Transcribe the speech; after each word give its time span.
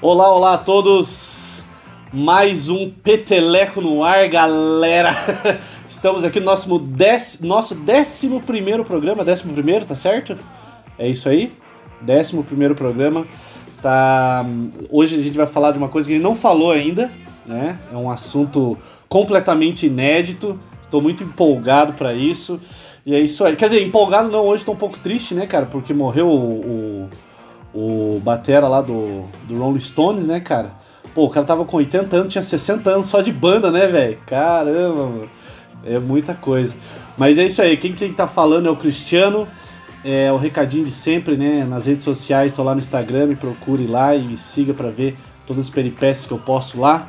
Olá, 0.00 0.32
olá 0.32 0.52
a 0.52 0.58
todos! 0.58 1.66
Mais 2.12 2.70
um 2.70 2.88
Peteleco 2.88 3.80
no 3.80 4.04
ar, 4.04 4.28
galera! 4.28 5.10
Estamos 5.88 6.24
aqui 6.24 6.38
no 6.38 6.46
nosso, 6.46 6.78
dec... 6.78 7.42
nosso 7.42 7.74
décimo 7.74 8.40
primeiro 8.40 8.84
programa, 8.84 9.24
décimo 9.24 9.52
primeiro, 9.52 9.84
tá 9.84 9.96
certo? 9.96 10.38
É 10.96 11.08
isso 11.08 11.28
aí? 11.28 11.52
Décimo 12.00 12.44
primeiro 12.44 12.76
programa. 12.76 13.26
Tá... 13.82 14.46
Hoje 14.88 15.16
a 15.16 15.22
gente 15.22 15.36
vai 15.36 15.48
falar 15.48 15.72
de 15.72 15.78
uma 15.78 15.88
coisa 15.88 16.06
que 16.06 16.14
a 16.14 16.16
gente 16.16 16.24
não 16.24 16.36
falou 16.36 16.70
ainda, 16.70 17.10
né? 17.44 17.76
É 17.92 17.96
um 17.96 18.08
assunto 18.08 18.78
completamente 19.08 19.88
inédito. 19.88 20.56
Estou 20.80 21.02
muito 21.02 21.24
empolgado 21.24 21.94
para 21.94 22.14
isso. 22.14 22.60
E 23.04 23.16
é 23.16 23.18
isso 23.18 23.44
aí. 23.44 23.56
Quer 23.56 23.64
dizer, 23.64 23.82
empolgado 23.82 24.30
não, 24.30 24.46
hoje 24.46 24.62
estou 24.62 24.76
um 24.76 24.78
pouco 24.78 24.96
triste, 25.00 25.34
né, 25.34 25.44
cara? 25.44 25.66
Porque 25.66 25.92
morreu 25.92 26.28
o, 26.28 26.60
o 26.60 27.10
o 27.74 28.20
batera 28.22 28.66
lá 28.68 28.80
do, 28.80 29.24
do 29.46 29.58
Rolling 29.58 29.80
Stones, 29.80 30.26
né, 30.26 30.40
cara? 30.40 30.72
Pô, 31.14 31.24
o 31.24 31.30
cara 31.30 31.46
tava 31.46 31.64
com 31.64 31.76
80 31.76 32.16
anos, 32.16 32.32
tinha 32.32 32.42
60 32.42 32.90
anos 32.90 33.06
só 33.06 33.20
de 33.20 33.32
banda, 33.32 33.70
né, 33.70 33.86
velho? 33.86 34.18
Caramba, 34.26 35.06
mano. 35.06 35.30
É 35.84 35.98
muita 35.98 36.34
coisa. 36.34 36.76
Mas 37.16 37.38
é 37.38 37.46
isso 37.46 37.60
aí, 37.62 37.76
quem, 37.76 37.92
quem 37.92 38.12
tá 38.12 38.28
falando 38.28 38.66
é 38.66 38.70
o 38.70 38.76
Cristiano. 38.76 39.48
É 40.04 40.30
o 40.30 40.36
recadinho 40.36 40.84
de 40.84 40.92
sempre, 40.92 41.36
né? 41.36 41.64
Nas 41.64 41.86
redes 41.86 42.04
sociais, 42.04 42.52
tô 42.52 42.62
lá 42.62 42.72
no 42.72 42.78
Instagram, 42.78 43.26
me 43.26 43.36
procure 43.36 43.86
lá 43.86 44.14
e 44.14 44.22
me 44.22 44.38
siga 44.38 44.72
para 44.72 44.90
ver 44.90 45.16
todas 45.44 45.66
as 45.66 45.70
peripécias 45.70 46.26
que 46.26 46.32
eu 46.32 46.38
posto 46.38 46.80
lá. 46.80 47.08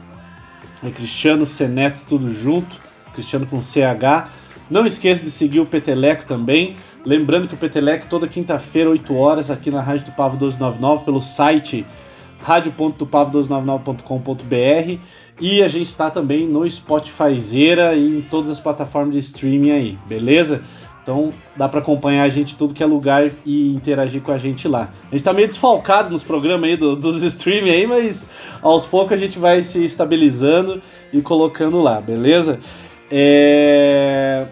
É 0.84 0.90
Cristiano 0.90 1.46
Seneto, 1.46 2.00
tudo 2.08 2.32
junto. 2.34 2.78
Cristiano 3.14 3.46
com 3.46 3.62
CH. 3.62 4.30
Não 4.70 4.86
esqueça 4.86 5.24
de 5.24 5.30
seguir 5.30 5.60
o 5.60 5.66
Peteleco 5.66 6.26
também. 6.26 6.76
Lembrando 7.06 7.48
que 7.48 7.54
o 7.54 7.58
Peteleco 7.58 8.08
toda 8.08 8.28
quinta-feira, 8.28 8.90
8 8.90 9.16
horas, 9.16 9.50
aqui 9.50 9.72
na 9.72 9.82
Rádio 9.82 10.08
do 10.08 10.12
Pavo 10.12 10.36
1299, 10.36 11.06
pelo 11.06 11.22
site 11.22 11.86
radio.tupavo1299.com.br 12.42 15.00
e 15.42 15.64
a 15.64 15.68
gente 15.68 15.88
está 15.88 16.10
também 16.10 16.48
no 16.48 16.70
Spotifyzeira 16.70 17.96
e 17.96 18.20
em 18.20 18.22
todas 18.22 18.50
as 18.50 18.60
plataformas 18.60 19.14
de 19.14 19.20
streaming 19.20 19.72
aí, 19.72 19.98
beleza? 20.08 20.64
Então 21.02 21.34
dá 21.56 21.68
para 21.68 21.80
acompanhar 21.80 22.24
a 22.24 22.30
gente 22.30 22.58
tudo 22.58 22.74
que 22.74 22.84
é 22.84 22.86
lugar 22.86 23.32
e 23.46 23.74
interagir 23.74 24.22
com 24.22 24.32
a 24.32 24.38
gente 24.38 24.68
lá. 24.68 24.92
A 25.10 25.16
gente 25.16 25.24
tá 25.24 25.34
meio 25.34 25.48
desfalcado 25.48 26.10
nos 26.10 26.24
programas 26.24 26.70
aí 26.70 26.78
dos, 26.78 26.98
dos 26.98 27.24
streaming 27.24 27.72
aí, 27.72 27.88
mas 27.88 28.30
aos 28.62 28.86
poucos 28.86 29.14
a 29.14 29.18
gente 29.18 29.40
vai 29.40 29.64
se 29.64 29.84
estabilizando 29.84 30.82
e 31.12 31.22
colocando 31.22 31.82
lá, 31.82 32.00
beleza? 32.00 32.60
É... 33.10 34.46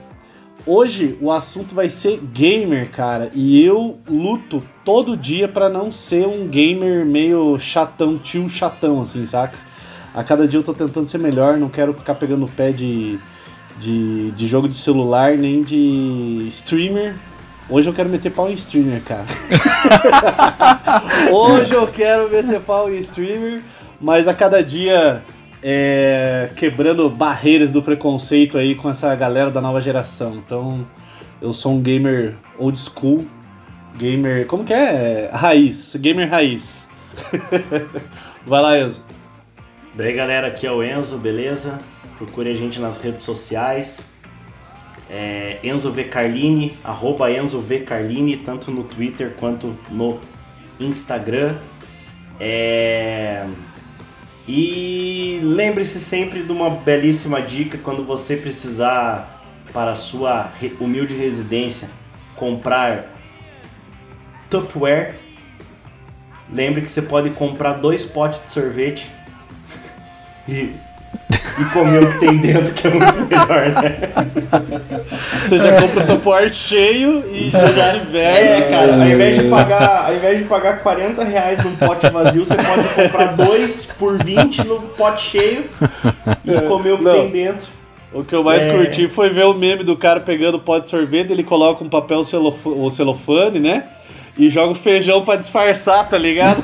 Hoje 0.69 1.17
o 1.21 1.31
assunto 1.31 1.73
vai 1.73 1.89
ser 1.89 2.19
gamer, 2.33 2.91
cara, 2.91 3.31
e 3.33 3.63
eu 3.63 3.97
luto 4.05 4.61
todo 4.83 5.15
dia 5.15 5.47
para 5.47 5.69
não 5.69 5.89
ser 5.89 6.27
um 6.27 6.45
gamer 6.45 7.05
meio 7.05 7.57
chatão, 7.57 8.17
tio 8.17 8.49
chatão, 8.49 8.99
assim, 8.99 9.25
saca? 9.25 9.57
A 10.13 10.25
cada 10.25 10.45
dia 10.45 10.59
eu 10.59 10.63
tô 10.63 10.73
tentando 10.73 11.07
ser 11.07 11.19
melhor, 11.19 11.55
não 11.55 11.69
quero 11.69 11.93
ficar 11.93 12.15
pegando 12.15 12.45
o 12.45 12.49
pé 12.49 12.73
de, 12.73 13.17
de, 13.79 14.31
de 14.31 14.45
jogo 14.45 14.67
de 14.67 14.75
celular, 14.75 15.38
nem 15.38 15.63
de 15.63 16.45
streamer. 16.49 17.15
Hoje 17.69 17.89
eu 17.89 17.93
quero 17.93 18.09
meter 18.09 18.33
pau 18.33 18.49
em 18.49 18.53
streamer, 18.53 19.01
cara. 19.03 19.25
Hoje 21.31 21.73
eu 21.73 21.88
quero 21.88 22.29
meter 22.29 22.59
pau 22.59 22.91
em 22.91 22.97
streamer, 22.97 23.61
mas 24.01 24.27
a 24.27 24.33
cada 24.33 24.61
dia 24.61 25.23
é, 25.61 26.50
quebrando 26.55 27.09
barreiras 27.09 27.72
do 27.72 27.81
preconceito 27.81 28.58
aí 28.58 28.75
com 28.75 28.89
essa 28.89 29.13
galera 29.16 29.50
da 29.50 29.61
nova 29.61 29.81
geração. 29.81 30.36
Então, 30.36 30.88
eu 31.41 31.53
sou 31.53 31.73
um 31.73 31.81
gamer 31.81 32.36
old 32.58 32.80
school, 32.80 33.25
gamer. 33.97 34.45
Como 34.47 34.63
que 34.63 34.73
é? 34.73 35.30
Raiz, 35.33 35.95
gamer 35.95 36.29
raiz. 36.29 36.88
Vai 38.45 38.62
lá, 38.62 38.79
Enzo. 38.79 39.03
Bem, 39.95 40.16
galera, 40.16 40.47
aqui 40.47 40.68
é 40.68 40.72
o 40.72 40.84
Enzo, 40.84 41.18
beleza? 41.18 41.79
Procure 42.18 42.51
a 42.51 42.56
gente 42.56 42.79
nas 42.79 43.00
redes 43.00 43.24
sociais. 43.24 44.00
É 45.09 45.59
Enzo 45.63 45.91
V 45.91 46.03
Carlini, 46.06 46.78
arroba 46.84 47.31
Enzo 47.31 47.62
V 47.62 47.79
Carlini, 47.79 48.38
tanto 48.38 48.69
no 48.69 48.84
Twitter 48.84 49.34
quanto 49.39 49.75
no 49.89 50.19
Instagram. 50.79 51.56
É... 52.39 53.47
E 54.47 55.40
lembre-se 55.44 56.00
sempre 56.00 56.41
de 56.44 56.52
uma 56.52 56.69
belíssima 56.69 57.41
dica 57.41 57.78
quando 57.78 58.06
você 58.06 58.38
precisar 58.38 59.44
para 59.74 59.94
sua 59.94 60.52
humilde 60.80 61.13
residência 61.16 61.90
comprar 62.35 63.06
Tupperware. 64.50 65.16
Lembre 66.50 66.81
que 66.81 66.90
você 66.90 67.02
pode 67.02 67.31
comprar 67.31 67.74
dois 67.74 68.06
potes 68.06 68.41
de 68.41 68.52
sorvete 68.52 69.06
e 70.47 70.74
e 71.59 71.66
comer 71.66 72.03
o 72.03 72.11
que 72.11 72.19
tem 72.19 72.38
dentro, 72.38 72.73
que 72.73 72.88
é 72.88 72.89
muito 72.89 73.28
melhor, 73.28 73.69
né? 73.81 74.09
Você 75.44 75.57
já 75.57 75.81
compra 75.81 76.03
o 76.03 76.07
Tupperware 76.07 76.53
cheio 76.53 77.23
e 77.33 77.50
já 77.50 77.91
diverte. 77.94 78.39
É, 78.39 78.61
cara, 78.69 78.94
ao 78.95 79.07
invés, 79.07 79.41
de 79.41 79.50
pagar, 79.50 80.06
ao 80.07 80.16
invés 80.16 80.38
de 80.39 80.44
pagar 80.45 80.79
40 80.79 81.23
reais 81.23 81.63
num 81.63 81.75
pote 81.75 82.09
vazio, 82.09 82.45
você 82.45 82.56
pode 82.56 82.88
comprar 82.89 83.33
dois 83.35 83.85
por 83.97 84.23
20 84.23 84.63
no 84.66 84.81
pote 84.81 85.23
cheio 85.23 85.66
e 86.45 86.53
é. 86.53 86.61
comer 86.61 86.94
o 86.94 86.97
que 86.97 87.03
Não. 87.03 87.13
tem 87.13 87.29
dentro. 87.29 87.67
O 88.13 88.23
que 88.23 88.33
eu 88.33 88.44
mais 88.44 88.66
é... 88.66 88.72
curti 88.72 89.07
foi 89.07 89.29
ver 89.29 89.45
o 89.45 89.53
meme 89.53 89.83
do 89.83 89.95
cara 89.95 90.19
pegando 90.19 90.56
o 90.56 90.59
pote 90.59 90.83
de 90.83 90.89
sorvete, 90.89 91.31
ele 91.31 91.44
coloca 91.44 91.83
um 91.83 91.89
papel 91.89 92.23
celofane, 92.23 92.91
celofane 92.91 93.59
né? 93.59 93.83
E 94.38 94.50
joga 94.50 94.72
o 94.72 94.75
feijão 94.75 95.24
para 95.24 95.38
disfarçar, 95.38 96.08
tá 96.08 96.18
ligado? 96.18 96.62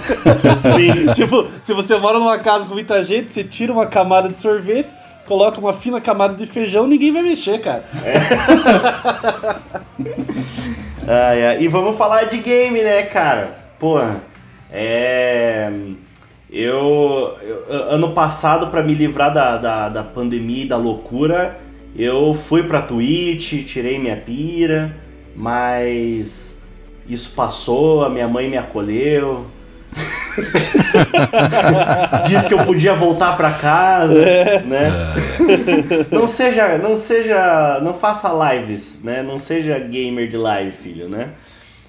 tipo, 1.16 1.48
se 1.62 1.74
você 1.74 1.98
mora 1.98 2.20
numa 2.20 2.38
casa 2.38 2.66
com 2.66 2.74
muita 2.74 3.04
gente, 3.04 3.34
você 3.34 3.44
tira 3.44 3.74
uma 3.74 3.88
camada 3.88 4.30
de 4.30 4.40
sorvete, 4.40 4.94
coloca 5.26 5.60
uma 5.60 5.74
fina 5.74 6.00
camada 6.00 6.36
de 6.36 6.46
feijão, 6.46 6.86
ninguém 6.86 7.12
vai 7.12 7.24
mexer, 7.24 7.60
cara. 7.60 7.84
É. 8.04 8.14
ah, 11.08 11.36
é. 11.36 11.62
E 11.62 11.68
vamos 11.68 11.98
falar 11.98 12.26
de 12.26 12.38
game, 12.38 12.82
né, 12.82 13.04
cara? 13.04 13.58
Porra, 13.80 14.22
é. 14.72 15.72
Eu, 16.52 17.36
eu 17.42 17.84
ano 17.90 18.12
passado, 18.12 18.68
para 18.68 18.84
me 18.84 18.94
livrar 18.94 19.34
da, 19.34 19.58
da, 19.58 19.90
da 19.90 20.04
pandemia 20.04 20.66
e 20.66 20.68
da 20.68 20.78
loucura, 20.78 21.58
eu 21.96 22.38
fui 22.48 22.62
pra 22.62 22.84
Twitch, 22.84 23.66
tirei 23.66 23.98
minha 23.98 24.18
pira, 24.18 24.96
mas 25.36 26.53
isso 27.08 27.32
passou, 27.32 28.04
a 28.04 28.10
minha 28.10 28.28
mãe 28.28 28.50
me 28.50 28.58
acolheu. 28.58 29.46
Diz 32.28 32.46
que 32.48 32.54
eu 32.54 32.66
podia 32.66 32.96
voltar 32.96 33.38
para 33.38 33.52
casa, 33.52 34.18
é. 34.18 34.62
né? 34.64 34.92
É. 36.10 36.16
Não 36.16 36.28
seja, 36.28 36.78
não 36.78 36.96
seja, 36.96 37.80
não 37.84 37.94
faça 37.94 38.30
lives, 38.52 39.02
né? 39.04 39.22
Não 39.22 39.38
seja 39.38 39.78
gamer 39.78 40.28
de 40.28 40.38
live, 40.38 40.72
filho, 40.72 41.08
né? 41.08 41.30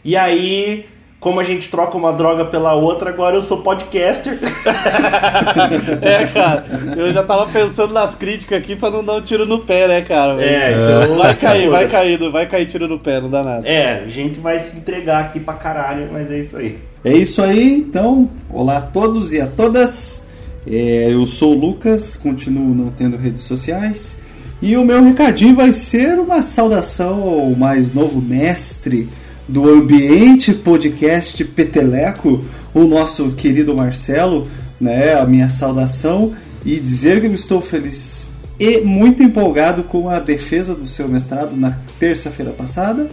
E 0.04 0.16
aí 0.16 0.86
como 1.24 1.40
a 1.40 1.44
gente 1.44 1.70
troca 1.70 1.96
uma 1.96 2.12
droga 2.12 2.44
pela 2.44 2.74
outra, 2.74 3.08
agora 3.08 3.34
eu 3.34 3.40
sou 3.40 3.62
podcaster. 3.62 4.38
é, 6.02 6.26
cara, 6.26 6.66
eu 6.98 7.10
já 7.14 7.22
tava 7.22 7.46
pensando 7.50 7.94
nas 7.94 8.14
críticas 8.14 8.58
aqui 8.58 8.76
pra 8.76 8.90
não 8.90 9.02
dar 9.02 9.14
um 9.14 9.20
tiro 9.22 9.46
no 9.46 9.60
pé, 9.60 9.88
né, 9.88 10.02
cara? 10.02 10.34
Mas 10.34 10.44
é, 10.44 10.72
então. 10.72 11.16
Vai 11.24 11.34
cair, 11.34 11.70
vai 11.70 11.88
cair, 11.88 12.30
vai 12.30 12.46
cair 12.46 12.66
tiro 12.66 12.86
no 12.86 12.98
pé, 12.98 13.22
não 13.22 13.30
dá 13.30 13.42
nada. 13.42 13.66
É, 13.66 14.02
a 14.04 14.08
gente 14.08 14.38
vai 14.38 14.60
se 14.60 14.76
entregar 14.76 15.20
aqui 15.24 15.40
pra 15.40 15.54
caralho, 15.54 16.10
mas 16.12 16.30
é 16.30 16.40
isso 16.40 16.58
aí. 16.58 16.78
É 17.02 17.14
isso 17.14 17.42
aí, 17.42 17.78
então. 17.78 18.28
Olá 18.50 18.76
a 18.76 18.82
todos 18.82 19.32
e 19.32 19.40
a 19.40 19.46
todas. 19.46 20.26
É, 20.66 21.08
eu 21.10 21.26
sou 21.26 21.56
o 21.56 21.58
Lucas, 21.58 22.18
continuo 22.18 22.74
não 22.74 22.90
tendo 22.90 23.16
redes 23.16 23.44
sociais. 23.44 24.18
E 24.60 24.76
o 24.76 24.84
meu 24.84 25.02
recadinho 25.02 25.56
vai 25.56 25.72
ser 25.72 26.18
uma 26.18 26.42
saudação 26.42 27.22
ao 27.22 27.50
mais 27.52 27.94
novo 27.94 28.20
mestre 28.20 29.08
do 29.48 29.68
ambiente 29.68 30.52
podcast 30.54 31.44
Peteleco, 31.44 32.44
o 32.72 32.84
nosso 32.84 33.32
querido 33.32 33.74
Marcelo, 33.74 34.48
né, 34.80 35.14
a 35.14 35.24
minha 35.24 35.48
saudação 35.48 36.34
e 36.64 36.80
dizer 36.80 37.20
que 37.20 37.26
eu 37.26 37.34
estou 37.34 37.60
feliz 37.60 38.28
e 38.58 38.80
muito 38.80 39.22
empolgado 39.22 39.82
com 39.84 40.08
a 40.08 40.20
defesa 40.20 40.74
do 40.74 40.86
seu 40.86 41.08
mestrado 41.08 41.56
na 41.56 41.78
terça-feira 41.98 42.52
passada. 42.52 43.08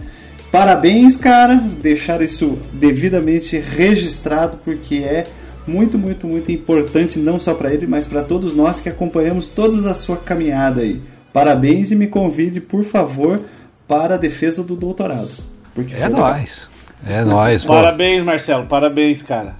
Parabéns, 0.50 1.16
cara, 1.16 1.56
deixar 1.56 2.20
isso 2.20 2.58
devidamente 2.72 3.58
registrado 3.58 4.58
porque 4.64 4.96
é 4.96 5.26
muito, 5.66 5.98
muito, 5.98 6.26
muito 6.26 6.52
importante 6.52 7.18
não 7.18 7.38
só 7.38 7.54
para 7.54 7.72
ele, 7.72 7.86
mas 7.86 8.06
para 8.06 8.22
todos 8.22 8.54
nós 8.54 8.80
que 8.80 8.88
acompanhamos 8.88 9.48
toda 9.48 9.90
a 9.90 9.94
sua 9.94 10.16
caminhada 10.16 10.82
aí. 10.82 11.00
Parabéns 11.32 11.90
e 11.90 11.96
me 11.96 12.06
convide, 12.06 12.60
por 12.60 12.84
favor, 12.84 13.40
para 13.88 14.16
a 14.16 14.18
defesa 14.18 14.62
do 14.62 14.76
doutorado. 14.76 15.51
Porque 15.74 15.94
é 15.94 16.08
nóis. 16.08 16.68
É 17.06 17.24
nóis. 17.24 17.64
Parabéns, 17.66 18.22
Marcelo. 18.22 18.66
Parabéns, 18.66 19.22
cara. 19.22 19.54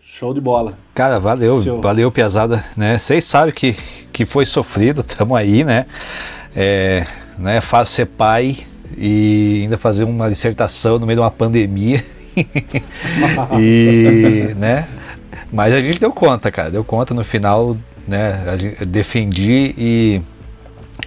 Show 0.00 0.34
de 0.34 0.40
bola. 0.40 0.74
Cara, 0.94 1.20
valeu. 1.20 1.58
Seu... 1.58 1.80
Valeu, 1.80 2.10
Piazada. 2.10 2.64
Né? 2.76 2.98
Vocês 2.98 3.24
sabem 3.24 3.54
que, 3.54 3.76
que 4.12 4.26
foi 4.26 4.44
sofrido, 4.44 5.02
tamo 5.04 5.36
aí, 5.36 5.62
né? 5.64 5.86
É, 6.54 7.06
não 7.38 7.50
é 7.50 7.60
fácil 7.60 7.94
ser 7.94 8.06
pai 8.06 8.58
e 8.96 9.60
ainda 9.62 9.78
fazer 9.78 10.04
uma 10.04 10.28
dissertação 10.28 10.98
no 10.98 11.06
meio 11.06 11.18
de 11.18 11.22
uma 11.22 11.30
pandemia. 11.30 12.04
e, 13.58 14.52
né? 14.56 14.86
Mas 15.52 15.72
a 15.72 15.80
gente 15.80 15.98
deu 15.98 16.12
conta, 16.12 16.50
cara. 16.50 16.70
Deu 16.70 16.84
conta 16.84 17.14
no 17.14 17.24
final, 17.24 17.76
né? 18.06 18.40
Defendi 18.86 19.74
e. 19.76 20.22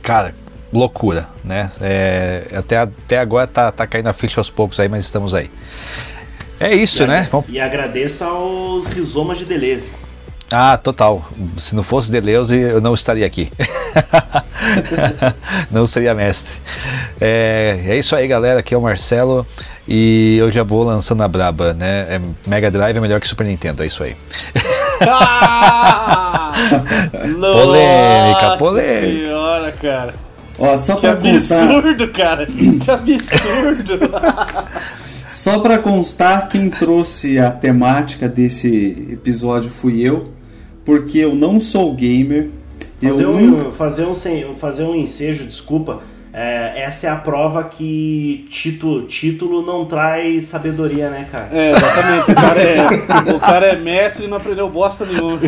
Cara, 0.01 0.33
loucura, 0.73 1.29
né? 1.43 1.71
É, 1.79 2.47
até, 2.55 2.77
até 2.77 3.19
agora 3.19 3.45
tá, 3.47 3.71
tá 3.71 3.85
caindo 3.85 4.07
a 4.07 4.13
ficha 4.13 4.39
aos 4.39 4.49
poucos 4.49 4.79
aí, 4.79 4.89
mas 4.89 5.03
estamos 5.05 5.33
aí. 5.33 5.49
É 6.59 6.73
isso, 6.73 7.03
e 7.03 7.07
né? 7.07 7.27
Vamos... 7.31 7.47
E 7.49 7.59
agradeço 7.59 8.23
aos 8.23 8.87
rizomas 8.87 9.37
de 9.37 9.45
Deleuze. 9.45 9.91
Ah, 10.51 10.77
total. 10.77 11.25
Se 11.57 11.75
não 11.75 11.83
fosse 11.83 12.11
Deleuze, 12.11 12.57
eu 12.57 12.79
não 12.79 12.93
estaria 12.93 13.25
aqui. 13.25 13.51
não 15.71 15.87
seria 15.87 16.13
mestre. 16.13 16.53
É, 17.19 17.79
é 17.87 17.97
isso 17.97 18.15
aí, 18.15 18.27
galera. 18.27 18.59
Aqui 18.59 18.73
é 18.73 18.77
o 18.77 18.81
Marcelo 18.81 19.47
e 19.87 20.37
eu 20.37 20.51
já 20.51 20.63
vou 20.63 20.83
lançando 20.83 21.23
a 21.23 21.27
braba, 21.27 21.73
né? 21.73 22.07
É, 22.07 22.21
Mega 22.47 22.69
Drive 22.69 22.95
é 22.95 22.99
melhor 22.99 23.19
que 23.19 23.27
Super 23.27 23.45
Nintendo, 23.47 23.83
é 23.83 23.87
isso 23.87 24.03
aí. 24.03 24.15
Ah! 25.07 26.51
polêmica, 27.11 28.57
polêmica. 28.57 29.01
senhora, 29.01 29.71
cara. 29.71 30.13
Ó, 30.57 30.77
só 30.77 30.95
Que 30.95 31.01
pra 31.01 31.15
constar, 31.15 31.63
absurdo, 31.63 32.07
cara. 32.09 32.45
Que 32.45 32.91
absurdo. 32.91 33.99
só 35.27 35.59
pra 35.59 35.79
constar, 35.79 36.47
quem 36.49 36.69
trouxe 36.69 37.39
a 37.39 37.49
temática 37.51 38.27
desse 38.29 39.07
episódio 39.11 39.69
fui 39.69 40.01
eu, 40.01 40.29
porque 40.85 41.17
eu 41.19 41.33
não 41.35 41.59
sou 41.59 41.93
gamer. 41.93 42.49
Eu 43.01 43.15
Fazer 43.15 43.25
nunca- 43.27 43.67
um, 43.67 43.71
fazer, 43.73 44.05
um, 44.05 44.55
fazer 44.55 44.83
um 44.83 44.95
ensejo, 44.95 45.45
desculpa. 45.45 46.01
É, 46.35 46.81
essa 46.81 47.05
é 47.05 47.09
a 47.11 47.15
prova 47.15 47.63
que 47.65 48.47
título, 48.49 49.03
título 49.03 49.61
não 49.63 49.85
traz 49.85 50.45
sabedoria, 50.45 51.07
né, 51.11 51.27
cara? 51.31 51.47
É, 51.51 51.73
exatamente. 51.73 52.31
O 52.31 52.35
cara 52.35 52.61
é, 52.61 53.33
o 53.35 53.39
cara 53.39 53.65
é 53.67 53.75
mestre 53.75 54.25
e 54.25 54.27
não 54.27 54.37
aprendeu 54.37 54.67
bosta 54.67 55.05
nenhuma. 55.05 55.39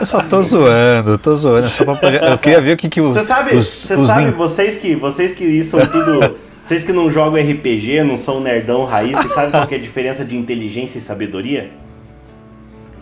Eu 0.00 0.06
só 0.06 0.20
tô 0.22 0.42
zoando, 0.42 1.16
tô 1.16 1.34
zoando. 1.34 1.68
Só 1.70 1.94
pra 1.94 2.10
Eu 2.10 2.36
queria 2.38 2.60
ver 2.60 2.72
o 2.74 2.76
que, 2.76 2.88
que 2.90 3.00
os. 3.00 3.14
Você 3.14 3.22
sabe, 3.24 3.56
os, 3.56 3.66
você 3.66 3.94
os 3.94 4.06
sabe 4.06 4.24
nin- 4.26 4.30
vocês 4.32 4.76
que 4.76 4.94
vocês 4.94 5.32
que 5.32 5.62
são 5.64 5.80
tudo, 5.86 6.36
vocês 6.62 6.84
que 6.84 6.92
não 6.92 7.10
jogam 7.10 7.40
RPG, 7.40 8.02
não 8.04 8.18
são 8.18 8.38
nerdão 8.40 8.84
raiz, 8.84 9.16
vocês 9.16 9.32
sabem 9.32 9.50
qual 9.50 9.66
que 9.66 9.74
é 9.76 9.78
a 9.78 9.80
diferença 9.80 10.24
de 10.26 10.36
inteligência 10.36 10.98
e 10.98 11.00
sabedoria? 11.00 11.70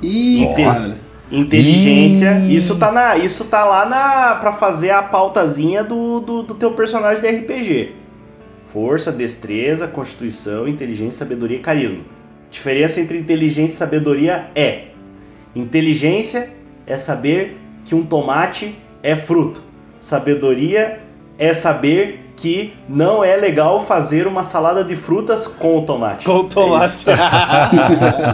Ih, 0.01 0.47
Ó. 0.49 0.55
cara. 0.55 0.97
Inteligência, 1.33 2.39
Ih. 2.41 2.57
isso 2.57 2.77
tá 2.77 2.93
na, 2.93 3.17
isso 3.17 3.47
tá 3.47 3.65
lá 3.65 3.87
na 3.87 4.35
para 4.35 4.53
fazer 4.53 4.91
a 4.91 5.03
pautazinha 5.03 5.83
do, 5.83 6.21
do, 6.21 6.43
do 6.43 6.55
teu 6.55 6.73
personagem 6.73 7.23
de 7.23 7.29
RPG. 7.29 7.93
Força, 8.71 9.11
destreza, 9.11 9.89
constituição, 9.89 10.69
inteligência, 10.69 11.21
sabedoria 11.21 11.57
e 11.57 11.61
carisma. 11.61 12.03
Diferença 12.51 13.01
entre 13.01 13.17
inteligência 13.19 13.73
e 13.73 13.77
sabedoria 13.77 14.51
é: 14.55 14.89
inteligência 15.57 16.51
é 16.87 16.99
saber 16.99 17.57
que 17.87 17.95
um 17.95 18.05
tomate 18.05 18.75
é 19.03 19.17
fruto. 19.17 19.63
Sabedoria 20.03 21.01
é 21.39 21.55
saber 21.55 22.21
que 22.37 22.75
não 22.87 23.25
é 23.25 23.37
legal 23.37 23.87
fazer 23.87 24.27
uma 24.27 24.45
salada 24.45 24.85
de 24.85 24.97
frutas 24.97 25.47
com 25.47 25.79
o 25.79 25.83
tomate. 25.83 26.27
Com 26.27 26.41
o 26.41 26.45
tomate. 26.45 27.07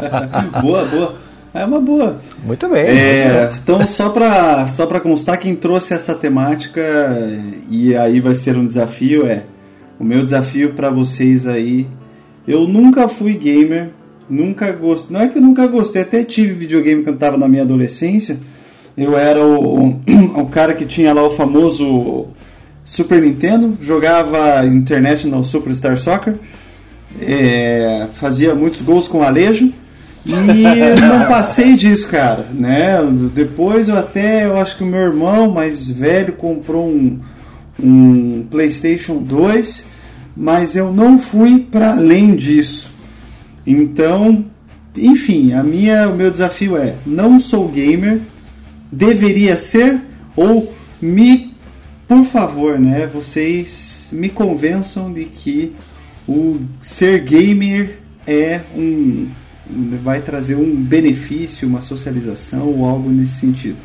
boa, 0.60 0.84
boa. 0.84 1.27
É 1.54 1.64
uma 1.64 1.80
boa. 1.80 2.20
Muito 2.44 2.68
bem. 2.68 2.82
É, 2.82 3.50
então, 3.62 3.84
só 3.86 4.10
pra, 4.10 4.66
só 4.66 4.86
pra 4.86 5.00
constar, 5.00 5.38
quem 5.38 5.54
trouxe 5.54 5.94
essa 5.94 6.14
temática, 6.14 6.82
e 7.70 7.96
aí 7.96 8.20
vai 8.20 8.34
ser 8.34 8.56
um 8.56 8.66
desafio, 8.66 9.26
é 9.26 9.44
o 9.98 10.04
meu 10.04 10.22
desafio 10.22 10.74
pra 10.74 10.90
vocês 10.90 11.46
aí. 11.46 11.86
Eu 12.46 12.66
nunca 12.68 13.08
fui 13.08 13.34
gamer, 13.34 13.90
nunca 14.28 14.70
gostei. 14.72 15.16
Não 15.16 15.24
é 15.24 15.28
que 15.28 15.38
eu 15.38 15.42
nunca 15.42 15.66
gostei, 15.66 16.02
até 16.02 16.22
tive 16.22 16.52
videogame 16.52 17.02
quando 17.02 17.18
tava 17.18 17.36
na 17.36 17.48
minha 17.48 17.62
adolescência. 17.62 18.38
Eu 18.96 19.16
era 19.16 19.42
o, 19.42 20.00
o 20.34 20.46
cara 20.46 20.74
que 20.74 20.84
tinha 20.84 21.12
lá 21.12 21.22
o 21.22 21.30
famoso 21.30 22.26
Super 22.84 23.22
Nintendo, 23.22 23.76
jogava 23.80 24.66
internet 24.66 25.26
no 25.26 25.42
Superstar 25.42 25.96
Soccer, 25.96 26.34
é, 27.20 28.06
fazia 28.14 28.54
muitos 28.54 28.80
gols 28.82 29.08
com 29.08 29.22
alejo. 29.22 29.72
E 30.28 31.00
não 31.00 31.26
passei 31.28 31.74
disso, 31.74 32.08
cara, 32.08 32.46
né? 32.52 32.98
Depois 33.34 33.88
eu 33.88 33.96
até, 33.96 34.44
eu 34.44 34.58
acho 34.58 34.76
que 34.76 34.84
o 34.84 34.86
meu 34.86 35.00
irmão 35.00 35.50
mais 35.50 35.90
velho 35.90 36.34
comprou 36.34 36.86
um, 36.86 37.18
um 37.82 38.46
PlayStation 38.50 39.22
2, 39.22 39.86
mas 40.36 40.76
eu 40.76 40.92
não 40.92 41.18
fui 41.18 41.60
para 41.60 41.92
além 41.92 42.36
disso. 42.36 42.92
Então, 43.66 44.44
enfim, 44.96 45.52
a 45.52 45.62
minha, 45.62 46.08
o 46.08 46.14
meu 46.14 46.30
desafio 46.30 46.76
é: 46.76 46.94
não 47.06 47.40
sou 47.40 47.68
gamer, 47.68 48.20
deveria 48.92 49.56
ser 49.56 50.00
ou 50.36 50.74
me, 51.00 51.54
por 52.06 52.24
favor, 52.24 52.78
né? 52.78 53.06
Vocês 53.06 54.10
me 54.12 54.28
convençam 54.28 55.12
de 55.12 55.24
que 55.24 55.74
o 56.28 56.60
ser 56.80 57.20
gamer 57.20 57.98
é 58.26 58.60
um 58.76 59.28
vai 60.02 60.20
trazer 60.20 60.54
um 60.56 60.74
benefício, 60.74 61.68
uma 61.68 61.80
socialização 61.82 62.66
ou 62.68 62.84
algo 62.88 63.10
nesse 63.10 63.34
sentido. 63.40 63.76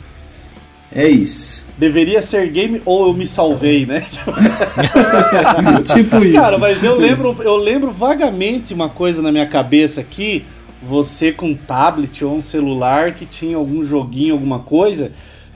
É 0.96 1.08
isso. 1.08 1.64
Deveria 1.78 2.22
ser 2.22 2.50
game 2.52 2.82
ou 2.86 3.08
eu 3.08 3.14
me 3.14 3.26
salvei, 3.26 3.86
né? 3.86 4.02
tipo 5.94 6.18
isso. 6.24 6.34
Cara, 6.34 6.58
mas 6.58 6.84
eu 6.84 6.94
tipo 6.94 7.06
isso. 7.06 7.28
lembro, 7.28 7.44
eu 7.44 7.56
lembro 7.58 7.92
vagamente 7.92 8.74
uma 8.74 8.90
coisa 8.90 9.22
na 9.22 9.32
minha 9.32 9.48
cabeça 9.48 10.02
aqui, 10.02 10.46
você 10.82 11.32
com 11.32 11.48
um 11.48 11.56
tablet 11.56 12.24
ou 12.24 12.36
um 12.38 12.42
celular 12.42 13.14
que 13.14 13.26
tinha 13.26 13.58
algum 13.58 13.84
joguinho, 13.84 14.34
alguma 14.34 14.60
coisa, 14.60 15.12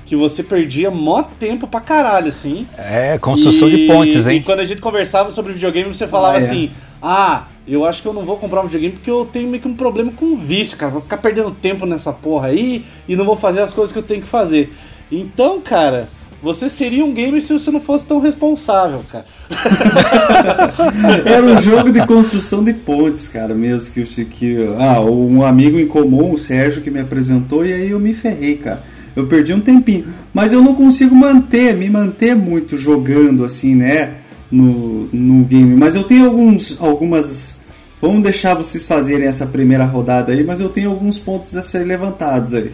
que 0.06 0.15
você 0.15 0.41
perdia 0.41 0.89
mó 0.89 1.21
tempo 1.21 1.68
pra 1.68 1.81
caralho, 1.81 2.30
assim. 2.30 2.65
É, 2.77 3.18
construção 3.19 3.68
E- 3.68 3.71
de 3.75 3.88
pontes, 3.88 4.25
E 4.25 4.33
hein? 4.33 4.41
quando 4.44 4.62
a 4.62 4.65
gente 4.65 4.81
conversava 4.81 5.30
sobre 5.31 5.53
videogame, 5.53 5.94
você 5.94 6.07
falava 6.07 6.38
Ah, 6.38 6.39
é. 6.39 6.44
assim: 6.44 6.71
Ah, 7.01 7.47
eu 7.67 7.85
acho 7.85 8.01
que 8.01 8.07
eu 8.07 8.13
não 8.13 8.23
vou 8.23 8.38
comprar 8.38 8.61
um 8.61 8.65
videogame 8.65 8.94
porque 8.94 9.09
eu 9.11 9.27
tenho 9.31 9.49
meio 9.49 9.61
que 9.61 9.67
um 9.67 9.75
problema 9.75 10.11
com 10.11 10.27
o 10.27 10.38
vício, 10.38 10.77
cara. 10.77 10.91
Vou 10.91 11.01
ficar 11.01 11.17
perdendo 11.17 11.51
tempo 11.51 11.85
nessa 11.85 12.11
porra 12.13 12.47
aí 12.47 12.85
e 13.07 13.15
não 13.15 13.25
vou 13.25 13.35
fazer 13.35 13.61
as 13.61 13.73
coisas 13.73 13.91
que 13.94 13.99
eu 13.99 14.03
tenho 14.03 14.21
que 14.21 14.27
fazer. 14.27 14.73
Então, 15.11 15.61
cara, 15.61 16.09
você 16.41 16.67
seria 16.69 17.03
um 17.05 17.13
gamer 17.13 17.41
se 17.41 17.53
você 17.53 17.69
não 17.71 17.79
fosse 17.81 18.05
tão 18.05 18.19
responsável, 18.19 19.01
cara. 19.11 19.25
Era 21.25 21.45
um 21.45 21.61
jogo 21.61 21.92
de 21.92 22.06
construção 22.06 22.63
de 22.63 22.73
pontes, 22.73 23.27
cara, 23.27 23.54
mesmo 23.54 23.94
que, 23.94 23.99
eu- 24.01 24.25
que 24.25 24.57
ah, 24.80 25.01
um 25.01 25.44
amigo 25.44 25.80
em 25.80 25.87
comum, 25.87 26.33
o 26.33 26.37
Sérgio, 26.37 26.81
que 26.81 26.92
me 26.92 26.99
apresentou 26.99 27.66
e 27.66 27.73
aí 27.73 27.92
eu 27.92 27.99
me 27.99 28.13
ferrei, 28.13 28.57
cara. 28.57 28.83
Eu 29.16 29.25
perdi 29.25 29.51
um 29.54 29.59
tempinho, 29.59 30.06
mas 30.31 30.54
eu 30.54 30.61
não 30.61 30.75
consigo 30.75 31.16
manter, 31.16 31.75
me 31.75 31.89
manter 31.89 32.35
muito 32.35 32.77
jogando 32.77 33.44
assim, 33.44 33.73
né, 33.73 34.11
no, 34.51 35.07
no 35.13 35.44
game. 35.45 35.75
Mas 35.75 35.95
eu 35.95 36.04
tenho 36.04 36.25
alguns, 36.25 36.77
algumas. 36.81 37.57
Vamos 38.01 38.21
deixar 38.21 38.54
vocês 38.54 38.85
fazerem 38.85 39.27
essa 39.27 39.45
primeira 39.47 39.83
rodada 39.85 40.31
aí, 40.31 40.44
mas 40.44 40.59
eu 40.59 40.69
tenho 40.69 40.89
alguns 40.92 41.18
pontos 41.18 41.56
a 41.56 41.63
ser 41.63 41.80
levantados 41.83 42.54
aí. 42.54 42.73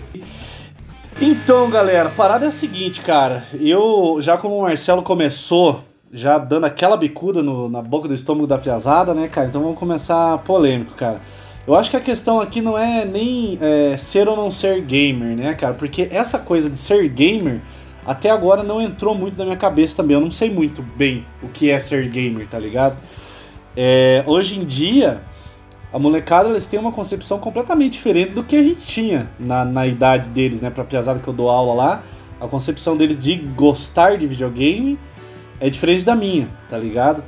Então, 1.22 1.70
galera, 1.70 2.10
a 2.10 2.12
parada 2.12 2.46
é 2.46 2.48
a 2.50 2.52
seguinte, 2.52 3.02
cara. 3.02 3.44
Eu, 3.60 4.18
já 4.20 4.38
como 4.38 4.58
o 4.58 4.62
Marcelo 4.64 5.02
começou, 5.02 5.82
já 6.12 6.38
dando 6.38 6.66
aquela 6.66 6.98
bicuda 6.98 7.42
no- 7.42 7.70
na 7.70 7.82
boca 7.82 8.08
do 8.08 8.14
estômago 8.14 8.48
da 8.48 8.58
piazada, 8.58 9.14
né, 9.14 9.28
cara? 9.28 9.48
Então 9.48 9.62
vamos 9.62 9.78
começar 9.80 10.38
polêmico, 10.40 10.94
cara. 10.96 11.22
Eu 11.66 11.76
acho 11.76 11.90
que 11.90 11.96
a 11.96 12.02
questão 12.02 12.42
aqui 12.42 12.62
não 12.62 12.78
é 12.78 13.06
nem 13.06 13.58
é, 13.62 13.96
ser 13.96 14.28
ou 14.28 14.36
não 14.36 14.52
ser 14.52 14.82
gamer, 14.82 15.38
né, 15.38 15.54
cara? 15.54 15.74
Porque 15.76 16.10
essa 16.12 16.38
coisa 16.38 16.70
de 16.70 16.78
ser 16.78 17.08
gamer 17.08 17.62
até 18.06 18.30
agora 18.30 18.64
não 18.64 18.82
entrou 18.82 19.16
muito 19.16 19.38
na 19.38 19.46
minha 19.46 19.58
cabeça 19.58 19.98
também. 19.98 20.16
Eu 20.16 20.22
não 20.22 20.32
sei 20.32 20.50
muito 20.50 20.82
bem 20.82 21.26
o 21.42 21.48
que 21.48 21.70
é 21.70 21.80
ser 21.80 22.10
gamer, 22.10 22.48
tá 22.48 22.60
ligado? 22.60 22.98
É, 23.76 24.24
hoje 24.28 24.60
em 24.60 24.66
dia, 24.66 25.22
a 25.92 25.98
molecada 25.98 26.50
eles 26.50 26.68
têm 26.68 26.80
uma 26.80 26.92
concepção 26.92 27.40
completamente 27.40 27.94
diferente 27.94 28.32
do 28.32 28.44
que 28.44 28.56
a 28.56 28.64
gente 28.64 28.86
tinha 28.86 29.30
na, 29.40 29.64
na 29.64 29.88
idade 29.88 30.30
deles, 30.30 30.62
né? 30.62 30.70
Pra 30.70 30.84
piazada 30.84 31.20
que 31.20 31.28
eu 31.28 31.34
dou 31.34 31.50
aula 31.50 31.74
lá, 31.74 32.04
a 32.40 32.48
concepção 32.48 32.98
deles 32.98 33.18
de 33.18 33.36
gostar 33.36 34.18
de 34.18 34.28
videogame 34.28 35.00
é 35.60 35.70
diferente 35.70 36.04
da 36.04 36.16
minha, 36.16 36.48
tá 36.70 36.78
ligado? 36.78 37.24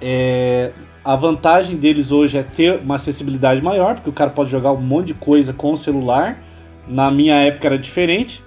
É, 0.00 0.72
a 1.04 1.16
vantagem 1.16 1.76
deles 1.76 2.12
hoje 2.12 2.36
é 2.36 2.42
ter 2.42 2.78
uma 2.78 2.96
acessibilidade 2.96 3.62
maior, 3.62 3.94
porque 3.94 4.10
o 4.10 4.12
cara 4.12 4.30
pode 4.30 4.50
jogar 4.50 4.72
um 4.72 4.80
monte 4.80 5.08
de 5.08 5.14
coisa 5.14 5.52
com 5.52 5.72
o 5.72 5.76
celular. 5.76 6.38
Na 6.86 7.10
minha 7.10 7.36
época 7.36 7.68
era 7.68 7.78
diferente. 7.78 8.42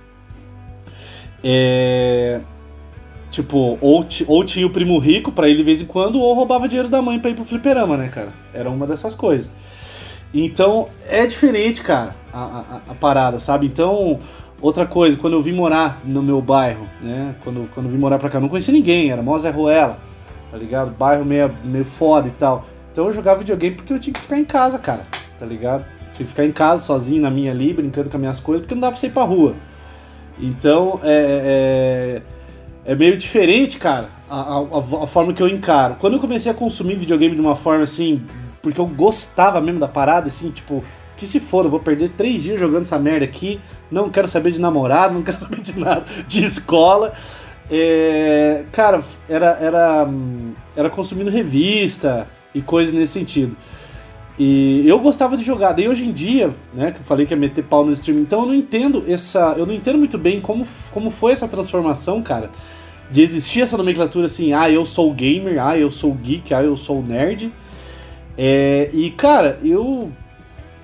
É, 1.43 2.39
Tipo, 3.33 3.79
ou, 3.81 4.05
ou 4.27 4.43
tinha 4.45 4.67
o 4.67 4.69
primo 4.69 4.99
rico 4.99 5.31
pra 5.31 5.49
ir 5.49 5.55
de 5.55 5.63
vez 5.63 5.81
em 5.81 5.85
quando, 5.85 6.19
ou 6.19 6.35
roubava 6.35 6.67
dinheiro 6.67 6.87
da 6.87 7.01
mãe 7.01 7.17
pra 7.19 7.31
ir 7.31 7.33
pro 7.33 7.43
fliperama, 7.43 7.97
né, 7.97 8.07
cara? 8.07 8.29
Era 8.53 8.69
uma 8.69 8.85
dessas 8.85 9.15
coisas. 9.15 9.49
Então, 10.31 10.87
é 11.09 11.25
diferente, 11.25 11.81
cara, 11.81 12.15
a, 12.31 12.39
a- 12.43 12.81
a 12.89 12.93
parada, 12.93 13.39
sabe? 13.39 13.65
Então, 13.65 14.19
outra 14.61 14.85
coisa, 14.85 15.17
quando 15.17 15.33
eu 15.33 15.41
vim 15.41 15.51
morar 15.53 15.99
no 16.05 16.21
meu 16.21 16.39
bairro, 16.43 16.87
né? 17.01 17.33
Quando, 17.43 17.67
quando 17.73 17.87
eu 17.87 17.91
vim 17.91 17.97
morar 17.97 18.19
pra 18.19 18.29
cá, 18.29 18.39
não 18.39 18.47
conhecia 18.49 18.71
ninguém, 18.73 19.09
era 19.09 19.23
mó 19.23 19.35
Ruela, 19.35 19.97
tá 20.51 20.57
ligado? 20.57 20.91
Bairro 20.91 21.25
meio, 21.25 21.51
meio 21.63 21.85
foda 21.85 22.27
e 22.27 22.31
tal. 22.31 22.65
Então 22.91 23.05
eu 23.07 23.11
jogava 23.11 23.39
videogame 23.39 23.75
porque 23.75 23.93
eu 23.93 23.99
tinha 23.99 24.13
que 24.13 24.19
ficar 24.19 24.37
em 24.37 24.45
casa, 24.45 24.77
cara, 24.77 25.01
tá 25.39 25.45
ligado? 25.45 25.85
Tinha 26.13 26.25
que 26.25 26.25
ficar 26.25 26.45
em 26.45 26.51
casa 26.51 26.83
sozinho 26.83 27.23
na 27.23 27.31
minha 27.31 27.51
ali, 27.51 27.73
brincando 27.73 28.11
com 28.11 28.17
as 28.17 28.21
minhas 28.21 28.39
coisas, 28.39 28.61
porque 28.61 28.75
não 28.75 28.81
dá 28.81 28.89
pra 28.89 28.97
sair 28.97 29.09
pra 29.09 29.23
rua. 29.23 29.55
Então 30.39 30.99
é, 31.03 32.21
é, 32.85 32.91
é 32.91 32.95
meio 32.95 33.17
diferente, 33.17 33.77
cara, 33.77 34.09
a, 34.29 34.39
a, 34.39 35.03
a, 35.03 35.07
forma 35.07 35.33
que 35.33 35.41
eu 35.41 35.47
encaro. 35.47 35.95
Quando 35.99 36.13
eu 36.13 36.19
comecei 36.19 36.51
a 36.51 36.55
consumir 36.55 36.95
videogame 36.95 37.35
de 37.35 37.41
uma 37.41 37.55
forma 37.55 37.83
assim, 37.83 38.21
porque 38.61 38.79
eu 38.79 38.87
gostava 38.87 39.61
mesmo 39.61 39.79
da 39.79 39.87
parada, 39.87 40.27
assim, 40.27 40.49
tipo, 40.49 40.83
que 41.15 41.25
se 41.27 41.39
for, 41.39 41.65
eu 41.65 41.71
vou 41.71 41.79
perder 41.79 42.09
três 42.09 42.43
dias 42.43 42.59
jogando 42.59 42.83
essa 42.83 42.97
merda 42.97 43.25
aqui, 43.25 43.59
não 43.91 44.09
quero 44.09 44.27
saber 44.27 44.51
de 44.51 44.59
namorado, 44.59 45.13
não 45.13 45.23
quero 45.23 45.37
saber 45.39 45.61
de 45.61 45.79
nada, 45.79 46.03
de 46.27 46.43
escola. 46.43 47.13
É, 47.71 48.65
cara, 48.71 49.03
era, 49.29 49.57
era, 49.59 50.07
era 50.75 50.89
consumindo 50.89 51.29
revista 51.29 52.27
e 52.53 52.61
coisas 52.61 52.93
nesse 52.93 53.13
sentido. 53.13 53.55
E 54.37 54.87
eu 54.87 54.99
gostava 54.99 55.37
de 55.37 55.43
jogar. 55.43 55.73
Daí 55.73 55.87
hoje 55.87 56.05
em 56.05 56.11
dia, 56.11 56.51
né, 56.73 56.91
que 56.91 56.99
eu 56.99 57.03
falei 57.05 57.25
que 57.25 57.33
ia 57.33 57.37
meter 57.37 57.63
pau 57.63 57.85
no 57.85 57.91
stream, 57.91 58.19
então 58.19 58.41
eu 58.41 58.47
não 58.47 58.55
entendo 58.55 59.03
essa. 59.07 59.53
Eu 59.57 59.65
não 59.65 59.73
entendo 59.73 59.97
muito 59.97 60.17
bem 60.17 60.41
como, 60.41 60.65
como 60.91 61.11
foi 61.11 61.33
essa 61.33 61.47
transformação, 61.47 62.21
cara. 62.21 62.49
De 63.11 63.21
existir 63.21 63.61
essa 63.61 63.77
nomenclatura 63.77 64.25
assim, 64.25 64.53
ah, 64.53 64.69
eu 64.71 64.85
sou 64.85 65.13
gamer, 65.13 65.63
ah, 65.63 65.77
eu 65.77 65.91
sou 65.91 66.13
geek, 66.13 66.53
ah, 66.53 66.63
eu 66.63 66.75
sou 66.75 67.03
nerd. 67.03 67.51
É, 68.37 68.89
e, 68.91 69.11
cara, 69.11 69.59
eu. 69.63 70.11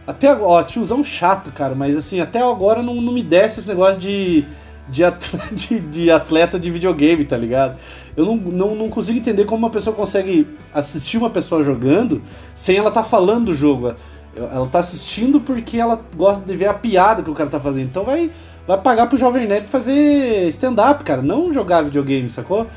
Até 0.06 0.28
agora, 0.28 0.48
ó, 0.48 0.64
tiozão 0.64 1.04
chato, 1.04 1.52
cara, 1.52 1.76
mas 1.76 1.96
assim, 1.96 2.20
até 2.20 2.42
agora 2.42 2.82
não, 2.82 2.96
não 2.96 3.14
me 3.14 3.22
desce 3.22 3.60
esse 3.60 3.70
negócio 3.70 4.00
de 4.00 4.44
de, 4.90 5.04
de, 5.52 5.80
de, 5.80 6.12
atleta 6.12 6.60
de 6.60 6.70
videogame, 6.70 7.26
tá 7.26 7.38
ligado? 7.38 7.80
Eu 8.16 8.26
não, 8.26 8.36
não, 8.36 8.76
não, 8.76 8.90
consigo 8.90 9.18
entender 9.18 9.46
como 9.46 9.66
uma 9.66 9.70
pessoa 9.70 9.96
consegue 9.96 10.48
assistir 10.74 11.18
uma 11.18 11.30
pessoa 11.30 11.64
jogando 11.64 12.22
sem 12.54 12.78
ela 12.78 12.92
tá 12.92 13.04
falando 13.04 13.46
do 13.46 13.54
jogo. 13.54 13.94
Ela 14.36 14.68
tá 14.68 14.80
assistindo 14.80 15.40
porque 15.40 15.78
ela 15.78 16.00
gosta 16.16 16.46
de 16.46 16.56
ver 16.56 16.68
a 16.68 16.74
piada 16.74 17.24
que 17.24 17.30
o 17.30 17.34
cara 17.34 17.50
tá 17.50 17.60
fazendo. 17.60 17.88
Então 17.88 18.04
vai, 18.04 18.30
vai 18.68 18.78
pagar 18.80 19.08
pro 19.08 19.18
Jovem 19.18 19.48
Nerd 19.48 19.68
fazer 19.68 20.48
stand-up, 20.50 21.04
cara, 21.04 21.22
não 21.22 21.54
jogar 21.54 21.82
videogame, 21.82 22.30
sacou? 22.30 22.68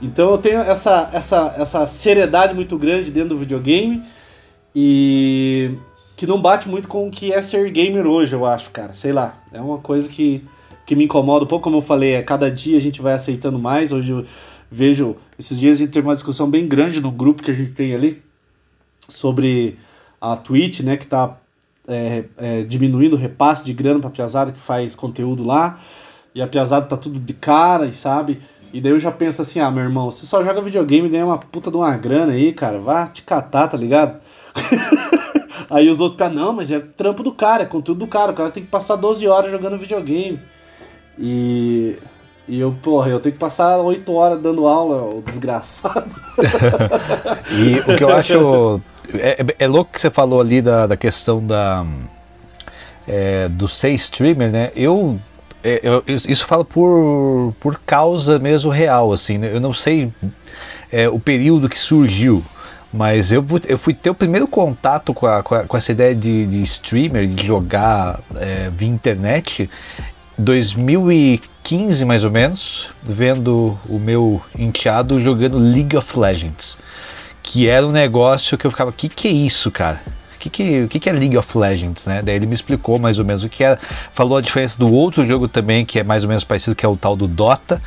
Então 0.00 0.30
eu 0.30 0.38
tenho 0.38 0.60
essa, 0.60 1.08
essa, 1.12 1.54
essa 1.56 1.86
seriedade 1.86 2.54
muito 2.54 2.76
grande 2.76 3.10
dentro 3.10 3.30
do 3.30 3.38
videogame 3.38 4.02
e 4.74 5.74
que 6.16 6.26
não 6.26 6.40
bate 6.40 6.68
muito 6.68 6.88
com 6.88 7.06
o 7.06 7.10
que 7.10 7.32
é 7.32 7.40
ser 7.40 7.70
gamer 7.70 8.06
hoje, 8.06 8.34
eu 8.34 8.44
acho, 8.44 8.70
cara. 8.70 8.94
Sei 8.94 9.12
lá, 9.12 9.38
é 9.52 9.60
uma 9.60 9.78
coisa 9.78 10.08
que 10.08 10.44
que 10.86 10.94
me 10.94 11.04
incomoda 11.04 11.44
um 11.44 11.48
pouco, 11.48 11.64
como 11.64 11.78
eu 11.78 11.82
falei, 11.82 12.16
a 12.16 12.22
cada 12.22 12.48
dia 12.48 12.76
a 12.76 12.80
gente 12.80 13.02
vai 13.02 13.12
aceitando 13.12 13.58
mais. 13.58 13.92
Hoje 13.92 14.12
eu 14.12 14.24
vejo, 14.70 15.16
esses 15.36 15.58
dias 15.58 15.76
a 15.76 15.80
gente 15.80 15.90
teve 15.90 16.06
uma 16.06 16.14
discussão 16.14 16.48
bem 16.48 16.66
grande 16.68 17.00
no 17.00 17.10
grupo 17.10 17.42
que 17.42 17.50
a 17.50 17.54
gente 17.54 17.72
tem 17.72 17.92
ali 17.92 18.22
sobre 19.08 19.76
a 20.20 20.36
Twitch, 20.36 20.80
né, 20.80 20.96
que 20.96 21.04
está 21.04 21.36
é, 21.88 22.24
é, 22.36 22.62
diminuindo 22.62 23.14
o 23.14 23.18
repasse 23.18 23.64
de 23.64 23.72
grana 23.72 23.98
para 23.98 24.08
a 24.08 24.12
Piazada 24.12 24.52
que 24.52 24.60
faz 24.60 24.94
conteúdo 24.94 25.44
lá. 25.44 25.80
E 26.32 26.40
a 26.40 26.46
Piazada 26.46 26.86
tá 26.86 26.96
tudo 26.96 27.18
de 27.18 27.34
cara, 27.34 27.86
e 27.86 27.92
sabe? 27.92 28.38
E 28.72 28.80
daí 28.80 28.92
eu 28.92 28.98
já 28.98 29.10
penso 29.10 29.42
assim, 29.42 29.58
ah, 29.58 29.70
meu 29.70 29.82
irmão, 29.82 30.10
você 30.10 30.24
só 30.26 30.44
joga 30.44 30.60
videogame 30.60 31.08
e 31.08 31.10
ganha 31.10 31.24
uma 31.24 31.38
puta 31.38 31.70
de 31.70 31.76
uma 31.76 31.96
grana 31.96 32.32
aí, 32.32 32.52
cara. 32.52 32.78
Vá 32.78 33.06
te 33.06 33.22
catar, 33.22 33.68
tá 33.68 33.76
ligado? 33.76 34.20
aí 35.70 35.88
os 35.88 36.00
outros, 36.00 36.20
ah, 36.20 36.30
não, 36.30 36.52
mas 36.52 36.70
é 36.70 36.78
trampo 36.78 37.22
do 37.22 37.32
cara, 37.32 37.62
é 37.62 37.66
conteúdo 37.66 38.00
do 38.00 38.06
cara. 38.06 38.32
O 38.32 38.34
cara 38.34 38.50
tem 38.50 38.62
que 38.62 38.68
passar 38.68 38.96
12 38.96 39.26
horas 39.26 39.50
jogando 39.50 39.78
videogame. 39.78 40.38
E, 41.18 41.98
e 42.48 42.60
eu, 42.60 42.74
porra, 42.82 43.08
eu 43.08 43.20
tenho 43.20 43.32
que 43.32 43.38
passar 43.38 43.78
oito 43.78 44.12
horas 44.12 44.40
dando 44.40 44.66
aula, 44.66 45.02
o 45.14 45.22
desgraçado. 45.22 46.14
e 47.50 47.78
o 47.80 47.96
que 47.96 48.04
eu 48.04 48.14
acho. 48.14 48.80
É, 49.14 49.42
é, 49.42 49.64
é, 49.64 49.66
louco 49.66 49.92
que 49.92 50.00
você 50.00 50.10
falou 50.10 50.40
ali 50.40 50.60
da, 50.60 50.86
da 50.86 50.96
questão 50.96 51.44
da. 51.44 51.84
É, 53.06 53.48
do 53.48 53.68
ser 53.68 53.90
streamer, 53.90 54.50
né? 54.50 54.72
Eu, 54.74 55.18
é, 55.62 55.80
eu, 55.82 56.02
isso 56.06 56.44
falo 56.44 56.64
por, 56.64 57.52
por 57.60 57.80
causa 57.80 58.38
mesmo 58.38 58.70
real, 58.70 59.12
assim, 59.12 59.38
né? 59.38 59.50
Eu 59.52 59.60
não 59.60 59.72
sei 59.72 60.12
é, 60.90 61.08
o 61.08 61.18
período 61.18 61.68
que 61.68 61.78
surgiu, 61.78 62.44
mas 62.92 63.32
eu, 63.32 63.44
eu 63.66 63.78
fui 63.78 63.92
ter 63.92 64.10
o 64.10 64.14
primeiro 64.14 64.46
contato 64.46 65.12
com, 65.12 65.26
a, 65.26 65.42
com, 65.42 65.54
a, 65.54 65.64
com 65.64 65.76
essa 65.76 65.92
ideia 65.92 66.14
de, 66.14 66.46
de, 66.46 66.62
streamer, 66.62 67.26
de 67.26 67.44
jogar 67.44 68.20
é, 68.36 68.70
via 68.70 68.88
internet, 68.88 69.68
2015 70.38 72.04
mais 72.04 72.24
ou 72.24 72.30
menos, 72.30 72.88
vendo 73.02 73.78
o 73.88 73.98
meu 73.98 74.42
enteado 74.56 75.20
jogando 75.20 75.58
League 75.58 75.96
of 75.96 76.18
Legends, 76.18 76.78
que 77.42 77.68
era 77.68 77.86
um 77.86 77.92
negócio 77.92 78.58
que 78.58 78.66
eu 78.66 78.70
ficava, 78.70 78.92
que 78.92 79.08
que 79.08 79.28
é 79.28 79.30
isso, 79.30 79.70
cara? 79.70 80.00
O 80.34 80.38
que, 80.38 80.50
que, 80.50 80.88
que, 80.88 81.00
que 81.00 81.08
é 81.08 81.12
League 81.12 81.36
of 81.38 81.56
Legends, 81.56 82.06
né? 82.06 82.22
Daí 82.22 82.36
ele 82.36 82.46
me 82.46 82.54
explicou 82.54 82.98
mais 82.98 83.18
ou 83.18 83.24
menos 83.24 83.42
o 83.42 83.48
que 83.48 83.64
era, 83.64 83.78
falou 84.12 84.36
a 84.36 84.40
diferença 84.40 84.78
do 84.78 84.92
outro 84.92 85.24
jogo 85.24 85.48
também, 85.48 85.84
que 85.84 85.98
é 85.98 86.04
mais 86.04 86.22
ou 86.22 86.28
menos 86.28 86.44
parecido, 86.44 86.76
que 86.76 86.84
é 86.84 86.88
o 86.88 86.96
tal 86.96 87.16
do 87.16 87.26
Dota, 87.26 87.82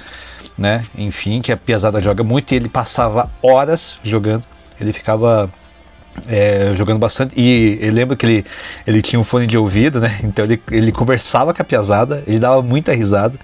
né? 0.58 0.84
Enfim, 0.98 1.42
que 1.42 1.52
a 1.52 1.58
Piazada 1.58 2.02
joga 2.02 2.24
muito 2.24 2.52
e 2.52 2.56
ele 2.56 2.68
passava 2.68 3.32
horas 3.42 3.98
jogando, 4.04 4.44
ele 4.82 4.92
ficava 4.92 5.50
é, 6.28 6.74
jogando 6.76 7.00
bastante. 7.00 7.40
E 7.40 7.78
eu 7.82 7.92
lembro 7.94 8.16
que 8.18 8.26
ele, 8.26 8.46
ele 8.86 9.02
tinha 9.02 9.20
um 9.20 9.24
fone 9.24 9.48
de 9.48 9.58
ouvido, 9.58 10.00
né? 10.00 10.20
Então 10.24 10.46
ele, 10.46 10.62
ele 10.72 10.92
conversava 10.92 11.54
com 11.54 11.62
a 11.62 11.66
piazada, 11.66 12.24
ele 12.28 12.40
dava 12.40 12.62
muita 12.62 12.94
risada. 12.94 13.38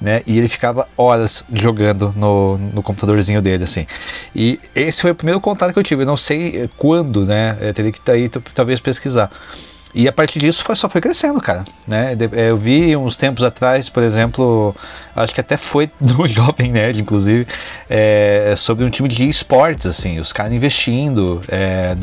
Né? 0.00 0.20
E 0.26 0.36
ele 0.36 0.48
ficava 0.48 0.88
horas 0.96 1.44
jogando 1.52 2.12
no, 2.16 2.58
no 2.58 2.82
computadorzinho 2.82 3.40
dele, 3.40 3.62
assim. 3.62 3.86
E 4.34 4.58
esse 4.74 5.00
foi 5.00 5.12
o 5.12 5.14
primeiro 5.14 5.40
contato 5.40 5.72
que 5.72 5.78
eu 5.78 5.82
tive. 5.84 6.02
Eu 6.02 6.06
não 6.06 6.16
sei 6.16 6.68
quando, 6.76 7.24
né? 7.24 7.56
Eu 7.60 7.72
teria 7.72 7.92
que 7.92 7.98
estar 7.98 8.14
aí, 8.14 8.28
talvez 8.28 8.80
pesquisar. 8.80 9.30
E 9.94 10.08
a 10.08 10.12
partir 10.12 10.38
disso 10.38 10.64
foi, 10.64 10.74
só 10.74 10.88
foi 10.88 11.00
crescendo, 11.00 11.40
cara. 11.40 11.64
Né? 11.86 12.16
Eu 12.32 12.56
vi 12.56 12.96
uns 12.96 13.14
tempos 13.14 13.44
atrás, 13.44 13.90
por 13.90 14.02
exemplo, 14.02 14.74
acho 15.14 15.34
que 15.34 15.40
até 15.40 15.58
foi 15.58 15.90
no 16.00 16.26
Jovem 16.26 16.72
Nerd, 16.72 17.00
inclusive, 17.00 17.46
é, 17.90 18.54
sobre 18.56 18.84
um 18.84 18.90
time 18.90 19.08
de 19.08 19.28
esportes, 19.28 19.86
assim, 19.86 20.18
os 20.18 20.32
caras 20.32 20.52
investindo 20.52 21.42
é, 21.48 21.94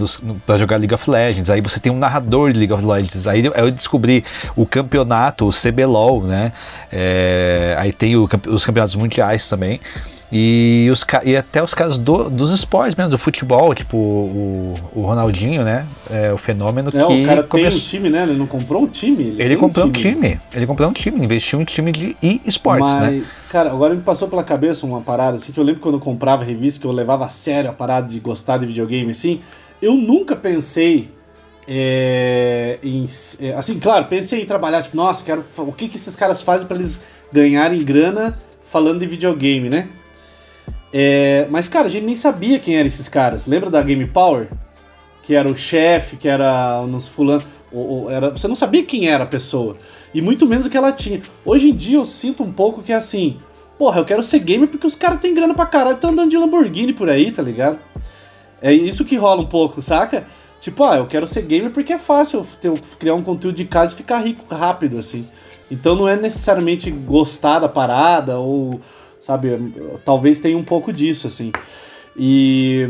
para 0.45 0.57
jogar 0.57 0.77
League 0.77 0.93
of 0.93 1.09
Legends. 1.09 1.49
Aí 1.49 1.61
você 1.61 1.79
tem 1.79 1.91
um 1.91 1.97
narrador 1.97 2.51
de 2.51 2.59
League 2.59 2.73
of 2.73 2.85
Legends. 2.85 3.25
Aí 3.25 3.43
eu, 3.43 3.53
eu 3.53 3.71
descobri 3.71 4.23
o 4.55 4.65
campeonato, 4.67 5.47
o 5.47 5.51
CBLOL, 5.51 6.23
né? 6.23 6.53
É, 6.91 7.75
aí 7.79 7.91
tem 7.91 8.15
o, 8.15 8.29
os 8.47 8.65
campeonatos 8.65 8.95
mundiais 8.95 9.49
também. 9.49 9.79
E, 10.31 10.87
os, 10.91 11.03
e 11.25 11.35
até 11.35 11.61
os 11.63 11.73
casos 11.73 11.97
do, 11.97 12.29
dos 12.29 12.51
esportes 12.51 12.93
mesmo, 12.93 13.09
do 13.09 13.17
futebol, 13.17 13.73
tipo 13.73 13.97
o, 13.97 14.75
o 14.93 15.01
Ronaldinho, 15.01 15.63
né? 15.63 15.87
É 16.07 16.31
o 16.31 16.37
fenômeno 16.37 16.89
é, 16.89 16.91
que. 16.91 16.99
O 16.99 17.25
cara 17.25 17.43
começou... 17.43 17.71
tem 17.71 17.79
um 17.79 17.83
time, 17.83 18.09
né? 18.11 18.23
Ele 18.23 18.37
não 18.37 18.45
comprou 18.45 18.83
um 18.83 18.87
time. 18.87 19.23
Ele, 19.23 19.41
ele 19.41 19.57
comprou 19.57 19.87
um 19.87 19.91
time. 19.91 20.09
um 20.09 20.15
time. 20.15 20.41
Ele 20.53 20.67
comprou 20.67 20.89
um 20.89 20.93
time, 20.93 21.23
investiu 21.23 21.57
em 21.57 21.63
um 21.63 21.65
time 21.65 21.91
de 21.91 22.15
esportes, 22.45 22.93
né? 22.95 23.23
Cara, 23.49 23.71
agora 23.71 23.95
me 23.95 24.01
passou 24.01 24.27
pela 24.27 24.43
cabeça 24.43 24.85
uma 24.85 25.01
parada 25.01 25.37
assim 25.37 25.51
que 25.51 25.59
eu 25.59 25.63
lembro 25.63 25.81
quando 25.81 25.95
eu 25.95 26.01
comprava 26.01 26.43
revista, 26.43 26.79
que 26.79 26.85
eu 26.85 26.91
levava 26.91 27.25
a 27.25 27.29
sério 27.29 27.71
a 27.71 27.73
parada 27.73 28.07
de 28.07 28.19
gostar 28.19 28.59
de 28.59 28.67
videogame 28.67 29.09
assim. 29.09 29.41
Eu 29.81 29.95
nunca 29.95 30.35
pensei 30.35 31.09
é, 31.67 32.77
em. 32.83 33.05
É, 33.41 33.53
assim, 33.53 33.79
claro, 33.79 34.05
pensei 34.05 34.43
em 34.43 34.45
trabalhar, 34.45 34.83
tipo, 34.83 34.95
nossa, 34.95 35.23
quero. 35.23 35.43
O 35.57 35.71
que, 35.71 35.87
que 35.87 35.95
esses 35.95 36.15
caras 36.15 36.39
fazem 36.41 36.67
para 36.67 36.77
eles 36.77 37.03
ganharem 37.33 37.83
grana 37.83 38.37
falando 38.69 38.99
de 38.99 39.07
videogame, 39.07 39.69
né? 39.69 39.87
É, 40.91 41.47
mas, 41.49 41.67
cara, 41.67 41.87
a 41.87 41.89
gente 41.89 42.05
nem 42.05 42.15
sabia 42.15 42.59
quem 42.59 42.75
eram 42.75 42.87
esses 42.87 43.07
caras. 43.07 43.45
Lembra 43.45 43.69
da 43.69 43.81
Game 43.81 44.05
Power? 44.07 44.49
Que 45.21 45.35
era 45.35 45.49
o 45.51 45.55
chefe, 45.55 46.17
que 46.17 46.27
era 46.27 46.81
nos 46.87 47.07
fulano. 47.07 47.43
Ou, 47.71 47.91
ou, 47.91 48.11
era, 48.11 48.31
você 48.31 48.47
não 48.47 48.55
sabia 48.55 48.83
quem 48.83 49.07
era 49.07 49.23
a 49.23 49.27
pessoa. 49.27 49.77
E 50.13 50.21
muito 50.21 50.45
menos 50.45 50.65
o 50.65 50.69
que 50.69 50.77
ela 50.77 50.91
tinha. 50.91 51.21
Hoje 51.45 51.69
em 51.69 51.75
dia 51.75 51.97
eu 51.97 52.05
sinto 52.05 52.43
um 52.43 52.51
pouco 52.51 52.81
que 52.81 52.91
é 52.91 52.95
assim. 52.95 53.37
Porra, 53.77 54.01
eu 54.01 54.05
quero 54.05 54.23
ser 54.23 54.39
gamer 54.39 54.67
porque 54.67 54.87
os 54.87 54.95
caras 54.95 55.21
têm 55.21 55.33
grana 55.33 55.53
pra 55.53 55.65
caralho 55.65 55.95
estão 55.95 56.09
andando 56.09 56.31
de 56.31 56.37
Lamborghini 56.37 56.91
por 56.91 57.09
aí, 57.09 57.31
tá 57.31 57.41
ligado? 57.41 57.79
É 58.61 58.73
isso 58.73 59.05
que 59.05 59.15
rola 59.15 59.41
um 59.41 59.45
pouco, 59.45 59.81
saca? 59.81 60.25
Tipo, 60.59 60.83
ah, 60.83 60.97
eu 60.97 61.05
quero 61.05 61.25
ser 61.25 61.43
gamer 61.43 61.71
porque 61.71 61.93
é 61.93 61.97
fácil 61.97 62.45
ter, 62.59 62.73
criar 62.99 63.15
um 63.15 63.23
conteúdo 63.23 63.55
de 63.55 63.63
casa 63.63 63.93
e 63.93 63.97
ficar 63.97 64.19
rico 64.19 64.43
rápido, 64.53 64.97
assim. 64.97 65.25
Então 65.71 65.95
não 65.95 66.09
é 66.09 66.17
necessariamente 66.17 66.91
gostar 66.91 67.59
da 67.59 67.69
parada 67.69 68.39
ou 68.39 68.81
sabe? 69.19 69.49
Talvez 70.05 70.39
tenha 70.39 70.57
um 70.57 70.63
pouco 70.63 70.91
disso, 70.93 71.27
assim. 71.27 71.51
E, 72.15 72.89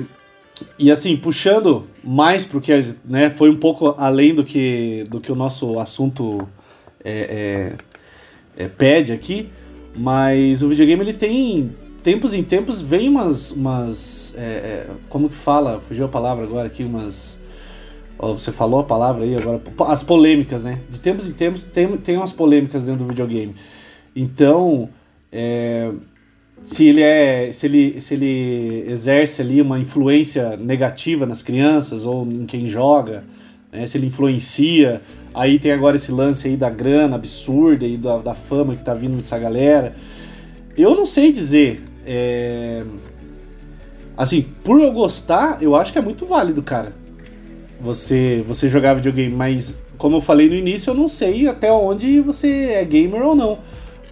e 0.78 0.92
assim, 0.92 1.16
puxando 1.18 1.88
mais 2.04 2.46
pro 2.46 2.62
que 2.62 2.72
né, 3.06 3.30
foi 3.30 3.50
um 3.50 3.58
pouco 3.58 3.96
além 3.98 4.34
do 4.34 4.44
que, 4.44 5.04
do 5.10 5.20
que 5.20 5.32
o 5.32 5.36
nosso 5.36 5.80
assunto 5.80 6.48
é, 7.04 7.76
é, 8.58 8.64
é, 8.66 8.68
pede 8.68 9.12
aqui, 9.12 9.50
mas 9.96 10.62
o 10.62 10.70
videogame 10.70 11.04
ele 11.04 11.14
tem 11.14 11.76
tempos 12.04 12.34
em 12.34 12.44
tempos 12.44 12.82
vem 12.82 13.10
umas, 13.10 13.52
umas 13.52 14.34
é, 14.38 14.42
é, 14.42 14.88
como 15.10 15.30
que 15.30 15.36
fala, 15.36 15.82
fugiu 15.82 16.06
a 16.06 16.10
palavra 16.10 16.46
agora 16.46 16.68
aqui, 16.68 16.84
umas 16.84 17.40
você 18.22 18.52
falou 18.52 18.82
a 18.82 18.84
palavra 18.84 19.24
aí 19.24 19.34
agora, 19.34 19.62
as 19.88 20.04
polêmicas, 20.04 20.66
né? 20.66 20.82
De 20.90 21.00
tempos 21.00 21.26
em 21.26 21.32
tempos 21.32 21.64
tem, 21.64 21.88
tem 21.96 22.18
umas 22.18 22.34
polêmicas 22.34 22.84
dentro 22.84 23.06
do 23.06 23.08
videogame. 23.08 23.56
Então, 24.14 24.90
é, 25.32 25.90
se 26.64 26.88
ele 26.88 27.02
é 27.02 27.52
se 27.52 27.66
ele, 27.66 28.02
se 28.02 28.14
ele 28.14 28.86
exerce 28.88 29.42
ali 29.42 29.62
uma 29.62 29.80
influência 29.80 30.58
negativa 30.58 31.26
nas 31.26 31.42
crianças 31.42 32.06
ou 32.06 32.26
em 32.26 32.46
quem 32.46 32.70
joga 32.70 33.24
né, 33.72 33.88
se 33.88 33.98
ele 33.98 34.08
influencia 34.08 35.02
Aí 35.34 35.60
tem 35.60 35.72
agora 35.72 35.96
esse 35.96 36.12
lance 36.12 36.48
aí 36.48 36.58
da 36.58 36.70
grana 36.70 37.16
absurda 37.16 37.86
e 37.86 37.98
da, 37.98 38.18
da 38.18 38.36
fama 38.36 38.76
que 38.76 38.84
tá 38.84 38.94
vindo 38.94 39.16
dessa 39.16 39.38
galera. 39.38 39.96
Eu 40.78 40.96
não 40.96 41.06
sei 41.06 41.32
dizer. 41.32 41.84
É... 42.06 42.84
Assim, 44.18 44.42
por 44.64 44.82
eu 44.82 44.92
gostar, 44.92 45.62
eu 45.62 45.76
acho 45.76 45.94
que 45.94 46.00
é 46.00 46.02
muito 46.02 46.26
válido, 46.26 46.62
cara. 46.62 46.94
Você, 47.80 48.44
você 48.46 48.68
jogar 48.68 48.96
videogame, 48.96 49.34
mas 49.34 49.82
como 49.98 50.18
eu 50.18 50.22
falei 50.22 50.50
no 50.50 50.56
início, 50.56 50.92
eu 50.92 50.96
não 50.96 51.08
sei 51.08 51.48
até 51.48 51.72
onde 51.72 52.20
você 52.20 52.72
é 52.74 52.84
gamer 52.84 53.22
ou 53.22 53.36
não, 53.36 53.60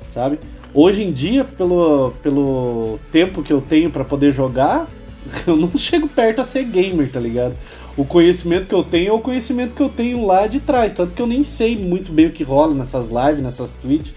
sabe? 0.10 0.40
Hoje 0.80 1.04
em 1.04 1.12
dia, 1.12 1.44
pelo, 1.44 2.12
pelo 2.22 3.00
tempo 3.12 3.42
que 3.42 3.52
eu 3.52 3.60
tenho 3.60 3.90
para 3.90 4.04
poder 4.04 4.32
jogar, 4.32 4.86
eu 5.48 5.56
não 5.56 5.76
chego 5.76 6.08
perto 6.08 6.40
a 6.40 6.46
ser 6.46 6.66
gamer, 6.66 7.12
tá 7.12 7.20
ligado? 7.20 7.56
O 7.98 8.06
conhecimento 8.06 8.68
que 8.68 8.76
eu 8.76 8.84
tenho 8.84 9.10
é 9.10 9.12
o 9.12 9.18
conhecimento 9.18 9.74
que 9.74 9.82
eu 9.82 9.90
tenho 9.90 10.24
lá 10.24 10.46
de 10.46 10.60
trás, 10.60 10.94
tanto 10.94 11.16
que 11.16 11.22
eu 11.22 11.26
nem 11.26 11.44
sei 11.44 11.76
muito 11.76 12.12
bem 12.12 12.28
o 12.28 12.32
que 12.32 12.44
rola 12.44 12.76
nessas 12.76 13.08
lives, 13.08 13.42
nessas 13.42 13.72
tweets 13.72 14.14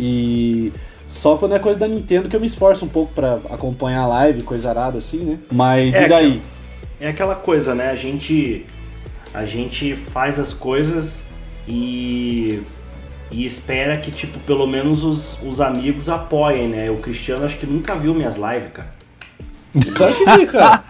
e 0.00 0.72
só 1.06 1.36
quando 1.36 1.54
é 1.54 1.60
coisa 1.60 1.78
da 1.78 1.86
Nintendo 1.86 2.28
que 2.28 2.34
eu 2.34 2.40
me 2.40 2.46
esforço 2.48 2.84
um 2.84 2.88
pouco 2.88 3.12
para 3.14 3.34
acompanhar 3.48 4.00
a 4.00 4.08
live, 4.08 4.42
coisa 4.42 4.70
arada 4.70 4.98
assim, 4.98 5.18
né? 5.18 5.38
Mas 5.48 5.94
é 5.94 6.06
e 6.06 6.08
daí? 6.08 6.26
Aquela, 6.26 6.40
é 7.00 7.08
aquela 7.08 7.34
coisa, 7.36 7.72
né? 7.72 7.88
A 7.88 7.94
gente 7.94 8.66
a 9.32 9.46
gente 9.46 9.94
faz 9.94 10.40
as 10.40 10.52
coisas 10.52 11.22
e 11.68 12.60
e 13.30 13.46
espera 13.46 13.96
que 13.96 14.10
tipo 14.10 14.38
pelo 14.40 14.66
menos 14.66 15.04
os, 15.04 15.38
os 15.42 15.60
amigos 15.60 16.08
apoiem, 16.08 16.68
né? 16.68 16.90
O 16.90 16.96
Cristiano 16.96 17.44
acho 17.44 17.56
que 17.58 17.66
nunca 17.66 17.94
viu 17.94 18.14
minhas 18.14 18.36
lives, 18.36 18.72
cara. 18.72 19.00
Claro 19.94 20.14
que 20.14 20.24
vi, 20.24 20.46
cara. 20.46 20.82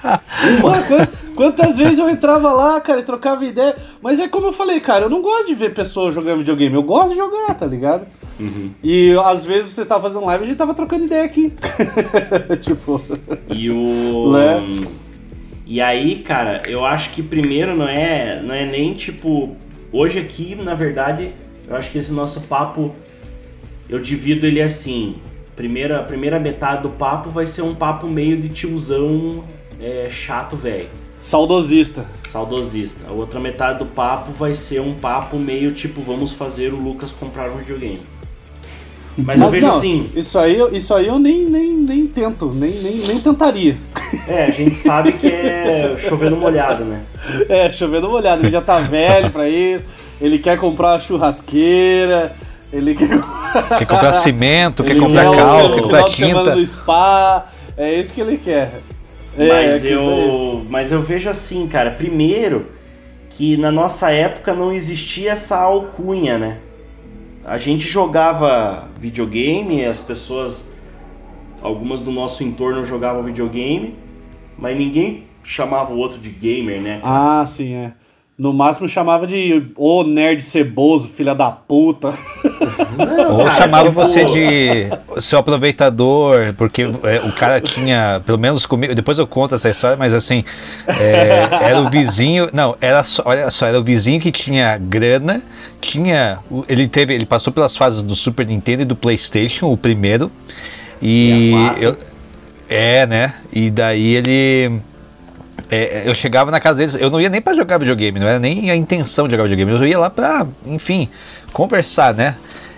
Uma, 0.58 1.06
quantas 1.34 1.76
vezes 1.76 1.98
eu 1.98 2.08
entrava 2.08 2.50
lá, 2.50 2.80
cara, 2.80 3.00
e 3.00 3.04
trocava 3.04 3.44
ideia. 3.44 3.76
Mas 4.02 4.18
é 4.18 4.28
como 4.28 4.46
eu 4.46 4.52
falei, 4.52 4.80
cara, 4.80 5.04
eu 5.04 5.10
não 5.10 5.20
gosto 5.20 5.48
de 5.48 5.54
ver 5.54 5.74
pessoas 5.74 6.14
jogando 6.14 6.38
videogame. 6.38 6.74
Eu 6.74 6.82
gosto 6.82 7.10
de 7.10 7.16
jogar, 7.16 7.54
tá 7.54 7.66
ligado? 7.66 8.06
Uhum. 8.38 8.70
E 8.82 9.14
às 9.22 9.44
vezes 9.44 9.74
você 9.74 9.84
tava 9.84 10.04
fazendo 10.04 10.24
live 10.24 10.42
e 10.42 10.44
a 10.44 10.48
gente 10.48 10.56
tava 10.56 10.72
trocando 10.72 11.04
ideia 11.04 11.24
aqui. 11.24 11.52
tipo. 12.60 13.02
E 13.50 13.70
o. 13.70 14.32
Né? 14.32 14.64
E 15.66 15.80
aí, 15.80 16.16
cara, 16.20 16.62
eu 16.66 16.84
acho 16.84 17.10
que 17.10 17.22
primeiro 17.22 17.76
não 17.76 17.86
é, 17.86 18.40
não 18.40 18.54
é 18.54 18.64
nem 18.64 18.94
tipo. 18.94 19.54
Hoje 19.92 20.18
aqui, 20.18 20.54
na 20.54 20.74
verdade, 20.74 21.32
eu 21.70 21.76
acho 21.76 21.90
que 21.90 21.98
esse 21.98 22.12
nosso 22.12 22.40
papo 22.40 22.94
eu 23.88 24.00
divido 24.00 24.44
ele 24.44 24.60
assim. 24.60 25.16
Primeira, 25.54 26.02
primeira 26.02 26.38
metade 26.38 26.82
do 26.82 26.90
papo 26.90 27.30
vai 27.30 27.46
ser 27.46 27.62
um 27.62 27.74
papo 27.74 28.06
meio 28.08 28.40
de 28.40 28.48
tiozão 28.48 29.44
é, 29.80 30.08
chato, 30.10 30.56
velho. 30.56 30.88
Saudosista. 31.16 32.06
Saudosista. 32.32 33.00
A 33.08 33.12
outra 33.12 33.38
metade 33.38 33.78
do 33.78 33.86
papo 33.86 34.32
vai 34.32 34.54
ser 34.54 34.80
um 34.80 34.94
papo 34.94 35.38
meio 35.38 35.72
tipo, 35.72 36.00
vamos 36.00 36.32
fazer 36.32 36.72
o 36.72 36.76
Lucas 36.76 37.12
comprar 37.12 37.50
um 37.50 37.58
videogame. 37.58 38.00
Mas, 39.16 39.38
Mas 39.38 39.40
eu 39.40 39.50
vejo 39.50 39.66
não, 39.66 39.76
assim. 39.76 40.10
Isso 40.16 40.38
aí, 40.38 40.58
isso 40.72 40.94
aí 40.94 41.06
eu 41.06 41.18
nem, 41.18 41.44
nem, 41.44 41.72
nem 41.72 42.06
tento, 42.06 42.46
nem, 42.46 42.80
nem, 42.80 42.98
nem 43.06 43.20
tentaria. 43.20 43.76
É, 44.26 44.46
a 44.46 44.50
gente 44.50 44.76
sabe 44.76 45.12
que 45.12 45.26
é 45.26 45.96
chovendo 46.08 46.36
molhado, 46.36 46.84
né? 46.84 47.02
É, 47.48 47.70
chovendo 47.70 48.08
molhado. 48.08 48.42
Ele 48.42 48.50
já 48.50 48.62
tá 48.62 48.80
velho 48.80 49.30
pra 49.30 49.48
isso, 49.48 49.84
ele 50.20 50.38
quer 50.38 50.58
comprar 50.58 50.92
uma 50.92 50.98
churrasqueira, 50.98 52.34
ele 52.72 52.94
quer, 52.94 53.08
quer 53.78 53.86
comprar 53.86 54.12
cimento, 54.14 54.84
quer 54.84 54.98
comprar 54.98 55.24
cal, 55.34 55.74
quer 55.74 55.82
comprar 55.82 56.04
tinta. 56.04 56.50
do 56.50 56.66
spa, 56.66 57.46
é 57.76 57.94
isso 57.94 58.12
que 58.12 58.20
ele 58.20 58.36
quer. 58.36 58.80
É, 59.38 59.48
mas, 59.48 59.84
é 59.84 59.94
eu, 59.94 60.66
mas 60.68 60.92
eu 60.92 61.02
vejo 61.02 61.30
assim, 61.30 61.66
cara, 61.66 61.90
primeiro 61.90 62.66
que 63.30 63.56
na 63.56 63.70
nossa 63.70 64.10
época 64.10 64.52
não 64.52 64.72
existia 64.72 65.32
essa 65.32 65.56
alcunha, 65.56 66.36
né? 66.36 66.58
a 67.44 67.58
gente 67.58 67.88
jogava 67.88 68.88
videogame, 68.98 69.84
as 69.84 69.98
pessoas, 69.98 70.64
algumas 71.62 72.00
do 72.00 72.10
nosso 72.10 72.44
entorno 72.44 72.84
jogavam 72.84 73.22
videogame, 73.22 73.94
mas 74.58 74.76
ninguém 74.76 75.24
chamava 75.42 75.92
o 75.92 75.96
outro 75.96 76.18
de 76.18 76.30
gamer, 76.30 76.80
né? 76.80 77.00
Ah, 77.02 77.42
sim, 77.46 77.74
é. 77.74 77.92
No 78.40 78.54
máximo 78.54 78.88
chamava 78.88 79.26
de 79.26 79.66
ô 79.76 80.02
nerd 80.02 80.40
ceboso, 80.40 81.10
filha 81.10 81.34
da 81.34 81.50
puta. 81.50 82.08
Não, 82.96 83.36
Ou 83.36 83.44
cara, 83.44 83.60
chamava 83.60 83.88
tipo... 83.88 84.00
você 84.00 84.24
de 84.24 85.20
seu 85.20 85.38
aproveitador, 85.38 86.54
porque 86.54 86.84
é, 87.02 87.20
o 87.22 87.32
cara 87.32 87.60
tinha, 87.60 88.22
pelo 88.24 88.38
menos 88.38 88.64
comigo, 88.64 88.94
depois 88.94 89.18
eu 89.18 89.26
conto 89.26 89.56
essa 89.56 89.68
história, 89.68 89.94
mas 89.94 90.14
assim, 90.14 90.42
é, 90.88 91.68
era 91.68 91.82
o 91.82 91.90
vizinho, 91.90 92.48
não, 92.50 92.74
era 92.80 93.04
só, 93.04 93.22
olha 93.26 93.50
só, 93.50 93.66
era 93.66 93.78
o 93.78 93.84
vizinho 93.84 94.18
que 94.18 94.32
tinha 94.32 94.78
grana, 94.78 95.42
tinha, 95.78 96.38
ele 96.66 96.88
teve, 96.88 97.12
ele 97.12 97.26
passou 97.26 97.52
pelas 97.52 97.76
fases 97.76 98.00
do 98.00 98.14
Super 98.14 98.46
Nintendo 98.46 98.80
e 98.80 98.86
do 98.86 98.96
PlayStation, 98.96 99.70
o 99.70 99.76
primeiro, 99.76 100.32
e 101.02 101.52
eu, 101.78 101.94
é, 102.70 103.06
né? 103.06 103.34
E 103.52 103.70
daí 103.70 104.14
ele 104.14 104.80
é, 105.70 106.02
eu 106.06 106.14
chegava 106.14 106.50
na 106.50 106.58
casa 106.58 106.78
deles, 106.78 106.94
eu 106.94 107.10
não 107.10 107.20
ia 107.20 107.28
nem 107.28 107.40
para 107.40 107.54
jogar 107.54 107.78
videogame, 107.78 108.18
não 108.18 108.26
era 108.26 108.38
nem 108.38 108.70
a 108.70 108.76
intenção 108.76 109.28
de 109.28 109.32
jogar 109.32 109.44
videogame, 109.44 109.72
eu 109.72 109.86
ia 109.86 109.98
lá 109.98 110.10
pra, 110.10 110.46
enfim, 110.66 111.08
conversar, 111.52 112.12
né? 112.14 112.36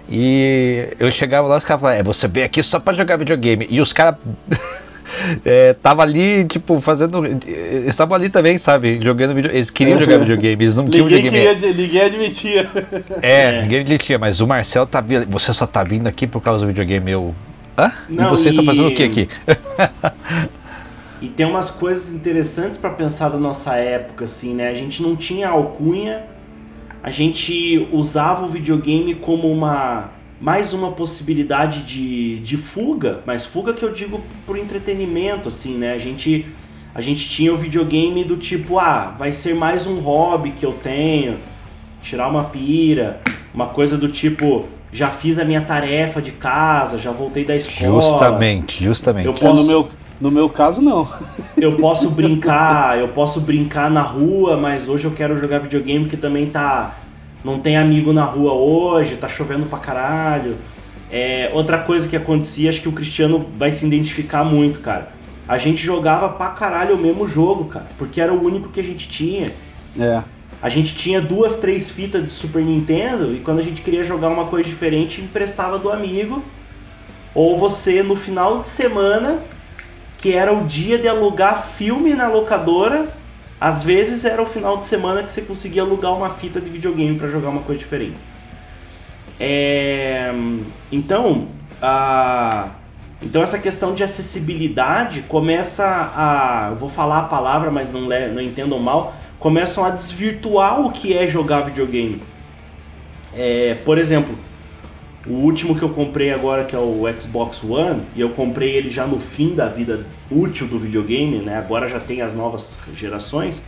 E 0.09 0.89
eu 0.99 1.11
chegava 1.11 1.49
lá 1.49 1.55
e 1.55 1.59
os 1.59 1.65
caras 1.65 1.81
falavam, 1.81 2.01
é, 2.01 2.03
você 2.03 2.29
veio 2.29 2.45
aqui 2.45 2.63
só 2.63 2.79
para 2.79 2.93
jogar 2.93 3.17
videogame. 3.17 3.67
E 3.71 3.81
os 3.81 3.93
caras 3.93 4.17
é, 5.45 5.73
tava 5.75 6.03
ali, 6.03 6.45
tipo, 6.45 6.81
fazendo. 6.81 7.23
Estavam 7.87 8.15
ali 8.15 8.29
também, 8.29 8.59
sabe? 8.59 9.01
Jogando 9.01 9.35
videogame. 9.35 9.59
Eles 9.59 9.71
queriam 9.71 9.99
jogar 9.99 10.19
videogame, 10.21 10.65
eles 10.65 10.75
não 10.75 10.87
tinham 10.89 11.07
ninguém 11.07 11.23
videogame. 11.23 11.57
Queria, 11.57 11.75
ninguém 11.75 12.03
admitia. 12.03 12.71
É, 13.23 13.43
é, 13.57 13.63
ninguém 13.63 13.81
admitia, 13.81 14.19
mas 14.19 14.41
o 14.41 14.47
Marcel 14.47 14.87
tá 14.87 15.01
vindo. 15.01 15.27
Você 15.31 15.55
só 15.55 15.67
tá 15.67 15.83
vindo 15.83 16.07
aqui 16.07 16.27
por 16.27 16.43
causa 16.43 16.65
do 16.65 16.69
videogame. 16.69 17.11
Eu. 17.11 17.35
Hã? 17.79 17.91
Não, 18.07 18.27
e 18.27 18.31
você 18.31 18.51
está 18.51 18.63
fazendo 18.63 18.89
o 18.89 18.95
que 18.95 19.03
aqui? 19.03 19.29
E 21.23 21.29
tem 21.29 21.47
umas 21.47 21.71
coisas 21.71 22.13
interessantes 22.13 22.77
para 22.77 22.91
pensar 22.91 23.29
da 23.29 23.39
nossa 23.39 23.77
época, 23.77 24.25
assim, 24.25 24.55
né? 24.55 24.69
A 24.69 24.75
gente 24.75 25.01
não 25.01 25.15
tinha 25.15 25.49
alcunha, 25.49 26.25
a 27.01 27.11
gente 27.11 27.89
usava 27.93 28.45
o 28.45 28.49
videogame 28.49 29.15
como 29.15 29.51
uma 29.51 30.11
mais 30.41 30.73
uma 30.73 30.91
possibilidade 30.91 31.83
de, 31.85 32.41
de 32.41 32.57
fuga, 32.57 33.21
mas 33.25 33.47
fuga 33.47 33.73
que 33.73 33.85
eu 33.85 33.93
digo 33.93 34.21
por 34.45 34.59
entretenimento, 34.59 35.49
assim, 35.49 35.77
né? 35.77 35.93
A 35.93 35.99
gente 35.99 36.45
a 36.93 37.01
gente 37.01 37.29
tinha 37.29 37.55
o 37.55 37.57
videogame 37.57 38.25
do 38.25 38.37
tipo, 38.37 38.81
ah, 38.81 39.15
vai 39.17 39.33
ser 39.33 39.55
mais 39.55 39.87
um 39.87 40.01
hobby 40.01 40.51
que 40.51 40.67
eu 40.67 40.73
tenho, 40.73 41.39
tirar 42.03 42.27
uma 42.27 42.45
pira, 42.45 43.21
uma 43.55 43.69
coisa 43.69 43.97
do 43.97 44.09
tipo, 44.09 44.67
já 44.93 45.09
fiz 45.09 45.39
a 45.39 45.45
minha 45.45 45.61
tarefa 45.61 46.21
de 46.21 46.33
casa, 46.33 46.99
já 46.99 47.13
voltei 47.13 47.45
da 47.45 47.55
escola. 47.55 48.03
Justamente, 48.03 48.85
justamente. 48.85 49.27
Eu 49.27 49.35
posso... 49.35 49.63
no 49.63 49.69
meu 49.69 49.89
no 50.21 50.31
meu 50.31 50.49
caso, 50.49 50.81
não. 50.81 51.07
Eu 51.57 51.77
posso 51.79 52.11
brincar, 52.11 52.99
eu 52.99 53.09
posso 53.09 53.41
brincar 53.41 53.91
na 53.91 54.03
rua, 54.03 54.57
mas 54.57 54.89
hoje 54.89 55.05
eu 55.05 55.11
quero 55.11 55.39
jogar 55.39 55.59
videogame 55.61 56.09
que 56.09 56.17
também 56.17 56.47
tá. 56.47 56.97
Não 57.45 57.59
tem 57.59 57.77
amigo 57.77 58.13
na 58.13 58.25
rua 58.25 58.53
hoje, 58.53 59.17
tá 59.17 59.29
chovendo 59.29 59.67
pra 59.67 59.79
caralho. 59.79 60.57
É, 61.11 61.51
outra 61.53 61.79
coisa 61.79 62.09
que 62.09 62.17
acontecia, 62.17 62.71
acho 62.71 62.81
que 62.81 62.89
o 62.89 62.93
Cristiano 62.93 63.45
vai 63.59 63.73
se 63.73 63.85
identificar 63.85 64.45
muito, 64.45 64.79
cara. 64.81 65.13
A 65.47 65.59
gente 65.59 65.85
jogava 65.85 66.29
pra 66.29 66.49
caralho 66.51 66.95
o 66.95 66.99
mesmo 66.99 67.29
jogo, 67.29 67.65
cara, 67.67 67.87
porque 67.99 68.21
era 68.21 68.33
o 68.33 68.43
único 68.43 68.69
que 68.69 68.81
a 68.81 68.85
gente 68.85 69.09
tinha. 69.09 69.53
É. 69.99 70.23
A 70.63 70.69
gente 70.69 70.95
tinha 70.95 71.21
duas, 71.21 71.57
três 71.57 71.91
fitas 71.91 72.25
de 72.25 72.31
Super 72.31 72.63
Nintendo 72.63 73.35
e 73.35 73.41
quando 73.41 73.59
a 73.59 73.63
gente 73.63 73.83
queria 73.83 74.05
jogar 74.05 74.29
uma 74.29 74.47
coisa 74.47 74.69
diferente, 74.69 75.21
emprestava 75.21 75.79
do 75.79 75.91
amigo. 75.91 76.43
Ou 77.35 77.59
você, 77.59 78.03
no 78.03 78.15
final 78.15 78.61
de 78.61 78.69
semana, 78.69 79.41
que 80.23 80.33
era 80.33 80.53
o 80.53 80.65
dia 80.65 80.97
de 80.97 81.09
alugar 81.09 81.67
filme 81.77 82.15
na 82.15 82.29
locadora. 82.29 83.09
Às 83.61 83.83
vezes 83.83 84.25
era 84.25 84.41
o 84.41 84.47
final 84.47 84.77
de 84.77 84.87
semana 84.87 85.25
que 85.25 85.33
você 85.33 85.43
conseguia 85.43 85.83
alugar 85.83 86.15
uma 86.15 86.31
fita 86.31 86.61
de 86.61 86.71
videogame 86.71 87.19
para 87.19 87.29
jogar 87.29 87.49
uma 87.49 87.63
coisa 87.63 87.81
diferente. 87.81 88.17
É... 89.39 90.33
Então, 90.93 91.49
a... 91.81 92.69
então 93.21 93.43
essa 93.43 93.59
questão 93.59 93.95
de 93.95 94.05
acessibilidade 94.05 95.23
começa 95.23 95.85
a, 95.85 96.69
eu 96.71 96.77
vou 96.77 96.89
falar 96.89 97.19
a 97.19 97.25
palavra, 97.25 97.71
mas 97.73 97.93
não, 97.93 98.09
le... 98.09 98.29
não 98.29 98.41
entendam 98.41 98.79
mal, 98.79 99.15
começam 99.41 99.85
a 99.85 99.91
desvirtuar 99.91 100.81
o 100.81 100.93
que 100.93 101.17
é 101.17 101.27
jogar 101.27 101.63
videogame. 101.63 102.23
É... 103.35 103.77
Por 103.85 103.99
exemplo, 103.99 104.37
o 105.27 105.35
último 105.35 105.77
que 105.77 105.83
eu 105.83 105.91
comprei 105.91 106.33
agora, 106.33 106.65
que 106.65 106.75
é 106.75 106.79
o 106.79 107.05
Xbox 107.21 107.63
One, 107.63 108.03
e 108.17 108.21
eu 108.21 108.31
comprei 108.31 108.75
ele 108.75 108.91
já 108.91 109.07
no 109.07 109.21
fim 109.21 109.55
da 109.55 109.69
vida 109.69 110.05
útil 110.31 110.67
do 110.67 110.79
videogame, 110.79 111.39
né? 111.39 111.59
Agora 111.59 111.89
já 111.89 112.01
tem 112.01 112.21
as 112.23 112.35
novas 112.35 112.77
gerações. 112.95 113.63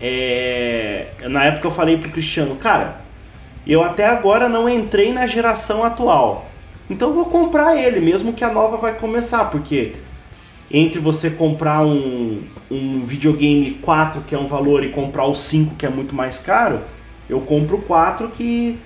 É... 0.00 1.08
Na 1.28 1.44
época 1.44 1.68
eu 1.68 1.70
falei 1.70 1.96
pro 1.98 2.10
Cristiano, 2.10 2.56
cara, 2.56 3.00
eu 3.64 3.82
até 3.82 4.06
agora 4.06 4.48
não 4.48 4.68
entrei 4.68 5.12
na 5.12 5.26
geração 5.26 5.84
atual. 5.84 6.50
Então 6.90 7.12
vou 7.12 7.26
comprar 7.26 7.76
ele, 7.76 8.00
mesmo 8.00 8.32
que 8.32 8.42
a 8.42 8.52
nova 8.52 8.76
vai 8.76 8.94
começar, 8.94 9.44
porque 9.46 9.94
entre 10.68 10.98
você 10.98 11.30
comprar 11.30 11.82
um, 11.86 12.42
um 12.68 13.04
videogame 13.04 13.78
4 13.82 14.22
que 14.22 14.34
é 14.34 14.38
um 14.38 14.48
valor 14.48 14.82
e 14.82 14.88
comprar 14.88 15.26
o 15.26 15.34
5 15.34 15.76
que 15.76 15.86
é 15.86 15.88
muito 15.88 16.14
mais 16.14 16.38
caro, 16.38 16.80
eu 17.28 17.40
compro 17.40 17.76
o 17.76 17.82
4 17.82 18.28
que 18.30 18.78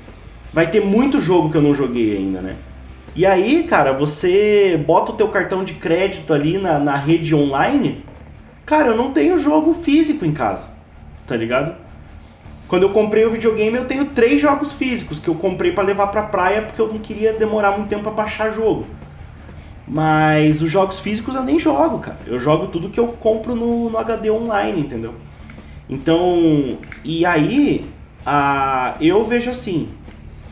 vai 0.52 0.70
ter 0.70 0.84
muito 0.84 1.20
jogo 1.20 1.50
que 1.50 1.56
eu 1.56 1.62
não 1.62 1.74
joguei 1.74 2.16
ainda, 2.16 2.40
né? 2.40 2.56
E 3.14 3.24
aí, 3.24 3.64
cara, 3.64 3.92
você 3.92 4.82
bota 4.86 5.12
o 5.12 5.14
teu 5.16 5.28
cartão 5.28 5.64
de 5.64 5.74
crédito 5.74 6.34
ali 6.34 6.58
na, 6.58 6.78
na 6.78 6.96
rede 6.96 7.34
online, 7.34 8.04
cara, 8.64 8.88
eu 8.88 8.96
não 8.96 9.12
tenho 9.12 9.38
jogo 9.38 9.74
físico 9.82 10.24
em 10.24 10.32
casa, 10.32 10.66
tá 11.26 11.34
ligado? 11.34 11.74
Quando 12.68 12.82
eu 12.82 12.90
comprei 12.90 13.24
o 13.24 13.30
videogame, 13.30 13.76
eu 13.76 13.84
tenho 13.84 14.06
três 14.06 14.42
jogos 14.42 14.72
físicos 14.72 15.18
que 15.18 15.28
eu 15.28 15.34
comprei 15.36 15.72
para 15.72 15.84
levar 15.84 16.08
pra 16.08 16.22
praia 16.22 16.62
porque 16.62 16.80
eu 16.80 16.88
não 16.88 16.98
queria 16.98 17.32
demorar 17.32 17.70
muito 17.72 17.88
tempo 17.88 18.02
para 18.02 18.12
baixar 18.12 18.52
jogo. 18.52 18.86
Mas 19.86 20.60
os 20.60 20.68
jogos 20.68 20.98
físicos 20.98 21.36
eu 21.36 21.44
nem 21.44 21.60
jogo, 21.60 22.00
cara. 22.00 22.18
Eu 22.26 22.40
jogo 22.40 22.66
tudo 22.66 22.90
que 22.90 22.98
eu 22.98 23.08
compro 23.08 23.54
no, 23.54 23.88
no 23.88 23.98
HD 23.98 24.30
online, 24.30 24.80
entendeu? 24.80 25.14
Então, 25.88 26.76
e 27.04 27.24
aí, 27.24 27.86
a, 28.24 28.96
eu 29.00 29.24
vejo 29.24 29.50
assim, 29.50 29.88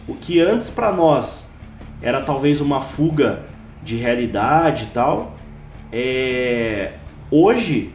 o 0.07 0.15
que 0.15 0.41
antes 0.41 0.71
para 0.71 0.93
nós 0.93 1.47
era 2.03 2.21
talvez 2.21 2.61
uma 2.61 2.81
fuga 2.81 3.43
de 3.83 3.97
realidade 3.97 4.85
e 4.85 4.95
tal, 4.95 5.35
é, 5.93 6.93
hoje 7.31 7.93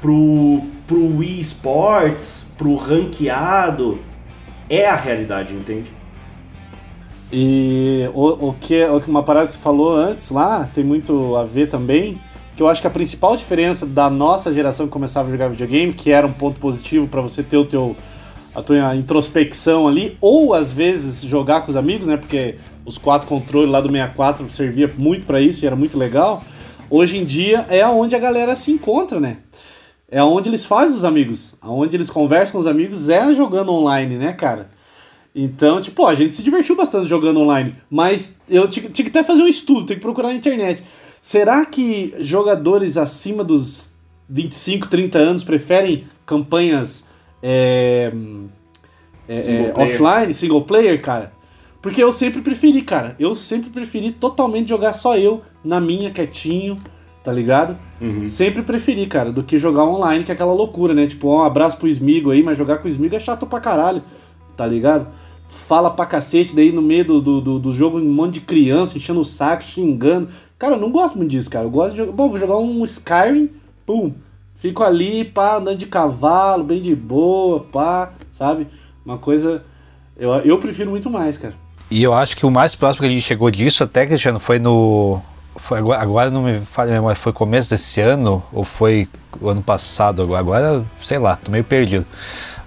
pro, 0.00 0.62
pro 0.86 1.18
Wii 1.18 1.40
Sports, 1.40 2.46
pro 2.56 2.76
ranqueado, 2.76 3.98
é 4.68 4.86
a 4.88 4.94
realidade, 4.94 5.52
entende? 5.52 5.90
E 7.32 8.08
o, 8.14 8.48
o, 8.48 8.54
que, 8.54 8.84
o 8.84 9.00
que 9.00 9.10
uma 9.10 9.22
parada 9.22 9.48
você 9.48 9.58
falou 9.58 9.94
antes 9.94 10.30
lá 10.30 10.68
tem 10.72 10.84
muito 10.84 11.36
a 11.36 11.44
ver 11.44 11.68
também, 11.68 12.20
que 12.56 12.62
eu 12.62 12.68
acho 12.68 12.80
que 12.80 12.86
a 12.86 12.90
principal 12.90 13.36
diferença 13.36 13.84
da 13.84 14.08
nossa 14.08 14.52
geração 14.52 14.86
que 14.86 14.92
começava 14.92 15.28
a 15.28 15.32
jogar 15.32 15.48
videogame, 15.48 15.92
que 15.92 16.10
era 16.10 16.26
um 16.26 16.32
ponto 16.32 16.58
positivo 16.58 17.06
para 17.06 17.20
você 17.20 17.42
ter 17.42 17.56
o 17.56 17.64
teu 17.64 17.96
a 18.56 18.62
tua 18.62 18.96
introspecção 18.96 19.86
ali, 19.86 20.16
ou 20.18 20.54
às 20.54 20.72
vezes 20.72 21.22
jogar 21.28 21.60
com 21.60 21.68
os 21.68 21.76
amigos, 21.76 22.06
né? 22.06 22.16
Porque 22.16 22.54
os 22.86 22.96
quatro 22.96 23.28
controles 23.28 23.70
lá 23.70 23.82
do 23.82 23.90
64 23.90 24.50
servia 24.50 24.90
muito 24.96 25.26
para 25.26 25.38
isso 25.42 25.62
e 25.62 25.66
era 25.66 25.76
muito 25.76 25.98
legal. 25.98 26.42
Hoje 26.88 27.18
em 27.18 27.24
dia 27.26 27.66
é 27.68 27.86
onde 27.86 28.16
a 28.16 28.18
galera 28.18 28.54
se 28.54 28.72
encontra, 28.72 29.20
né? 29.20 29.36
É 30.10 30.22
onde 30.22 30.48
eles 30.48 30.64
fazem 30.64 30.96
os 30.96 31.04
amigos, 31.04 31.58
aonde 31.60 31.98
eles 31.98 32.08
conversam 32.08 32.52
com 32.52 32.58
os 32.58 32.66
amigos 32.66 33.10
é 33.10 33.34
jogando 33.34 33.70
online, 33.70 34.16
né, 34.16 34.32
cara? 34.32 34.70
Então, 35.34 35.78
tipo, 35.78 36.06
a 36.06 36.14
gente 36.14 36.34
se 36.34 36.42
divertiu 36.42 36.74
bastante 36.74 37.06
jogando 37.06 37.40
online, 37.40 37.74
mas 37.90 38.38
eu 38.48 38.66
tinha, 38.66 38.88
que 38.88 39.02
até 39.02 39.22
fazer 39.22 39.42
um 39.42 39.48
estudo, 39.48 39.84
tem 39.84 39.96
que 39.96 40.02
procurar 40.02 40.28
na 40.28 40.34
internet. 40.34 40.82
Será 41.20 41.66
que 41.66 42.14
jogadores 42.20 42.96
acima 42.96 43.44
dos 43.44 43.92
25, 44.30 44.88
30 44.88 45.18
anos 45.18 45.44
preferem 45.44 46.06
campanhas 46.24 47.14
é, 47.48 48.12
é, 49.28 49.40
single 49.40 49.66
é, 49.66 49.84
offline, 49.84 50.34
single 50.34 50.62
player, 50.62 51.00
cara? 51.00 51.32
Porque 51.80 52.02
eu 52.02 52.10
sempre 52.10 52.42
preferi, 52.42 52.82
cara. 52.82 53.14
Eu 53.20 53.36
sempre 53.36 53.70
preferi 53.70 54.10
totalmente 54.10 54.68
jogar 54.68 54.92
só 54.92 55.16
eu, 55.16 55.42
na 55.62 55.80
minha, 55.80 56.10
quietinho, 56.10 56.76
tá 57.22 57.32
ligado? 57.32 57.78
Uhum. 58.00 58.24
Sempre 58.24 58.62
preferi, 58.62 59.06
cara, 59.06 59.30
do 59.30 59.44
que 59.44 59.58
jogar 59.58 59.84
online, 59.84 60.24
que 60.24 60.32
é 60.32 60.34
aquela 60.34 60.52
loucura, 60.52 60.92
né? 60.92 61.06
Tipo, 61.06 61.28
um 61.28 61.40
abraço 61.40 61.76
pro 61.76 61.86
Smigo 61.86 62.32
aí, 62.32 62.42
mas 62.42 62.58
jogar 62.58 62.78
com 62.78 62.88
o 62.88 62.90
Smigo 62.90 63.14
é 63.14 63.20
chato 63.20 63.46
pra 63.46 63.60
caralho, 63.60 64.02
tá 64.56 64.66
ligado? 64.66 65.06
Fala 65.48 65.88
pra 65.88 66.04
cacete 66.04 66.56
daí 66.56 66.72
no 66.72 66.82
meio 66.82 67.04
do, 67.04 67.20
do, 67.20 67.40
do, 67.40 67.58
do 67.60 67.72
jogo, 67.72 67.98
um 67.98 68.12
monte 68.12 68.34
de 68.34 68.40
criança 68.40 68.98
enchendo 68.98 69.20
o 69.20 69.24
saco, 69.24 69.62
xingando. 69.62 70.28
Cara, 70.58 70.74
eu 70.74 70.80
não 70.80 70.90
gosto 70.90 71.16
muito 71.16 71.30
disso, 71.30 71.48
cara. 71.48 71.66
Eu 71.66 71.70
gosto 71.70 71.92
de 71.92 71.98
jogar. 71.98 72.10
Bom, 72.10 72.28
vou 72.28 72.38
jogar 72.38 72.58
um 72.58 72.82
Skyrim, 72.82 73.50
pum. 73.86 74.12
Fico 74.56 74.82
ali, 74.82 75.24
pá, 75.24 75.56
andando 75.56 75.78
de 75.78 75.86
cavalo, 75.86 76.64
bem 76.64 76.80
de 76.80 76.94
boa, 76.94 77.60
pá, 77.60 78.10
sabe? 78.32 78.66
Uma 79.04 79.18
coisa. 79.18 79.62
Eu, 80.16 80.32
eu 80.36 80.58
prefiro 80.58 80.90
muito 80.90 81.10
mais, 81.10 81.36
cara. 81.36 81.54
E 81.90 82.02
eu 82.02 82.12
acho 82.12 82.36
que 82.36 82.44
o 82.44 82.50
mais 82.50 82.74
próximo 82.74 83.02
que 83.02 83.06
a 83.06 83.10
gente 83.10 83.22
chegou 83.22 83.50
disso, 83.50 83.84
até, 83.84 84.06
Cristiano, 84.06 84.40
foi 84.40 84.58
no. 84.58 85.20
Foi 85.56 85.78
agora, 85.78 86.02
agora 86.02 86.30
não 86.30 86.42
me 86.42 86.60
fale 86.60 86.90
memória, 86.90 87.16
foi 87.18 87.32
começo 87.32 87.70
desse 87.70 88.00
ano 88.00 88.42
ou 88.52 88.64
foi 88.64 89.08
o 89.40 89.48
ano 89.48 89.62
passado? 89.62 90.22
Agora, 90.22 90.40
agora 90.40 90.84
sei 91.02 91.18
lá, 91.18 91.36
tô 91.36 91.50
meio 91.50 91.64
perdido. 91.64 92.04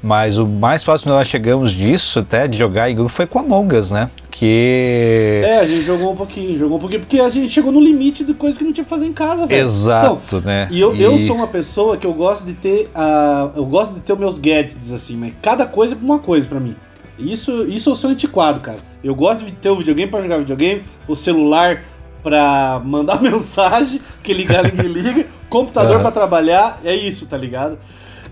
Mas 0.01 0.37
o 0.37 0.47
mais 0.47 0.83
próximo 0.83 1.11
que 1.11 1.17
nós 1.17 1.27
chegamos 1.27 1.71
disso, 1.71 2.19
até 2.19 2.47
de 2.47 2.57
jogar 2.57 2.89
em 2.89 2.95
grupo, 2.95 3.09
foi 3.09 3.27
com 3.27 3.39
Among 3.39 3.75
Us, 3.75 3.91
né? 3.91 4.09
Que. 4.39 5.41
É, 5.43 5.59
a 5.59 5.65
gente 5.65 5.81
jogou 5.81 6.13
um 6.13 6.15
pouquinho, 6.15 6.57
jogou 6.57 6.77
um 6.77 6.79
pouquinho, 6.79 7.01
porque 7.01 7.19
a 7.19 7.27
gente 7.27 7.49
chegou 7.49 7.73
no 7.73 7.81
limite 7.81 8.23
de 8.23 8.33
coisas 8.33 8.57
que 8.57 8.63
não 8.63 8.71
tinha 8.71 8.85
que 8.85 8.89
fazer 8.89 9.05
em 9.05 9.11
casa, 9.11 9.45
velho. 9.45 9.65
Exato, 9.65 10.21
então, 10.25 10.39
né? 10.39 10.65
E 10.71 10.79
eu, 10.79 10.95
e 10.95 11.01
eu 11.01 11.17
sou 11.19 11.35
uma 11.35 11.47
pessoa 11.47 11.97
que 11.97 12.07
eu 12.07 12.13
gosto 12.13 12.45
de 12.45 12.53
ter. 12.53 12.85
Uh, 12.95 13.51
eu 13.57 13.65
gosto 13.65 13.95
de 13.95 13.99
ter 13.99 14.13
os 14.13 14.19
meus 14.19 14.39
gadgets, 14.39 14.93
assim, 14.93 15.17
mas 15.17 15.33
cada 15.41 15.65
coisa 15.65 15.93
é 15.93 15.97
uma 15.97 16.19
coisa 16.19 16.47
para 16.47 16.57
mim. 16.57 16.73
Isso, 17.17 17.65
isso 17.67 17.89
eu 17.89 17.95
sou 17.97 18.11
antiquado, 18.11 18.61
cara. 18.61 18.77
Eu 19.03 19.13
gosto 19.13 19.43
de 19.43 19.51
ter 19.51 19.71
o 19.71 19.75
videogame 19.75 20.09
para 20.09 20.21
jogar 20.21 20.37
videogame, 20.37 20.83
o 21.05 21.17
celular 21.17 21.83
para 22.23 22.81
mandar 22.85 23.19
mensagem, 23.21 23.99
que 24.23 24.33
ligar 24.33 24.63
ninguém 24.63 24.87
liga, 24.87 25.25
computador 25.49 25.97
uhum. 25.97 26.01
para 26.01 26.11
trabalhar, 26.11 26.79
é 26.85 26.95
isso, 26.95 27.27
tá 27.27 27.35
ligado? 27.35 27.77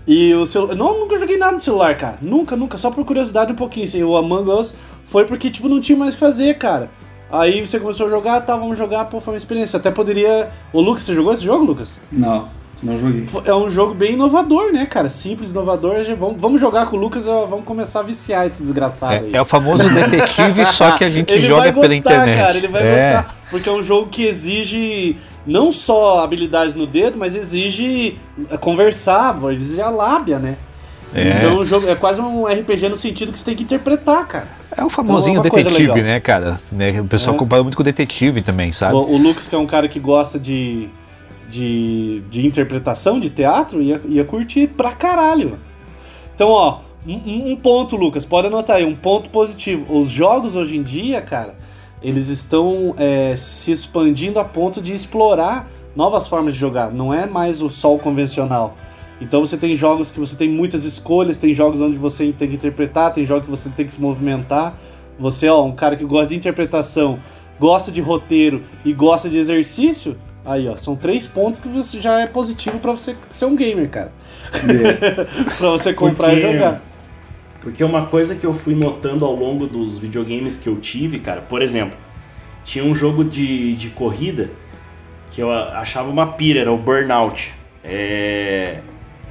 E 0.06 0.32
o 0.32 0.46
celular. 0.46 0.74
Não, 0.74 1.00
nunca 1.00 1.18
joguei 1.18 1.36
nada 1.36 1.52
no 1.52 1.60
celular, 1.60 1.94
cara. 1.98 2.16
Nunca, 2.22 2.56
nunca. 2.56 2.78
Só 2.78 2.90
por 2.90 3.04
curiosidade 3.04 3.52
um 3.52 3.54
pouquinho. 3.54 3.84
Assim, 3.84 4.02
o 4.02 4.16
Among 4.16 4.50
Us 4.50 4.74
foi 5.08 5.24
porque, 5.24 5.50
tipo, 5.50 5.68
não 5.68 5.80
tinha 5.80 5.98
mais 5.98 6.14
o 6.14 6.16
que 6.16 6.20
fazer, 6.20 6.56
cara. 6.56 6.90
Aí 7.30 7.66
você 7.66 7.78
começou 7.78 8.06
a 8.06 8.10
jogar, 8.10 8.40
tá, 8.42 8.56
vamos 8.56 8.78
jogar, 8.78 9.06
pô, 9.06 9.20
foi 9.20 9.34
uma 9.34 9.38
experiência. 9.38 9.76
Até 9.76 9.90
poderia. 9.90 10.48
O 10.72 10.80
Lucas, 10.80 11.02
você 11.02 11.14
jogou 11.14 11.32
esse 11.32 11.44
jogo, 11.44 11.64
Lucas? 11.64 12.00
Não. 12.10 12.48
Não 12.82 12.96
joguei. 12.96 13.26
É 13.44 13.54
um 13.54 13.68
jogo 13.68 13.92
bem 13.92 14.12
inovador, 14.12 14.72
né, 14.72 14.86
cara? 14.86 15.08
Simples, 15.08 15.50
inovador. 15.50 15.96
Vamos, 16.18 16.40
vamos 16.40 16.60
jogar 16.60 16.86
com 16.86 16.96
o 16.96 17.00
Lucas, 17.00 17.24
vamos 17.24 17.64
começar 17.64 18.00
a 18.00 18.02
viciar 18.04 18.46
esse 18.46 18.62
desgraçado 18.62 19.14
é, 19.14 19.18
aí. 19.18 19.34
É 19.34 19.42
o 19.42 19.44
famoso 19.44 19.82
detetive, 19.90 20.64
só 20.72 20.92
que 20.92 21.04
a 21.04 21.10
gente 21.10 21.32
ele 21.34 21.46
joga 21.46 21.70
gostar, 21.70 21.80
pela 21.80 21.94
internet. 21.94 22.38
Cara, 22.38 22.56
ele 22.56 22.68
vai 22.68 22.86
é. 22.86 22.92
gostar. 22.92 23.36
Porque 23.50 23.68
é 23.68 23.72
um 23.72 23.82
jogo 23.82 24.08
que 24.08 24.24
exige 24.24 25.16
não 25.44 25.72
só 25.72 26.20
habilidade 26.22 26.76
no 26.76 26.86
dedo, 26.86 27.18
mas 27.18 27.34
exige 27.34 28.16
conversar, 28.60 29.36
exige 29.50 29.82
a 29.82 29.90
lábia, 29.90 30.38
né? 30.38 30.56
É. 31.14 31.36
Então 31.36 31.58
o 31.58 31.64
jogo 31.64 31.88
é 31.88 31.94
quase 31.94 32.20
um 32.20 32.44
RPG 32.46 32.88
no 32.88 32.96
sentido 32.96 33.32
que 33.32 33.38
você 33.38 33.44
tem 33.44 33.56
que 33.56 33.62
interpretar, 33.62 34.26
cara. 34.26 34.48
É 34.76 34.84
o 34.84 34.90
famosinho 34.90 35.40
então, 35.40 35.58
é 35.58 35.62
detetive, 35.62 36.02
né, 36.02 36.20
cara? 36.20 36.60
Né, 36.70 37.00
o 37.00 37.04
pessoal 37.04 37.34
é. 37.34 37.38
compara 37.38 37.62
muito 37.62 37.74
com 37.74 37.82
o 37.82 37.84
detetive 37.84 38.42
também, 38.42 38.72
sabe? 38.72 38.94
O, 38.94 39.00
o 39.00 39.16
Lucas, 39.16 39.48
que 39.48 39.54
é 39.54 39.58
um 39.58 39.66
cara 39.66 39.88
que 39.88 39.98
gosta 39.98 40.38
de 40.38 40.88
de, 41.48 42.22
de 42.28 42.46
interpretação 42.46 43.18
de 43.18 43.30
teatro, 43.30 43.80
ia, 43.80 44.00
ia 44.06 44.24
curtir 44.24 44.68
pra 44.68 44.92
caralho. 44.92 45.58
Então, 46.34 46.50
ó, 46.50 46.80
um, 47.06 47.52
um, 47.52 47.56
ponto, 47.56 47.96
Lucas, 47.96 48.24
pode 48.24 48.48
anotar 48.48 48.76
aí, 48.76 48.84
um 48.84 48.94
ponto 48.94 49.30
positivo. 49.30 49.96
Os 49.96 50.10
jogos 50.10 50.54
hoje 50.54 50.76
em 50.76 50.82
dia, 50.82 51.22
cara, 51.22 51.54
eles 52.02 52.28
estão 52.28 52.94
é, 52.98 53.34
se 53.36 53.72
expandindo 53.72 54.38
a 54.38 54.44
ponto 54.44 54.80
de 54.80 54.92
explorar 54.92 55.68
novas 55.96 56.28
formas 56.28 56.54
de 56.54 56.60
jogar. 56.60 56.92
Não 56.92 57.12
é 57.12 57.26
mais 57.26 57.62
o 57.62 57.70
sol 57.70 57.98
convencional. 57.98 58.76
Então 59.20 59.40
você 59.44 59.56
tem 59.56 59.74
jogos 59.74 60.10
que 60.10 60.20
você 60.20 60.36
tem 60.36 60.48
muitas 60.48 60.84
escolhas, 60.84 61.38
tem 61.38 61.52
jogos 61.52 61.80
onde 61.80 61.96
você 61.96 62.32
tem 62.32 62.48
que 62.48 62.54
interpretar, 62.54 63.12
tem 63.12 63.24
jogos 63.24 63.44
que 63.44 63.50
você 63.50 63.68
tem 63.70 63.84
que 63.84 63.92
se 63.92 64.00
movimentar. 64.00 64.78
Você, 65.18 65.48
ó, 65.48 65.64
um 65.64 65.72
cara 65.72 65.96
que 65.96 66.04
gosta 66.04 66.28
de 66.28 66.36
interpretação, 66.36 67.18
gosta 67.58 67.90
de 67.90 68.00
roteiro 68.00 68.62
e 68.84 68.92
gosta 68.92 69.28
de 69.28 69.38
exercício, 69.38 70.16
Aí, 70.48 70.66
ó, 70.66 70.78
são 70.78 70.96
três 70.96 71.26
pontos 71.26 71.60
que 71.60 71.68
você 71.68 72.00
já 72.00 72.20
é 72.20 72.26
positivo 72.26 72.78
para 72.78 72.92
você 72.92 73.14
ser 73.28 73.44
um 73.44 73.54
gamer, 73.54 73.90
cara. 73.90 74.10
Yeah. 74.66 75.26
para 75.58 75.68
você 75.68 75.92
comprar 75.92 76.30
porque, 76.30 76.46
e 76.46 76.52
jogar. 76.52 76.82
Porque 77.60 77.84
uma 77.84 78.06
coisa 78.06 78.34
que 78.34 78.46
eu 78.46 78.54
fui 78.54 78.74
notando 78.74 79.26
ao 79.26 79.34
longo 79.34 79.66
dos 79.66 79.98
videogames 79.98 80.56
que 80.56 80.66
eu 80.66 80.76
tive, 80.76 81.18
cara, 81.18 81.42
por 81.42 81.60
exemplo, 81.60 81.98
tinha 82.64 82.82
um 82.82 82.94
jogo 82.94 83.24
de, 83.24 83.76
de 83.76 83.90
corrida 83.90 84.48
que 85.32 85.42
eu 85.42 85.52
achava 85.52 86.08
uma 86.08 86.28
pira, 86.28 86.60
era 86.60 86.72
o 86.72 86.78
Burnout. 86.78 87.52
É, 87.84 88.78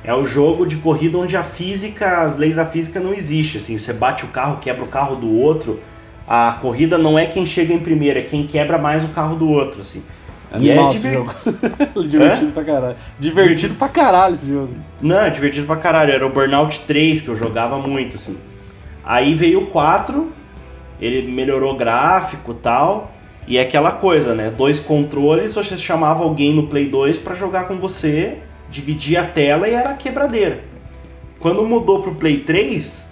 é 0.08 0.14
o 0.16 0.26
jogo 0.26 0.66
de 0.66 0.78
corrida 0.78 1.18
onde 1.18 1.36
a 1.36 1.44
física, 1.44 2.22
as 2.22 2.38
leis 2.38 2.56
da 2.56 2.66
física 2.66 2.98
não 2.98 3.14
existem. 3.14 3.60
Assim, 3.60 3.78
você 3.78 3.92
bate 3.92 4.24
o 4.24 4.30
carro, 4.30 4.58
quebra 4.62 4.86
o 4.86 4.88
carro 4.88 5.18
do 5.18 5.30
outro. 5.30 5.82
A 6.26 6.58
corrida 6.62 6.98
não 6.98 7.20
é 7.20 7.26
quem 7.26 7.46
chega 7.46 7.74
em 7.74 7.80
primeiro, 7.80 8.18
é 8.18 8.22
quem 8.22 8.48
quebra 8.48 8.78
mais 8.78 9.04
o 9.04 9.10
carro 9.10 9.36
do 9.36 9.50
outro. 9.50 9.82
Assim. 9.82 10.02
Animal 10.50 10.94
é 10.94 10.96
esse 10.96 11.12
jogo. 11.12 11.34
divertido 12.08 12.48
é? 12.48 12.54
pra 12.54 12.64
caralho. 12.64 12.96
Divertido 13.20 13.76
pra 13.76 13.90
caralho 13.90 14.36
esse 14.36 14.48
jogo. 14.48 14.74
Não, 15.02 15.20
é 15.20 15.30
divertido 15.30 15.68
pra 15.68 15.76
caralho. 15.76 16.14
Era 16.14 16.26
o 16.26 16.30
Burnout 16.30 16.80
3 16.88 17.20
que 17.20 17.28
eu 17.28 17.36
jogava 17.36 17.78
muito, 17.78 18.16
assim. 18.16 18.38
Aí 19.04 19.36
veio 19.36 19.64
o 19.64 19.66
4, 19.68 20.32
ele 21.02 21.30
melhorou 21.30 21.76
gráfico 21.76 22.54
e 22.54 22.56
tal. 22.56 23.12
E 23.46 23.58
é 23.58 23.62
aquela 23.62 23.92
coisa, 23.92 24.34
né? 24.34 24.50
Dois 24.50 24.80
controles, 24.80 25.54
você 25.54 25.78
chamava 25.78 26.24
alguém 26.24 26.54
no 26.54 26.68
Play 26.68 26.88
2 26.88 27.20
para 27.20 27.36
jogar 27.36 27.68
com 27.68 27.76
você, 27.76 28.38
dividia 28.70 29.22
a 29.22 29.28
tela 29.28 29.68
e 29.68 29.74
era 29.74 29.94
quebradeira. 29.94 30.64
Quando 31.40 31.66
mudou 31.66 32.02
pro 32.02 32.16
Play 32.16 32.40
3, 32.40 33.06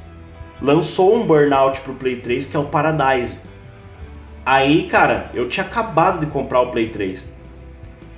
lançou 0.62 1.16
um 1.16 1.26
Burnout 1.26 1.82
pro 1.82 1.94
Play 1.94 2.18
3 2.18 2.48
que 2.48 2.56
é 2.56 2.60
o 2.60 2.66
Paradise. 2.66 3.38
Aí, 4.46 4.88
cara, 4.88 5.30
eu 5.34 5.50
tinha 5.50 5.66
acabado 5.66 6.20
de 6.20 6.28
comprar 6.28 6.62
o 6.62 6.72
Play 6.72 6.90
3. 6.90 7.28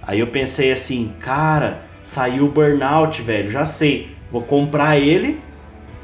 Aí 0.02 0.20
eu 0.20 0.28
pensei 0.28 0.72
assim, 0.72 1.14
cara, 1.20 1.82
saiu 2.02 2.46
o 2.46 2.52
Burnout, 2.52 3.22
velho, 3.22 3.52
já 3.52 3.66
sei. 3.66 4.16
Vou 4.32 4.42
comprar 4.42 4.98
ele 4.98 5.42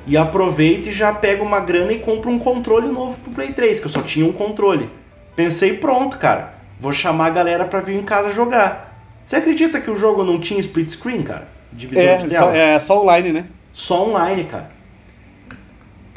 e 0.06 0.18
aproveito 0.18 0.88
e 0.88 0.92
já 0.92 1.14
pego 1.14 1.46
uma 1.46 1.60
grana 1.60 1.94
e 1.94 2.00
compro 2.00 2.30
um 2.30 2.40
controle 2.40 2.88
novo 2.88 3.18
pro 3.20 3.34
Play 3.34 3.54
3, 3.54 3.80
que 3.80 3.86
eu 3.86 3.92
só 3.92 4.02
tinha 4.02 4.26
um 4.26 4.34
controle. 4.34 4.90
Pensei, 5.36 5.78
pronto, 5.78 6.18
cara. 6.18 6.54
Vou 6.80 6.92
chamar 6.92 7.28
a 7.28 7.32
galera 7.32 7.66
pra 7.66 7.80
vir 7.80 7.98
em 7.98 8.04
casa 8.04 8.32
jogar. 8.32 8.93
Você 9.26 9.36
acredita 9.36 9.80
que 9.80 9.90
o 9.90 9.96
jogo 9.96 10.24
não 10.24 10.40
tinha 10.40 10.60
split 10.60 10.90
screen, 10.90 11.24
cara? 11.24 11.48
Divisão 11.72 12.04
é, 12.04 12.18
de 12.18 12.30
tela? 12.30 12.52
Só, 12.52 12.56
é 12.56 12.80
só 12.80 13.02
online, 13.02 13.32
né? 13.32 13.46
Só 13.74 14.08
online, 14.08 14.44
cara. 14.46 14.70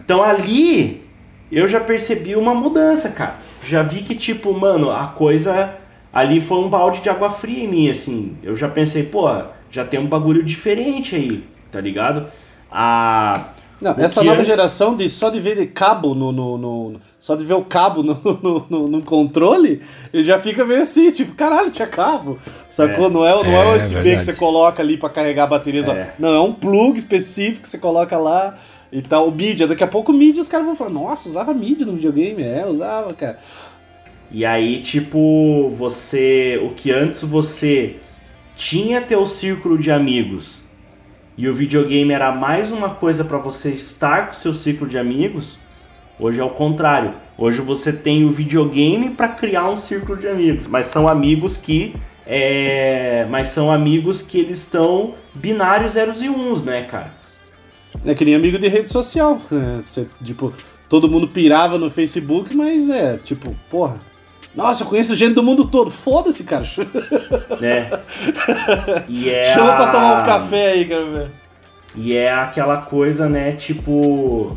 Então 0.05 0.23
ali 0.23 1.03
eu 1.51 1.69
já 1.69 1.81
percebi 1.81 2.35
uma 2.37 2.55
mudança, 2.55 3.09
cara. 3.09 3.37
Já 3.65 3.83
vi 3.83 4.03
que, 4.03 4.15
tipo, 4.15 4.53
mano, 4.53 4.91
a 4.91 5.07
coisa 5.07 5.75
ali 6.13 6.41
foi 6.41 6.59
um 6.59 6.69
balde 6.69 7.01
de 7.01 7.09
água 7.09 7.31
fria 7.31 7.65
em 7.65 7.69
mim, 7.69 7.91
assim. 7.91 8.37
Eu 8.43 8.57
já 8.57 8.69
pensei, 8.69 9.05
pô, 9.05 9.29
já 9.71 9.85
tem 9.85 10.01
um 10.01 10.07
bagulho 10.07 10.43
diferente 10.43 11.15
aí, 11.15 11.45
tá 11.71 11.81
ligado? 11.81 12.27
A 12.71 13.49
não, 13.81 13.93
essa 13.93 14.23
nova 14.23 14.39
antes... 14.39 14.47
geração 14.47 14.97
de 14.97 15.09
só 15.09 15.29
de 15.29 15.39
ver 15.39 15.65
cabo 15.67 16.15
no, 16.15 16.33
no, 16.33 16.57
no, 16.57 17.01
só 17.19 17.37
de 17.37 17.45
ver 17.45 17.55
o 17.55 17.65
cabo 17.65 18.03
no, 18.03 18.19
no, 18.71 18.89
no, 18.89 19.03
controle, 19.03 19.83
ele 20.13 20.23
já 20.23 20.39
fica 20.39 20.65
meio 20.65 20.81
assim, 20.81 21.11
tipo, 21.11 21.35
caralho, 21.35 21.71
tinha 21.71 21.87
cabo. 21.87 22.39
Sacou? 22.69 23.07
É. 23.07 23.11
Não 23.11 23.27
é, 23.27 23.31
não 23.33 23.45
é, 23.45 23.73
é 23.73 23.77
USB 23.77 23.95
verdade. 23.95 24.17
que 24.17 24.25
você 24.25 24.33
coloca 24.33 24.83
ali 24.83 24.97
para 24.97 25.11
carregar 25.11 25.45
a 25.45 25.49
bateria. 25.49 25.81
É. 25.91 26.15
Não, 26.19 26.35
é 26.35 26.41
um 26.41 26.53
plug 26.53 26.97
específico 26.97 27.63
que 27.63 27.69
você 27.69 27.79
coloca 27.79 28.17
lá 28.17 28.57
e 28.91 29.03
tal. 29.03 29.29
O 29.29 29.33
mídia, 29.33 29.67
daqui 29.67 29.85
a 29.85 29.89
pouco 29.89 30.11
o 30.11 30.15
mídia 30.15 30.41
os 30.41 30.49
caras 30.49 30.67
vão 30.67 30.75
falar, 30.75 30.91
nossa, 30.91 31.29
usava 31.29 31.53
mídia 31.53 31.85
no 31.85 31.93
videogame, 31.93 32.43
é, 32.43 32.65
usava, 32.67 33.13
cara. 33.13 33.39
E 34.31 34.45
aí, 34.45 34.83
tipo, 34.83 35.73
você. 35.77 36.59
O 36.63 36.71
que 36.71 36.91
antes 36.91 37.23
você 37.23 37.97
tinha 38.57 39.03
teu 39.03 39.27
círculo 39.27 39.79
de 39.79 39.91
amigos 39.91 40.66
e 41.39 41.49
o 41.49 41.55
videogame 41.55 42.13
era 42.13 42.35
mais 42.35 42.71
uma 42.71 42.91
coisa 42.91 43.25
para 43.25 43.39
você 43.39 43.71
estar 43.71 44.29
com 44.29 44.35
seu 44.35 44.55
ciclo 44.55 44.89
de 44.89 44.97
amigos, 44.97 45.59
hoje 46.19 46.41
é 46.41 46.45
o 46.45 46.51
contrário. 46.51 47.13
Hoje 47.37 47.61
você 47.61 47.93
tem 47.93 48.25
o 48.25 48.31
videogame 48.31 49.11
para 49.11 49.29
criar 49.29 49.69
um 49.69 49.77
círculo 49.77 50.19
de 50.19 50.27
amigos, 50.27 50.67
mas 50.67 50.87
são 50.87 51.07
amigos 51.07 51.57
que 51.57 51.95
é, 52.27 53.25
mas 53.31 53.49
são 53.49 53.71
amigos 53.71 54.21
que 54.21 54.41
eles 54.41 54.59
estão 54.59 55.15
binários 55.35 55.93
zeros 55.93 56.23
e 56.23 56.29
uns, 56.29 56.65
né, 56.65 56.83
cara? 56.83 57.13
É 58.05 58.15
que 58.15 58.25
nem 58.25 58.35
amigo 58.35 58.59
de 58.59 58.67
rede 58.67 58.91
social. 58.91 59.41
É, 59.53 59.83
você, 59.83 60.09
tipo, 60.25 60.53
todo 60.89 61.09
mundo 61.09 61.29
pirava 61.29 61.79
no 61.79 61.89
Facebook, 61.89 62.57
mas 62.57 62.89
é, 62.91 63.17
tipo, 63.19 63.55
porra. 63.71 63.95
Nossa, 64.57 64.83
eu 64.83 64.89
conheço 64.89 65.15
gente 65.15 65.35
do 65.35 65.43
mundo 65.43 65.67
todo. 65.67 65.91
Foda-se, 65.91 66.43
cara. 66.45 66.65
É. 67.61 67.99
E 69.07 69.31
é 69.31 69.43
Chama 69.43 69.73
a... 69.73 69.77
pra 69.77 69.87
tomar 69.89 70.21
um 70.21 70.25
café 70.25 70.73
aí, 70.73 70.85
quero 70.87 71.11
ver. 71.11 71.31
E 71.95 72.17
é 72.17 72.33
aquela 72.33 72.79
coisa, 72.79 73.29
né, 73.29 73.53
tipo. 73.53 74.57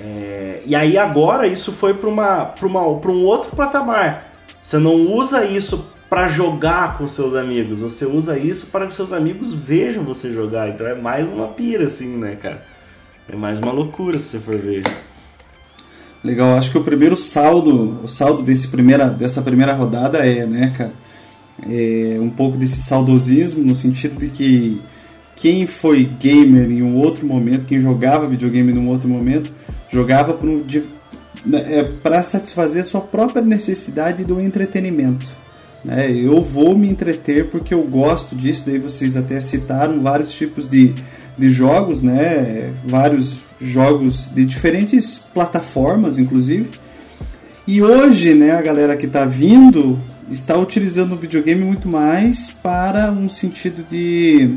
É... 0.00 0.62
E 0.64 0.74
aí 0.74 0.96
agora 0.96 1.46
isso 1.46 1.72
foi 1.72 1.94
para 1.94 2.08
uma, 2.08 2.44
pra 2.46 2.66
uma, 2.66 2.98
pra 2.98 3.10
um 3.10 3.24
outro 3.24 3.54
patamar. 3.56 4.30
Você 4.62 4.78
não 4.78 4.94
usa 4.94 5.44
isso 5.44 5.84
para 6.08 6.28
jogar 6.28 6.98
com 6.98 7.08
seus 7.08 7.34
amigos, 7.34 7.80
você 7.80 8.06
usa 8.06 8.38
isso 8.38 8.66
para 8.66 8.86
que 8.86 8.94
seus 8.94 9.12
amigos 9.12 9.52
vejam 9.52 10.04
você 10.04 10.32
jogar. 10.32 10.68
Então 10.68 10.86
é 10.86 10.94
mais 10.94 11.28
uma 11.28 11.48
pira, 11.48 11.86
assim, 11.86 12.16
né, 12.16 12.36
cara? 12.36 12.64
É 13.28 13.34
mais 13.34 13.58
uma 13.58 13.72
loucura 13.72 14.18
se 14.18 14.24
você 14.24 14.38
for 14.38 14.56
ver. 14.56 14.84
Legal, 16.26 16.58
acho 16.58 16.72
que 16.72 16.78
o 16.78 16.82
primeiro 16.82 17.14
saldo, 17.14 18.00
o 18.02 18.08
saldo 18.08 18.42
desse 18.42 18.66
primeira, 18.66 19.06
dessa 19.06 19.40
primeira 19.40 19.72
rodada 19.72 20.18
é, 20.18 20.44
né, 20.44 20.72
cara, 20.76 20.92
é 21.62 22.18
um 22.20 22.28
pouco 22.28 22.56
desse 22.56 22.82
saudosismo, 22.82 23.62
no 23.62 23.76
sentido 23.76 24.18
de 24.18 24.28
que 24.28 24.82
quem 25.36 25.68
foi 25.68 26.02
gamer 26.04 26.68
em 26.68 26.82
um 26.82 26.96
outro 26.96 27.24
momento, 27.24 27.64
quem 27.64 27.80
jogava 27.80 28.26
videogame 28.26 28.72
em 28.72 28.78
um 28.78 28.88
outro 28.88 29.08
momento, 29.08 29.52
jogava 29.88 30.34
para 30.34 30.50
né, 31.46 32.18
é, 32.18 32.22
satisfazer 32.24 32.80
a 32.80 32.84
sua 32.84 33.02
própria 33.02 33.40
necessidade 33.40 34.24
do 34.24 34.40
entretenimento. 34.40 35.26
Né? 35.84 36.10
Eu 36.10 36.42
vou 36.42 36.76
me 36.76 36.88
entreter 36.88 37.50
porque 37.50 37.72
eu 37.72 37.84
gosto 37.84 38.34
disso, 38.34 38.64
daí 38.66 38.80
vocês 38.80 39.16
até 39.16 39.40
citaram 39.40 40.00
vários 40.00 40.32
tipos 40.32 40.68
de, 40.68 40.92
de 41.38 41.50
jogos, 41.50 42.02
né? 42.02 42.74
vários 42.84 43.45
jogos 43.60 44.30
de 44.34 44.44
diferentes 44.44 45.18
plataformas, 45.18 46.18
inclusive. 46.18 46.70
E 47.66 47.82
hoje, 47.82 48.34
né, 48.34 48.52
a 48.52 48.62
galera 48.62 48.96
que 48.96 49.06
está 49.06 49.24
vindo 49.24 50.00
está 50.30 50.56
utilizando 50.56 51.12
o 51.12 51.16
videogame 51.16 51.64
muito 51.64 51.88
mais 51.88 52.50
para 52.50 53.10
um 53.10 53.28
sentido 53.28 53.84
de, 53.88 54.56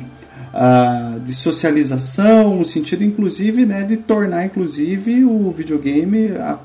uh, 0.53 1.19
de 1.19 1.33
socialização, 1.33 2.59
um 2.59 2.65
sentido 2.65 3.03
inclusive 3.03 3.65
né, 3.65 3.83
de 3.83 3.97
tornar 3.97 4.45
inclusive 4.45 5.23
o 5.23 5.51
videogame 5.51 6.31
a, 6.37 6.59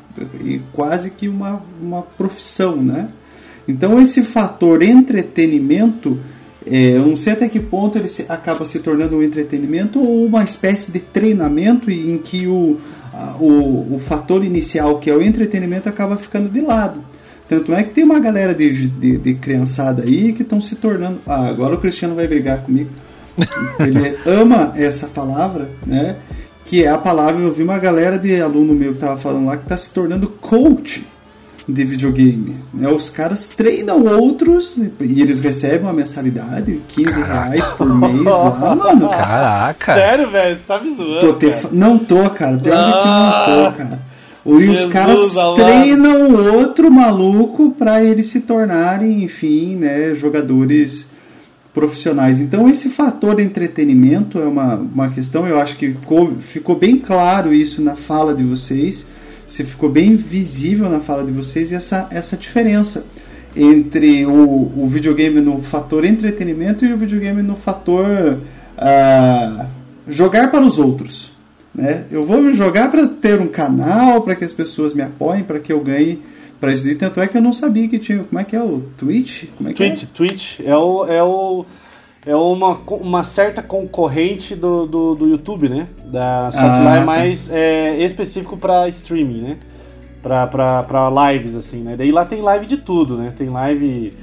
quase 0.73 1.11
que 1.11 1.29
uma, 1.29 1.63
uma 1.81 2.03
profissão, 2.03 2.77
né? 2.77 3.09
Então 3.67 3.99
esse 3.99 4.23
fator 4.23 4.83
entretenimento 4.83 6.21
é, 6.67 6.97
eu 6.97 7.07
não 7.07 7.17
sei 7.17 7.35
até 7.35 7.49
que 7.49 7.61
ponto 7.61 7.99
ele 7.99 8.09
se, 8.09 8.25
acaba 8.29 8.65
se 8.65 8.79
tornando 8.81 9.17
um 9.17 9.23
entretenimento 9.23 10.01
ou 10.01 10.25
uma 10.25 10.43
espécie 10.43 10.91
de 10.91 11.01
treinamento 11.01 11.91
em 11.91 12.17
que 12.19 12.47
o, 12.47 12.79
a, 13.13 13.37
o, 13.39 13.97
o 13.97 13.99
fator 13.99 14.45
inicial, 14.45 14.99
que 14.99 15.11
é 15.11 15.15
o 15.15 15.23
entretenimento, 15.23 15.89
acaba 15.89 16.17
ficando 16.17 16.49
de 16.49 16.61
lado. 16.61 17.01
Tanto 17.47 17.75
é 17.75 17.83
que 17.83 17.91
tem 17.91 18.03
uma 18.03 18.19
galera 18.19 18.55
de, 18.55 18.89
de, 18.89 19.19
de 19.19 19.35
criançada 19.35 20.05
aí 20.05 20.33
que 20.33 20.43
estão 20.43 20.61
se 20.61 20.77
tornando. 20.77 21.21
Ah, 21.27 21.47
agora 21.47 21.75
o 21.75 21.79
Cristiano 21.79 22.15
vai 22.15 22.27
brigar 22.27 22.63
comigo. 22.63 22.91
Ele 23.79 24.17
ama 24.25 24.73
essa 24.77 25.07
palavra, 25.07 25.71
né? 25.87 26.17
Que 26.65 26.85
é 26.85 26.89
a 26.89 26.97
palavra. 26.97 27.43
Eu 27.43 27.53
vi 27.53 27.63
uma 27.63 27.79
galera 27.79 28.19
de 28.19 28.41
aluno 28.41 28.73
meu 28.73 28.93
que 28.93 28.97
estava 28.97 29.19
falando 29.19 29.47
lá 29.47 29.59
que 29.59 29.65
está 29.65 29.77
se 29.77 29.93
tornando 29.93 30.29
coach 30.29 31.07
de 31.67 31.85
videogame. 31.85 32.57
Né? 32.73 32.89
Os 32.89 33.09
caras 33.09 33.49
treinam 33.49 34.05
outros 34.05 34.77
e 34.77 35.21
eles 35.21 35.41
recebem 35.41 35.81
uma 35.81 35.93
mensalidade, 35.93 36.81
15 36.89 37.11
Caraca. 37.11 37.33
reais 37.33 37.69
por 37.71 37.95
mês 37.95 38.25
lá, 38.25 38.75
mano. 38.75 39.09
Caraca. 39.09 39.95
Sério, 39.95 40.31
velho? 40.31 40.55
Você 40.55 40.63
tá 40.63 40.81
me 40.81 40.95
zoando. 40.95 41.21
Tô 41.21 41.33
te... 41.33 41.49
Não 41.73 41.99
tô, 41.99 42.29
cara. 42.31 42.59
Pior 42.59 42.77
ah. 42.77 43.45
que 43.45 43.51
não 43.51 43.65
tô, 43.65 43.79
cara. 43.79 44.15
E 44.47 44.59
Jesus, 44.59 44.85
os 44.85 44.93
caras 44.93 45.35
treinam 45.57 46.29
o 46.29 46.55
outro 46.55 46.91
maluco 46.91 47.71
para 47.71 48.05
eles 48.05 48.27
se 48.27 48.41
tornarem, 48.41 49.25
enfim, 49.25 49.75
né, 49.77 50.15
jogadores 50.15 51.09
profissionais. 51.73 52.41
Então 52.41 52.69
esse 52.69 52.91
fator 52.91 53.37
de 53.37 53.43
entretenimento 53.43 54.39
é 54.39 54.45
uma, 54.45 54.75
uma 54.75 55.09
questão, 55.09 55.47
eu 55.47 55.59
acho 55.59 55.77
que 55.77 55.89
ficou, 55.93 56.33
ficou 56.39 56.77
bem 56.77 56.99
claro 56.99 57.55
isso 57.55 57.83
na 57.83 57.97
fala 57.97 58.35
de 58.35 58.45
vocês 58.45 59.07
se 59.47 59.65
ficou 59.65 59.89
bem 59.89 60.17
visível 60.17 60.89
na 60.89 61.01
fala 61.01 61.25
de 61.25 61.33
vocês 61.33 61.73
essa, 61.73 62.09
essa 62.11 62.37
diferença 62.37 63.07
entre 63.57 64.27
o, 64.27 64.73
o 64.77 64.89
videogame 64.89 65.41
no 65.41 65.63
fator 65.63 66.05
entretenimento 66.05 66.85
e 66.85 66.93
o 66.93 66.97
videogame 66.97 67.43
no 67.43 67.55
fator 67.55 68.39
uh, 68.79 69.67
jogar 70.09 70.51
para 70.51 70.65
os 70.65 70.79
outros. 70.79 71.33
Né? 71.75 72.05
Eu 72.11 72.25
vou 72.25 72.53
jogar 72.53 72.91
para 72.91 73.07
ter 73.07 73.41
um 73.41 73.49
canal, 73.49 74.23
para 74.23 74.35
que 74.35 74.45
as 74.45 74.53
pessoas 74.53 74.95
me 74.95 75.03
apoiem, 75.03 75.43
para 75.43 75.59
que 75.59 75.73
eu 75.73 75.81
ganhe 75.81 76.21
para 76.61 76.73
isso. 76.73 76.93
Tanto 76.97 77.21
é 77.21 77.27
que 77.27 77.37
eu 77.37 77.43
não 77.43 77.53
sabia 77.53 77.89
que 77.89 77.99
tinha. 77.99 78.23
Como 78.25 78.41
é 78.41 78.45
que 78.45 78.55
é 78.55 78.63
o 78.63 78.83
Twitch? 78.97 79.45
Como 79.57 79.69
é 79.69 79.73
que 79.73 79.85
Twitch, 79.85 80.03
é? 80.05 80.07
Twitch 80.15 80.61
é 80.61 80.77
o, 80.77 81.07
é 81.07 81.23
o 81.23 81.65
é 82.27 82.35
uma, 82.35 82.81
uma 82.89 83.23
certa 83.23 83.63
concorrente 83.63 84.55
do, 84.55 84.87
do, 84.87 85.15
do 85.15 85.27
YouTube, 85.27 85.69
né? 85.69 85.89
Da, 86.07 86.51
só 86.51 86.61
que 86.61 86.67
ah, 86.67 86.83
lá 86.83 86.97
é 86.97 87.01
tá. 87.01 87.05
mais 87.05 87.51
é, 87.51 88.03
específico 88.03 88.57
para 88.57 88.89
streaming, 88.89 89.43
né? 89.43 89.59
Pra 90.23 91.33
lives, 91.33 91.55
assim, 91.55 91.83
né? 91.83 91.97
Daí 91.97 92.11
lá 92.11 92.25
tem 92.25 92.41
live 92.41 92.65
de 92.65 92.79
tudo, 92.79 93.19
né? 93.19 93.33
Tem 93.37 93.51
live 93.51 94.15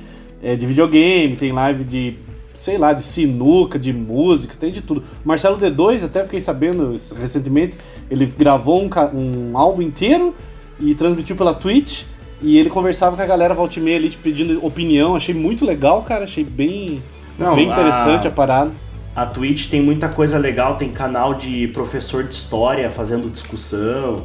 é, 0.41 0.55
de 0.55 0.65
videogame, 0.65 1.35
tem 1.35 1.51
live 1.51 1.83
de, 1.83 2.15
sei 2.55 2.79
lá, 2.79 2.91
de 2.91 3.03
sinuca, 3.03 3.77
de 3.77 3.93
música, 3.93 4.55
tem 4.59 4.71
de 4.71 4.81
tudo. 4.81 5.03
O 5.23 5.27
Marcelo 5.27 5.59
D2, 5.59 6.03
até 6.03 6.23
fiquei 6.23 6.41
sabendo 6.41 6.95
recentemente, 7.19 7.77
ele 8.09 8.25
gravou 8.25 8.81
um, 8.81 8.89
um 9.13 9.57
álbum 9.57 9.83
inteiro 9.83 10.33
e 10.79 10.95
transmitiu 10.95 11.35
pela 11.35 11.53
Twitch. 11.53 12.05
E 12.41 12.57
ele 12.57 12.71
conversava 12.71 13.15
com 13.15 13.21
a 13.21 13.25
galera 13.27 13.53
volta 13.53 13.77
e 13.77 13.83
meia 13.83 13.97
ali, 13.97 14.09
pedindo 14.09 14.65
opinião. 14.65 15.15
Achei 15.15 15.35
muito 15.35 15.63
legal, 15.63 16.01
cara. 16.01 16.23
Achei 16.23 16.43
bem 16.43 16.99
não, 17.37 17.55
Bem 17.55 17.69
interessante 17.69 18.27
a, 18.27 18.29
a 18.29 18.33
parada. 18.33 18.71
A 19.15 19.25
Twitch 19.25 19.69
tem 19.69 19.81
muita 19.81 20.07
coisa 20.07 20.37
legal, 20.37 20.75
tem 20.75 20.89
canal 20.89 21.33
de 21.33 21.67
professor 21.69 22.23
de 22.23 22.33
história 22.33 22.89
fazendo 22.89 23.29
discussão. 23.29 24.23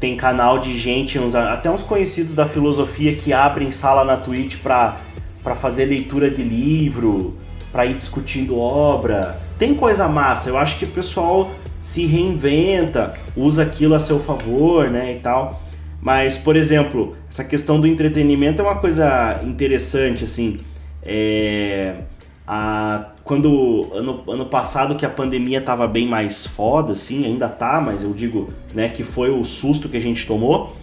Tem 0.00 0.16
canal 0.16 0.58
de 0.58 0.76
gente, 0.76 1.16
uns, 1.16 1.34
até 1.34 1.70
uns 1.70 1.82
conhecidos 1.82 2.34
da 2.34 2.44
filosofia 2.44 3.14
que 3.14 3.32
abrem 3.32 3.70
sala 3.70 4.04
na 4.04 4.16
Twitch 4.16 4.56
pra, 4.60 4.96
pra 5.44 5.54
fazer 5.54 5.84
leitura 5.84 6.28
de 6.28 6.42
livro, 6.42 7.38
pra 7.70 7.86
ir 7.86 7.94
discutindo 7.94 8.58
obra. 8.58 9.38
Tem 9.60 9.74
coisa 9.74 10.08
massa, 10.08 10.48
eu 10.48 10.58
acho 10.58 10.76
que 10.76 10.84
o 10.84 10.88
pessoal 10.88 11.52
se 11.82 12.04
reinventa, 12.04 13.14
usa 13.36 13.62
aquilo 13.62 13.94
a 13.94 14.00
seu 14.00 14.18
favor, 14.18 14.90
né, 14.90 15.12
e 15.12 15.20
tal. 15.20 15.62
Mas, 16.00 16.36
por 16.36 16.56
exemplo, 16.56 17.16
essa 17.30 17.44
questão 17.44 17.80
do 17.80 17.86
entretenimento 17.86 18.60
é 18.60 18.64
uma 18.64 18.76
coisa 18.76 19.40
interessante, 19.44 20.24
assim. 20.24 20.56
É, 21.04 22.04
a, 22.46 23.10
quando 23.24 23.90
ano, 23.92 24.20
ano 24.28 24.46
passado 24.46 24.96
que 24.96 25.06
a 25.06 25.10
pandemia 25.10 25.60
tava 25.60 25.86
bem 25.86 26.06
mais 26.06 26.46
foda, 26.46 26.92
assim, 26.92 27.24
ainda 27.24 27.48
tá, 27.48 27.80
mas 27.80 28.02
eu 28.02 28.12
digo, 28.12 28.52
né, 28.74 28.88
que 28.88 29.02
foi 29.02 29.30
o 29.30 29.44
susto 29.44 29.88
que 29.88 29.96
a 29.96 30.00
gente 30.00 30.26
tomou. 30.26 30.76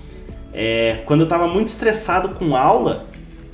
É, 0.53 1.03
quando 1.05 1.21
eu 1.21 1.27
tava 1.27 1.47
muito 1.47 1.69
estressado 1.69 2.29
com 2.29 2.55
aula, 2.55 3.08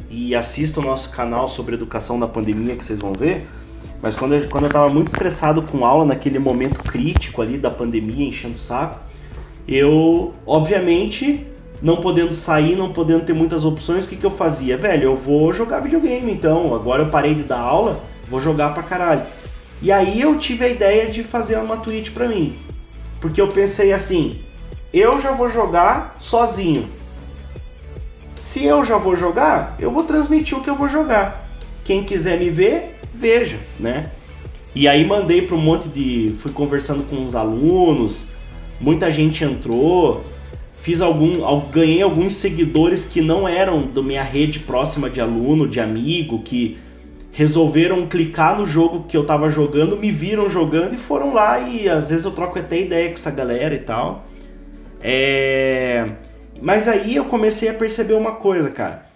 e 0.09 0.33
assista 0.33 0.79
o 0.79 0.83
nosso 0.83 1.09
canal 1.09 1.47
sobre 1.49 1.75
educação 1.75 2.19
da 2.19 2.27
pandemia 2.27 2.75
que 2.75 2.83
vocês 2.83 2.99
vão 2.99 3.11
ver, 3.11 3.45
mas 4.01 4.15
quando 4.15 4.35
eu, 4.35 4.47
quando 4.47 4.65
eu 4.65 4.69
tava 4.69 4.89
muito 4.89 5.07
estressado 5.07 5.61
com 5.63 5.85
aula, 5.85 6.05
naquele 6.05 6.39
momento 6.39 6.81
crítico 6.83 7.41
ali 7.41 7.57
da 7.57 7.69
pandemia, 7.69 8.25
enchendo 8.25 8.55
o 8.55 8.59
saco, 8.59 8.99
eu, 9.67 10.33
obviamente, 10.45 11.45
não 11.85 11.97
podendo 11.97 12.33
sair, 12.33 12.75
não 12.75 12.91
podendo 12.91 13.25
ter 13.25 13.33
muitas 13.33 13.63
opções, 13.63 14.05
o 14.05 14.07
que, 14.07 14.15
que 14.15 14.25
eu 14.25 14.31
fazia? 14.31 14.75
Velho, 14.75 15.03
eu 15.03 15.15
vou 15.15 15.53
jogar 15.53 15.81
videogame 15.81 16.31
então. 16.31 16.73
Agora 16.73 17.03
eu 17.03 17.09
parei 17.11 17.35
de 17.35 17.43
dar 17.43 17.59
aula, 17.59 18.01
vou 18.27 18.41
jogar 18.41 18.73
pra 18.73 18.81
caralho. 18.81 19.21
E 19.83 19.91
aí 19.91 20.19
eu 20.19 20.39
tive 20.39 20.65
a 20.65 20.67
ideia 20.67 21.11
de 21.11 21.21
fazer 21.21 21.59
uma 21.59 21.77
Twitch 21.77 22.09
pra 22.09 22.27
mim. 22.27 22.55
Porque 23.21 23.39
eu 23.39 23.49
pensei 23.49 23.93
assim, 23.93 24.41
eu 24.91 25.21
já 25.21 25.31
vou 25.31 25.47
jogar 25.47 26.15
sozinho. 26.19 26.87
Se 28.41 28.65
eu 28.65 28.83
já 28.83 28.97
vou 28.97 29.15
jogar, 29.15 29.75
eu 29.77 29.91
vou 29.91 30.05
transmitir 30.05 30.57
o 30.57 30.63
que 30.63 30.69
eu 30.71 30.75
vou 30.75 30.89
jogar. 30.89 31.47
Quem 31.83 32.03
quiser 32.03 32.39
me 32.39 32.49
ver, 32.49 32.97
veja, 33.13 33.57
né? 33.79 34.09
E 34.73 34.87
aí 34.87 35.05
mandei 35.05 35.43
para 35.43 35.55
um 35.55 35.61
monte 35.61 35.87
de. 35.87 36.35
Fui 36.39 36.51
conversando 36.51 37.03
com 37.03 37.27
os 37.27 37.35
alunos, 37.35 38.23
muita 38.81 39.11
gente 39.11 39.43
entrou, 39.43 40.25
fiz 40.85 41.01
algum. 41.01 41.41
ganhei 41.71 42.03
alguns 42.03 42.35
seguidores 42.35 43.05
que 43.05 43.19
não 43.19 43.47
eram 43.47 43.87
da 43.87 44.03
minha 44.03 44.21
rede 44.21 44.59
próxima 44.59 45.09
de 45.09 45.19
aluno, 45.19 45.67
de 45.67 45.79
amigo, 45.79 46.43
que 46.43 46.77
resolveram 47.31 48.05
clicar 48.05 48.55
no 48.55 48.67
jogo 48.67 49.05
que 49.09 49.17
eu 49.17 49.25
tava 49.25 49.49
jogando, 49.49 49.97
me 49.97 50.11
viram 50.11 50.47
jogando 50.47 50.93
e 50.93 50.97
foram 50.97 51.33
lá 51.33 51.59
e 51.59 51.89
às 51.89 52.11
vezes 52.11 52.23
eu 52.23 52.29
troco 52.29 52.59
até 52.59 52.79
ideia 52.79 53.07
com 53.07 53.15
essa 53.15 53.31
galera 53.31 53.73
e 53.73 53.79
tal. 53.79 54.25
É... 55.01 56.07
Mas 56.61 56.87
aí 56.87 57.15
eu 57.15 57.25
comecei 57.25 57.67
a 57.67 57.73
perceber 57.73 58.13
uma 58.13 58.33
coisa, 58.33 58.69
cara. 58.69 59.07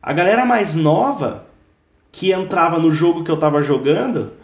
A 0.00 0.12
galera 0.12 0.46
mais 0.46 0.76
nova 0.76 1.46
que 2.12 2.30
entrava 2.30 2.78
no 2.78 2.92
jogo 2.92 3.24
que 3.24 3.30
eu 3.30 3.36
tava 3.36 3.60
jogando 3.60 4.34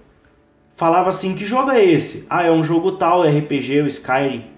falava 0.76 1.08
assim: 1.08 1.36
que 1.36 1.46
jogo 1.46 1.70
é 1.70 1.84
esse? 1.84 2.26
Ah, 2.28 2.44
é 2.44 2.50
um 2.50 2.64
jogo 2.64 2.92
tal, 2.92 3.22
RPG, 3.22 3.82
o 3.82 3.86
Skyrim. 3.86 4.51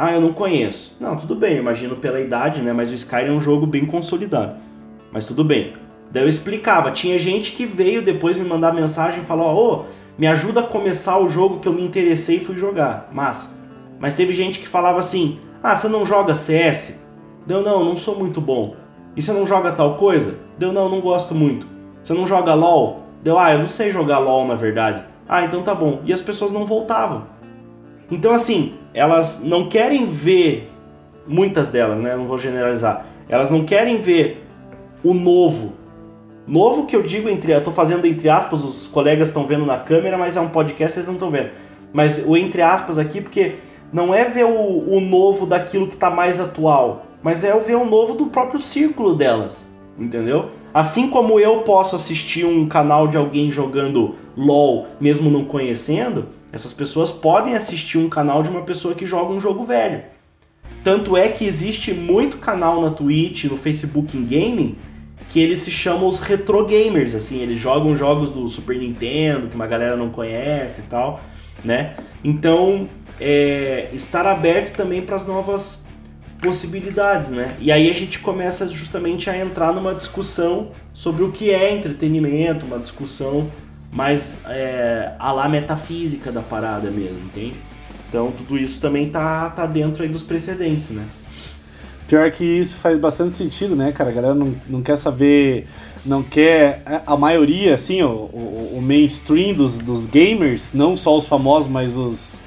Ah, 0.00 0.12
eu 0.12 0.20
não 0.20 0.32
conheço. 0.32 0.96
Não, 1.00 1.16
tudo 1.16 1.34
bem, 1.34 1.56
imagino 1.56 1.96
pela 1.96 2.20
idade, 2.20 2.62
né? 2.62 2.72
Mas 2.72 2.88
o 2.88 2.94
Skyrim 2.94 3.30
é 3.30 3.32
um 3.32 3.40
jogo 3.40 3.66
bem 3.66 3.84
consolidado. 3.84 4.54
Mas 5.10 5.24
tudo 5.24 5.42
bem. 5.42 5.72
Daí 6.12 6.22
eu 6.22 6.28
explicava. 6.28 6.92
Tinha 6.92 7.18
gente 7.18 7.50
que 7.50 7.66
veio 7.66 8.00
depois 8.00 8.36
me 8.36 8.44
mandar 8.44 8.72
mensagem 8.72 9.22
e 9.22 9.26
falou: 9.26 9.56
Ô, 9.56 9.72
oh, 9.72 9.84
me 10.16 10.28
ajuda 10.28 10.60
a 10.60 10.62
começar 10.68 11.18
o 11.18 11.28
jogo 11.28 11.58
que 11.58 11.66
eu 11.66 11.72
me 11.72 11.82
interessei 11.82 12.36
e 12.36 12.44
fui 12.44 12.56
jogar. 12.56 13.08
Massa. 13.12 13.50
Mas 13.98 14.14
teve 14.14 14.32
gente 14.32 14.60
que 14.60 14.68
falava 14.68 15.00
assim: 15.00 15.40
Ah, 15.60 15.74
você 15.74 15.88
não 15.88 16.06
joga 16.06 16.36
CS? 16.36 16.96
Deu, 17.44 17.60
não, 17.60 17.84
não 17.84 17.96
sou 17.96 18.16
muito 18.16 18.40
bom. 18.40 18.76
E 19.16 19.20
você 19.20 19.32
não 19.32 19.48
joga 19.48 19.72
tal 19.72 19.96
coisa? 19.96 20.38
Deu, 20.56 20.72
não, 20.72 20.88
não 20.88 21.00
gosto 21.00 21.34
muito. 21.34 21.66
Você 22.04 22.14
não 22.14 22.24
joga 22.24 22.54
LOL? 22.54 23.02
Deu, 23.24 23.36
ah, 23.36 23.52
eu 23.52 23.58
não 23.58 23.66
sei 23.66 23.90
jogar 23.90 24.20
LOL 24.20 24.46
na 24.46 24.54
verdade. 24.54 25.02
Ah, 25.28 25.42
então 25.42 25.64
tá 25.64 25.74
bom. 25.74 26.02
E 26.04 26.12
as 26.12 26.22
pessoas 26.22 26.52
não 26.52 26.64
voltavam. 26.66 27.36
Então, 28.10 28.32
assim, 28.32 28.74
elas 28.94 29.40
não 29.42 29.68
querem 29.68 30.06
ver, 30.06 30.70
muitas 31.26 31.68
delas, 31.68 31.98
né? 31.98 32.16
Não 32.16 32.24
vou 32.24 32.38
generalizar. 32.38 33.06
Elas 33.28 33.50
não 33.50 33.64
querem 33.64 34.00
ver 34.00 34.44
o 35.04 35.12
novo, 35.12 35.72
Novo 36.48 36.86
que 36.86 36.96
eu 36.96 37.02
digo 37.02 37.28
entre, 37.28 37.52
eu 37.52 37.62
tô 37.62 37.70
fazendo 37.72 38.06
entre 38.06 38.26
aspas, 38.30 38.64
os 38.64 38.86
colegas 38.86 39.28
estão 39.28 39.46
vendo 39.46 39.66
na 39.66 39.76
câmera, 39.76 40.16
mas 40.16 40.34
é 40.34 40.40
um 40.40 40.48
podcast, 40.48 40.94
vocês 40.94 41.06
não 41.06 41.12
estão 41.12 41.30
vendo. 41.30 41.50
Mas 41.92 42.24
o 42.26 42.38
entre 42.38 42.62
aspas 42.62 42.98
aqui, 42.98 43.20
porque 43.20 43.56
não 43.92 44.14
é 44.14 44.24
ver 44.24 44.46
o, 44.46 44.96
o 44.96 44.98
novo 44.98 45.44
daquilo 45.44 45.88
que 45.88 45.94
está 45.94 46.08
mais 46.08 46.40
atual, 46.40 47.04
mas 47.22 47.44
é 47.44 47.54
ver 47.58 47.74
o 47.74 47.84
novo 47.84 48.14
do 48.14 48.26
próprio 48.28 48.58
círculo 48.60 49.14
delas, 49.14 49.62
entendeu? 49.98 50.46
Assim 50.72 51.10
como 51.10 51.38
eu 51.38 51.58
posso 51.58 51.94
assistir 51.94 52.46
um 52.46 52.66
canal 52.66 53.08
de 53.08 53.18
alguém 53.18 53.50
jogando 53.50 54.14
LOL, 54.34 54.86
mesmo 54.98 55.30
não 55.30 55.44
conhecendo, 55.44 56.28
essas 56.52 56.72
pessoas 56.72 57.10
podem 57.10 57.54
assistir 57.54 57.98
um 57.98 58.08
canal 58.08 58.42
de 58.42 58.48
uma 58.48 58.62
pessoa 58.62 58.94
que 58.94 59.06
joga 59.06 59.32
um 59.32 59.40
jogo 59.40 59.64
velho. 59.64 60.02
Tanto 60.82 61.16
é 61.16 61.28
que 61.28 61.44
existe 61.44 61.92
muito 61.92 62.38
canal 62.38 62.80
na 62.80 62.90
Twitch, 62.90 63.44
no 63.44 63.56
Facebook 63.56 64.16
em 64.16 64.24
gaming, 64.24 64.76
que 65.28 65.40
eles 65.40 65.60
se 65.60 65.70
chamam 65.70 66.08
os 66.08 66.20
retro 66.20 66.64
gamers, 66.64 67.14
assim, 67.14 67.40
eles 67.40 67.60
jogam 67.60 67.96
jogos 67.96 68.32
do 68.32 68.48
Super 68.48 68.78
Nintendo 68.78 69.48
que 69.48 69.54
uma 69.54 69.66
galera 69.66 69.96
não 69.96 70.08
conhece 70.10 70.80
e 70.80 70.84
tal, 70.84 71.20
né? 71.62 71.96
Então, 72.24 72.88
é, 73.20 73.90
estar 73.92 74.26
aberto 74.26 74.76
também 74.76 75.02
para 75.02 75.16
as 75.16 75.26
novas 75.26 75.84
possibilidades, 76.40 77.30
né? 77.30 77.56
E 77.60 77.70
aí 77.70 77.90
a 77.90 77.92
gente 77.92 78.20
começa 78.20 78.68
justamente 78.68 79.28
a 79.28 79.36
entrar 79.36 79.72
numa 79.72 79.94
discussão 79.94 80.70
sobre 80.92 81.24
o 81.24 81.32
que 81.32 81.50
é 81.50 81.74
entretenimento, 81.74 82.64
uma 82.64 82.78
discussão 82.78 83.50
mais 83.90 84.36
é, 84.46 85.12
a 85.18 85.32
lá 85.32 85.48
metafísica 85.48 86.30
da 86.30 86.42
parada 86.42 86.90
mesmo, 86.90 87.18
entende? 87.18 87.56
Então 88.08 88.32
tudo 88.32 88.58
isso 88.58 88.80
também 88.80 89.10
tá, 89.10 89.50
tá 89.50 89.66
dentro 89.66 90.02
aí 90.02 90.08
dos 90.08 90.22
precedentes, 90.22 90.90
né? 90.90 91.04
Pior 92.06 92.30
que 92.30 92.42
isso 92.42 92.76
faz 92.76 92.96
bastante 92.96 93.34
sentido, 93.34 93.76
né, 93.76 93.92
cara? 93.92 94.08
A 94.08 94.12
galera 94.12 94.34
não, 94.34 94.54
não 94.66 94.80
quer 94.80 94.96
saber, 94.96 95.66
não 96.06 96.22
quer. 96.22 96.82
A 97.06 97.16
maioria, 97.18 97.74
assim, 97.74 98.02
o, 98.02 98.30
o, 98.32 98.76
o 98.78 98.82
mainstream 98.82 99.54
dos, 99.54 99.78
dos 99.78 100.06
gamers, 100.06 100.72
não 100.72 100.96
só 100.96 101.18
os 101.18 101.28
famosos, 101.28 101.70
mas 101.70 101.98
os, 101.98 102.40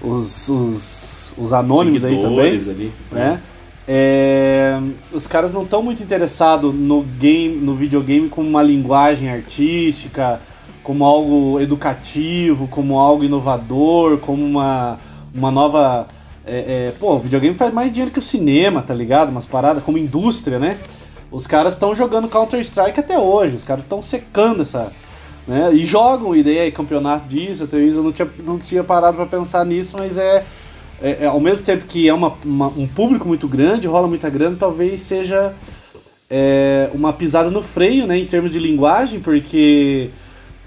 os, 0.00 0.48
os, 0.48 1.34
os 1.36 1.52
anônimos 1.52 2.04
aí 2.04 2.20
também. 2.20 2.52
Ali, 2.52 2.92
né? 3.10 3.40
É, 3.88 4.78
os 5.10 5.26
caras 5.26 5.52
não 5.52 5.62
estão 5.62 5.82
muito 5.82 6.00
interessados 6.00 6.72
no 6.72 7.02
game, 7.02 7.56
no 7.56 7.74
videogame 7.74 8.28
como 8.28 8.48
uma 8.48 8.62
linguagem 8.62 9.30
artística, 9.30 10.40
como 10.88 11.04
algo 11.04 11.60
educativo, 11.60 12.66
como 12.66 12.98
algo 12.98 13.22
inovador, 13.22 14.16
como 14.16 14.42
uma, 14.42 14.98
uma 15.34 15.50
nova 15.50 16.08
é, 16.46 16.86
é, 16.88 16.94
pô, 16.98 17.16
o 17.16 17.18
videogame 17.18 17.54
faz 17.54 17.74
mais 17.74 17.92
dinheiro 17.92 18.10
que 18.10 18.18
o 18.18 18.22
cinema, 18.22 18.80
tá 18.80 18.94
ligado? 18.94 19.28
Umas 19.28 19.44
paradas 19.44 19.84
como 19.84 19.98
indústria, 19.98 20.58
né? 20.58 20.78
Os 21.30 21.46
caras 21.46 21.74
estão 21.74 21.94
jogando 21.94 22.26
Counter-Strike 22.26 22.98
até 22.98 23.18
hoje, 23.18 23.56
os 23.56 23.64
caras 23.64 23.84
estão 23.84 24.00
secando 24.00 24.62
essa. 24.62 24.90
Né? 25.46 25.74
E 25.74 25.84
jogam, 25.84 26.34
e 26.34 26.42
daí 26.42 26.72
campeonato 26.72 27.28
disso, 27.28 27.64
até 27.64 27.78
isso, 27.78 27.98
eu 27.98 28.02
não 28.02 28.12
tinha, 28.12 28.30
não 28.42 28.58
tinha 28.58 28.82
parado 28.82 29.18
para 29.18 29.26
pensar 29.26 29.66
nisso, 29.66 29.98
mas 29.98 30.16
é, 30.16 30.42
é, 31.02 31.24
é, 31.24 31.26
Ao 31.26 31.38
mesmo 31.38 31.66
tempo 31.66 31.84
que 31.84 32.08
é 32.08 32.14
uma, 32.14 32.32
uma, 32.42 32.68
um 32.68 32.88
público 32.88 33.28
muito 33.28 33.46
grande, 33.46 33.86
rola 33.86 34.08
muita 34.08 34.30
grana, 34.30 34.56
talvez 34.58 35.00
seja 35.00 35.54
é, 36.30 36.88
uma 36.94 37.12
pisada 37.12 37.50
no 37.50 37.62
freio, 37.62 38.06
né? 38.06 38.18
Em 38.18 38.24
termos 38.24 38.52
de 38.52 38.58
linguagem, 38.58 39.20
porque 39.20 40.08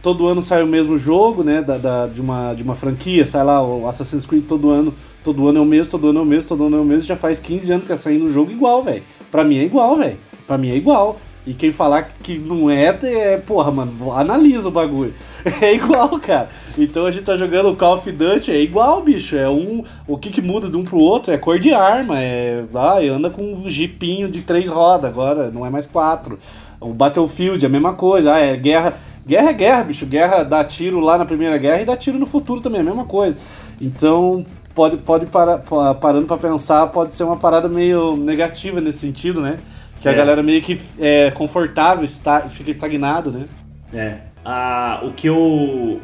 todo 0.01 0.27
ano 0.27 0.41
sai 0.41 0.63
o 0.63 0.67
mesmo 0.67 0.97
jogo, 0.97 1.43
né? 1.43 1.61
Da, 1.61 1.77
da, 1.77 2.07
de, 2.07 2.21
uma, 2.21 2.53
de 2.53 2.63
uma 2.63 2.75
franquia, 2.75 3.25
sai 3.25 3.43
lá 3.43 3.61
o 3.63 3.87
Assassin's 3.87 4.25
Creed 4.25 4.45
todo 4.45 4.69
ano 4.69 4.93
Todo 5.23 5.47
ano 5.47 5.59
é 5.59 5.61
o 5.61 5.65
mesmo, 5.65 5.91
todo 5.91 6.07
ano 6.09 6.19
é 6.19 6.21
o 6.23 6.25
mesmo, 6.25 6.49
todo 6.49 6.65
ano 6.65 6.77
é 6.77 6.79
o 6.79 6.85
mesmo. 6.85 7.07
Já 7.07 7.15
faz 7.15 7.39
15 7.39 7.71
anos 7.71 7.83
que 7.83 7.89
tá 7.89 7.97
saindo 7.97 8.25
um 8.25 8.31
jogo 8.31 8.51
igual, 8.51 8.83
velho. 8.83 9.03
Pra 9.29 9.43
mim 9.43 9.57
é 9.57 9.63
igual, 9.63 9.95
velho. 9.95 10.17
Pra 10.47 10.57
mim 10.57 10.71
é 10.71 10.75
igual. 10.75 11.19
E 11.45 11.53
quem 11.53 11.71
falar 11.71 12.03
que 12.03 12.37
não 12.37 12.69
é, 12.69 12.97
é, 13.03 13.37
porra, 13.37 13.71
mano, 13.71 14.11
analisa 14.13 14.67
o 14.67 14.71
bagulho. 14.71 15.13
É 15.59 15.73
igual, 15.73 16.19
cara. 16.19 16.49
Então 16.77 17.05
a 17.07 17.11
gente 17.11 17.23
tá 17.23 17.35
jogando 17.35 17.69
o 17.69 17.75
Call 17.75 17.97
of 17.97 18.11
Duty, 18.11 18.51
é 18.51 18.61
igual, 18.61 19.01
bicho. 19.01 19.35
É 19.35 19.49
um. 19.49 19.83
O 20.07 20.15
que, 20.15 20.29
que 20.29 20.39
muda 20.39 20.69
de 20.69 20.77
um 20.77 20.83
pro 20.83 20.99
outro 20.99 21.33
é 21.33 21.37
cor 21.37 21.57
de 21.57 21.73
arma. 21.73 22.19
É. 22.19 22.63
Ah, 22.75 22.99
anda 22.99 23.31
com 23.31 23.43
um 23.43 23.67
jipinho 23.67 24.29
de 24.29 24.43
três 24.43 24.69
rodas, 24.69 25.09
agora 25.09 25.49
não 25.49 25.65
é 25.65 25.69
mais 25.71 25.87
quatro. 25.87 26.37
O 26.79 26.93
Battlefield, 26.93 27.65
a 27.65 27.69
mesma 27.69 27.93
coisa. 27.93 28.33
Ah, 28.33 28.39
é 28.39 28.55
guerra. 28.55 28.95
Guerra 29.25 29.49
é 29.49 29.53
guerra, 29.53 29.83
bicho. 29.83 30.05
Guerra 30.05 30.43
dá 30.43 30.63
tiro 30.63 30.99
lá 30.99 31.17
na 31.17 31.25
primeira 31.25 31.57
guerra 31.57 31.81
e 31.81 31.85
dá 31.85 31.95
tiro 31.95 32.17
no 32.17 32.25
futuro 32.25 32.61
também, 32.61 32.79
é 32.79 32.81
a 32.81 32.85
mesma 32.85 33.05
coisa. 33.05 33.37
Então, 33.79 34.45
pode, 34.73 34.97
pode 34.97 35.25
para, 35.27 35.57
parando 35.57 36.25
para 36.25 36.37
pensar, 36.37 36.87
pode 36.87 37.13
ser 37.13 37.23
uma 37.23 37.37
parada 37.37 37.67
meio 37.67 38.15
negativa 38.15 38.81
nesse 38.81 38.99
sentido, 38.99 39.41
né? 39.41 39.59
Que 40.01 40.07
é. 40.07 40.11
a 40.11 40.15
galera 40.15 40.41
meio 40.41 40.61
que 40.61 40.79
é 40.99 41.31
confortável, 41.31 42.03
está, 42.03 42.41
fica 42.41 42.71
estagnado, 42.71 43.31
né? 43.31 43.45
É. 43.93 44.17
Ah, 44.43 45.01
o 45.03 45.11
que 45.11 45.27
eu 45.27 45.37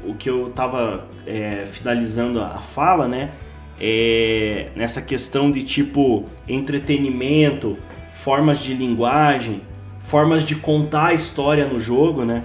o 0.06 0.14
que 0.18 0.30
eu 0.30 0.52
tava 0.56 1.06
é, 1.26 1.66
finalizando 1.72 2.40
a 2.40 2.62
fala, 2.76 3.08
né? 3.08 3.32
É 3.80 4.70
nessa 4.76 5.02
questão 5.02 5.52
de 5.52 5.64
tipo 5.64 6.26
entretenimento, 6.48 7.78
formas 8.24 8.60
de 8.60 8.74
linguagem, 8.74 9.62
formas 10.08 10.44
de 10.44 10.56
contar 10.56 11.08
a 11.08 11.14
história 11.14 11.68
no 11.68 11.80
jogo, 11.80 12.24
né? 12.24 12.44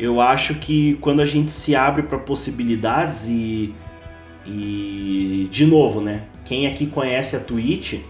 Eu 0.00 0.18
acho 0.18 0.54
que 0.54 0.94
quando 1.02 1.20
a 1.20 1.26
gente 1.26 1.52
se 1.52 1.76
abre 1.76 2.02
para 2.02 2.18
possibilidades 2.18 3.28
e 3.28 3.74
e 4.46 5.46
de 5.50 5.66
novo, 5.66 6.00
né? 6.00 6.22
Quem 6.46 6.66
aqui 6.66 6.86
conhece 6.86 7.36
a 7.36 7.40
Twitch, 7.40 8.00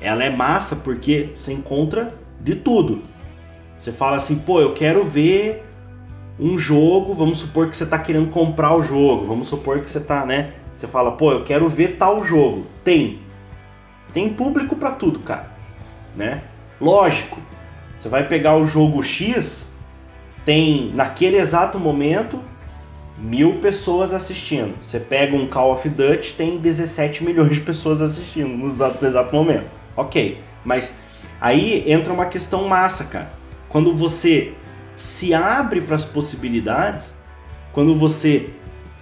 ela 0.00 0.22
é 0.22 0.30
massa 0.30 0.76
porque 0.76 1.30
você 1.34 1.52
encontra 1.52 2.14
de 2.40 2.54
tudo. 2.54 3.02
Você 3.76 3.90
fala 3.90 4.16
assim, 4.16 4.38
pô, 4.38 4.60
eu 4.60 4.72
quero 4.72 5.04
ver 5.04 5.64
um 6.38 6.56
jogo, 6.56 7.14
vamos 7.14 7.38
supor 7.38 7.68
que 7.68 7.76
você 7.76 7.82
está 7.82 7.98
querendo 7.98 8.30
comprar 8.30 8.76
o 8.76 8.82
jogo, 8.82 9.26
vamos 9.26 9.48
supor 9.48 9.80
que 9.80 9.90
você 9.90 9.98
está, 9.98 10.24
né? 10.24 10.52
Você 10.76 10.86
fala, 10.86 11.12
pô, 11.12 11.32
eu 11.32 11.44
quero 11.44 11.68
ver 11.68 11.96
tal 11.96 12.24
jogo. 12.24 12.64
Tem. 12.84 13.18
Tem 14.12 14.32
público 14.32 14.76
para 14.76 14.92
tudo, 14.92 15.18
cara. 15.18 15.50
Né? 16.14 16.42
Lógico. 16.80 17.40
Você 17.96 18.08
vai 18.08 18.28
pegar 18.28 18.56
o 18.56 18.64
jogo 18.64 19.02
X, 19.02 19.67
tem 20.48 20.90
naquele 20.94 21.36
exato 21.36 21.78
momento 21.78 22.40
mil 23.18 23.56
pessoas 23.56 24.14
assistindo. 24.14 24.74
Você 24.82 24.98
pega 24.98 25.36
um 25.36 25.46
Call 25.46 25.74
of 25.74 25.86
Duty, 25.86 26.32
tem 26.38 26.56
17 26.56 27.22
milhões 27.22 27.56
de 27.56 27.60
pessoas 27.60 28.00
assistindo 28.00 28.48
no 28.48 28.66
exato, 28.66 28.96
no 28.98 29.06
exato 29.06 29.36
momento. 29.36 29.66
Ok, 29.94 30.40
mas 30.64 30.94
aí 31.38 31.84
entra 31.86 32.14
uma 32.14 32.24
questão 32.24 32.66
massa, 32.66 33.04
cara. 33.04 33.30
Quando 33.68 33.94
você 33.94 34.54
se 34.96 35.34
abre 35.34 35.82
para 35.82 35.96
as 35.96 36.04
possibilidades, 36.06 37.12
quando 37.74 37.94
você 37.94 38.48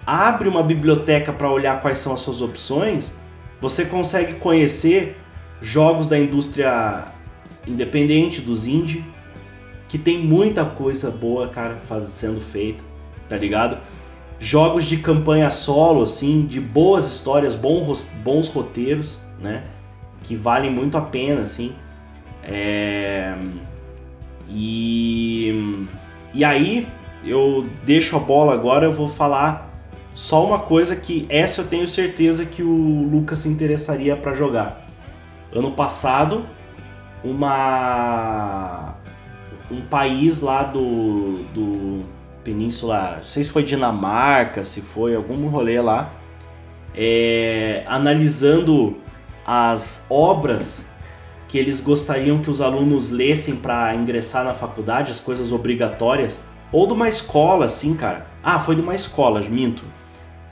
abre 0.04 0.48
uma 0.48 0.64
biblioteca 0.64 1.32
para 1.32 1.48
olhar 1.48 1.80
quais 1.80 1.98
são 1.98 2.12
as 2.12 2.22
suas 2.22 2.40
opções, 2.40 3.14
você 3.60 3.84
consegue 3.84 4.32
conhecer 4.40 5.16
jogos 5.62 6.08
da 6.08 6.18
indústria 6.18 7.04
independente, 7.64 8.40
dos 8.40 8.66
indie, 8.66 9.04
que 9.88 9.98
tem 9.98 10.18
muita 10.18 10.64
coisa 10.64 11.10
boa, 11.10 11.48
cara, 11.48 11.76
faz, 11.86 12.04
sendo 12.04 12.40
feita, 12.40 12.82
tá 13.28 13.36
ligado? 13.36 13.78
Jogos 14.38 14.84
de 14.84 14.98
campanha 14.98 15.48
solo, 15.48 16.02
assim, 16.02 16.44
de 16.46 16.60
boas 16.60 17.06
histórias, 17.06 17.54
bons, 17.54 18.04
bons 18.22 18.48
roteiros, 18.48 19.18
né? 19.40 19.64
Que 20.24 20.36
valem 20.36 20.70
muito 20.70 20.96
a 20.96 21.00
pena, 21.00 21.42
assim. 21.42 21.72
É... 22.42 23.34
E, 24.48 25.86
e 26.34 26.44
aí, 26.44 26.86
eu 27.24 27.66
deixo 27.84 28.16
a 28.16 28.20
bola 28.20 28.52
agora, 28.54 28.86
eu 28.86 28.92
vou 28.92 29.08
falar 29.08 29.66
só 30.14 30.44
uma 30.44 30.58
coisa 30.58 30.96
que 30.96 31.26
essa 31.28 31.60
eu 31.60 31.66
tenho 31.66 31.86
certeza 31.86 32.44
que 32.44 32.62
o 32.62 33.08
Lucas 33.10 33.40
se 33.40 33.48
interessaria 33.48 34.16
para 34.16 34.34
jogar. 34.34 34.86
Ano 35.52 35.72
passado, 35.72 36.44
uma 37.22 38.95
um 39.70 39.80
país 39.80 40.40
lá 40.40 40.62
do, 40.62 41.44
do 41.54 42.04
Península, 42.44 43.16
não 43.18 43.24
sei 43.24 43.44
se 43.44 43.50
foi 43.50 43.62
Dinamarca, 43.62 44.62
se 44.62 44.80
foi 44.80 45.14
algum 45.14 45.48
rolê 45.48 45.80
lá, 45.80 46.12
é, 46.94 47.82
analisando 47.86 48.96
as 49.46 50.04
obras 50.08 50.84
que 51.48 51.58
eles 51.58 51.80
gostariam 51.80 52.38
que 52.38 52.50
os 52.50 52.60
alunos 52.60 53.10
lessem 53.10 53.54
para 53.54 53.94
ingressar 53.94 54.44
na 54.44 54.54
faculdade, 54.54 55.12
as 55.12 55.20
coisas 55.20 55.52
obrigatórias, 55.52 56.38
ou 56.72 56.86
de 56.86 56.92
uma 56.92 57.08
escola, 57.08 57.66
assim, 57.66 57.94
cara. 57.94 58.26
Ah, 58.42 58.58
foi 58.58 58.74
de 58.74 58.80
uma 58.80 58.94
escola, 58.94 59.40
minto. 59.40 59.84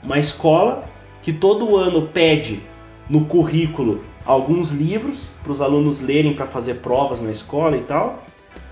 Uma 0.01 0.17
escola 0.17 0.85
que 1.21 1.33
todo 1.33 1.75
ano 1.75 2.07
pede 2.07 2.61
no 3.09 3.25
currículo 3.25 4.03
alguns 4.25 4.69
livros 4.69 5.29
para 5.43 5.51
os 5.51 5.61
alunos 5.61 6.01
lerem 6.01 6.33
para 6.33 6.47
fazer 6.47 6.75
provas 6.75 7.21
na 7.21 7.31
escola 7.31 7.77
e 7.77 7.81
tal. 7.81 8.23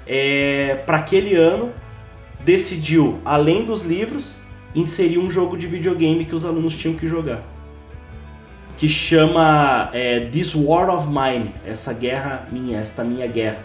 É, 0.06 0.82
para 0.86 0.97
aquele 0.97 1.36
ano, 1.36 1.72
decidiu, 2.41 3.20
além 3.24 3.66
dos 3.66 3.84
livros, 3.84 4.38
inserir 4.76 5.18
um 5.18 5.30
jogo 5.30 5.58
de 5.58 5.68
videogame 5.68 6.26
que 6.26 6.36
os 6.36 6.45
alunos 6.45 6.76
tinham 6.76 6.95
que 6.95 7.08
jogar 7.08 7.43
que 8.78 8.89
chama 8.89 9.89
é, 9.93 10.22
This 10.32 10.56
War 10.56 10.89
of 10.89 11.08
Mine, 11.08 11.51
essa 11.66 11.93
guerra 11.93 12.47
minha, 12.51 12.80
esta 12.80 13.04
minha 13.04 13.28
guerra. 13.28 13.64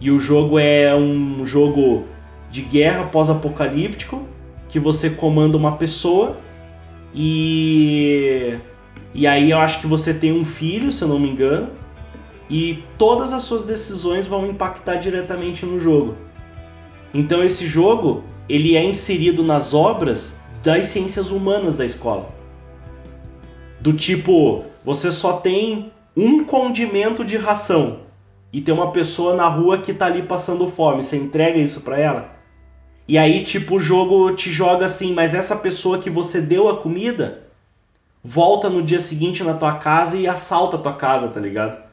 E 0.00 0.10
o 0.10 0.18
jogo 0.18 0.58
é 0.58 0.94
um 0.94 1.44
jogo 1.46 2.06
de 2.50 2.62
guerra 2.62 3.04
pós-apocalíptico 3.04 4.26
que 4.68 4.80
você 4.80 5.10
comanda 5.10 5.56
uma 5.56 5.76
pessoa 5.76 6.36
e 7.14 8.58
e 9.14 9.26
aí 9.26 9.50
eu 9.50 9.58
acho 9.58 9.80
que 9.80 9.86
você 9.86 10.14
tem 10.14 10.32
um 10.32 10.44
filho, 10.44 10.90
se 10.90 11.02
eu 11.02 11.08
não 11.08 11.18
me 11.18 11.28
engano, 11.28 11.68
e 12.52 12.84
todas 12.98 13.32
as 13.32 13.44
suas 13.44 13.64
decisões 13.64 14.26
vão 14.26 14.46
impactar 14.46 14.96
diretamente 14.96 15.64
no 15.64 15.80
jogo. 15.80 16.14
Então 17.14 17.42
esse 17.42 17.66
jogo, 17.66 18.24
ele 18.46 18.76
é 18.76 18.84
inserido 18.84 19.42
nas 19.42 19.72
obras 19.72 20.36
das 20.62 20.88
ciências 20.88 21.30
humanas 21.30 21.74
da 21.74 21.86
escola. 21.86 22.28
Do 23.80 23.94
tipo, 23.94 24.66
você 24.84 25.10
só 25.10 25.38
tem 25.38 25.90
um 26.14 26.44
condimento 26.44 27.24
de 27.24 27.38
ração 27.38 28.00
e 28.52 28.60
tem 28.60 28.74
uma 28.74 28.92
pessoa 28.92 29.34
na 29.34 29.48
rua 29.48 29.78
que 29.78 29.94
tá 29.94 30.04
ali 30.04 30.22
passando 30.22 30.68
fome, 30.68 31.02
você 31.02 31.16
entrega 31.16 31.58
isso 31.58 31.80
para 31.80 31.98
ela? 31.98 32.32
E 33.08 33.16
aí, 33.16 33.44
tipo, 33.44 33.76
o 33.76 33.80
jogo 33.80 34.30
te 34.32 34.52
joga 34.52 34.84
assim, 34.84 35.14
mas 35.14 35.34
essa 35.34 35.56
pessoa 35.56 35.98
que 35.98 36.10
você 36.10 36.38
deu 36.38 36.68
a 36.68 36.76
comida 36.76 37.44
volta 38.22 38.68
no 38.68 38.82
dia 38.82 39.00
seguinte 39.00 39.42
na 39.42 39.54
tua 39.54 39.78
casa 39.78 40.18
e 40.18 40.28
assalta 40.28 40.76
a 40.76 40.80
tua 40.80 40.92
casa, 40.92 41.28
tá 41.28 41.40
ligado? 41.40 41.91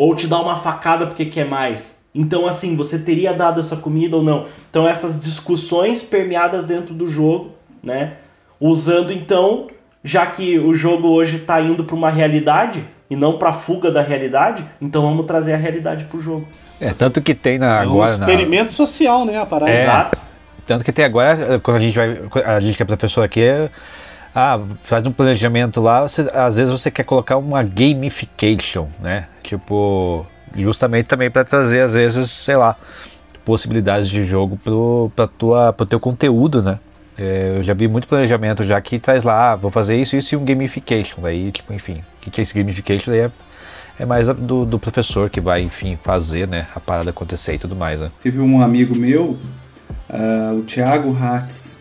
Ou 0.00 0.14
te 0.14 0.26
dá 0.26 0.40
uma 0.40 0.56
facada 0.56 1.06
porque 1.06 1.26
quer 1.26 1.44
mais. 1.44 1.94
Então, 2.14 2.46
assim, 2.46 2.74
você 2.74 2.98
teria 2.98 3.34
dado 3.34 3.60
essa 3.60 3.76
comida 3.76 4.16
ou 4.16 4.22
não? 4.22 4.46
Então, 4.70 4.88
essas 4.88 5.20
discussões 5.20 6.02
permeadas 6.02 6.64
dentro 6.64 6.94
do 6.94 7.06
jogo, 7.06 7.50
né? 7.82 8.14
Usando 8.58 9.12
então 9.12 9.66
já 10.02 10.24
que 10.24 10.58
o 10.58 10.74
jogo 10.74 11.08
hoje 11.08 11.36
está 11.36 11.60
indo 11.60 11.84
para 11.84 11.94
uma 11.94 12.10
realidade 12.10 12.82
e 13.10 13.14
não 13.14 13.36
para 13.36 13.52
fuga 13.52 13.90
da 13.90 14.00
realidade, 14.00 14.64
então 14.80 15.02
vamos 15.02 15.26
trazer 15.26 15.52
a 15.52 15.58
realidade 15.58 16.06
para 16.06 16.16
o 16.16 16.22
jogo. 16.22 16.48
É, 16.80 16.94
tanto 16.94 17.20
que 17.20 17.34
tem 17.34 17.58
na, 17.58 17.82
é 17.82 17.86
um 17.86 17.90
agora. 17.90 18.10
experimento 18.10 18.64
na... 18.64 18.70
social, 18.70 19.26
né? 19.26 19.38
A 19.38 19.44
parada. 19.44 19.70
É, 19.70 19.82
Exato. 19.82 20.18
Tanto 20.66 20.82
que 20.82 20.92
tem 20.92 21.04
agora, 21.04 21.60
quando 21.62 21.76
a 21.76 21.80
gente 21.80 21.94
vai. 21.94 22.18
A 22.46 22.58
gente 22.58 22.74
que 22.74 22.82
é 22.82 22.86
professor 22.86 23.22
aqui, 23.22 23.42
ah, 24.34 24.60
faz 24.84 25.04
um 25.06 25.12
planejamento 25.12 25.80
lá, 25.80 26.02
você, 26.02 26.28
às 26.32 26.56
vezes 26.56 26.70
você 26.70 26.90
quer 26.90 27.04
colocar 27.04 27.36
uma 27.36 27.62
gamification, 27.62 28.86
né? 29.00 29.26
Tipo, 29.42 30.24
justamente 30.56 31.06
também 31.06 31.30
para 31.30 31.44
trazer, 31.44 31.80
às 31.80 31.94
vezes, 31.94 32.30
sei 32.30 32.56
lá, 32.56 32.76
possibilidades 33.44 34.08
de 34.08 34.24
jogo 34.24 34.58
para 35.14 35.26
tua, 35.26 35.72
pro 35.72 35.86
teu 35.86 35.98
conteúdo, 35.98 36.62
né? 36.62 36.78
É, 37.18 37.56
eu 37.58 37.62
já 37.62 37.74
vi 37.74 37.88
muito 37.88 38.06
planejamento 38.06 38.64
já 38.64 38.80
que 38.80 38.98
traz 38.98 39.24
lá, 39.24 39.52
ah, 39.52 39.56
vou 39.56 39.70
fazer 39.70 40.00
isso, 40.00 40.16
isso 40.16 40.34
e 40.34 40.38
um 40.38 40.44
gamification. 40.44 41.20
Daí, 41.20 41.50
tipo, 41.50 41.72
enfim, 41.72 42.02
o 42.26 42.30
que 42.30 42.40
é 42.40 42.42
esse 42.42 42.54
gamification? 42.54 43.10
Daí 43.10 43.20
é, 43.22 43.30
é 43.98 44.06
mais 44.06 44.28
do, 44.28 44.64
do, 44.64 44.78
professor 44.78 45.28
que 45.28 45.40
vai, 45.40 45.60
enfim, 45.60 45.98
fazer 46.02 46.46
né, 46.46 46.66
a 46.74 46.78
parada 46.78 47.10
acontecer 47.10 47.54
e 47.54 47.58
tudo 47.58 47.74
mais. 47.74 48.00
Né? 48.00 48.10
Teve 48.22 48.40
um 48.40 48.62
amigo 48.62 48.94
meu, 48.94 49.36
uh, 50.08 50.58
o 50.58 50.62
Thiago 50.62 51.14
Hatz, 51.20 51.79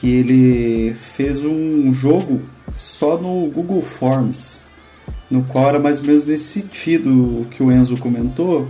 que 0.00 0.08
ele 0.10 0.94
fez 0.94 1.44
um 1.44 1.92
jogo 1.92 2.40
só 2.74 3.18
no 3.18 3.50
Google 3.50 3.82
Forms, 3.82 4.58
no 5.30 5.42
qual 5.44 5.68
era 5.68 5.78
mais 5.78 6.00
ou 6.00 6.06
menos 6.06 6.24
nesse 6.24 6.60
sentido 6.60 7.46
que 7.50 7.62
o 7.62 7.70
Enzo 7.70 7.98
comentou, 7.98 8.66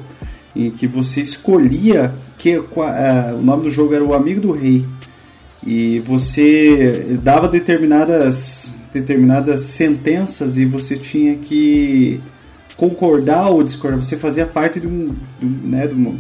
em 0.57 0.73
que 0.73 0.89
você 0.89 1.21
escolhia 1.21 2.13
que 2.37 2.59
uh, 2.59 2.65
o 3.39 3.43
nome 3.43 3.63
do 3.63 3.71
jogo 3.71 3.95
era 3.95 4.03
o 4.03 4.13
Amigo 4.13 4.41
do 4.41 4.51
Rei 4.51 4.85
e 5.65 6.01
você 6.01 7.17
dava 7.23 7.47
determinadas 7.47 8.75
determinadas 8.93 9.61
sentenças 9.61 10.57
e 10.57 10.65
você 10.65 10.97
tinha 10.97 11.37
que 11.37 12.21
concordar 12.77 13.51
ou 13.51 13.63
discordar. 13.63 14.03
Você 14.03 14.17
fazia 14.17 14.47
parte 14.47 14.81
de 14.81 14.89
um, 14.89 15.15
de 15.39 15.47
um, 15.47 15.49
né, 15.69 15.87
de 15.87 15.95
um, 15.95 16.19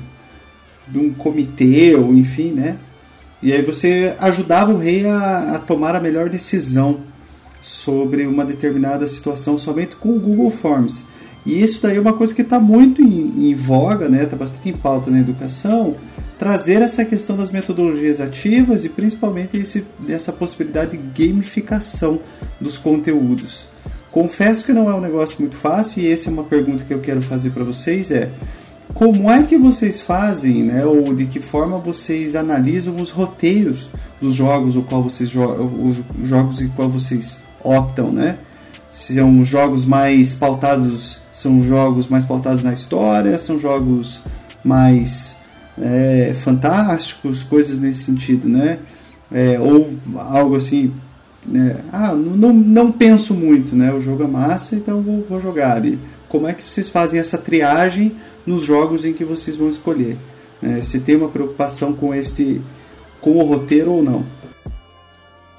de 0.87 0.99
um 1.01 1.13
comitê 1.13 1.97
ou 1.97 2.15
enfim, 2.15 2.53
né? 2.53 2.77
E 3.43 3.53
aí 3.53 3.62
você 3.62 4.14
ajudava 4.18 4.72
o 4.72 4.78
rei 4.78 5.07
a, 5.07 5.55
a 5.55 5.59
tomar 5.59 5.97
a 5.97 6.01
melhor 6.01 6.28
decisão 6.28 7.01
sobre 7.62 8.26
uma 8.26 8.45
determinada 8.45 9.07
situação 9.07 9.57
somente 9.59 9.97
com 9.97 10.11
o 10.11 10.20
Google 10.20 10.51
Forms. 10.51 11.05
E 11.45 11.62
isso 11.62 11.82
daí 11.82 11.97
é 11.97 12.01
uma 12.01 12.12
coisa 12.12 12.34
que 12.34 12.43
está 12.43 12.61
muito 12.61 13.01
em, 13.01 13.51
em 13.51 13.55
voga, 13.55 14.09
né? 14.09 14.24
Está 14.24 14.36
bastante 14.36 14.68
em 14.68 14.74
pauta 14.74 15.11
na 15.11 15.20
educação 15.20 15.97
trazer 16.41 16.80
essa 16.80 17.05
questão 17.05 17.36
das 17.36 17.51
metodologias 17.51 18.18
ativas 18.18 18.86
e 18.86 18.88
principalmente 18.88 19.59
esse, 19.59 19.84
essa 20.09 20.32
possibilidade 20.32 20.97
de 20.97 21.26
gamificação 21.26 22.18
dos 22.59 22.78
conteúdos. 22.78 23.66
Confesso 24.11 24.64
que 24.64 24.72
não 24.72 24.88
é 24.88 24.95
um 24.95 25.03
negócio 25.03 25.38
muito 25.38 25.55
fácil 25.55 26.03
e 26.03 26.11
essa 26.11 26.30
é 26.30 26.32
uma 26.32 26.45
pergunta 26.45 26.82
que 26.82 26.95
eu 26.95 26.99
quero 26.99 27.20
fazer 27.20 27.51
para 27.51 27.62
vocês 27.62 28.11
é 28.11 28.30
como 28.95 29.30
é 29.30 29.43
que 29.43 29.57
vocês 29.57 30.01
fazem, 30.01 30.64
né, 30.64 30.84
ou 30.84 31.14
de 31.14 31.26
que 31.26 31.41
forma 31.41 31.78
vocês 31.78 32.34
analisam 32.36 32.97
os 32.97 33.11
roteiros 33.11 33.91
dos 34.20 34.34
jogos 34.34 34.76
o 34.76 34.82
qual 34.82 35.03
vocês 35.03 35.30
os 35.34 36.03
jogos 36.28 36.61
em 36.61 36.68
qual 36.68 36.88
vocês 36.88 37.38
optam, 37.62 38.11
né? 38.11 38.36
São 38.91 39.45
jogos 39.45 39.84
mais 39.84 40.34
pautados, 40.34 41.20
são 41.32 41.62
jogos 41.62 42.09
mais 42.09 42.24
pautados 42.24 42.62
na 42.62 42.72
história, 42.72 43.38
são 43.38 43.59
jogos 43.59 44.20
mais 44.64 45.36
é, 45.78 46.32
fantásticos, 46.34 47.45
coisas 47.45 47.80
nesse 47.80 48.05
sentido, 48.05 48.49
né? 48.49 48.78
É, 49.32 49.59
ou 49.61 49.91
algo 50.16 50.57
assim, 50.57 50.93
né? 51.47 51.76
ah, 51.93 52.12
não, 52.12 52.53
não 52.53 52.91
penso 52.91 53.32
muito, 53.32 53.76
né? 53.76 53.93
O 53.93 54.01
jogo 54.01 54.24
é 54.24 54.26
massa, 54.26 54.74
então 54.74 55.01
vou, 55.01 55.24
vou 55.28 55.41
jogar. 55.41 55.84
E 55.84 55.99
como 56.31 56.47
é 56.47 56.55
que 56.55 56.62
vocês 56.62 56.89
fazem 56.89 57.20
essa 57.20 57.37
triagem 57.37 58.16
nos 58.47 58.64
jogos 58.64 59.05
em 59.05 59.12
que 59.12 59.24
vocês 59.24 59.57
vão 59.57 59.68
escolher? 59.68 60.16
Né? 60.62 60.81
Se 60.81 61.01
tem 61.01 61.16
uma 61.16 61.28
preocupação 61.28 61.93
com 61.93 62.14
este 62.14 62.62
com 63.20 63.33
o 63.33 63.45
roteiro 63.45 63.93
ou 63.93 64.03
não? 64.03 64.24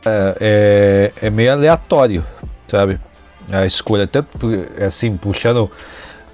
É, 0.05 1.11
é, 1.21 1.27
é 1.27 1.29
meio 1.29 1.51
aleatório, 1.51 2.25
sabe? 2.67 2.99
A 3.51 3.65
escolha, 3.65 4.07
tanto 4.07 4.29
assim, 4.79 5.15
puxando 5.17 5.69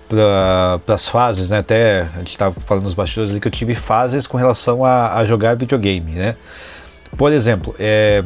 para 0.07 0.79
as 0.93 1.07
fases, 1.07 1.49
né? 1.49 1.57
Até 1.57 2.01
a 2.01 2.19
gente 2.19 2.29
estava 2.29 2.55
falando 2.61 2.83
nos 2.83 2.93
bastidores 2.93 3.31
ali 3.31 3.41
que 3.41 3.47
eu 3.47 3.51
tive 3.51 3.73
fases 3.73 4.27
com 4.27 4.37
relação 4.37 4.85
a, 4.85 5.15
a 5.15 5.25
jogar 5.25 5.57
videogame, 5.57 6.11
né? 6.11 6.35
Por 7.17 7.33
exemplo, 7.33 7.75
é, 7.79 8.23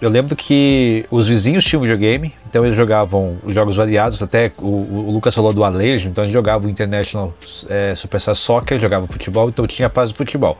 eu 0.00 0.10
lembro 0.10 0.36
que 0.36 1.06
os 1.10 1.26
vizinhos 1.26 1.64
tinham 1.64 1.80
videogame, 1.80 2.34
então 2.48 2.64
eles 2.64 2.76
jogavam 2.76 3.38
os 3.42 3.54
jogos 3.54 3.76
variados, 3.76 4.22
até 4.22 4.52
o, 4.58 4.66
o 4.66 5.10
Lucas 5.10 5.34
falou 5.34 5.52
do 5.52 5.64
Alejo, 5.64 6.08
então 6.08 6.24
eles 6.24 6.32
jogavam 6.32 6.68
o 6.68 6.70
International 6.70 7.34
é, 7.68 7.94
Superstar 7.94 8.34
Soccer, 8.34 8.78
jogavam 8.78 9.08
futebol, 9.08 9.48
então 9.48 9.66
tinha 9.66 9.88
a 9.88 9.90
fase 9.90 10.12
de 10.12 10.18
futebol. 10.18 10.58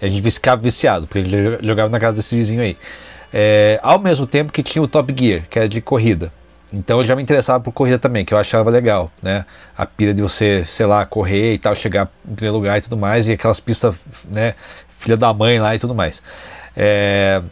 A 0.00 0.06
gente 0.06 0.30
ficava 0.30 0.60
viciado, 0.62 1.06
porque 1.06 1.18
ele 1.18 1.58
jogava 1.60 1.90
na 1.90 2.00
casa 2.00 2.16
desse 2.16 2.34
vizinho 2.34 2.62
aí. 2.62 2.76
É, 3.32 3.78
ao 3.82 3.98
mesmo 3.98 4.26
tempo 4.26 4.50
que 4.50 4.62
tinha 4.62 4.82
o 4.82 4.88
Top 4.88 5.14
Gear, 5.16 5.44
que 5.50 5.58
era 5.58 5.68
de 5.68 5.80
corrida. 5.80 6.32
Então 6.72 6.98
eu 6.98 7.04
já 7.04 7.16
me 7.16 7.22
interessava 7.22 7.62
por 7.62 7.72
corrida 7.72 7.98
também, 7.98 8.24
que 8.24 8.32
eu 8.32 8.38
achava 8.38 8.70
legal, 8.70 9.10
né? 9.22 9.44
A 9.76 9.86
pira 9.86 10.12
de 10.12 10.22
você, 10.22 10.64
sei 10.66 10.86
lá, 10.86 11.04
correr 11.04 11.54
e 11.54 11.58
tal, 11.58 11.74
chegar 11.74 12.10
em 12.26 12.34
primeiro 12.34 12.56
lugar 12.56 12.78
e 12.78 12.82
tudo 12.82 12.96
mais, 12.96 13.26
e 13.28 13.32
aquelas 13.32 13.58
pistas, 13.58 13.94
né, 14.30 14.54
filha 14.98 15.16
da 15.16 15.32
mãe 15.32 15.58
lá 15.58 15.74
e 15.74 15.78
tudo 15.78 15.94
mais. 15.94 16.22
É... 16.76 17.42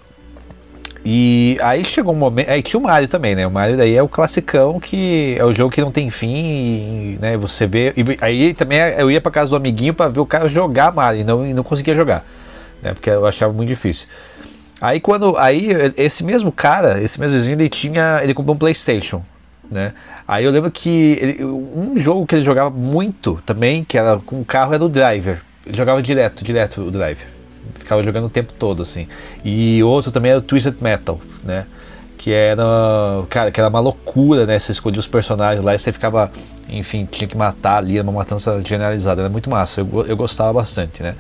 E 1.09 1.57
aí 1.61 1.85
chegou 1.85 2.13
um 2.13 2.17
momento. 2.17 2.51
Aí 2.51 2.61
tinha 2.61 2.81
o 2.81 2.83
Mario 2.83 3.07
também, 3.07 3.37
né? 3.37 3.47
O 3.47 3.51
Mario 3.51 3.77
daí 3.77 3.95
é 3.95 4.03
o 4.03 4.09
classicão 4.09 4.81
que 4.81 5.37
é 5.39 5.45
o 5.45 5.55
jogo 5.55 5.71
que 5.71 5.81
não 5.81 5.93
tem 5.93 6.11
fim, 6.11 7.17
né? 7.21 7.37
Você 7.37 7.65
vê. 7.65 7.95
E 7.97 8.19
aí 8.21 8.53
também 8.53 8.81
eu 8.99 9.09
ia 9.09 9.21
pra 9.21 9.31
casa 9.31 9.49
do 9.49 9.55
amiguinho 9.55 9.95
para 9.95 10.11
ver 10.11 10.19
o 10.19 10.27
cara 10.27 10.49
jogar 10.49 10.93
Mario 10.93 11.21
e 11.21 11.25
não, 11.25 11.47
e 11.47 11.55
não 11.55 11.63
conseguia 11.63 11.95
jogar, 11.95 12.25
né? 12.83 12.93
Porque 12.93 13.09
eu 13.09 13.25
achava 13.25 13.53
muito 13.53 13.69
difícil. 13.69 14.09
Aí 14.81 14.99
quando. 14.99 15.37
Aí 15.37 15.69
esse 15.97 16.25
mesmo 16.25 16.51
cara, 16.51 17.01
esse 17.01 17.21
mesmo 17.21 17.37
vizinho, 17.37 17.55
ele 17.55 17.69
tinha. 17.69 18.19
Ele 18.21 18.35
comprou 18.35 18.57
um 18.57 18.59
Playstation. 18.59 19.23
Né? 19.71 19.93
Aí 20.27 20.45
eu 20.45 20.51
lembro 20.51 20.73
que 20.73 21.19
ele, 21.21 21.45
um 21.45 21.97
jogo 21.97 22.27
que 22.27 22.35
ele 22.35 22.43
jogava 22.43 22.71
muito 22.71 23.41
também, 23.47 23.85
que 23.85 23.97
era 23.97 24.19
com 24.19 24.41
o 24.41 24.45
carro, 24.45 24.75
era 24.75 24.85
o 24.85 24.89
Driver. 24.89 25.41
Ele 25.65 25.77
jogava 25.77 26.03
direto, 26.03 26.43
direto 26.43 26.81
o 26.81 26.91
Driver. 26.91 27.36
Ficava 27.75 28.03
jogando 28.03 28.27
o 28.27 28.31
tempo 28.31 28.53
todo, 28.53 28.83
assim. 28.83 29.07
E 29.45 29.83
outro 29.83 30.11
também 30.11 30.31
era 30.31 30.39
o 30.39 30.43
Twisted 30.43 30.77
Metal, 30.81 31.21
né? 31.45 31.67
Que 32.19 32.33
era. 32.33 32.63
Cara, 33.29 33.51
que 33.51 33.61
era 33.61 33.69
uma 33.69 33.81
loucura, 33.81 34.47
né? 34.47 34.59
Você 34.59 34.73
escolhia 34.73 35.01
os 35.01 35.07
personagens 35.07 35.65
lá 35.65 35.75
e 35.75 35.79
você 35.79 35.93
ficava. 35.93 36.31
Enfim, 36.69 37.07
tinha 37.09 37.29
que 37.29 37.37
matar 37.37 37.79
ali, 37.79 37.99
era 37.99 38.03
uma 38.03 38.19
matança 38.19 38.61
generalizada. 38.65 39.23
Era 39.23 39.29
muito 39.29 39.49
massa, 39.49 39.81
eu, 39.81 40.07
eu 40.07 40.17
gostava 40.17 40.53
bastante, 40.53 41.03
né? 41.03 41.15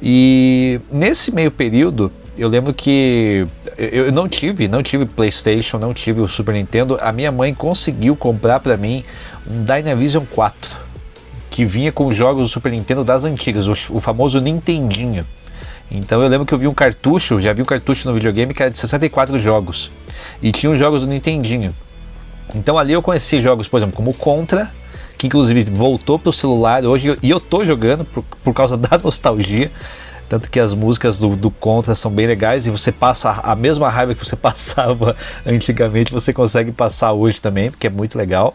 E 0.00 0.80
nesse 0.92 1.32
meio 1.32 1.50
período, 1.50 2.12
eu 2.38 2.48
lembro 2.48 2.72
que 2.72 3.46
eu 3.76 4.12
não 4.12 4.28
tive, 4.28 4.68
não 4.68 4.82
tive 4.82 5.04
PlayStation, 5.06 5.78
não 5.78 5.92
tive 5.92 6.20
o 6.20 6.28
Super 6.28 6.52
Nintendo. 6.52 6.98
A 7.00 7.10
minha 7.10 7.32
mãe 7.32 7.52
conseguiu 7.52 8.14
comprar 8.14 8.60
para 8.60 8.76
mim 8.76 9.04
um 9.46 9.64
Dynavision 9.64 10.24
4 10.30 10.84
que 11.54 11.64
vinha 11.64 11.92
com 11.92 12.08
os 12.08 12.16
jogos 12.16 12.42
do 12.42 12.48
Super 12.48 12.72
Nintendo 12.72 13.04
das 13.04 13.24
antigas, 13.24 13.68
o, 13.68 13.74
o, 13.90 14.00
famoso 14.00 14.40
Nintendinho. 14.40 15.24
Então 15.94 16.20
eu 16.20 16.28
lembro 16.28 16.44
que 16.44 16.52
eu 16.52 16.58
vi 16.58 16.66
um 16.66 16.74
cartucho, 16.74 17.40
já 17.40 17.52
vi 17.52 17.62
um 17.62 17.64
cartucho 17.64 18.08
no 18.08 18.14
videogame 18.14 18.52
que 18.52 18.62
era 18.62 18.70
de 18.70 18.78
64 18.78 19.38
jogos 19.38 19.90
e 20.42 20.50
tinha 20.50 20.70
os 20.70 20.78
jogos 20.78 21.02
do 21.02 21.06
Nintendinho. 21.06 21.72
Então 22.52 22.76
ali 22.76 22.92
eu 22.92 23.00
conheci 23.00 23.40
jogos, 23.40 23.68
por 23.68 23.78
exemplo, 23.78 23.94
como 23.94 24.12
Contra, 24.12 24.70
que 25.16 25.28
inclusive 25.28 25.62
voltou 25.64 26.18
pro 26.18 26.32
celular 26.32 26.84
hoje 26.84 27.16
e 27.22 27.30
eu 27.30 27.38
tô 27.38 27.64
jogando 27.64 28.04
por, 28.04 28.24
por 28.42 28.52
causa 28.52 28.76
da 28.78 28.98
nostalgia. 28.98 29.70
Tanto 30.28 30.50
que 30.50 30.58
as 30.58 30.74
músicas 30.74 31.18
do, 31.18 31.36
do 31.36 31.50
Contra 31.50 31.94
são 31.94 32.10
bem 32.10 32.26
legais 32.26 32.66
e 32.66 32.70
você 32.70 32.90
passa 32.90 33.30
a 33.30 33.54
mesma 33.54 33.88
raiva 33.88 34.14
que 34.14 34.24
você 34.24 34.34
passava 34.36 35.14
antigamente, 35.46 36.12
você 36.12 36.32
consegue 36.32 36.72
passar 36.72 37.12
hoje 37.12 37.40
também, 37.40 37.70
porque 37.70 37.86
é 37.86 37.90
muito 37.90 38.18
legal, 38.18 38.54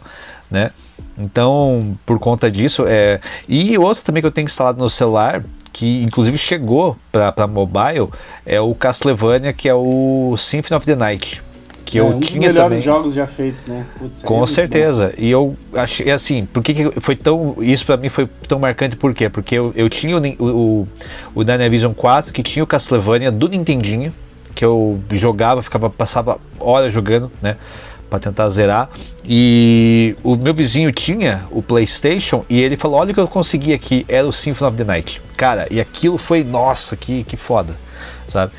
né? 0.49 0.71
Então, 1.17 1.97
por 2.05 2.17
conta 2.19 2.49
disso, 2.49 2.85
é. 2.87 3.21
E 3.47 3.77
outro 3.77 4.03
também 4.03 4.21
que 4.21 4.27
eu 4.27 4.31
tenho 4.31 4.45
instalado 4.45 4.79
no 4.79 4.89
celular, 4.89 5.43
que 5.71 6.03
inclusive 6.03 6.37
chegou 6.37 6.97
para 7.11 7.47
mobile, 7.47 8.09
é 8.45 8.59
o 8.59 8.73
Castlevania, 8.75 9.53
que 9.53 9.67
é 9.69 9.73
o 9.73 10.35
Symphony 10.37 10.77
of 10.77 10.85
the 10.85 10.95
Night 10.95 11.43
que 11.89 11.97
é, 11.97 12.01
eu 12.01 12.07
um 12.07 12.19
tinha 12.19 12.49
dos 12.49 12.55
melhores 12.55 12.69
também. 12.69 12.81
jogos 12.81 13.13
já 13.15 13.25
feitos, 13.25 13.65
né? 13.65 13.83
Putz, 13.97 14.21
Com 14.21 14.43
é 14.43 14.47
certeza. 14.47 15.07
Bom. 15.07 15.23
E 15.23 15.31
eu 15.31 15.55
achei 15.73 16.11
assim, 16.11 16.45
por 16.45 16.61
que, 16.61 16.73
que 16.73 17.01
foi 17.01 17.15
tão. 17.15 17.55
Isso 17.59 17.85
para 17.85 17.97
mim 17.97 18.09
foi 18.09 18.27
tão 18.47 18.59
marcante, 18.59 18.95
por 18.95 19.13
quê? 19.13 19.27
Porque 19.27 19.55
eu, 19.55 19.73
eu 19.75 19.89
tinha 19.89 20.15
o, 20.15 20.21
o, 20.39 20.87
o 21.33 21.43
Dynavision 21.43 21.91
4, 21.93 22.31
que 22.31 22.43
tinha 22.43 22.63
o 22.63 22.67
Castlevania 22.67 23.31
do 23.31 23.49
Nintendinho, 23.49 24.13
que 24.53 24.63
eu 24.63 24.99
jogava, 25.11 25.63
ficava, 25.63 25.89
passava 25.89 26.39
horas 26.59 26.93
jogando, 26.93 27.31
né? 27.41 27.57
Para 28.09 28.19
tentar 28.19 28.49
zerar. 28.49 28.89
E 29.23 30.15
o 30.23 30.35
meu 30.35 30.53
vizinho 30.53 30.91
tinha 30.91 31.43
o 31.51 31.61
PlayStation 31.61 32.45
e 32.49 32.59
ele 32.59 32.75
falou: 32.75 32.99
Olha 32.99 33.11
o 33.11 33.13
que 33.13 33.19
eu 33.19 33.27
consegui 33.27 33.73
aqui, 33.73 34.05
era 34.07 34.27
o 34.27 34.33
Symphony 34.33 34.69
of 34.69 34.77
the 34.77 34.83
Night. 34.83 35.21
Cara, 35.37 35.67
e 35.69 35.79
aquilo 35.79 36.17
foi, 36.17 36.43
nossa, 36.43 36.95
que, 36.95 37.23
que 37.23 37.37
foda, 37.37 37.75
sabe? 38.27 38.51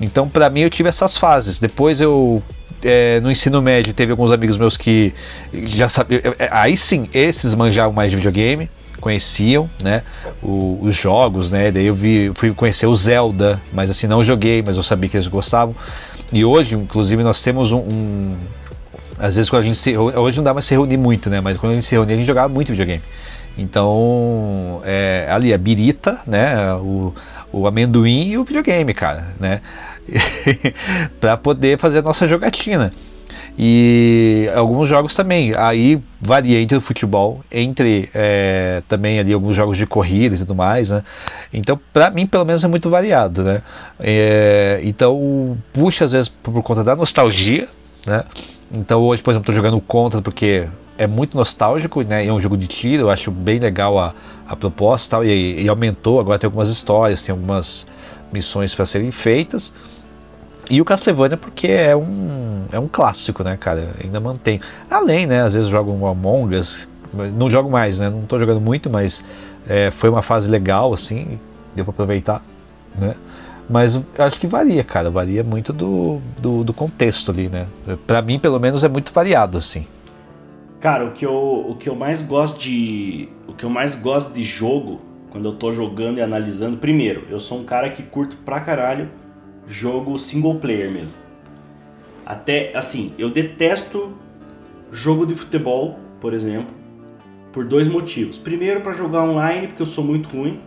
Então, 0.00 0.28
para 0.28 0.50
mim, 0.50 0.60
eu 0.60 0.70
tive 0.70 0.88
essas 0.88 1.16
fases. 1.16 1.58
Depois 1.58 2.00
eu 2.00 2.42
é, 2.82 3.20
no 3.20 3.30
ensino 3.30 3.62
médio 3.62 3.94
teve 3.94 4.10
alguns 4.10 4.30
amigos 4.30 4.56
meus 4.56 4.76
que 4.76 5.14
já 5.52 5.88
sabiam. 5.88 6.20
É, 6.22 6.44
é, 6.44 6.48
aí 6.50 6.76
sim, 6.76 7.08
esses 7.12 7.54
manjavam 7.54 7.92
mais 7.92 8.10
de 8.10 8.16
videogame, 8.16 8.68
conheciam, 9.00 9.68
né? 9.82 10.02
O, 10.42 10.78
os 10.82 10.94
jogos, 10.94 11.50
né? 11.50 11.70
Daí 11.70 11.86
eu 11.86 11.94
vi, 11.94 12.30
fui 12.34 12.52
conhecer 12.52 12.86
o 12.86 12.94
Zelda, 12.94 13.60
mas 13.72 13.90
assim, 13.90 14.06
não 14.06 14.22
joguei, 14.22 14.62
mas 14.62 14.76
eu 14.76 14.82
sabia 14.82 15.08
que 15.08 15.16
eles 15.16 15.28
gostavam. 15.28 15.74
E 16.32 16.44
hoje, 16.44 16.74
inclusive, 16.74 17.22
nós 17.22 17.42
temos 17.42 17.72
um. 17.72 17.78
um 17.78 18.36
às 19.18 19.36
vezes 19.36 19.50
quando 19.50 19.62
a 19.62 19.64
gente 19.64 19.78
se, 19.78 19.96
hoje 19.96 20.36
não 20.36 20.44
dá 20.44 20.52
mais 20.52 20.66
se 20.66 20.74
reunir 20.74 20.96
muito, 20.96 21.30
né? 21.30 21.40
Mas 21.40 21.56
quando 21.56 21.72
a 21.72 21.74
gente 21.76 21.86
se 21.86 21.94
reunia, 21.94 22.14
a 22.14 22.18
gente 22.18 22.26
jogava 22.26 22.52
muito 22.52 22.68
videogame. 22.68 23.02
Então, 23.58 24.82
é, 24.84 25.26
ali 25.30 25.52
a 25.52 25.58
birita, 25.58 26.18
né? 26.26 26.74
O, 26.74 27.14
o 27.52 27.66
amendoim 27.66 28.28
e 28.28 28.38
o 28.38 28.44
videogame, 28.44 28.92
cara, 28.92 29.28
né? 29.40 29.60
para 31.20 31.36
poder 31.36 31.78
fazer 31.78 31.98
a 31.98 32.02
nossa 32.02 32.28
jogatina. 32.28 32.92
E 33.58 34.50
alguns 34.54 34.88
jogos 34.88 35.14
também. 35.14 35.52
Aí 35.56 35.98
varia 36.20 36.60
entre 36.60 36.76
o 36.76 36.80
futebol, 36.80 37.42
entre 37.50 38.10
é, 38.14 38.82
também 38.86 39.18
ali 39.18 39.32
alguns 39.32 39.56
jogos 39.56 39.78
de 39.78 39.86
corrida 39.86 40.34
e 40.34 40.38
tudo 40.38 40.54
mais, 40.54 40.90
né? 40.90 41.02
Então, 41.52 41.80
para 41.92 42.10
mim, 42.10 42.26
pelo 42.26 42.44
menos, 42.44 42.62
é 42.62 42.68
muito 42.68 42.90
variado, 42.90 43.42
né? 43.42 43.62
É, 43.98 44.80
então, 44.84 45.56
puxa 45.72 46.04
às 46.04 46.12
vezes 46.12 46.28
por 46.28 46.62
conta 46.62 46.84
da 46.84 46.94
nostalgia, 46.94 47.66
né? 48.06 48.24
Então, 48.72 49.02
hoje, 49.02 49.22
por 49.22 49.30
exemplo, 49.30 49.42
estou 49.42 49.54
jogando 49.54 49.80
Contra 49.80 50.22
porque 50.22 50.68
é 50.96 51.06
muito 51.06 51.36
nostálgico, 51.36 52.02
né? 52.02 52.26
É 52.26 52.32
um 52.32 52.40
jogo 52.40 52.56
de 52.56 52.66
tiro, 52.66 53.04
eu 53.04 53.10
acho 53.10 53.30
bem 53.30 53.58
legal 53.58 53.98
a, 53.98 54.14
a 54.48 54.56
proposta 54.56 55.06
e 55.06 55.10
tal, 55.10 55.24
e, 55.24 55.62
e 55.62 55.68
aumentou. 55.68 56.20
Agora 56.20 56.38
tem 56.38 56.46
algumas 56.46 56.70
histórias, 56.70 57.22
tem 57.22 57.32
algumas 57.32 57.86
missões 58.32 58.74
para 58.74 58.86
serem 58.86 59.10
feitas. 59.10 59.74
E 60.68 60.80
o 60.80 60.84
Castlevania 60.84 61.36
porque 61.36 61.68
é 61.68 61.94
um, 61.94 62.64
é 62.72 62.78
um 62.78 62.88
clássico, 62.88 63.44
né, 63.44 63.56
cara? 63.56 63.94
Ainda 64.02 64.18
mantém. 64.18 64.60
Além, 64.90 65.26
né, 65.26 65.42
às 65.42 65.54
vezes 65.54 65.68
jogo 65.68 65.92
um 65.92 66.06
Among 66.06 66.56
Us, 66.56 66.88
não 67.12 67.48
jogo 67.48 67.70
mais, 67.70 67.98
né? 67.98 68.10
Não 68.10 68.22
tô 68.22 68.38
jogando 68.38 68.60
muito, 68.60 68.90
mas 68.90 69.22
é, 69.68 69.90
foi 69.90 70.10
uma 70.10 70.22
fase 70.22 70.50
legal, 70.50 70.92
assim, 70.92 71.38
deu 71.74 71.84
pra 71.84 71.92
aproveitar, 71.92 72.42
né? 72.96 73.14
Mas 73.68 74.00
acho 74.18 74.40
que 74.40 74.46
varia, 74.46 74.84
cara, 74.84 75.10
varia 75.10 75.42
muito 75.42 75.72
do, 75.72 76.20
do, 76.40 76.62
do 76.62 76.72
contexto 76.72 77.30
ali, 77.30 77.48
né? 77.48 77.66
Pra 78.06 78.22
mim, 78.22 78.38
pelo 78.38 78.60
menos, 78.60 78.84
é 78.84 78.88
muito 78.88 79.12
variado, 79.12 79.58
assim. 79.58 79.86
Cara, 80.80 81.04
o 81.04 81.12
que, 81.12 81.26
eu, 81.26 81.66
o 81.68 81.74
que 81.74 81.88
eu 81.88 81.96
mais 81.96 82.22
gosto 82.22 82.58
de. 82.58 83.28
O 83.48 83.54
que 83.54 83.64
eu 83.64 83.70
mais 83.70 83.96
gosto 83.96 84.32
de 84.32 84.44
jogo, 84.44 85.00
quando 85.30 85.48
eu 85.48 85.54
tô 85.54 85.72
jogando 85.72 86.18
e 86.18 86.22
analisando, 86.22 86.76
primeiro, 86.76 87.24
eu 87.28 87.40
sou 87.40 87.58
um 87.58 87.64
cara 87.64 87.90
que 87.90 88.02
curto 88.02 88.36
pra 88.44 88.60
caralho 88.60 89.08
jogo 89.66 90.18
single 90.18 90.56
player 90.56 90.90
mesmo. 90.90 91.14
Até 92.24 92.76
assim, 92.76 93.12
eu 93.18 93.30
detesto 93.30 94.16
jogo 94.92 95.26
de 95.26 95.34
futebol, 95.34 95.98
por 96.20 96.32
exemplo, 96.32 96.74
por 97.52 97.64
dois 97.64 97.88
motivos. 97.88 98.36
Primeiro, 98.36 98.80
para 98.80 98.92
jogar 98.92 99.24
online, 99.24 99.68
porque 99.68 99.82
eu 99.82 99.86
sou 99.86 100.04
muito 100.04 100.28
ruim. 100.28 100.60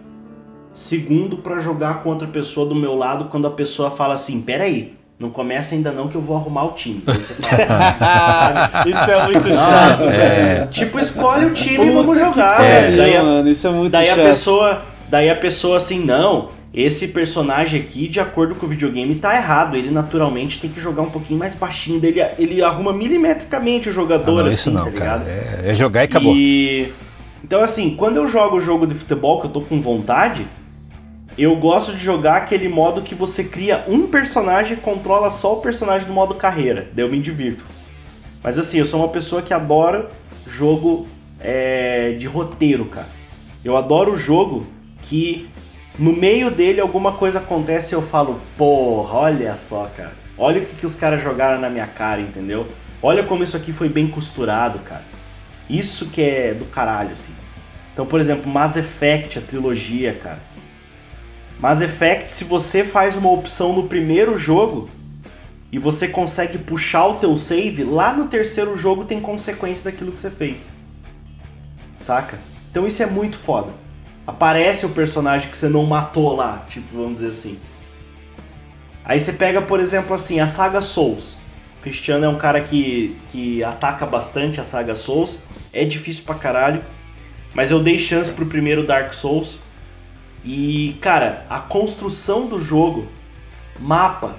Segundo, 0.79 1.37
para 1.37 1.59
jogar 1.59 2.01
com 2.01 2.09
outra 2.09 2.25
pessoa 2.25 2.65
do 2.65 2.73
meu 2.73 2.95
lado 2.95 3.25
quando 3.25 3.45
a 3.45 3.51
pessoa 3.51 3.91
fala 3.91 4.13
assim: 4.13 4.39
peraí, 4.39 4.93
não 5.19 5.29
começa 5.29 5.75
ainda 5.75 5.91
não 5.91 6.07
que 6.07 6.15
eu 6.15 6.21
vou 6.21 6.37
arrumar 6.37 6.63
o 6.63 6.71
time. 6.71 7.01
Fala, 7.01 8.87
isso 8.87 9.11
é 9.11 9.23
muito 9.25 9.53
chato. 9.53 10.03
É. 10.03 10.67
Tipo, 10.71 10.97
escolhe 10.97 11.47
o 11.47 11.53
time 11.53 11.85
e 11.85 11.91
vamos 11.91 12.17
jogar. 12.17 12.63
É, 12.63 12.95
daí, 12.95 13.21
mano, 13.21 13.49
isso 13.49 13.67
é 13.67 13.71
muito 13.71 13.91
daí 13.91 14.05
chato. 14.05 14.21
A 14.21 14.23
pessoa, 14.23 14.81
daí 15.09 15.29
a 15.29 15.35
pessoa 15.35 15.75
assim, 15.75 15.99
não, 15.99 16.51
esse 16.73 17.09
personagem 17.09 17.81
aqui, 17.81 18.07
de 18.07 18.21
acordo 18.21 18.55
com 18.55 18.65
o 18.65 18.69
videogame, 18.69 19.15
tá 19.15 19.35
errado. 19.35 19.75
Ele 19.75 19.91
naturalmente 19.91 20.61
tem 20.61 20.69
que 20.69 20.79
jogar 20.79 21.01
um 21.01 21.09
pouquinho 21.09 21.37
mais 21.37 21.53
baixinho 21.55 21.99
dele. 21.99 22.25
Ele 22.39 22.63
arruma 22.63 22.93
milimetricamente 22.93 23.89
o 23.89 23.93
jogador, 23.93 24.39
ah, 24.39 24.43
não, 24.43 24.49
assim, 24.53 24.71
não, 24.71 24.85
tá 24.85 24.89
ligado? 24.89 25.27
É, 25.27 25.63
é, 25.65 25.73
jogar 25.75 26.03
e 26.03 26.05
acabou. 26.05 26.33
E... 26.33 26.89
Então, 27.43 27.61
assim, 27.61 27.95
quando 27.97 28.15
eu 28.15 28.29
jogo 28.29 28.55
o 28.55 28.61
jogo 28.61 28.87
de 28.87 28.95
futebol 28.95 29.41
que 29.41 29.47
eu 29.47 29.51
tô 29.51 29.61
com 29.61 29.81
vontade, 29.81 30.47
eu 31.43 31.55
gosto 31.55 31.93
de 31.93 32.03
jogar 32.03 32.37
aquele 32.37 32.67
modo 32.67 33.01
que 33.01 33.15
você 33.15 33.43
cria 33.43 33.83
um 33.87 34.07
personagem 34.07 34.73
e 34.73 34.81
controla 34.81 35.31
só 35.31 35.53
o 35.53 35.61
personagem 35.61 36.07
no 36.07 36.13
modo 36.13 36.35
carreira. 36.35 36.89
Daí 36.93 37.05
eu 37.05 37.09
me 37.09 37.19
divirto. 37.19 37.65
Mas 38.43 38.57
assim, 38.57 38.79
eu 38.79 38.85
sou 38.85 38.99
uma 38.99 39.09
pessoa 39.09 39.41
que 39.41 39.53
adora 39.53 40.09
jogo 40.47 41.07
é, 41.39 42.15
de 42.19 42.27
roteiro, 42.27 42.85
cara. 42.85 43.07
Eu 43.63 43.77
adoro 43.77 44.13
o 44.13 44.17
jogo 44.17 44.65
que 45.03 45.49
no 45.97 46.13
meio 46.13 46.49
dele 46.49 46.79
alguma 46.79 47.13
coisa 47.13 47.39
acontece 47.39 47.93
e 47.93 47.95
eu 47.95 48.01
falo, 48.01 48.39
porra, 48.57 49.19
olha 49.19 49.55
só, 49.55 49.89
cara. 49.95 50.13
Olha 50.37 50.61
o 50.61 50.65
que, 50.65 50.75
que 50.75 50.85
os 50.85 50.95
caras 50.95 51.21
jogaram 51.21 51.59
na 51.59 51.69
minha 51.69 51.87
cara, 51.87 52.21
entendeu? 52.21 52.67
Olha 53.01 53.23
como 53.23 53.43
isso 53.43 53.57
aqui 53.57 53.73
foi 53.73 53.89
bem 53.89 54.07
costurado, 54.07 54.79
cara. 54.79 55.03
Isso 55.69 56.07
que 56.07 56.21
é 56.21 56.53
do 56.53 56.65
caralho, 56.65 57.11
assim. 57.11 57.33
Então, 57.93 58.05
por 58.05 58.21
exemplo, 58.21 58.49
Mass 58.49 58.77
Effect, 58.77 59.39
a 59.39 59.41
trilogia, 59.41 60.13
cara. 60.13 60.39
Mass 61.59 61.81
Effect, 61.81 62.31
se 62.31 62.45
você 62.45 62.85
faz 62.85 63.17
uma 63.17 63.29
opção 63.29 63.73
no 63.73 63.87
primeiro 63.87 64.37
jogo 64.37 64.89
e 65.71 65.77
você 65.77 66.07
consegue 66.07 66.57
puxar 66.57 67.05
o 67.07 67.15
teu 67.15 67.37
save, 67.37 67.83
lá 67.83 68.13
no 68.13 68.27
terceiro 68.27 68.77
jogo 68.77 69.03
tem 69.03 69.19
consequência 69.19 69.91
daquilo 69.91 70.13
que 70.13 70.21
você 70.21 70.31
fez. 70.31 70.59
Saca? 71.99 72.39
Então 72.71 72.87
isso 72.87 73.03
é 73.03 73.05
muito 73.05 73.37
foda. 73.39 73.71
Aparece 74.25 74.85
o 74.85 74.89
personagem 74.89 75.49
que 75.49 75.57
você 75.57 75.67
não 75.67 75.85
matou 75.85 76.33
lá, 76.33 76.65
tipo, 76.69 76.95
vamos 76.95 77.19
dizer 77.19 77.37
assim. 77.37 77.59
Aí 79.03 79.19
você 79.19 79.33
pega, 79.33 79.61
por 79.61 79.81
exemplo, 79.81 80.13
assim, 80.13 80.39
a 80.39 80.47
saga 80.47 80.81
Souls. 80.81 81.35
O 81.79 81.81
Cristiano 81.81 82.25
é 82.25 82.29
um 82.29 82.37
cara 82.37 82.61
que, 82.61 83.17
que 83.31 83.63
ataca 83.63 84.05
bastante 84.05 84.61
a 84.61 84.63
saga 84.63 84.95
Souls. 84.95 85.37
É 85.73 85.83
difícil 85.83 86.23
pra 86.23 86.35
caralho. 86.35 86.81
Mas 87.53 87.71
eu 87.71 87.81
dei 87.81 87.97
chance 87.97 88.31
pro 88.31 88.45
primeiro 88.45 88.85
Dark 88.85 89.13
Souls. 89.13 89.57
E, 90.43 90.97
cara, 91.01 91.45
a 91.49 91.59
construção 91.59 92.47
do 92.47 92.59
jogo, 92.59 93.05
mapa, 93.79 94.35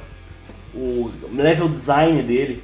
o 0.74 1.10
level 1.32 1.68
design 1.68 2.22
dele 2.22 2.62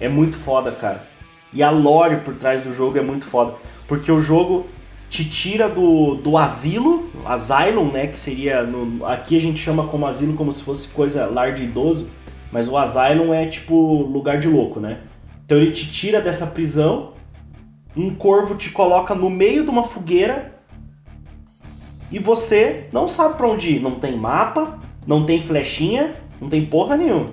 é 0.00 0.08
muito 0.08 0.38
foda, 0.38 0.70
cara. 0.70 1.06
E 1.52 1.62
a 1.62 1.70
lore 1.70 2.18
por 2.18 2.34
trás 2.34 2.62
do 2.62 2.74
jogo 2.74 2.98
é 2.98 3.02
muito 3.02 3.26
foda. 3.26 3.54
Porque 3.86 4.12
o 4.12 4.20
jogo 4.20 4.66
te 5.08 5.24
tira 5.24 5.68
do, 5.68 6.14
do 6.16 6.36
asilo, 6.36 7.10
asylum, 7.24 7.90
né? 7.90 8.08
Que 8.08 8.20
seria. 8.20 8.62
No, 8.62 9.04
aqui 9.06 9.36
a 9.36 9.40
gente 9.40 9.58
chama 9.58 9.86
como 9.86 10.06
asilo 10.06 10.34
como 10.34 10.52
se 10.52 10.62
fosse 10.62 10.86
coisa 10.88 11.26
lar 11.26 11.54
de 11.54 11.64
idoso. 11.64 12.08
Mas 12.52 12.68
o 12.68 12.76
asylum 12.76 13.32
é 13.32 13.46
tipo 13.46 14.02
lugar 14.02 14.38
de 14.38 14.48
louco, 14.48 14.80
né? 14.80 15.00
Então 15.44 15.56
ele 15.58 15.72
te 15.72 15.90
tira 15.90 16.20
dessa 16.20 16.46
prisão. 16.46 17.14
Um 17.96 18.14
corvo 18.14 18.54
te 18.54 18.70
coloca 18.70 19.14
no 19.14 19.30
meio 19.30 19.64
de 19.64 19.70
uma 19.70 19.84
fogueira. 19.84 20.57
E 22.10 22.18
você 22.18 22.86
não 22.92 23.08
sabe 23.08 23.36
para 23.36 23.48
onde 23.48 23.76
ir. 23.76 23.80
Não 23.80 23.96
tem 23.96 24.16
mapa, 24.16 24.78
não 25.06 25.24
tem 25.24 25.42
flechinha, 25.42 26.14
não 26.40 26.48
tem 26.48 26.64
porra 26.66 26.96
nenhuma. 26.96 27.26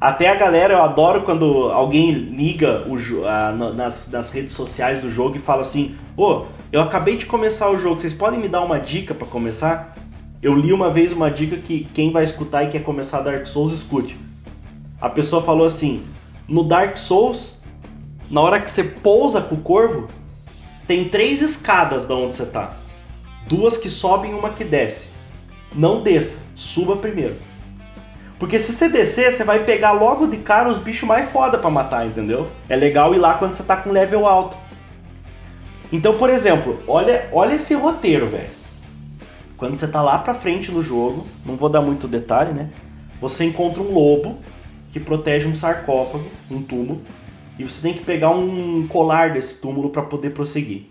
Até 0.00 0.28
a 0.28 0.34
galera, 0.34 0.74
eu 0.74 0.82
adoro 0.82 1.22
quando 1.22 1.70
alguém 1.70 2.10
liga 2.10 2.86
o, 2.86 3.26
a, 3.26 3.52
nas, 3.52 4.08
nas 4.08 4.30
redes 4.30 4.54
sociais 4.54 5.00
do 5.00 5.10
jogo 5.10 5.36
e 5.36 5.40
fala 5.40 5.60
assim: 5.60 5.94
Ô, 6.16 6.24
oh, 6.24 6.44
eu 6.72 6.80
acabei 6.80 7.16
de 7.18 7.26
começar 7.26 7.68
o 7.68 7.76
jogo, 7.76 8.00
vocês 8.00 8.14
podem 8.14 8.40
me 8.40 8.48
dar 8.48 8.62
uma 8.62 8.78
dica 8.78 9.14
para 9.14 9.26
começar? 9.26 9.94
Eu 10.42 10.54
li 10.54 10.72
uma 10.72 10.90
vez 10.90 11.12
uma 11.12 11.30
dica 11.30 11.56
que 11.58 11.84
quem 11.92 12.10
vai 12.10 12.24
escutar 12.24 12.64
e 12.64 12.68
quer 12.68 12.82
começar 12.82 13.20
Dark 13.20 13.46
Souls, 13.46 13.72
escute. 13.72 14.16
A 14.98 15.10
pessoa 15.10 15.42
falou 15.42 15.66
assim: 15.66 16.02
no 16.48 16.64
Dark 16.64 16.96
Souls, 16.96 17.60
na 18.30 18.40
hora 18.40 18.58
que 18.58 18.70
você 18.70 18.82
pousa 18.82 19.42
com 19.42 19.56
o 19.56 19.60
corvo, 19.60 20.08
tem 20.86 21.10
três 21.10 21.42
escadas 21.42 22.06
da 22.06 22.14
onde 22.14 22.36
você 22.36 22.46
tá. 22.46 22.72
Duas 23.46 23.76
que 23.76 23.90
sobem 23.90 24.34
uma 24.34 24.50
que 24.50 24.64
desce. 24.64 25.08
Não 25.74 26.02
desça, 26.02 26.38
suba 26.54 26.96
primeiro. 26.96 27.36
Porque 28.38 28.58
se 28.58 28.72
você 28.72 28.88
descer, 28.88 29.32
você 29.32 29.44
vai 29.44 29.64
pegar 29.64 29.92
logo 29.92 30.26
de 30.26 30.38
cara 30.38 30.70
os 30.70 30.78
bichos 30.78 31.06
mais 31.06 31.30
foda 31.30 31.58
para 31.58 31.68
matar, 31.68 32.06
entendeu? 32.06 32.48
É 32.68 32.74
legal 32.74 33.14
ir 33.14 33.18
lá 33.18 33.34
quando 33.34 33.54
você 33.54 33.62
tá 33.62 33.76
com 33.76 33.90
level 33.90 34.26
alto. 34.26 34.56
Então, 35.92 36.16
por 36.16 36.30
exemplo, 36.30 36.78
olha, 36.88 37.28
olha 37.32 37.54
esse 37.54 37.74
roteiro, 37.74 38.28
velho. 38.28 38.48
Quando 39.56 39.76
você 39.76 39.86
tá 39.86 40.00
lá 40.00 40.18
pra 40.18 40.32
frente 40.32 40.72
no 40.72 40.82
jogo, 40.82 41.26
não 41.44 41.54
vou 41.54 41.68
dar 41.68 41.82
muito 41.82 42.08
detalhe, 42.08 42.52
né? 42.52 42.70
Você 43.20 43.44
encontra 43.44 43.82
um 43.82 43.92
lobo 43.92 44.38
que 44.90 44.98
protege 44.98 45.46
um 45.46 45.54
sarcófago, 45.54 46.24
um 46.50 46.62
túmulo, 46.62 47.02
e 47.58 47.64
você 47.64 47.82
tem 47.82 47.92
que 47.92 48.04
pegar 48.04 48.30
um 48.30 48.86
colar 48.88 49.34
desse 49.34 49.60
túmulo 49.60 49.90
para 49.90 50.02
poder 50.02 50.30
prosseguir. 50.30 50.86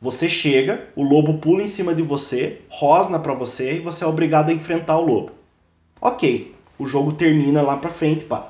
Você 0.00 0.30
chega, 0.30 0.88
o 0.96 1.02
lobo 1.02 1.34
pula 1.34 1.62
em 1.62 1.68
cima 1.68 1.94
de 1.94 2.00
você, 2.00 2.62
rosna 2.70 3.18
para 3.18 3.34
você 3.34 3.74
e 3.74 3.80
você 3.80 4.02
é 4.02 4.06
obrigado 4.06 4.48
a 4.48 4.52
enfrentar 4.52 4.96
o 4.96 5.04
lobo. 5.04 5.32
Ok, 6.00 6.54
o 6.78 6.86
jogo 6.86 7.12
termina 7.12 7.60
lá 7.60 7.76
pra 7.76 7.90
frente, 7.90 8.24
pá. 8.24 8.48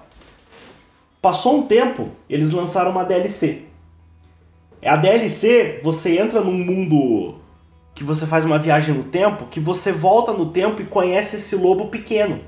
Passou 1.21 1.59
um 1.59 1.67
tempo, 1.67 2.11
eles 2.29 2.53
lançaram 2.53 2.93
uma 2.93 3.05
DLC. 3.05 3.63
É 4.81 4.89
a 4.89 4.95
DLC, 4.95 5.81
você 5.83 6.21
entra 6.21 6.41
num 6.41 6.57
mundo 6.57 7.41
que 7.97 8.05
você 8.05 8.27
faz 8.27 8.45
uma 8.45 8.59
viagem 8.59 8.95
no 8.95 9.03
tempo, 9.03 9.47
que 9.47 9.59
você 9.59 9.91
volta 9.91 10.33
no 10.33 10.53
tempo 10.53 10.81
e 10.81 10.87
conhece 10.87 11.35
esse 11.35 11.57
lobo 11.57 11.89
pequeno. 11.89 12.39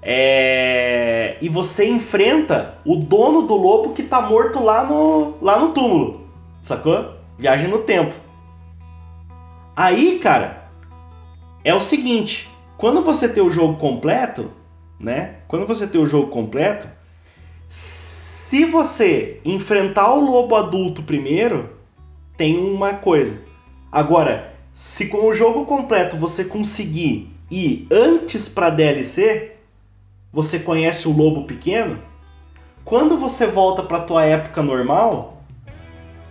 É... 0.00 1.36
E 1.42 1.50
você 1.50 1.86
enfrenta 1.86 2.78
o 2.82 2.96
dono 2.96 3.42
do 3.42 3.54
lobo 3.54 3.92
que 3.92 4.02
tá 4.02 4.22
morto 4.22 4.62
lá 4.62 4.84
no, 4.84 5.34
lá 5.42 5.60
no 5.60 5.74
túmulo. 5.74 6.22
Sacou? 6.62 7.15
Viagem 7.38 7.68
no 7.68 7.78
tempo. 7.80 8.14
Aí, 9.74 10.18
cara, 10.18 10.68
é 11.62 11.74
o 11.74 11.80
seguinte: 11.80 12.48
quando 12.78 13.02
você 13.02 13.28
tem 13.28 13.42
o 13.42 13.50
jogo 13.50 13.78
completo, 13.78 14.50
né? 14.98 15.36
Quando 15.48 15.66
você 15.66 15.86
tem 15.86 16.00
o 16.00 16.06
jogo 16.06 16.28
completo, 16.28 16.88
se 17.66 18.64
você 18.64 19.40
enfrentar 19.44 20.14
o 20.14 20.24
lobo 20.24 20.54
adulto 20.54 21.02
primeiro, 21.02 21.70
tem 22.36 22.56
uma 22.56 22.94
coisa. 22.94 23.38
Agora, 23.90 24.54
se 24.72 25.06
com 25.06 25.26
o 25.26 25.34
jogo 25.34 25.64
completo 25.66 26.16
você 26.16 26.44
conseguir 26.44 27.30
ir 27.50 27.86
antes 27.90 28.48
para 28.48 28.70
DLC, 28.70 29.56
você 30.32 30.58
conhece 30.58 31.08
o 31.08 31.16
lobo 31.16 31.44
pequeno. 31.44 31.98
Quando 32.84 33.18
você 33.18 33.46
volta 33.46 33.82
para 33.82 34.00
tua 34.00 34.24
época 34.24 34.62
normal, 34.62 35.35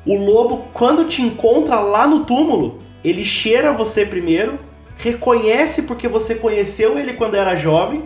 o 0.06 0.16
lobo 0.16 0.68
quando 0.74 1.08
te 1.08 1.22
encontra 1.22 1.80
lá 1.80 2.08
no 2.08 2.26
túmulo, 2.26 2.80
ele 3.04 3.26
cheira 3.26 3.72
você 3.72 4.06
primeiro 4.06 4.60
reconhece 4.98 5.82
porque 5.82 6.08
você 6.08 6.36
conheceu 6.36 6.98
ele 6.98 7.14
quando 7.14 7.36
era 7.36 7.56
jovem 7.56 8.04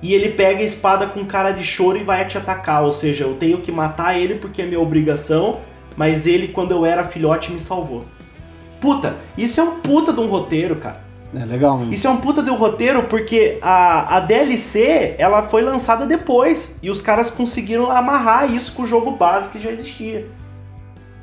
e 0.00 0.14
ele 0.14 0.30
pega 0.30 0.60
a 0.60 0.64
espada 0.64 1.06
com 1.06 1.24
cara 1.24 1.50
de 1.50 1.64
choro 1.64 1.98
e 1.98 2.04
vai 2.04 2.26
te 2.26 2.38
atacar. 2.38 2.84
Ou 2.84 2.92
seja, 2.92 3.24
eu 3.24 3.34
tenho 3.34 3.58
que 3.58 3.72
matar 3.72 4.18
ele 4.18 4.36
porque 4.36 4.62
é 4.62 4.66
minha 4.66 4.80
obrigação, 4.80 5.60
mas 5.96 6.26
ele, 6.26 6.48
quando 6.48 6.72
eu 6.72 6.86
era 6.86 7.04
filhote, 7.04 7.52
me 7.52 7.60
salvou. 7.60 8.04
Puta, 8.80 9.16
isso 9.36 9.60
é 9.60 9.64
um 9.64 9.80
puta 9.80 10.12
de 10.12 10.20
um 10.20 10.28
roteiro, 10.28 10.76
cara. 10.76 11.02
É 11.34 11.44
legal 11.44 11.76
mesmo. 11.76 11.92
Isso 11.92 12.06
é 12.06 12.10
um 12.10 12.18
puta 12.18 12.42
de 12.42 12.50
um 12.50 12.54
roteiro 12.54 13.02
porque 13.04 13.58
a, 13.60 14.16
a 14.16 14.20
DLC 14.20 15.16
ela 15.18 15.42
foi 15.42 15.62
lançada 15.62 16.06
depois 16.06 16.74
e 16.82 16.88
os 16.88 17.02
caras 17.02 17.30
conseguiram 17.30 17.90
amarrar 17.90 18.54
isso 18.54 18.72
com 18.72 18.84
o 18.84 18.86
jogo 18.86 19.10
base 19.10 19.48
que 19.50 19.60
já 19.60 19.70
existia. 19.70 20.26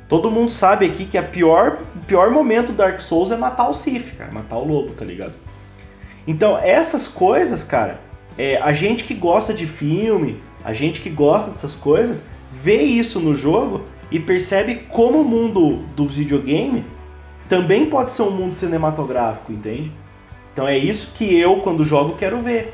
Todo 0.08 0.30
mundo 0.30 0.50
sabe 0.50 0.86
aqui 0.86 1.04
que 1.04 1.18
a 1.18 1.22
pior, 1.22 1.80
o 1.94 1.98
pior 2.06 2.30
momento 2.30 2.68
do 2.68 2.74
Dark 2.74 3.00
Souls 3.00 3.30
é 3.30 3.36
matar 3.36 3.68
o 3.68 3.74
Sif, 3.74 4.14
cara, 4.16 4.32
matar 4.32 4.56
o 4.56 4.66
lobo, 4.66 4.92
tá 4.92 5.04
ligado? 5.04 5.32
Então, 6.26 6.56
essas 6.58 7.08
coisas, 7.08 7.64
cara, 7.64 8.00
é, 8.38 8.56
a 8.58 8.72
gente 8.72 9.04
que 9.04 9.14
gosta 9.14 9.52
de 9.52 9.66
filme, 9.66 10.40
a 10.64 10.72
gente 10.72 11.00
que 11.00 11.10
gosta 11.10 11.50
dessas 11.50 11.74
coisas, 11.74 12.22
vê 12.62 12.82
isso 12.82 13.18
no 13.18 13.34
jogo 13.34 13.82
e 14.10 14.20
percebe 14.20 14.86
como 14.90 15.20
o 15.20 15.24
mundo 15.24 15.84
do 15.96 16.06
videogame 16.06 16.84
também 17.48 17.86
pode 17.86 18.12
ser 18.12 18.22
um 18.22 18.30
mundo 18.30 18.54
cinematográfico, 18.54 19.52
entende? 19.52 19.92
Então 20.52 20.66
é 20.66 20.76
isso 20.76 21.12
que 21.14 21.36
eu, 21.38 21.60
quando 21.60 21.84
jogo, 21.84 22.16
quero 22.16 22.40
ver. 22.40 22.72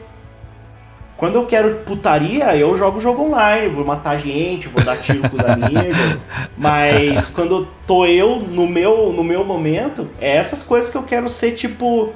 Quando 1.16 1.36
eu 1.36 1.46
quero 1.46 1.78
putaria, 1.80 2.56
eu 2.56 2.76
jogo 2.76 3.00
jogo 3.00 3.22
online, 3.22 3.68
vou 3.68 3.84
matar 3.84 4.18
gente, 4.18 4.68
vou 4.68 4.82
dar 4.82 4.96
tiro 4.96 5.28
com 5.28 5.36
os 5.36 5.44
amigos. 5.44 6.18
Mas 6.58 7.28
quando 7.28 7.68
tô 7.86 8.04
eu 8.06 8.40
no 8.40 8.66
meu, 8.66 9.12
no 9.12 9.22
meu 9.22 9.44
momento, 9.44 10.08
é 10.20 10.36
essas 10.36 10.62
coisas 10.62 10.90
que 10.90 10.96
eu 10.96 11.02
quero 11.04 11.28
ser, 11.28 11.52
tipo, 11.52 12.12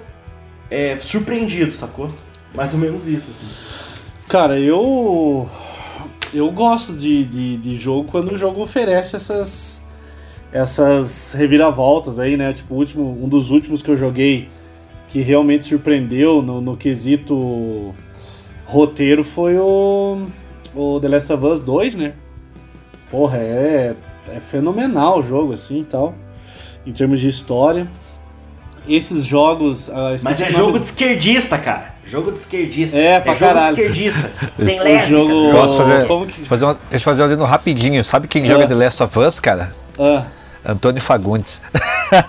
é, 0.70 0.98
surpreendido, 1.00 1.72
sacou? 1.72 2.08
Mais 2.54 2.72
ou 2.72 2.80
menos 2.80 3.06
isso, 3.06 3.30
assim. 3.30 4.06
Cara, 4.28 4.58
eu. 4.58 5.48
Eu 6.34 6.50
gosto 6.50 6.92
de, 6.92 7.24
de, 7.24 7.56
de 7.56 7.76
jogo 7.76 8.10
quando 8.10 8.32
o 8.32 8.36
jogo 8.36 8.62
oferece 8.62 9.16
essas. 9.16 9.86
Essas 10.52 11.34
reviravoltas 11.34 12.18
aí, 12.18 12.36
né? 12.36 12.52
Tipo, 12.52 12.74
último, 12.74 13.18
um 13.22 13.28
dos 13.28 13.50
últimos 13.50 13.82
que 13.82 13.90
eu 13.90 13.96
joguei 13.96 14.48
que 15.08 15.20
realmente 15.20 15.66
surpreendeu 15.66 16.42
no, 16.42 16.60
no 16.60 16.76
quesito 16.76 17.94
roteiro 18.66 19.22
foi 19.24 19.56
o, 19.58 20.26
o 20.74 21.00
The 21.00 21.08
Last 21.08 21.32
of 21.32 21.44
Us 21.46 21.60
2, 21.60 21.94
né? 21.94 22.12
Porra, 23.10 23.38
é, 23.38 23.94
é 24.28 24.40
fenomenal 24.40 25.18
o 25.20 25.22
jogo, 25.22 25.52
assim 25.52 25.80
e 25.80 25.84
tal, 25.84 26.14
em 26.86 26.92
termos 26.92 27.20
de 27.20 27.28
história. 27.28 27.86
esses 28.88 29.24
jogos. 29.24 29.90
ah, 29.90 30.14
esqueci 30.14 30.24
Mas 30.24 30.40
é 30.40 30.50
jogo 30.50 30.78
de 30.78 30.86
esquerdista, 30.86 31.56
cara. 31.58 31.94
Jogo 32.04 32.30
de 32.32 32.38
esquerdista. 32.38 32.96
É, 32.96 33.18
pra 33.20 33.34
jogo 33.34 33.46
caralho. 33.46 33.74
de 33.76 33.82
esquerdista. 33.82 34.30
Tem 34.56 34.78
lésbica. 34.80 35.06
jogo- 35.08 35.50
Posso 35.52 35.76
fazer, 35.76 36.06
como 36.06 36.26
que- 36.26 36.32
deixa 36.32 36.42
eu 36.42 36.46
fazer 36.48 36.64
uma, 36.64 36.74
deixa 36.74 36.96
eu 36.96 37.00
fazer 37.00 37.22
uma 37.22 37.26
adendo 37.28 37.44
rapidinho. 37.44 38.04
Sabe 38.04 38.28
quem 38.28 38.44
Ah. 38.44 38.46
joga 38.46 38.66
The 38.68 38.74
Last 38.74 39.02
of 39.02 39.18
Us, 39.18 39.40
cara? 39.40 39.72
Ah, 39.98 40.24
Antônio 40.66 41.00
Fagundes. 41.00 41.62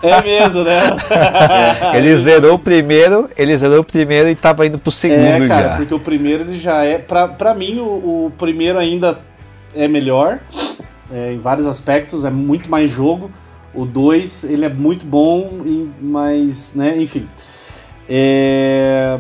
é 0.04 0.22
mesmo, 0.22 0.64
né? 0.64 0.96
ele 1.96 2.16
zerou 2.18 2.56
o 2.56 2.60
primeiro, 2.60 3.30
ele 3.36 3.58
zerou 3.58 3.80
o 3.80 3.84
primeiro 3.84 4.30
e 4.30 4.36
tava 4.36 4.66
indo 4.68 4.78
pro 4.78 4.92
segundo 4.92 5.44
É, 5.44 5.48
cara, 5.48 5.70
já. 5.70 5.76
porque 5.78 5.94
o 5.94 6.00
primeiro 6.00 6.44
ele 6.44 6.58
já 6.58 6.84
é. 6.84 6.98
Pra, 7.00 7.28
pra 7.28 7.54
mim, 7.54 7.80
o, 7.80 8.28
o 8.28 8.32
primeiro 8.38 8.78
ainda 8.78 9.20
é 9.76 9.88
melhor. 9.88 10.40
é, 11.12 11.34
em 11.34 11.40
vários 11.40 11.66
aspectos, 11.66 12.26
é 12.26 12.30
muito 12.30 12.70
mais 12.70 12.90
jogo. 12.92 13.32
O 13.74 13.86
2, 13.86 14.46
ele 14.46 14.66
é 14.66 14.70
muito 14.70 15.06
bom, 15.06 15.50
mas, 16.02 16.74
né, 16.74 16.98
enfim. 16.98 17.28
É, 18.10 19.20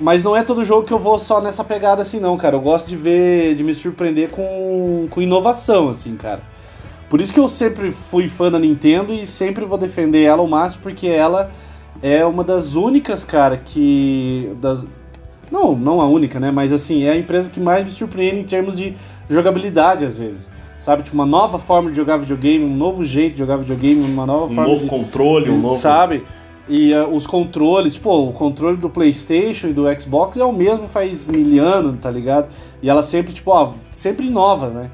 Mas 0.00 0.22
não 0.22 0.34
é 0.36 0.42
todo 0.42 0.64
jogo 0.64 0.86
que 0.86 0.92
eu 0.92 0.98
vou 0.98 1.18
só 1.18 1.40
nessa 1.40 1.64
pegada 1.64 2.02
assim, 2.02 2.20
não, 2.20 2.36
cara. 2.36 2.56
Eu 2.56 2.60
gosto 2.60 2.88
de 2.88 2.96
ver, 2.96 3.54
de 3.54 3.64
me 3.64 3.74
surpreender 3.74 4.30
com, 4.30 5.08
com 5.10 5.20
inovação, 5.20 5.88
assim, 5.88 6.16
cara. 6.16 6.40
Por 7.08 7.20
isso 7.20 7.32
que 7.32 7.40
eu 7.40 7.48
sempre 7.48 7.90
fui 7.90 8.28
fã 8.28 8.50
da 8.50 8.58
Nintendo 8.58 9.12
e 9.12 9.24
sempre 9.24 9.64
vou 9.64 9.78
defender 9.78 10.22
ela 10.22 10.42
ao 10.42 10.48
máximo, 10.48 10.82
porque 10.82 11.06
ela 11.06 11.50
é 12.02 12.24
uma 12.24 12.44
das 12.44 12.74
únicas, 12.74 13.24
cara, 13.24 13.56
que. 13.56 14.52
Das... 14.60 14.86
Não, 15.50 15.74
não 15.74 16.00
a 16.00 16.06
única, 16.06 16.38
né? 16.38 16.50
Mas 16.50 16.72
assim, 16.72 17.04
é 17.04 17.12
a 17.12 17.16
empresa 17.16 17.50
que 17.50 17.58
mais 17.58 17.84
me 17.84 17.90
surpreende 17.90 18.40
em 18.40 18.44
termos 18.44 18.76
de 18.76 18.94
jogabilidade, 19.28 20.04
às 20.04 20.16
vezes. 20.16 20.50
Sabe? 20.78 21.02
Tipo, 21.02 21.14
uma 21.16 21.26
nova 21.26 21.58
forma 21.58 21.90
de 21.90 21.96
jogar 21.96 22.18
videogame, 22.18 22.64
um 22.64 22.76
novo 22.76 23.04
jeito 23.04 23.32
de 23.32 23.38
jogar 23.40 23.56
videogame, 23.56 24.04
uma 24.04 24.26
nova 24.26 24.52
Um 24.52 24.54
forma 24.54 24.70
novo 24.70 24.82
de. 24.82 24.88
controle, 24.88 25.50
um 25.50 25.60
novo. 25.60 25.74
Sabe? 25.74 26.24
E 26.68 26.92
ah, 26.92 27.08
os 27.08 27.26
controles, 27.26 27.94
tipo, 27.94 28.10
o 28.10 28.32
controle 28.32 28.76
do 28.76 28.90
PlayStation 28.90 29.68
e 29.68 29.72
do 29.72 29.84
Xbox 29.98 30.36
é 30.36 30.44
o 30.44 30.52
mesmo 30.52 30.86
faz 30.86 31.24
mil 31.24 31.64
anos, 31.64 31.98
tá 32.00 32.10
ligado? 32.10 32.48
E 32.82 32.90
ela 32.90 33.02
sempre, 33.02 33.32
tipo, 33.32 33.50
ó, 33.50 33.72
sempre 33.90 34.26
inova, 34.26 34.68
né? 34.68 34.90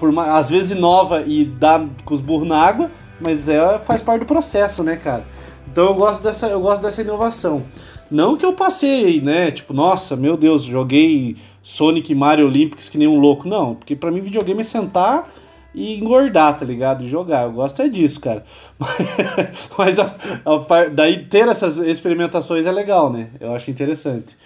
Por 0.00 0.10
ma- 0.10 0.36
às 0.38 0.50
vezes 0.50 0.70
inova 0.72 1.22
e 1.22 1.44
dá 1.44 1.84
com 2.04 2.14
os 2.14 2.20
burros 2.20 2.48
na 2.48 2.56
água, 2.58 2.90
mas 3.20 3.48
é, 3.48 3.78
faz 3.78 4.00
parte 4.02 4.20
do 4.20 4.26
processo, 4.26 4.82
né, 4.82 4.96
cara? 4.96 5.24
Então 5.70 5.84
eu 5.84 5.94
gosto 5.94 6.22
dessa, 6.22 6.48
eu 6.48 6.60
gosto 6.60 6.82
dessa 6.82 7.02
inovação. 7.02 7.62
Não 8.10 8.36
que 8.36 8.44
eu 8.44 8.54
passei, 8.54 9.20
né? 9.20 9.52
Tipo, 9.52 9.72
nossa, 9.72 10.16
meu 10.16 10.36
Deus, 10.36 10.62
joguei 10.64 11.36
Sonic 11.62 12.10
e 12.10 12.14
Mario 12.14 12.46
Olympics 12.46 12.88
que 12.88 12.98
nem 12.98 13.06
um 13.06 13.20
louco. 13.20 13.46
Não, 13.48 13.76
porque 13.76 13.94
pra 13.94 14.10
mim 14.10 14.20
videogame 14.20 14.62
é 14.62 14.64
sentar 14.64 15.30
e 15.72 15.96
engordar, 16.00 16.58
tá 16.58 16.64
ligado? 16.64 17.04
E 17.04 17.08
jogar. 17.08 17.44
Eu 17.44 17.52
gosto 17.52 17.80
é 17.82 17.88
disso, 17.88 18.20
cara. 18.20 18.42
Mas 19.78 20.00
a- 20.00 20.12
a 20.44 20.84
daí 20.92 21.24
ter 21.26 21.46
essas 21.46 21.76
experimentações 21.78 22.66
é 22.66 22.72
legal, 22.72 23.12
né? 23.12 23.28
Eu 23.38 23.54
acho 23.54 23.70
interessante. 23.70 24.36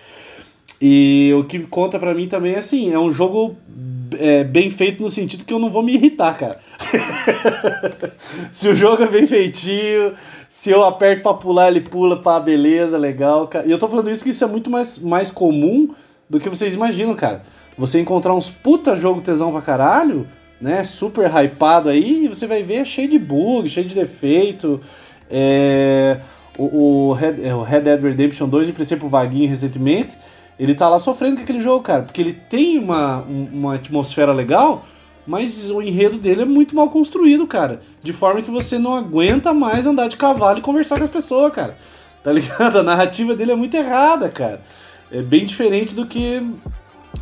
E 0.83 1.33
o 1.39 1.45
que 1.45 1.61
conta 1.61 1.99
pra 1.99 2.13
mim 2.13 2.27
também 2.29 2.55
é 2.55 2.59
assim, 2.59 2.93
é 2.93 2.99
um 2.99 3.11
jogo 3.11 3.57
é, 4.19 4.45
bem 4.45 4.71
feito 4.71 5.03
no 5.03 5.11
sentido 5.11 5.45
que 5.45 5.53
eu 5.53 5.59
não 5.59 5.71
vou 5.71 5.83
me 5.83 5.95
irritar, 5.95 6.37
cara. 6.37 6.59
se 8.53 8.69
o 8.69 8.75
jogo 8.75 9.03
é 9.05 9.09
bem 9.09 9.27
feitinho, 9.27 10.15
se 10.49 10.71
eu 10.71 10.85
aperto 10.85 11.23
pra 11.23 11.35
pular, 11.35 11.69
ele 11.69 11.81
pula, 11.81 12.21
pá, 12.21 12.39
beleza, 12.41 12.97
legal, 12.97 13.49
cara. 13.49 13.67
E 13.67 13.71
eu 13.71 13.79
tô 13.79 13.89
falando 13.89 14.11
isso 14.11 14.25
que 14.25 14.31
isso 14.31 14.45
é 14.45 14.47
muito 14.47 14.71
mais, 14.71 14.99
mais 14.99 15.31
comum 15.31 15.95
do 16.29 16.39
que 16.39 16.49
vocês 16.49 16.75
imaginam, 16.75 17.15
cara. 17.15 17.43
Você 17.77 18.01
encontrar 18.01 18.35
uns 18.35 18.51
puta 18.51 18.95
jogo 18.95 19.21
tesão 19.21 19.51
pra 19.53 19.61
caralho, 19.61 20.27
né? 20.61 20.85
Super 20.85 21.31
hypado 21.31 21.89
aí, 21.89 22.25
e 22.25 22.29
você 22.29 22.47
vai 22.47 22.63
ver 22.63 22.85
cheio 22.85 23.09
de 23.09 23.19
bug, 23.19 23.69
cheio 23.69 23.87
de 23.87 23.95
defeito. 23.95 24.81
É, 25.31 26.21
o, 26.57 27.09
o, 27.09 27.13
Red, 27.13 27.35
é, 27.43 27.55
o 27.55 27.63
Red 27.63 27.81
Dead 27.81 28.03
Redemption 28.03 28.49
2, 28.49 28.69
em 28.69 28.73
princípio, 28.73 29.09
vaguinho 29.09 29.49
recentemente, 29.49 30.17
ele 30.59 30.75
tá 30.75 30.89
lá 30.89 30.99
sofrendo 30.99 31.37
com 31.37 31.43
aquele 31.43 31.61
jogo, 31.61 31.83
cara, 31.83 32.03
porque 32.03 32.21
ele 32.21 32.33
tem 32.33 32.79
uma, 32.79 33.25
um- 33.27 33.49
uma 33.53 33.75
atmosfera 33.75 34.33
legal, 34.33 34.85
mas 35.27 35.71
o 35.71 35.81
enredo 35.81 36.19
dele 36.19 36.43
é 36.43 36.45
muito 36.45 36.77
mal 36.77 36.91
construído, 36.91 37.47
cara. 37.47 37.81
De 38.03 38.13
forma 38.13 38.43
que 38.43 38.51
você 38.51 38.79
não 38.79 38.95
aguenta 38.95 39.55
mais 39.55 39.87
andar 39.87 40.09
de 40.09 40.17
cavalo 40.17 40.59
e 40.59 40.63
conversar 40.63 40.99
com 40.99 41.05
as 41.05 41.11
pessoas, 41.11 41.53
cara. 41.53 41.77
Tá 42.23 42.31
ligado? 42.33 42.79
A 42.79 42.83
narrativa 42.83 43.35
dele 43.35 43.53
é 43.53 43.57
muito 43.57 43.75
errada, 43.77 44.29
cara. 44.29 44.63
É 45.11 45.23
bem 45.23 45.45
diferente 45.45 45.95
do 45.95 46.07
que 46.07 46.41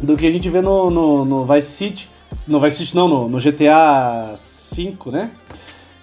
do 0.00 0.16
que 0.16 0.26
a 0.26 0.30
gente 0.30 0.48
vê 0.48 0.60
no, 0.60 0.90
no, 0.90 1.24
no 1.24 1.44
Vice 1.44 1.70
City. 1.70 2.10
No 2.46 2.58
Vice 2.60 2.78
City 2.78 2.96
não, 2.96 3.06
no, 3.06 3.28
no 3.28 3.38
GTA 3.38 4.34
V, 4.34 4.94
né? 5.12 5.30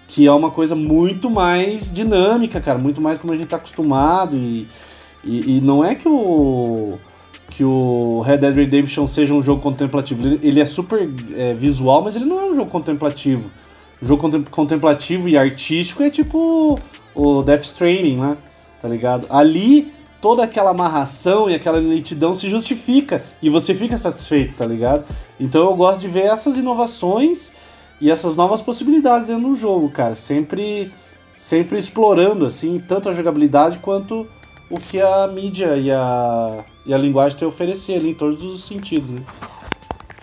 Que 0.08 0.26
é 0.26 0.32
uma 0.32 0.50
coisa 0.50 0.74
muito 0.74 1.28
mais 1.28 1.92
dinâmica, 1.92 2.60
cara. 2.60 2.78
Muito 2.78 3.00
mais 3.00 3.18
como 3.18 3.32
a 3.32 3.36
gente 3.36 3.48
tá 3.48 3.56
acostumado. 3.56 4.36
E, 4.36 4.66
e, 5.24 5.56
e 5.56 5.60
não 5.60 5.84
é 5.84 5.94
que 5.94 6.08
o 6.08 6.98
que 7.50 7.64
o 7.64 8.20
Red 8.20 8.38
Dead 8.38 8.54
Redemption 8.54 9.06
seja 9.06 9.34
um 9.34 9.42
jogo 9.42 9.60
contemplativo. 9.60 10.26
Ele, 10.40 10.60
é 10.60 10.66
super 10.66 11.10
é, 11.36 11.52
visual, 11.52 12.02
mas 12.02 12.16
ele 12.16 12.24
não 12.24 12.38
é 12.38 12.44
um 12.44 12.54
jogo 12.54 12.70
contemplativo. 12.70 13.50
O 14.00 14.06
jogo 14.06 14.22
contem- 14.22 14.44
contemplativo 14.50 15.28
e 15.28 15.36
artístico 15.36 16.02
é 16.02 16.08
tipo 16.08 16.78
o 17.14 17.42
Death 17.42 17.64
Stranding, 17.64 18.16
né? 18.16 18.36
Tá 18.80 18.88
ligado? 18.88 19.26
Ali 19.28 19.92
toda 20.20 20.44
aquela 20.44 20.70
amarração 20.70 21.50
e 21.50 21.54
aquela 21.54 21.80
nitidão 21.80 22.32
se 22.34 22.48
justifica 22.48 23.24
e 23.42 23.50
você 23.50 23.74
fica 23.74 23.96
satisfeito, 23.96 24.54
tá 24.54 24.66
ligado? 24.66 25.04
Então 25.38 25.68
eu 25.68 25.74
gosto 25.74 26.00
de 26.00 26.08
ver 26.08 26.24
essas 26.26 26.56
inovações 26.56 27.54
e 28.00 28.10
essas 28.10 28.36
novas 28.36 28.62
possibilidades 28.62 29.28
dentro 29.28 29.48
do 29.48 29.54
jogo, 29.54 29.90
cara. 29.90 30.14
Sempre, 30.14 30.92
sempre 31.34 31.78
explorando, 31.78 32.46
assim, 32.46 32.82
tanto 32.86 33.08
a 33.08 33.12
jogabilidade 33.12 33.78
quanto 33.78 34.26
o 34.70 34.78
que 34.78 35.00
a 35.00 35.26
mídia 35.26 35.76
e 35.76 35.90
a, 35.90 36.58
e 36.86 36.94
a 36.94 36.98
linguagem 36.98 37.36
tem 37.38 37.46
a 37.46 37.48
oferecer 37.48 37.94
ali 37.96 38.10
em 38.10 38.14
todos 38.14 38.42
os 38.44 38.64
sentidos, 38.66 39.10
né? 39.10 39.22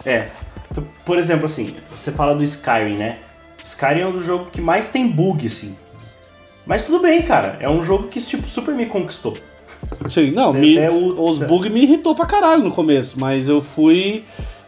É. 0.05 0.27
Então, 0.71 0.83
Por 1.05 1.17
exemplo, 1.17 1.45
assim, 1.45 1.75
você 1.91 2.11
fala 2.11 2.33
do 2.35 2.43
Skyrim, 2.43 2.95
né? 2.97 3.17
Skyrim 3.63 3.99
é 4.01 4.07
um 4.07 4.11
dos 4.13 4.23
jogos 4.23 4.47
que 4.51 4.61
mais 4.61 4.89
tem 4.89 5.07
bug, 5.07 5.45
assim. 5.47 5.73
Mas 6.65 6.85
tudo 6.85 6.99
bem, 7.01 7.21
cara. 7.21 7.57
É 7.59 7.69
um 7.69 7.81
jogo 7.83 8.07
que, 8.07 8.21
tipo, 8.21 8.47
super 8.47 8.73
me 8.73 8.85
conquistou. 8.85 9.35
Sim, 10.09 10.31
não, 10.31 10.51
me, 10.53 10.77
o- 10.89 11.21
os 11.21 11.39
bugs 11.39 11.71
me 11.71 11.81
irritou 11.81 12.15
pra 12.15 12.25
caralho 12.25 12.63
no 12.63 12.71
começo, 12.71 13.19
mas 13.19 13.47
eu 13.47 13.61
fui. 13.61 14.23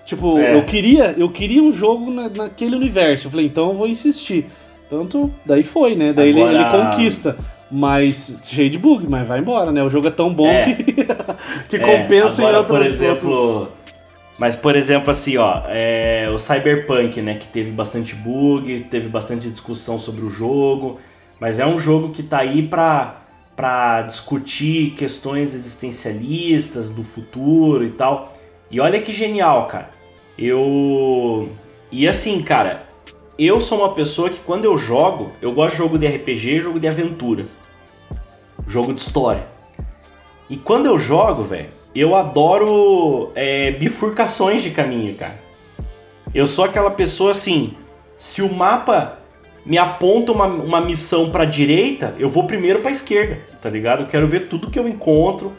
Tipo, 0.05 0.37
É. 0.39 0.55
eu 0.55 0.63
queria 0.65 1.13
eu 1.17 1.29
queria 1.29 1.61
um 1.61 1.71
jogo 1.71 2.09
na- 2.11 2.29
naquele 2.29 2.75
universo. 2.75 3.27
Eu 3.27 3.31
falei, 3.31 3.45
então 3.47 3.69
eu 3.69 3.75
vou 3.75 3.87
insistir. 3.87 4.45
Tanto, 4.89 5.31
daí 5.45 5.61
foi, 5.63 5.95
né? 5.95 6.13
Daí 6.13 6.29
ele, 6.29 6.41
Agora- 6.41 6.55
ele 6.55 6.89
conquista. 6.89 7.37
Mas 7.71 8.41
cheio 8.45 8.69
de 8.69 8.77
bug, 8.79 9.07
mas 9.07 9.27
vai 9.27 9.39
embora, 9.39 9.71
né? 9.71 9.83
O 9.83 9.89
jogo 9.89 10.07
é 10.07 10.11
tão 10.11 10.33
bom 10.33 10.47
É. 10.47 10.73
que, 10.73 10.83
que 11.69 11.75
É, 11.75 11.79
compensa 11.79 12.41
agora, 12.41 12.55
em 12.55 12.59
outros, 12.59 12.77
por 12.77 12.85
exemplo, 12.85 13.29
outros- 13.31 13.73
Mas, 14.39 14.55
por 14.55 14.75
exemplo, 14.75 15.11
assim, 15.11 15.37
ó, 15.37 15.61
é, 15.67 16.29
o 16.33 16.39
Cyberpunk, 16.39 17.21
né, 17.21 17.35
que 17.35 17.47
teve 17.47 17.71
bastante 17.71 18.15
bug, 18.15 18.87
teve 18.89 19.07
bastante 19.09 19.49
discussão 19.49 19.99
sobre 19.99 20.23
o 20.25 20.29
jogo, 20.29 20.97
mas 21.39 21.59
é 21.59 21.65
um 21.65 21.77
jogo 21.77 22.09
que 22.11 22.23
tá 22.23 22.39
aí 22.39 22.63
pra, 22.67 23.17
pra 23.55 24.01
discutir 24.03 24.91
questões 24.91 25.53
existencialistas 25.53 26.89
do 26.89 27.03
futuro 27.03 27.83
e 27.85 27.89
tal. 27.91 28.35
E 28.71 28.79
olha 28.79 29.01
que 29.01 29.11
genial, 29.13 29.67
cara. 29.67 29.89
Eu. 30.37 31.49
E 31.91 32.07
assim, 32.07 32.41
cara, 32.41 32.81
eu 33.47 33.61
sou 33.61 33.79
uma 33.79 33.93
pessoa 33.93 34.29
que 34.29 34.39
quando 34.39 34.65
eu 34.65 34.77
jogo, 34.77 35.31
eu 35.41 35.51
gosto 35.51 35.71
de 35.71 35.77
jogo 35.77 35.97
de 35.97 36.07
RPG 36.07 36.59
jogo 36.59 36.79
de 36.79 36.87
aventura. 36.87 37.45
Jogo 38.67 38.93
de 38.93 39.01
história. 39.01 39.47
E 40.49 40.57
quando 40.57 40.87
eu 40.87 40.99
jogo, 40.99 41.43
velho, 41.43 41.69
eu 41.95 42.15
adoro 42.15 43.31
é, 43.35 43.71
bifurcações 43.71 44.61
de 44.61 44.71
caminho, 44.71 45.15
cara. 45.15 45.39
Eu 46.33 46.45
sou 46.45 46.65
aquela 46.65 46.91
pessoa 46.91 47.31
assim, 47.31 47.75
se 48.17 48.41
o 48.41 48.53
mapa 48.53 49.19
me 49.65 49.77
aponta 49.77 50.31
uma, 50.31 50.45
uma 50.45 50.81
missão 50.81 51.31
pra 51.31 51.45
direita, 51.45 52.15
eu 52.19 52.27
vou 52.27 52.45
primeiro 52.45 52.79
pra 52.79 52.91
esquerda, 52.91 53.39
tá 53.61 53.69
ligado? 53.69 54.03
Eu 54.03 54.07
quero 54.07 54.27
ver 54.27 54.47
tudo 54.47 54.69
que 54.69 54.77
eu 54.77 54.87
encontro, 54.87 55.53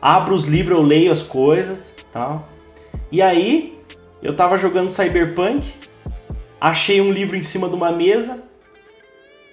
abro 0.00 0.34
os 0.34 0.44
livros, 0.44 0.78
eu 0.78 0.84
leio 0.84 1.12
as 1.12 1.22
coisas, 1.22 1.94
tal. 2.12 2.44
E 3.10 3.20
aí, 3.20 3.78
eu 4.22 4.34
tava 4.34 4.56
jogando 4.56 4.90
Cyberpunk, 4.90 5.72
achei 6.64 6.98
um 6.98 7.12
livro 7.12 7.36
em 7.36 7.42
cima 7.42 7.68
de 7.68 7.74
uma 7.74 7.92
mesa, 7.92 8.42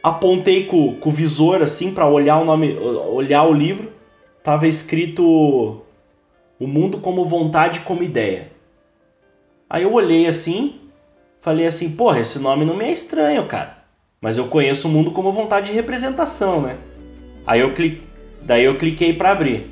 apontei 0.02 0.66
com, 0.66 0.96
com 0.96 1.10
o 1.10 1.12
visor 1.12 1.62
assim 1.62 1.94
pra 1.94 2.08
olhar 2.08 2.38
o 2.38 2.46
nome, 2.46 2.74
olhar 2.78 3.44
o 3.44 3.54
livro, 3.54 3.92
tava 4.42 4.66
escrito 4.66 5.82
o 6.58 6.66
mundo 6.66 7.00
como 7.00 7.26
vontade 7.26 7.82
como 7.82 8.02
ideia. 8.02 8.48
Aí 9.70 9.84
eu 9.84 9.92
olhei 9.92 10.26
assim, 10.26 10.80
falei 11.42 11.66
assim, 11.66 11.92
porra, 11.92 12.22
esse 12.22 12.40
nome 12.40 12.64
não 12.64 12.78
me 12.78 12.86
é 12.86 12.94
estranho, 12.94 13.46
cara. 13.46 13.80
Mas 14.22 14.38
eu 14.38 14.48
conheço 14.48 14.88
o 14.88 14.92
mundo 14.92 15.12
como 15.12 15.34
vontade 15.34 15.68
de 15.68 15.74
representação, 15.74 16.62
né? 16.62 16.78
Aí 17.46 17.60
eu 17.60 17.74
cliquei, 17.74 18.02
daí 18.42 18.64
eu 18.64 18.78
cliquei 18.78 19.12
para 19.12 19.32
abrir. 19.32 19.66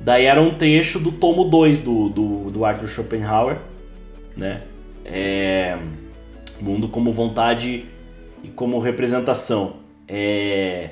Daí 0.00 0.26
era 0.26 0.40
um 0.40 0.54
trecho 0.54 1.00
do 1.00 1.10
tomo 1.10 1.42
2 1.42 1.80
do, 1.80 2.08
do, 2.08 2.50
do 2.52 2.64
Arthur 2.64 2.86
Schopenhauer, 2.86 3.56
né? 4.36 4.62
É, 5.04 5.76
mundo 6.60 6.88
como 6.88 7.12
vontade 7.12 7.86
e 8.42 8.48
como 8.48 8.78
representação. 8.78 9.74
É, 10.06 10.90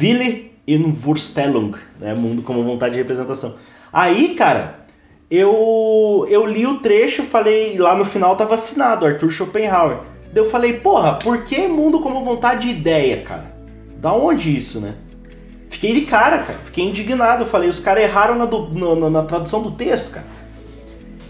Wille 0.00 0.52
Invorstellung, 0.66 1.72
né? 2.00 2.14
Mundo 2.14 2.42
como 2.42 2.62
vontade 2.64 2.94
de 2.94 3.00
representação. 3.00 3.54
Aí, 3.92 4.34
cara, 4.34 4.86
eu 5.30 6.26
eu 6.28 6.46
li 6.46 6.66
o 6.66 6.78
trecho, 6.78 7.22
falei, 7.22 7.78
lá 7.78 7.96
no 7.96 8.04
final 8.04 8.36
tava 8.36 8.54
assinado, 8.54 9.06
Arthur 9.06 9.30
Schopenhauer. 9.30 9.98
Daí 10.32 10.44
eu 10.44 10.50
falei, 10.50 10.74
porra, 10.74 11.14
por 11.14 11.44
que 11.44 11.66
mundo 11.66 12.00
como 12.00 12.24
vontade 12.24 12.68
de 12.68 12.78
ideia, 12.78 13.22
cara? 13.22 13.56
Da 13.98 14.12
onde 14.12 14.54
isso, 14.54 14.80
né? 14.80 14.94
Fiquei 15.70 15.94
de 15.94 16.02
cara, 16.02 16.38
cara. 16.38 16.58
Fiquei 16.64 16.84
indignado. 16.84 17.42
Eu 17.42 17.46
falei, 17.46 17.68
os 17.68 17.80
caras 17.80 18.04
erraram 18.04 18.36
na, 18.36 18.44
do, 18.44 18.96
na, 18.96 19.10
na 19.10 19.22
tradução 19.22 19.62
do 19.62 19.72
texto, 19.72 20.10
cara. 20.10 20.26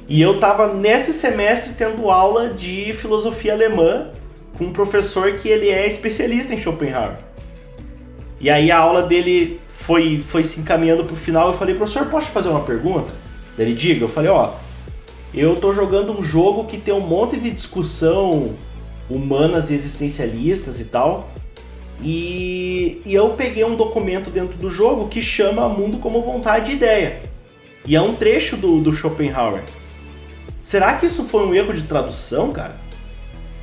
E 0.09 0.23
eu 0.23 0.39
tava 0.39 0.73
nesse 0.73 1.13
semestre 1.13 1.73
tendo 1.77 2.11
aula 2.11 2.51
de 2.51 2.93
filosofia 2.95 3.53
alemã 3.53 4.11
com 4.57 4.67
um 4.67 4.73
professor 4.73 5.33
que 5.33 5.49
ele 5.49 5.69
é 5.69 5.87
especialista 5.87 6.55
em 6.55 6.61
Schopenhauer. 6.61 7.17
E 8.41 8.49
aí 8.49 8.71
a 8.71 8.79
aula 8.79 9.03
dele 9.03 9.61
foi, 9.81 10.23
foi 10.29 10.45
se 10.45 10.61
encaminhando 10.61 11.05
pro 11.05 11.17
final. 11.17 11.49
Eu 11.49 11.59
falei, 11.59 11.75
professor, 11.75 12.07
posso 12.07 12.27
te 12.27 12.33
fazer 12.33 12.49
uma 12.49 12.63
pergunta? 12.63 13.11
Ele 13.59 13.75
diga, 13.75 14.05
eu 14.05 14.09
falei, 14.09 14.31
ó, 14.31 14.53
eu 15.35 15.57
tô 15.57 15.73
jogando 15.73 16.19
um 16.19 16.23
jogo 16.23 16.65
que 16.65 16.79
tem 16.79 16.95
um 16.95 17.01
monte 17.01 17.37
de 17.37 17.51
discussão 17.51 18.55
humanas 19.11 19.71
e 19.71 19.75
existencialistas 19.75 20.81
e 20.81 20.85
tal. 20.85 21.29
E, 22.03 23.01
e 23.05 23.15
eu 23.15 23.31
peguei 23.31 23.65
um 23.65 23.75
documento 23.75 24.31
dentro 24.31 24.57
do 24.57 24.71
jogo 24.71 25.09
que 25.09 25.23
chama 25.23 25.69
Mundo 25.69 25.99
como 25.99 26.23
Vontade 26.23 26.71
e 26.71 26.75
Ideia. 26.75 27.23
E 27.87 27.97
é 27.97 28.01
um 28.01 28.15
trecho 28.15 28.57
do, 28.57 28.81
do 28.81 28.93
Schopenhauer. 28.93 29.63
Será 30.67 30.95
que 30.95 31.07
isso 31.07 31.23
foi 31.27 31.47
um 31.47 31.55
erro 31.55 31.73
de 31.73 31.85
tradução, 31.85 32.51
cara? 32.51 32.75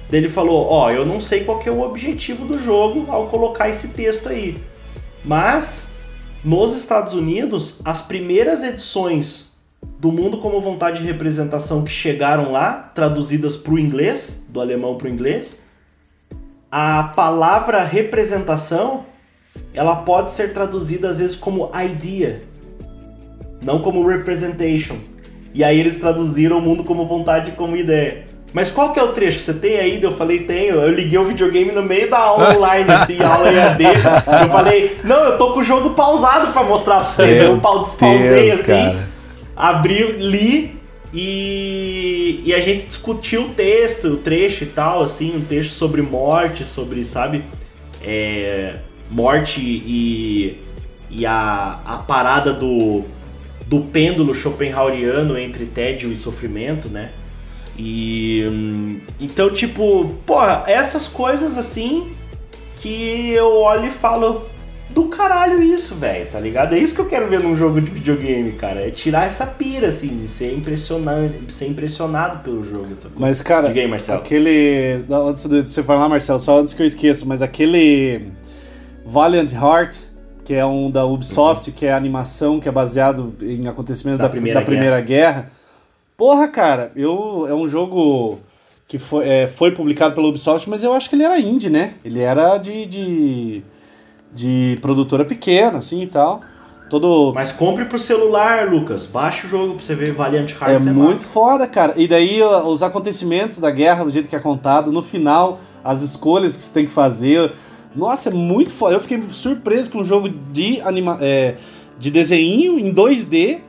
Ele 0.09 0.29
falou: 0.29 0.67
Ó, 0.69 0.85
oh, 0.85 0.89
eu 0.89 1.05
não 1.05 1.19
sei 1.19 1.43
qual 1.43 1.61
é 1.61 1.69
o 1.69 1.81
objetivo 1.81 2.45
do 2.45 2.57
jogo 2.57 3.11
ao 3.11 3.27
colocar 3.27 3.67
esse 3.67 3.89
texto 3.89 4.29
aí. 4.29 4.63
Mas 5.25 5.85
nos 6.45 6.73
Estados 6.73 7.13
Unidos, 7.13 7.81
as 7.83 8.01
primeiras 8.01 8.63
edições 8.63 9.51
do 9.99 10.13
Mundo 10.13 10.37
como 10.37 10.61
Vontade 10.61 10.99
de 10.99 11.05
Representação 11.05 11.83
que 11.83 11.91
chegaram 11.91 12.53
lá, 12.53 12.71
traduzidas 12.95 13.57
para 13.57 13.73
o 13.73 13.79
inglês, 13.79 14.41
do 14.47 14.61
alemão 14.61 14.95
para 14.97 15.09
o 15.09 15.11
inglês, 15.11 15.59
a 16.71 17.11
palavra 17.13 17.83
representação 17.83 19.05
ela 19.73 19.97
pode 19.97 20.31
ser 20.31 20.53
traduzida 20.53 21.09
às 21.09 21.19
vezes 21.19 21.35
como 21.35 21.69
idea, 21.75 22.43
não 23.61 23.81
como 23.81 24.07
representation. 24.07 25.11
E 25.53 25.63
aí 25.63 25.79
eles 25.79 25.99
traduziram 25.99 26.57
o 26.57 26.61
mundo 26.61 26.83
como 26.83 27.05
vontade 27.05 27.51
como 27.51 27.75
ideia. 27.77 28.25
Mas 28.53 28.69
qual 28.69 28.93
que 28.93 28.99
é 28.99 29.03
o 29.03 29.13
trecho? 29.13 29.39
Você 29.39 29.53
tem 29.53 29.77
aí? 29.77 30.01
Eu 30.01 30.11
falei, 30.11 30.41
tenho. 30.41 30.75
Eu 30.75 30.93
liguei 30.93 31.17
o 31.17 31.25
videogame 31.25 31.71
no 31.71 31.81
meio 31.81 32.09
da 32.09 32.19
aula 32.19 32.55
online, 32.55 32.89
assim, 32.93 33.21
aula 33.21 33.51
EAD. 33.51 33.83
Eu 33.83 34.49
falei, 34.49 34.97
não, 35.03 35.23
eu 35.23 35.37
tô 35.37 35.51
com 35.51 35.59
o 35.59 35.63
jogo 35.63 35.91
pausado 35.91 36.53
pra 36.53 36.63
mostrar 36.63 37.01
pra 37.01 37.05
você. 37.05 37.25
Meu 37.25 37.59
eu 37.63 37.83
despausei 37.83 38.51
assim, 38.51 38.63
cara. 38.63 39.09
abri, 39.55 40.11
li 40.19 40.83
e, 41.13 42.41
e 42.43 42.53
a 42.53 42.59
gente 42.59 42.87
discutiu 42.87 43.43
o 43.43 43.49
texto, 43.49 44.07
o 44.07 44.17
trecho 44.17 44.63
e 44.63 44.67
tal, 44.67 45.03
assim, 45.03 45.35
um 45.35 45.41
texto 45.41 45.71
sobre 45.71 46.01
morte, 46.01 46.65
sobre, 46.65 47.05
sabe, 47.05 47.43
é, 48.03 48.77
morte 49.11 49.61
e, 49.61 50.59
e 51.11 51.25
a, 51.25 51.79
a 51.85 51.97
parada 51.97 52.51
do, 52.51 53.03
do 53.67 53.81
pêndulo 53.81 54.33
schopenhaueriano 54.33 55.37
entre 55.37 55.65
tédio 55.65 56.11
e 56.11 56.15
sofrimento, 56.15 56.89
né? 56.89 57.09
E 57.77 58.45
hum, 58.49 58.99
então, 59.19 59.49
tipo, 59.49 60.15
porra, 60.25 60.63
essas 60.67 61.07
coisas 61.07 61.57
assim 61.57 62.11
que 62.79 63.31
eu 63.31 63.61
olho 63.61 63.87
e 63.87 63.91
falo, 63.91 64.45
do 64.93 65.05
caralho 65.05 65.61
isso, 65.61 65.95
velho, 65.95 66.27
tá 66.31 66.39
ligado? 66.39 66.75
É 66.75 66.77
isso 66.77 66.93
que 66.93 67.01
eu 67.01 67.07
quero 67.07 67.27
ver 67.27 67.39
num 67.39 67.57
jogo 67.57 67.81
de 67.81 67.89
videogame, 67.89 68.51
cara. 68.51 68.87
É 68.87 68.91
tirar 68.91 69.25
essa 69.25 69.45
pira, 69.45 69.87
assim, 69.87 70.09
de 70.09 70.27
ser 70.27 70.53
impressionante, 70.53 71.51
ser 71.51 71.67
impressionado 71.67 72.43
pelo 72.43 72.63
jogo. 72.63 72.89
Sabe? 72.99 73.15
Mas, 73.17 73.41
cara, 73.41 73.69
aí, 73.69 73.93
aquele. 74.09 75.03
Antes 75.09 75.47
de 75.47 75.61
você 75.61 75.81
falar, 75.81 76.07
Marcelo, 76.07 76.39
só 76.39 76.59
antes 76.59 76.73
que 76.73 76.83
eu 76.83 76.85
esqueça, 76.85 77.25
mas 77.25 77.41
aquele 77.41 78.31
Valiant 79.05 79.51
Heart, 79.51 79.97
que 80.43 80.53
é 80.53 80.65
um 80.65 80.89
da 80.91 81.05
Ubisoft, 81.05 81.69
uhum. 81.69 81.75
que 81.75 81.85
é 81.85 81.93
animação, 81.93 82.59
que 82.59 82.67
é 82.67 82.71
baseado 82.71 83.33
em 83.41 83.67
acontecimentos 83.67 84.19
da, 84.19 84.25
da, 84.25 84.29
primeira, 84.29 84.59
da 84.59 84.65
primeira, 84.65 85.01
Guerra. 85.01 85.31
Guerra. 85.33 85.51
Porra, 86.17 86.47
cara, 86.47 86.91
eu, 86.95 87.45
é 87.47 87.53
um 87.53 87.67
jogo 87.67 88.37
que 88.87 88.99
foi, 88.99 89.27
é, 89.27 89.47
foi 89.47 89.71
publicado 89.71 90.13
pela 90.13 90.27
Ubisoft, 90.27 90.69
mas 90.69 90.83
eu 90.83 90.93
acho 90.93 91.09
que 91.09 91.15
ele 91.15 91.23
era 91.23 91.39
indie, 91.39 91.69
né? 91.69 91.95
Ele 92.03 92.19
era 92.19 92.57
de, 92.57 92.85
de 92.85 93.63
de 94.33 94.77
produtora 94.81 95.23
pequena, 95.23 95.77
assim 95.77 96.01
e 96.01 96.07
tal. 96.07 96.41
Todo... 96.89 97.31
Mas 97.33 97.51
compre 97.51 97.85
pro 97.85 97.97
celular, 97.97 98.69
Lucas. 98.69 99.05
Baixa 99.05 99.47
o 99.47 99.49
jogo 99.49 99.75
pra 99.75 99.83
você 99.83 99.95
ver 99.95 100.11
Valiant 100.11 100.51
Hearts. 100.51 100.85
É, 100.85 100.89
é 100.89 100.93
muito 100.93 101.19
massa. 101.19 101.27
foda, 101.27 101.67
cara. 101.67 101.93
E 101.95 102.07
daí 102.07 102.41
os 102.43 102.83
acontecimentos 102.83 103.57
da 103.57 103.71
guerra, 103.71 104.03
do 104.03 104.09
jeito 104.09 104.27
que 104.27 104.35
é 104.35 104.39
contado, 104.39 104.91
no 104.91 105.01
final, 105.01 105.59
as 105.83 106.01
escolhas 106.01 106.55
que 106.55 106.61
você 106.61 106.73
tem 106.73 106.85
que 106.85 106.91
fazer. 106.91 107.51
Nossa, 107.95 108.29
é 108.29 108.33
muito 108.33 108.71
foda. 108.71 108.95
Eu 108.95 108.99
fiquei 108.99 109.21
surpreso 109.29 109.91
com 109.91 109.99
um 109.99 110.05
jogo 110.05 110.29
de, 110.29 110.81
anima... 110.81 111.17
É, 111.21 111.55
de 111.97 112.11
desenho 112.11 112.79
em 112.79 112.93
2D. 112.93 113.59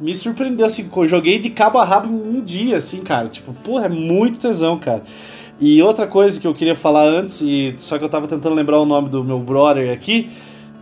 Me 0.00 0.14
surpreendeu, 0.14 0.64
assim, 0.64 0.88
eu 0.94 1.06
joguei 1.06 1.38
de 1.38 1.50
cabo 1.50 1.78
a 1.78 1.84
rabo 1.84 2.08
em 2.08 2.38
um 2.38 2.40
dia, 2.40 2.78
assim, 2.78 3.02
cara. 3.02 3.28
Tipo, 3.28 3.52
porra, 3.52 3.86
é 3.86 3.88
muito 3.88 4.38
tesão, 4.38 4.78
cara. 4.78 5.02
E 5.60 5.82
outra 5.82 6.06
coisa 6.06 6.40
que 6.40 6.46
eu 6.46 6.54
queria 6.54 6.74
falar 6.74 7.04
antes, 7.04 7.42
e 7.42 7.74
só 7.76 7.98
que 7.98 8.04
eu 8.04 8.08
tava 8.08 8.26
tentando 8.26 8.54
lembrar 8.54 8.80
o 8.80 8.86
nome 8.86 9.10
do 9.10 9.22
meu 9.22 9.38
brother 9.38 9.92
aqui, 9.92 10.30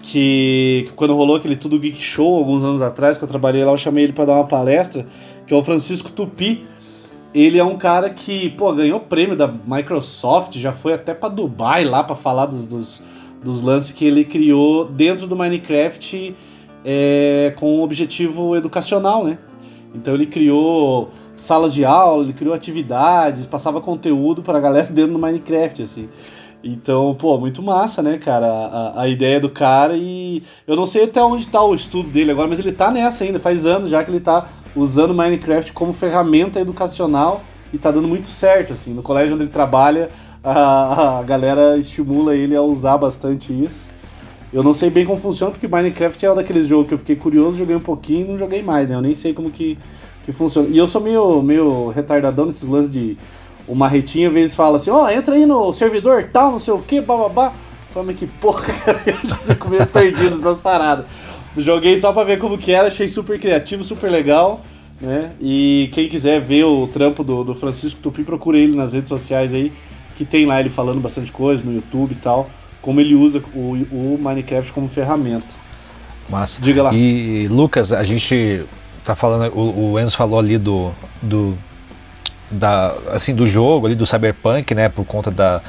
que, 0.01 0.85
que 0.87 0.93
quando 0.95 1.17
rolou 1.17 1.35
aquele 1.35 1.57
Tudo 1.57 1.81
Geek 1.81 2.01
Show 2.01 2.37
alguns 2.37 2.63
anos 2.63 2.81
atrás, 2.81 3.19
que 3.19 3.25
eu 3.25 3.29
trabalhei 3.29 3.65
lá, 3.65 3.73
eu 3.73 3.77
chamei 3.77 4.05
ele 4.05 4.13
para 4.13 4.27
dar 4.27 4.35
uma 4.35 4.47
palestra, 4.47 5.05
que 5.47 5.53
é 5.53 5.57
o 5.57 5.65
Francisco 5.65 6.13
Tupi. 6.13 6.65
Ele 7.35 7.59
é 7.59 7.65
um 7.65 7.77
cara 7.77 8.09
que, 8.09 8.51
pô, 8.51 8.73
ganhou 8.73 9.01
prêmio 9.01 9.37
da 9.37 9.47
Microsoft, 9.47 10.57
já 10.57 10.73
foi 10.73 10.95
até 10.95 11.13
para 11.13 11.29
Dubai 11.29 11.85
lá 11.85 12.03
para 12.03 12.17
falar 12.17 12.47
dos, 12.47 12.67
dos, 12.67 13.03
dos, 13.43 13.61
lances 13.61 13.93
que 13.93 14.05
ele 14.07 14.25
criou 14.25 14.87
dentro 14.87 15.27
do 15.27 15.37
Minecraft 15.37 16.35
é, 16.85 17.55
com 17.59 17.79
um 17.79 17.83
objetivo 17.83 18.57
educacional, 18.57 19.25
né? 19.25 19.39
Então 19.95 20.15
ele 20.15 20.27
criou 20.27 21.11
salas 21.37 21.75
de 21.75 21.85
aula, 21.85 22.25
ele 22.25 22.33
criou 22.33 22.55
atividades, 22.55 23.47
passava 23.47 23.81
conteúdo 23.81 24.43
para 24.43 24.59
a 24.59 24.61
galera 24.61 24.87
dentro 24.91 25.13
do 25.13 25.19
Minecraft, 25.19 25.83
assim. 25.83 26.09
Então, 26.63 27.15
pô, 27.15 27.39
muito 27.39 27.63
massa, 27.63 28.03
né, 28.03 28.19
cara, 28.19 28.47
a, 28.47 29.03
a, 29.03 29.09
ideia 29.09 29.39
do 29.39 29.49
cara 29.49 29.97
e 29.97 30.43
eu 30.67 30.75
não 30.75 30.87
sei 30.87 31.05
até 31.05 31.23
onde 31.23 31.47
tá 31.47 31.63
o 31.63 31.73
estudo 31.73 32.11
dele 32.11 32.33
agora, 32.33 32.49
mas 32.49 32.59
ele 32.59 32.73
tá 32.73 32.91
nessa 32.91 33.23
ainda, 33.23 33.39
faz 33.39 33.65
anos 33.65 33.91
já 33.91 34.03
que 34.03 34.11
ele 34.11 34.19
tá 34.19 34.49
usando 34.75 35.15
Minecraft 35.15 35.73
como 35.73 35.93
ferramenta 35.93 36.59
educacional 36.59 37.43
e 37.73 37.79
tá 37.79 37.93
dando 37.93 38.09
muito 38.09 38.27
certo, 38.27 38.73
assim, 38.73 38.93
no 38.93 39.03
colégio 39.03 39.35
onde 39.35 39.45
ele 39.45 39.53
trabalha, 39.53 40.11
a, 40.43 41.21
a 41.21 41.23
galera 41.23 41.79
estimula 41.79 42.35
ele 42.35 42.57
a 42.57 42.63
usar 42.63 42.99
bastante 42.99 43.53
isso. 43.53 43.89
Eu 44.53 44.63
não 44.63 44.73
sei 44.75 44.91
bem 44.91 45.05
como 45.05 45.19
funciona, 45.19 45.53
porque 45.53 45.69
Minecraft 45.69 46.25
é 46.25 46.33
um 46.33 46.35
daqueles 46.35 46.67
jogos 46.67 46.89
que 46.89 46.95
eu 46.95 46.99
fiquei 46.99 47.17
curioso, 47.17 47.59
joguei 47.59 47.77
um 47.77 47.81
pouquinho 47.81 48.27
e 48.27 48.29
não 48.31 48.39
joguei 48.39 48.63
mais, 48.63 48.89
né, 48.89 48.97
eu 48.97 49.03
nem 49.03 49.15
sei 49.15 49.33
como 49.33 49.51
que 49.51 49.79
que 50.29 50.33
funciona. 50.33 50.69
E 50.69 50.77
eu 50.77 50.87
sou 50.87 51.01
meio, 51.01 51.41
meio 51.41 51.89
retardadão 51.89 52.45
nesses 52.45 52.69
lances 52.69 52.93
de 52.93 53.17
o 53.69 53.75
Marretinho 53.75 54.29
às 54.29 54.35
vezes 54.35 54.57
fala 54.57 54.77
assim, 54.77 54.91
ó, 54.91 55.05
oh, 55.05 55.09
entra 55.09 55.35
aí 55.35 55.47
no 55.47 55.73
servidor 55.73 56.31
tal, 56.33 56.51
não 56.53 56.59
sei 56.59 56.73
o 56.75 56.81
que, 56.81 57.01
bababá. 57.01 57.53
Falei, 57.93 58.15
que 58.15 58.27
porra, 58.27 58.63
cara, 58.63 59.03
eu 59.07 59.19
já 59.23 59.37
fico 59.37 59.69
meio 59.69 59.87
perdido 59.87 60.37
nessas 60.37 60.59
paradas. 60.59 61.07
Joguei 61.57 61.97
só 61.97 62.13
pra 62.13 62.25
ver 62.25 62.39
como 62.39 62.57
que 62.59 62.73
era, 62.73 62.89
achei 62.89 63.09
super 63.09 63.39
criativo, 63.39 63.85
super 63.85 64.11
legal, 64.11 64.61
né? 65.01 65.33
E 65.41 65.89
quem 65.93 66.09
quiser 66.09 66.41
ver 66.41 66.65
o 66.65 66.87
trampo 66.87 67.23
do, 67.23 67.45
do 67.45 67.55
Francisco 67.55 68.01
Tupi, 68.01 68.23
procure 68.23 68.59
ele 68.59 68.77
nas 68.77 68.93
redes 68.93 69.09
sociais 69.09 69.55
aí, 69.55 69.73
que 70.15 70.25
tem 70.25 70.47
lá 70.47 70.61
ele 70.61 70.69
falando 70.69 71.01
bastante 71.01 71.33
coisa 71.33 71.65
no 71.65 71.75
YouTube 71.75 72.13
e 72.13 72.17
tal, 72.17 72.49
como 72.81 73.01
ele 73.01 73.15
usa 73.15 73.43
o, 73.55 73.73
o 73.91 74.19
Minecraft 74.21 74.73
como 74.73 74.89
ferramenta. 74.89 75.47
Massa. 76.29 76.61
Diga 76.61 76.83
lá. 76.83 76.95
E 76.95 77.49
Lucas, 77.49 77.93
a 77.93 78.05
gente 78.05 78.65
tá 79.05 79.17
falando, 79.17 79.53
o, 79.55 79.93
o 79.93 79.99
Enzo 79.99 80.17
falou 80.17 80.39
ali 80.39 80.59
do, 80.59 80.93
do 81.23 81.57
da 82.51 82.95
assim 83.11 83.35
do 83.35 83.47
jogo 83.47 83.87
ali 83.87 83.95
do 83.95 84.07
Cyberpunk, 84.07 84.75
né, 84.75 84.89
por 84.89 85.05
conta 85.05 85.31
da 85.31 85.63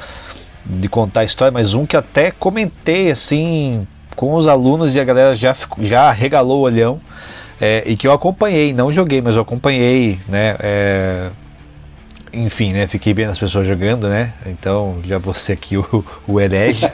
de 0.64 0.88
contar 0.88 1.20
a 1.20 1.24
história, 1.24 1.50
mas 1.50 1.74
um 1.74 1.86
que 1.86 1.96
até 1.96 2.30
comentei 2.30 3.10
assim 3.10 3.86
com 4.14 4.34
os 4.34 4.46
alunos 4.46 4.94
e 4.94 5.00
a 5.00 5.04
galera 5.04 5.34
já 5.34 5.56
já 5.78 6.10
regalou 6.10 6.60
o 6.60 6.62
olhão 6.62 6.98
é, 7.60 7.82
e 7.86 7.96
que 7.96 8.06
eu 8.06 8.12
acompanhei, 8.12 8.72
não 8.72 8.92
joguei, 8.92 9.20
mas 9.20 9.36
eu 9.36 9.42
acompanhei, 9.42 10.18
né, 10.28 10.56
é, 10.60 11.30
enfim, 12.32 12.72
né, 12.72 12.86
fiquei 12.86 13.12
vendo 13.12 13.30
as 13.30 13.38
pessoas 13.38 13.66
jogando, 13.66 14.08
né, 14.08 14.32
então 14.46 14.98
já 15.04 15.20
ser 15.34 15.52
aqui 15.52 15.76
o, 15.76 16.04
o 16.26 16.40
herege, 16.40 16.86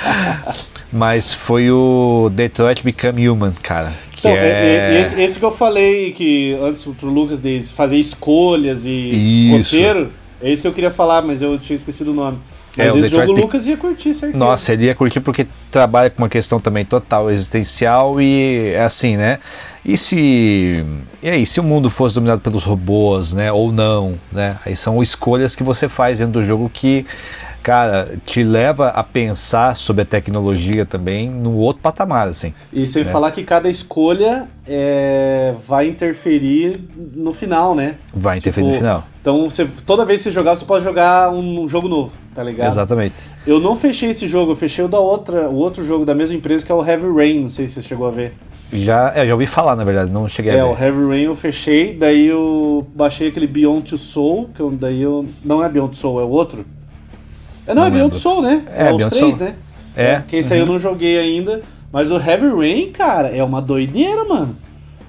mas 0.92 1.32
foi 1.32 1.70
o 1.70 2.28
Detroit 2.32 2.82
Become 2.82 3.28
Human, 3.28 3.52
cara, 3.62 3.92
então, 4.30 4.42
é... 4.42 5.00
esse, 5.00 5.20
esse, 5.20 5.38
que 5.38 5.44
eu 5.44 5.52
falei 5.52 6.12
que 6.12 6.56
antes 6.60 6.84
pro 6.84 7.08
Lucas 7.08 7.40
de 7.40 7.62
fazer 7.62 7.98
escolhas 7.98 8.84
e 8.86 8.90
isso. 8.90 9.56
roteiro, 9.56 10.10
é 10.42 10.50
isso 10.50 10.62
que 10.62 10.68
eu 10.68 10.72
queria 10.72 10.90
falar, 10.90 11.22
mas 11.22 11.42
eu 11.42 11.58
tinha 11.58 11.76
esquecido 11.76 12.10
o 12.10 12.14
nome. 12.14 12.38
Mas 12.76 12.94
É, 12.94 12.98
esse 12.98 13.08
jogo 13.08 13.32
o 13.32 13.36
Lucas 13.36 13.66
ia 13.66 13.76
curtir, 13.76 14.14
certeza. 14.14 14.36
Nossa, 14.36 14.72
ele 14.72 14.86
ia 14.86 14.94
curtir 14.94 15.20
porque 15.20 15.46
trabalha 15.70 16.10
com 16.10 16.22
uma 16.22 16.28
questão 16.28 16.58
também 16.58 16.84
total 16.84 17.30
existencial 17.30 18.20
e 18.20 18.70
é 18.70 18.82
assim, 18.82 19.16
né? 19.16 19.38
E 19.84 19.96
se. 19.96 20.84
E 21.22 21.28
aí, 21.28 21.46
se 21.46 21.60
o 21.60 21.62
mundo 21.62 21.88
fosse 21.88 22.14
dominado 22.14 22.40
pelos 22.40 22.64
robôs, 22.64 23.32
né? 23.32 23.52
Ou 23.52 23.70
não, 23.70 24.18
né? 24.32 24.58
Aí 24.66 24.74
são 24.74 25.02
escolhas 25.02 25.54
que 25.54 25.62
você 25.62 25.88
faz 25.88 26.18
dentro 26.18 26.40
do 26.40 26.44
jogo 26.44 26.68
que, 26.72 27.06
cara, 27.64 28.16
te 28.26 28.44
leva 28.44 28.88
a 28.88 29.02
pensar 29.02 29.74
sobre 29.76 30.02
a 30.02 30.04
tecnologia 30.04 30.84
também 30.84 31.30
no 31.30 31.56
outro 31.56 31.80
patamar, 31.82 32.28
assim. 32.28 32.52
E 32.70 32.86
sem 32.86 33.02
É. 33.02 33.04
falar 33.06 33.30
que 33.30 33.42
cada 33.42 33.68
escolha 33.70 34.46
é, 34.68 35.54
vai 35.66 35.88
interferir 35.88 36.80
no 37.16 37.32
final, 37.32 37.74
né? 37.74 37.94
Vai 38.12 38.36
interferir 38.38 38.66
no 38.66 38.72
Tipo, 38.74 38.84
final. 38.84 39.04
Então, 39.20 39.48
você, 39.48 39.66
toda 39.86 40.04
vez 40.04 40.20
que 40.20 40.24
você 40.24 40.30
jogar, 40.32 40.54
você 40.54 40.64
pode 40.66 40.84
jogar 40.84 41.32
um 41.32 41.66
jogo 41.66 41.88
novo, 41.88 42.12
tá 42.34 42.42
ligado? 42.42 42.70
Exatamente. 42.70 43.14
Eu 43.46 43.58
não 43.58 43.74
fechei 43.76 44.10
esse 44.10 44.28
jogo, 44.28 44.52
eu 44.52 44.56
fechei 44.56 44.84
o 44.84 44.88
da 44.88 44.98
outra, 45.00 45.48
o 45.48 45.56
outro 45.56 45.82
jogo 45.82 46.04
da 46.04 46.14
mesma 46.14 46.36
empresa 46.36 46.64
que 46.64 46.70
é 46.70 46.74
o 46.74 46.86
Heavy 46.86 47.06
Rain, 47.16 47.40
não 47.40 47.48
sei 47.50 47.66
se 47.66 47.74
você 47.74 47.82
chegou 47.82 48.06
a 48.06 48.10
ver. 48.10 48.34
Já, 48.72 49.12
é, 49.14 49.26
já 49.26 49.32
ouvi 49.32 49.46
falar, 49.46 49.74
na 49.76 49.84
verdade, 49.84 50.10
não 50.12 50.28
cheguei 50.28 50.52
É, 50.52 50.60
a 50.60 50.66
o 50.66 50.74
ver. 50.74 50.84
Heavy 50.84 51.06
Rain 51.08 51.22
eu 51.22 51.34
fechei, 51.34 51.94
daí 51.96 52.26
eu 52.26 52.86
baixei 52.94 53.28
aquele 53.28 53.46
Beyond 53.46 53.88
Two 53.88 53.98
Soul, 53.98 54.50
que 54.54 54.60
eu, 54.60 54.70
daí 54.70 55.00
eu. 55.00 55.24
Não 55.42 55.64
é 55.64 55.68
Beyond 55.70 55.96
Soul, 55.96 56.20
é 56.20 56.24
o 56.24 56.28
outro? 56.28 56.64
É, 57.66 57.74
não, 57.74 57.82
Não 57.82 57.88
é 57.88 57.90
Beyond. 57.90 58.16
Soul, 58.16 58.42
né? 58.42 58.62
É, 58.74 58.90
os 58.90 58.96
Beyond 58.96 59.10
três, 59.10 59.34
Soul. 59.36 59.48
né? 59.48 59.54
É. 59.96 60.22
Que 60.26 60.36
esse 60.36 60.52
aí 60.52 60.60
eu 60.60 60.66
não 60.66 60.78
joguei 60.78 61.18
ainda. 61.18 61.62
Mas 61.92 62.10
o 62.10 62.16
Heavy 62.16 62.48
Rain, 62.48 62.90
cara, 62.90 63.28
é 63.28 63.42
uma 63.42 63.62
doideira, 63.62 64.24
mano. 64.24 64.56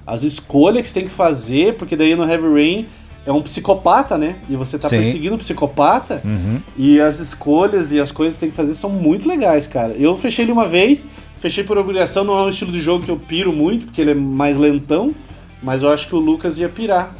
As 0.06 0.22
escolhas 0.22 0.82
que 0.82 0.88
você 0.88 0.94
tem 0.94 1.04
que 1.04 1.10
fazer, 1.14 1.74
porque 1.74 1.96
daí 1.96 2.14
no 2.14 2.22
Heavy 2.22 2.46
Rain 2.46 2.86
é 3.26 3.32
um 3.32 3.42
psicopata, 3.42 4.16
né? 4.16 4.36
E 4.48 4.54
você 4.54 4.78
tá 4.78 4.88
Sim. 4.88 4.98
perseguindo 4.98 5.34
o 5.34 5.38
psicopata. 5.38 6.22
Uhum. 6.24 6.60
E 6.76 7.00
as 7.00 7.18
escolhas 7.18 7.90
e 7.92 8.00
as 8.00 8.12
coisas 8.12 8.34
que 8.36 8.40
tem 8.40 8.50
que 8.50 8.56
fazer 8.56 8.74
são 8.74 8.88
muito 8.88 9.28
legais, 9.28 9.66
cara. 9.66 9.94
Eu 9.98 10.16
fechei 10.16 10.44
ele 10.44 10.52
uma 10.52 10.68
vez, 10.68 11.04
fechei 11.38 11.64
por 11.64 11.76
obrigação, 11.76 12.22
não 12.22 12.38
é 12.38 12.42
um 12.42 12.48
estilo 12.48 12.70
de 12.70 12.80
jogo 12.80 13.04
que 13.04 13.10
eu 13.10 13.16
piro 13.16 13.52
muito, 13.52 13.86
porque 13.86 14.00
ele 14.00 14.12
é 14.12 14.14
mais 14.14 14.56
lentão, 14.56 15.12
mas 15.60 15.82
eu 15.82 15.92
acho 15.92 16.06
que 16.06 16.14
o 16.14 16.20
Lucas 16.20 16.60
ia 16.60 16.68
pirar. 16.68 17.16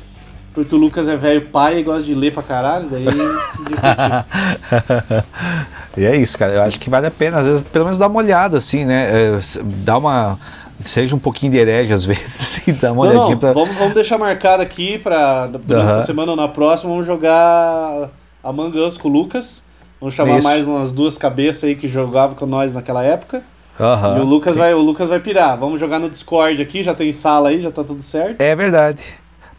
Porque 0.56 0.74
o 0.74 0.78
Lucas 0.78 1.06
é 1.06 1.14
velho 1.14 1.48
pai 1.48 1.80
e 1.80 1.82
gosta 1.82 2.02
de 2.02 2.14
ler 2.14 2.32
pra 2.32 2.42
caralho, 2.42 2.88
daí 2.88 3.04
e 5.98 6.06
é 6.06 6.16
isso, 6.16 6.38
cara. 6.38 6.54
Eu 6.54 6.62
acho 6.62 6.80
que 6.80 6.88
vale 6.88 7.06
a 7.06 7.10
pena, 7.10 7.40
às 7.40 7.44
vezes, 7.44 7.62
pelo 7.62 7.84
menos 7.84 7.98
dar 7.98 8.06
uma 8.06 8.16
olhada, 8.16 8.56
assim, 8.56 8.86
né? 8.86 9.10
É, 9.12 9.38
dar 9.84 9.98
uma. 9.98 10.38
Seja 10.80 11.14
um 11.14 11.18
pouquinho 11.18 11.52
de 11.52 11.58
herege 11.58 11.92
às 11.92 12.04
vezes, 12.06 12.58
assim, 12.58 12.72
dar 12.72 12.92
uma 12.92 13.04
Não, 13.04 13.12
olhadinha 13.12 13.34
não, 13.34 13.38
pra. 13.38 13.52
vamos, 13.52 13.76
vamos 13.76 13.92
deixar 13.92 14.16
marcado 14.16 14.62
aqui 14.62 14.96
pra 14.96 15.46
durante 15.46 15.88
essa 15.88 16.02
semana 16.02 16.30
ou 16.30 16.36
na 16.36 16.48
próxima, 16.48 16.90
vamos 16.90 17.04
jogar 17.04 18.08
Among 18.42 18.78
Us 18.78 18.96
com 18.96 19.08
o 19.08 19.12
Lucas. 19.12 19.66
Vamos 20.00 20.14
chamar 20.14 20.38
Isso. 20.38 20.48
mais 20.48 20.66
umas 20.66 20.90
duas 20.90 21.18
cabeças 21.18 21.64
aí 21.64 21.76
que 21.76 21.86
jogavam 21.86 22.34
com 22.34 22.46
nós 22.46 22.72
naquela 22.72 23.02
época. 23.02 23.42
Aham. 23.78 24.16
E 24.16 24.20
o 24.20 24.24
Lucas, 24.24 24.56
vai, 24.56 24.72
o 24.72 24.80
Lucas 24.80 25.10
vai 25.10 25.20
pirar. 25.20 25.58
Vamos 25.58 25.78
jogar 25.78 25.98
no 25.98 26.08
Discord 26.08 26.62
aqui, 26.62 26.82
já 26.82 26.94
tem 26.94 27.12
sala 27.12 27.50
aí, 27.50 27.60
já 27.60 27.70
tá 27.70 27.84
tudo 27.84 28.00
certo. 28.00 28.40
É 28.40 28.56
verdade. 28.56 29.02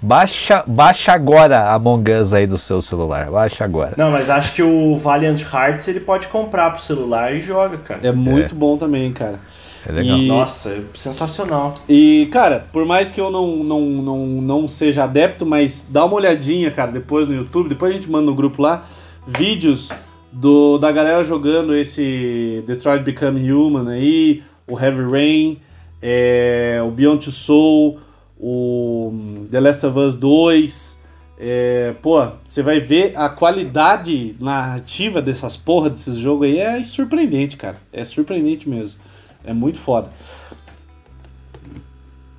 Baixa, 0.02 0.64
baixa 0.68 1.12
agora 1.12 1.58
a 1.60 1.74
Among 1.74 2.12
Us 2.12 2.32
aí 2.34 2.46
do 2.46 2.58
seu 2.58 2.82
celular. 2.82 3.32
Baixa 3.32 3.64
agora. 3.64 3.94
Não, 3.98 4.12
mas 4.12 4.30
acho 4.30 4.54
que 4.54 4.62
o 4.62 4.96
Valiant 4.98 5.42
Hearts 5.42 5.88
ele 5.88 6.00
pode 6.00 6.28
comprar 6.28 6.72
pro 6.72 6.82
celular 6.82 7.34
e 7.36 7.40
joga, 7.40 7.78
cara. 7.78 8.00
É 8.04 8.12
muito 8.12 8.54
bom 8.54 8.78
também, 8.78 9.12
cara. 9.12 9.40
É 9.88 9.92
legal. 9.92 10.18
E- 10.18 10.28
Nossa, 10.28 10.70
é 10.70 10.82
sensacional. 10.94 11.72
E, 11.90 12.28
cara, 12.32 12.68
por 12.72 12.86
mais 12.86 13.12
que 13.12 13.20
eu 13.20 13.32
não, 13.32 13.58
não, 13.64 13.82
não, 13.82 14.18
não 14.42 14.68
seja 14.68 15.04
adepto, 15.06 15.46
mas 15.46 15.88
dá 15.90 16.06
uma 16.06 16.16
olhadinha, 16.16 16.70
cara, 16.70 16.92
depois 16.92 17.28
no 17.28 17.34
YouTube, 17.34 17.70
depois 17.70 17.92
a 17.94 17.98
gente 17.98 18.10
manda 18.12 18.26
no 18.28 18.36
grupo 18.36 18.62
lá, 18.62 18.84
vídeos 19.26 19.90
do, 20.32 20.78
da 20.78 20.92
galera 20.92 21.24
jogando 21.24 21.74
esse 21.76 22.64
Detroit 22.68 23.02
Become 23.04 23.52
Human 23.52 23.90
aí, 23.92 24.44
o 24.68 24.78
Heavy 24.80 25.04
Rain, 25.10 25.58
é, 26.02 26.80
o 26.86 26.92
Beyond 26.92 27.24
Two 27.24 27.32
Soul, 27.34 27.98
o 28.40 29.44
The 29.50 29.60
Last 29.60 29.86
of 29.86 30.00
Us 30.00 30.16
2. 30.16 30.98
É, 31.40 31.94
pô, 32.02 32.28
você 32.44 32.64
vai 32.64 32.80
ver 32.80 33.14
a 33.16 33.30
qualidade 33.30 34.36
narrativa 34.42 35.22
dessas 35.22 35.56
porra 35.56 35.90
desses 35.90 36.18
jogos 36.18 36.48
aí 36.48 36.58
é 36.58 36.84
surpreendente, 36.84 37.58
cara. 37.58 37.78
É 37.94 38.04
surpreendente 38.04 38.68
mesmo. 38.68 39.00
É 39.44 39.54
muito 39.54 39.80
foda. 39.80 40.10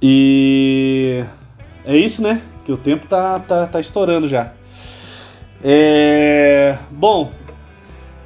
E 0.03 1.25
é 1.85 1.97
isso, 1.97 2.23
né? 2.23 2.43
Que 2.65 2.73
o 2.73 2.77
tempo 2.77 3.07
tá, 3.07 3.39
tá, 3.41 3.67
tá 3.67 3.81
estourando 3.81 4.29
já. 4.29 4.53
É... 5.63 6.79
Bom, 6.91 7.33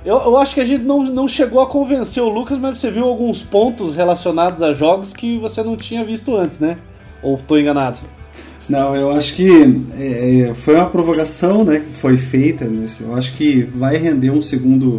eu, 0.05 0.17
eu 0.17 0.37
acho 0.37 0.55
que 0.55 0.61
a 0.61 0.65
gente 0.65 0.83
não, 0.83 1.03
não 1.03 1.29
chegou 1.29 1.61
a 1.61 1.67
convencer 1.67 2.23
o 2.23 2.29
Lucas, 2.29 2.59
mas 2.59 2.79
você 2.79 2.91
viu 2.91 3.05
alguns 3.05 3.43
pontos 3.43 3.95
relacionados 3.95 4.63
a 4.63 4.73
jogos 4.73 5.13
que 5.13 5.39
você 5.39 5.63
não 5.63 5.77
tinha 5.77 6.05
visto 6.05 6.37
antes, 6.37 6.59
né? 6.59 6.79
Ou 7.23 7.37
tô 7.39 7.57
enganado? 7.57 7.99
Não, 8.69 8.95
eu 8.95 9.11
acho 9.11 9.35
que 9.35 9.49
é, 9.99 10.49
é, 10.51 10.55
foi 10.55 10.77
uma 10.77 10.89
provocação 10.89 11.65
né, 11.65 11.81
que 11.81 11.93
foi 11.93 12.17
feita. 12.17 12.65
né, 12.65 12.85
assim, 12.85 13.05
eu 13.05 13.15
acho 13.15 13.35
que 13.35 13.63
vai 13.63 13.97
render 13.97 14.31
um 14.31 14.41
segundo, 14.43 14.99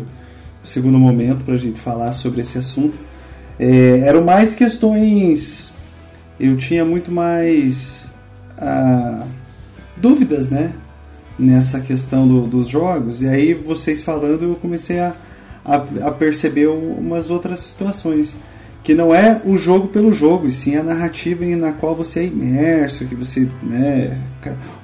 um 0.61 0.65
segundo 0.65 0.99
momento 0.99 1.43
para 1.45 1.53
a 1.55 1.57
gente 1.57 1.79
falar 1.79 2.11
sobre 2.11 2.41
esse 2.41 2.57
assunto. 2.57 2.97
É, 3.59 3.99
eram 4.05 4.23
mais 4.23 4.55
questões. 4.55 5.73
Eu 6.39 6.57
tinha 6.57 6.83
muito 6.83 7.11
mais 7.11 8.11
ah, 8.57 9.23
dúvidas 9.95 10.49
né, 10.49 10.73
nessa 11.39 11.79
questão 11.79 12.27
do- 12.27 12.47
dos 12.47 12.67
jogos. 12.67 13.21
E 13.21 13.27
aí, 13.27 13.53
vocês 13.53 14.01
falando, 14.03 14.43
eu 14.43 14.55
comecei 14.55 14.99
a, 14.99 15.13
a, 15.63 15.75
a 16.07 16.11
perceber 16.11 16.67
umas 16.67 17.29
outras 17.29 17.61
situações 17.61 18.35
que 18.83 18.93
não 18.93 19.15
é 19.15 19.41
o 19.45 19.55
jogo 19.55 19.87
pelo 19.87 20.11
jogo, 20.11 20.47
e 20.47 20.51
sim 20.51 20.75
a 20.75 20.83
narrativa 20.83 21.45
na 21.55 21.71
qual 21.71 21.95
você 21.95 22.19
é 22.19 22.25
imerso, 22.25 23.05
que 23.05 23.15
você, 23.15 23.47
né, 23.63 24.17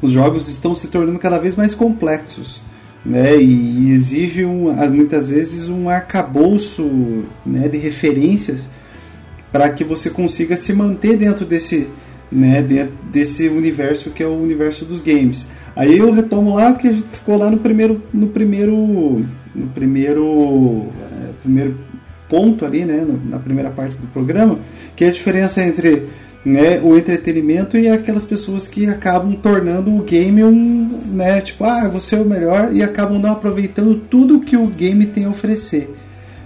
os 0.01 0.11
jogos 0.11 0.47
estão 0.47 0.73
se 0.73 0.87
tornando 0.87 1.19
cada 1.19 1.37
vez 1.37 1.55
mais 1.55 1.75
complexos, 1.75 2.61
né, 3.05 3.35
e 3.35 3.91
exige 3.91 4.45
um, 4.45 4.73
muitas 4.89 5.29
vezes 5.29 5.67
um 5.67 5.89
arcabouço, 5.89 7.25
né, 7.45 7.67
de 7.67 7.77
referências 7.77 8.69
para 9.51 9.69
que 9.69 9.83
você 9.83 10.09
consiga 10.09 10.55
se 10.55 10.71
manter 10.71 11.17
dentro 11.17 11.45
desse, 11.45 11.89
né, 12.31 12.61
dentro 12.61 12.93
desse 13.11 13.49
universo 13.49 14.11
que 14.11 14.23
é 14.23 14.27
o 14.27 14.41
universo 14.41 14.85
dos 14.85 15.01
games. 15.01 15.47
Aí 15.75 15.97
eu 15.97 16.11
retomo 16.11 16.55
lá 16.55 16.73
que 16.73 16.89
ficou 16.89 17.37
lá 17.37 17.49
no 17.49 17.57
primeiro, 17.57 18.01
no 18.13 18.27
primeiro, 18.27 19.25
no 19.55 19.67
primeiro, 19.73 20.87
eh, 21.01 21.31
primeiro 21.41 21.75
ponto 22.29 22.65
ali, 22.65 22.85
né, 22.85 23.05
na 23.25 23.39
primeira 23.39 23.69
parte 23.71 23.97
do 23.97 24.07
programa, 24.07 24.59
que 24.95 25.03
é 25.03 25.07
a 25.07 25.11
diferença 25.11 25.63
entre 25.63 26.07
né, 26.45 26.79
o 26.81 26.95
entretenimento 26.95 27.77
e 27.77 27.89
aquelas 27.89 28.23
pessoas 28.23 28.67
que 28.67 28.87
acabam 28.87 29.35
tornando 29.35 29.93
o 29.93 30.03
game 30.03 30.43
um, 30.43 31.01
né, 31.07 31.41
tipo, 31.41 31.63
ah, 31.65 31.89
você 31.89 32.15
é 32.15 32.19
o 32.19 32.25
melhor 32.25 32.73
e 32.73 32.81
acabam 32.81 33.19
não 33.19 33.31
aproveitando 33.31 33.95
tudo 33.95 34.39
que 34.39 34.55
o 34.55 34.67
game 34.67 35.05
tem 35.05 35.25
a 35.25 35.29
oferecer. 35.29 35.93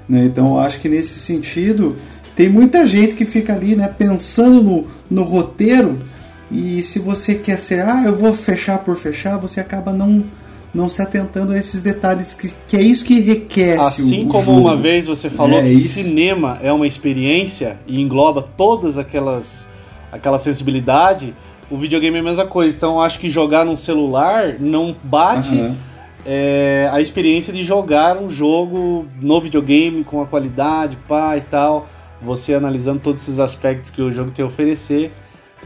Né? 0.10 0.26
Então, 0.26 0.58
acho 0.58 0.80
que 0.80 0.90
nesse 0.90 1.20
sentido, 1.20 1.96
tem 2.36 2.50
muita 2.50 2.88
gente 2.88 3.16
que 3.16 3.26
fica 3.26 3.54
ali, 3.54 3.76
né, 3.76 3.94
pensando 3.96 4.64
no, 4.64 4.88
no 5.10 5.24
roteiro 5.24 6.00
e 6.52 6.82
se 6.82 7.00
você 7.00 7.36
quer 7.36 7.60
ser, 7.60 7.82
ah, 7.82 8.04
eu 8.06 8.16
vou 8.16 8.34
fechar 8.34 8.80
por 8.80 8.98
fechar, 8.98 9.38
você 9.38 9.60
acaba 9.60 9.92
não 9.92 10.24
não 10.74 10.89
se 10.89 11.01
atentando 11.01 11.51
a 11.53 11.57
esses 11.57 11.82
detalhes 11.84 12.34
que, 12.34 12.51
que 12.67 12.76
é 12.76 12.82
isso 12.82 13.05
que 13.05 13.13
enriquece 13.19 13.80
Assim 13.80 14.24
o, 14.24 14.26
o 14.26 14.30
como 14.30 14.45
jogo. 14.45 14.59
uma 14.59 14.76
vez 14.76 15.05
você 15.05 15.30
falou 15.30 15.59
É 15.59 15.61
que 15.61 15.69
isso. 15.69 15.89
cinema 16.01 16.57
é 16.63 16.71
uma 16.74 16.88
experiência 16.88 17.78
e 17.86 18.01
engloba 18.01 18.41
todas 18.41 18.97
aquelas 18.97 19.69
aquela 20.11 20.38
sensibilidade, 20.39 21.34
o 21.71 21.78
videogame 21.78 22.17
é 22.17 22.19
a 22.19 22.24
mesma 22.24 22.45
coisa. 22.45 22.76
Então 22.76 22.95
eu 22.95 23.01
acho 23.01 23.19
que 23.19 23.30
jogar 23.30 23.65
num 23.65 23.76
celular 23.76 24.55
não 24.59 24.95
bate 25.03 25.55
Aham. 25.59 25.76
é, 26.26 26.88
a 26.91 27.01
experiência 27.01 27.51
de 27.51 27.63
jogar 27.63 28.17
um 28.17 28.30
jogo 28.30 29.05
no 29.21 29.41
videogame 29.41 30.03
com 30.03 30.21
a 30.21 30.26
qualidade, 30.28 30.97
pá 31.07 31.36
e 31.38 31.41
tal. 31.41 31.88
Você 32.21 32.53
analisando 32.53 32.99
todos 32.99 33.24
esses 33.24 33.39
aspectos 33.39 33.89
que 33.91 34.01
o 34.01 34.11
jogo 34.11 34.32
tem 34.32 34.43
a 34.43 34.47
oferecer. 34.47 35.11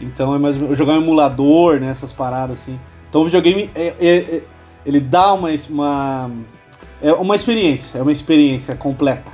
Então 0.01 0.33
é 0.35 0.39
mais 0.39 0.55
jogar 0.77 0.93
um 0.93 1.01
emulador, 1.01 1.79
né, 1.79 1.89
essas 1.89 2.11
paradas 2.11 2.59
assim. 2.61 2.79
Então 3.09 3.21
o 3.21 3.25
videogame 3.25 3.69
é- 3.75 3.93
é- 3.99 4.17
é- 4.17 4.41
ele 4.87 5.01
dá 5.01 5.33
uma, 5.33 5.49
uma 5.69 6.31
é 7.01 7.11
uma 7.11 7.35
experiência, 7.35 7.99
é 7.99 8.01
uma 8.01 8.11
experiência 8.11 8.73
completa. 8.73 9.29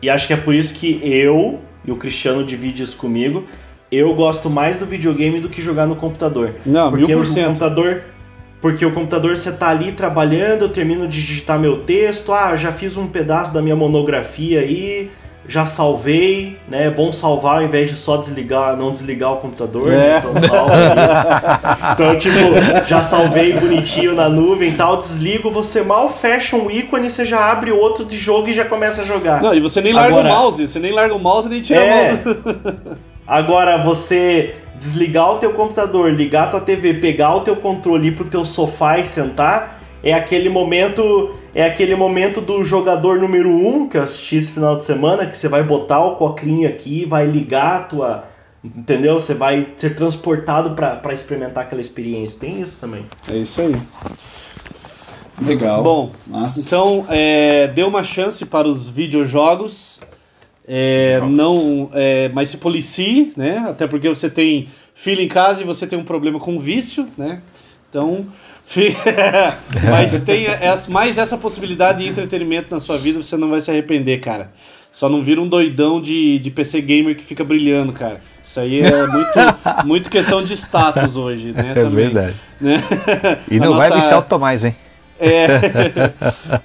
E 0.00 0.08
acho 0.08 0.26
que 0.26 0.32
é 0.32 0.36
por 0.36 0.54
isso 0.54 0.74
que 0.74 0.98
eu, 1.04 1.60
e 1.84 1.92
o 1.92 1.96
Cristiano 1.96 2.42
divide 2.42 2.82
isso 2.82 2.96
comigo, 2.96 3.44
eu 3.90 4.14
gosto 4.14 4.48
mais 4.48 4.78
do 4.78 4.86
videogame 4.86 5.38
do 5.40 5.50
que 5.50 5.60
jogar 5.60 5.86
no 5.86 5.94
computador. 5.94 6.54
Não, 6.64 6.90
mil 6.90 7.00
Porque 7.00 7.12
por 7.12 7.22
o 7.22 7.26
cento. 7.26 7.46
computador. 7.48 8.02
Porque 8.62 8.86
o 8.86 8.92
computador 8.92 9.36
você 9.36 9.50
tá 9.50 9.68
ali 9.68 9.92
trabalhando, 9.92 10.62
eu 10.62 10.68
termino 10.68 11.06
de 11.06 11.20
digitar 11.20 11.58
meu 11.58 11.82
texto, 11.82 12.32
ah, 12.32 12.54
já 12.54 12.72
fiz 12.72 12.96
um 12.96 13.08
pedaço 13.08 13.52
da 13.52 13.60
minha 13.60 13.74
monografia 13.74 14.60
aí, 14.60 15.10
já 15.48 15.66
salvei, 15.66 16.56
né? 16.68 16.86
É 16.86 16.90
bom 16.90 17.10
salvar 17.12 17.56
ao 17.56 17.62
invés 17.62 17.88
de 17.88 17.96
só 17.96 18.16
desligar, 18.16 18.76
não 18.76 18.92
desligar 18.92 19.32
o 19.32 19.36
computador. 19.38 19.92
É. 19.92 20.18
Então, 20.18 20.36
salva 20.48 20.72
então, 21.92 22.18
tipo, 22.18 22.86
já 22.86 23.02
salvei 23.02 23.52
bonitinho 23.52 24.14
na 24.14 24.28
nuvem 24.28 24.70
e 24.70 24.72
tal, 24.74 24.98
desligo, 24.98 25.50
você 25.50 25.82
mal 25.82 26.08
fecha 26.08 26.56
um 26.56 26.70
ícone, 26.70 27.10
você 27.10 27.24
já 27.26 27.50
abre 27.50 27.72
outro 27.72 28.04
de 28.04 28.16
jogo 28.18 28.48
e 28.48 28.52
já 28.52 28.64
começa 28.64 29.02
a 29.02 29.04
jogar. 29.04 29.42
Não, 29.42 29.52
e 29.52 29.60
você 29.60 29.80
nem 29.80 29.92
larga 29.92 30.18
Agora- 30.18 30.28
o 30.32 30.36
mouse, 30.38 30.68
você 30.68 30.78
nem 30.78 30.92
larga 30.92 31.14
o 31.14 31.18
mouse 31.18 31.48
nem 31.48 31.60
tira 31.60 31.80
É. 31.80 32.10
a 32.10 32.12
mouse. 32.14 32.38
Agora, 33.26 33.78
você 33.78 34.54
desligar 34.78 35.32
o 35.34 35.38
teu 35.38 35.52
computador, 35.52 36.12
ligar 36.12 36.44
a 36.44 36.46
tua 36.48 36.60
TV, 36.60 36.94
pegar 36.94 37.34
o 37.36 37.40
teu 37.40 37.54
controle, 37.56 38.08
ir 38.08 38.12
pro 38.12 38.24
teu 38.24 38.44
sofá 38.44 38.98
e 38.98 39.04
sentar, 39.04 39.80
é 40.02 40.12
aquele 40.12 40.48
momento, 40.48 41.34
é 41.54 41.64
aquele 41.64 41.94
momento 41.94 42.40
do 42.40 42.64
jogador 42.64 43.18
número 43.18 43.50
um 43.50 43.88
que 43.88 43.96
eu 43.96 44.02
assisti 44.02 44.36
esse 44.36 44.52
final 44.52 44.78
de 44.78 44.84
semana, 44.84 45.26
que 45.26 45.36
você 45.36 45.48
vai 45.48 45.62
botar 45.62 46.04
o 46.04 46.16
coclinho 46.16 46.68
aqui, 46.68 47.04
vai 47.04 47.26
ligar 47.26 47.76
a 47.76 47.80
tua, 47.84 48.24
entendeu? 48.64 49.18
Você 49.18 49.34
vai 49.34 49.68
ser 49.76 49.94
transportado 49.94 50.70
pra 50.70 50.96
pra 50.96 51.12
experimentar 51.12 51.64
aquela 51.64 51.80
experiência. 51.80 52.38
Tem 52.38 52.60
isso 52.60 52.78
também. 52.80 53.04
É 53.30 53.36
isso 53.36 53.60
aí. 53.60 53.76
Legal. 55.40 55.82
Bom, 55.82 56.12
Nossa. 56.26 56.60
Então, 56.60 57.04
é, 57.08 57.66
dê 57.68 57.82
uma 57.82 58.02
chance 58.02 58.44
para 58.46 58.68
os 58.68 58.88
videojogos. 58.88 60.00
É, 60.66 61.16
Jogos. 61.18 61.36
não, 61.36 61.90
é, 61.92 62.28
mas 62.28 62.50
se 62.50 62.58
policie, 62.58 63.32
né? 63.36 63.64
Até 63.68 63.86
porque 63.86 64.08
você 64.08 64.30
tem 64.30 64.68
filho 64.94 65.20
em 65.20 65.28
casa 65.28 65.62
e 65.62 65.66
você 65.66 65.86
tem 65.86 65.98
um 65.98 66.04
problema 66.04 66.38
com 66.38 66.58
vício, 66.58 67.08
né? 67.18 67.42
Então, 67.90 68.26
mas 69.90 70.20
tem 70.22 70.46
essa, 70.46 70.90
mais 70.90 71.18
essa 71.18 71.36
possibilidade 71.36 72.02
de 72.02 72.08
entretenimento 72.08 72.68
na 72.70 72.80
sua 72.80 72.96
vida, 72.98 73.22
você 73.22 73.36
não 73.36 73.50
vai 73.50 73.60
se 73.60 73.70
arrepender, 73.70 74.20
cara. 74.20 74.50
Só 74.90 75.08
não 75.08 75.22
vira 75.22 75.40
um 75.40 75.48
doidão 75.48 76.00
de, 76.02 76.38
de 76.38 76.50
PC 76.50 76.80
gamer 76.82 77.16
que 77.16 77.24
fica 77.24 77.42
brilhando, 77.42 77.92
cara. 77.92 78.20
Isso 78.42 78.60
aí 78.60 78.80
é 78.80 79.06
muito, 79.08 79.86
muito 79.86 80.10
questão 80.10 80.44
de 80.44 80.52
status 80.54 81.16
hoje, 81.16 81.52
né? 81.52 81.72
É 81.72 81.82
também, 81.82 82.08
verdade. 82.08 82.34
né? 82.60 82.76
E 83.50 83.58
não 83.58 83.74
vai 83.74 83.88
nossa- 83.88 84.00
viciar 84.00 84.18
o 84.18 84.22
Tomás, 84.22 84.64
hein? 84.64 84.76
É. 85.18 85.46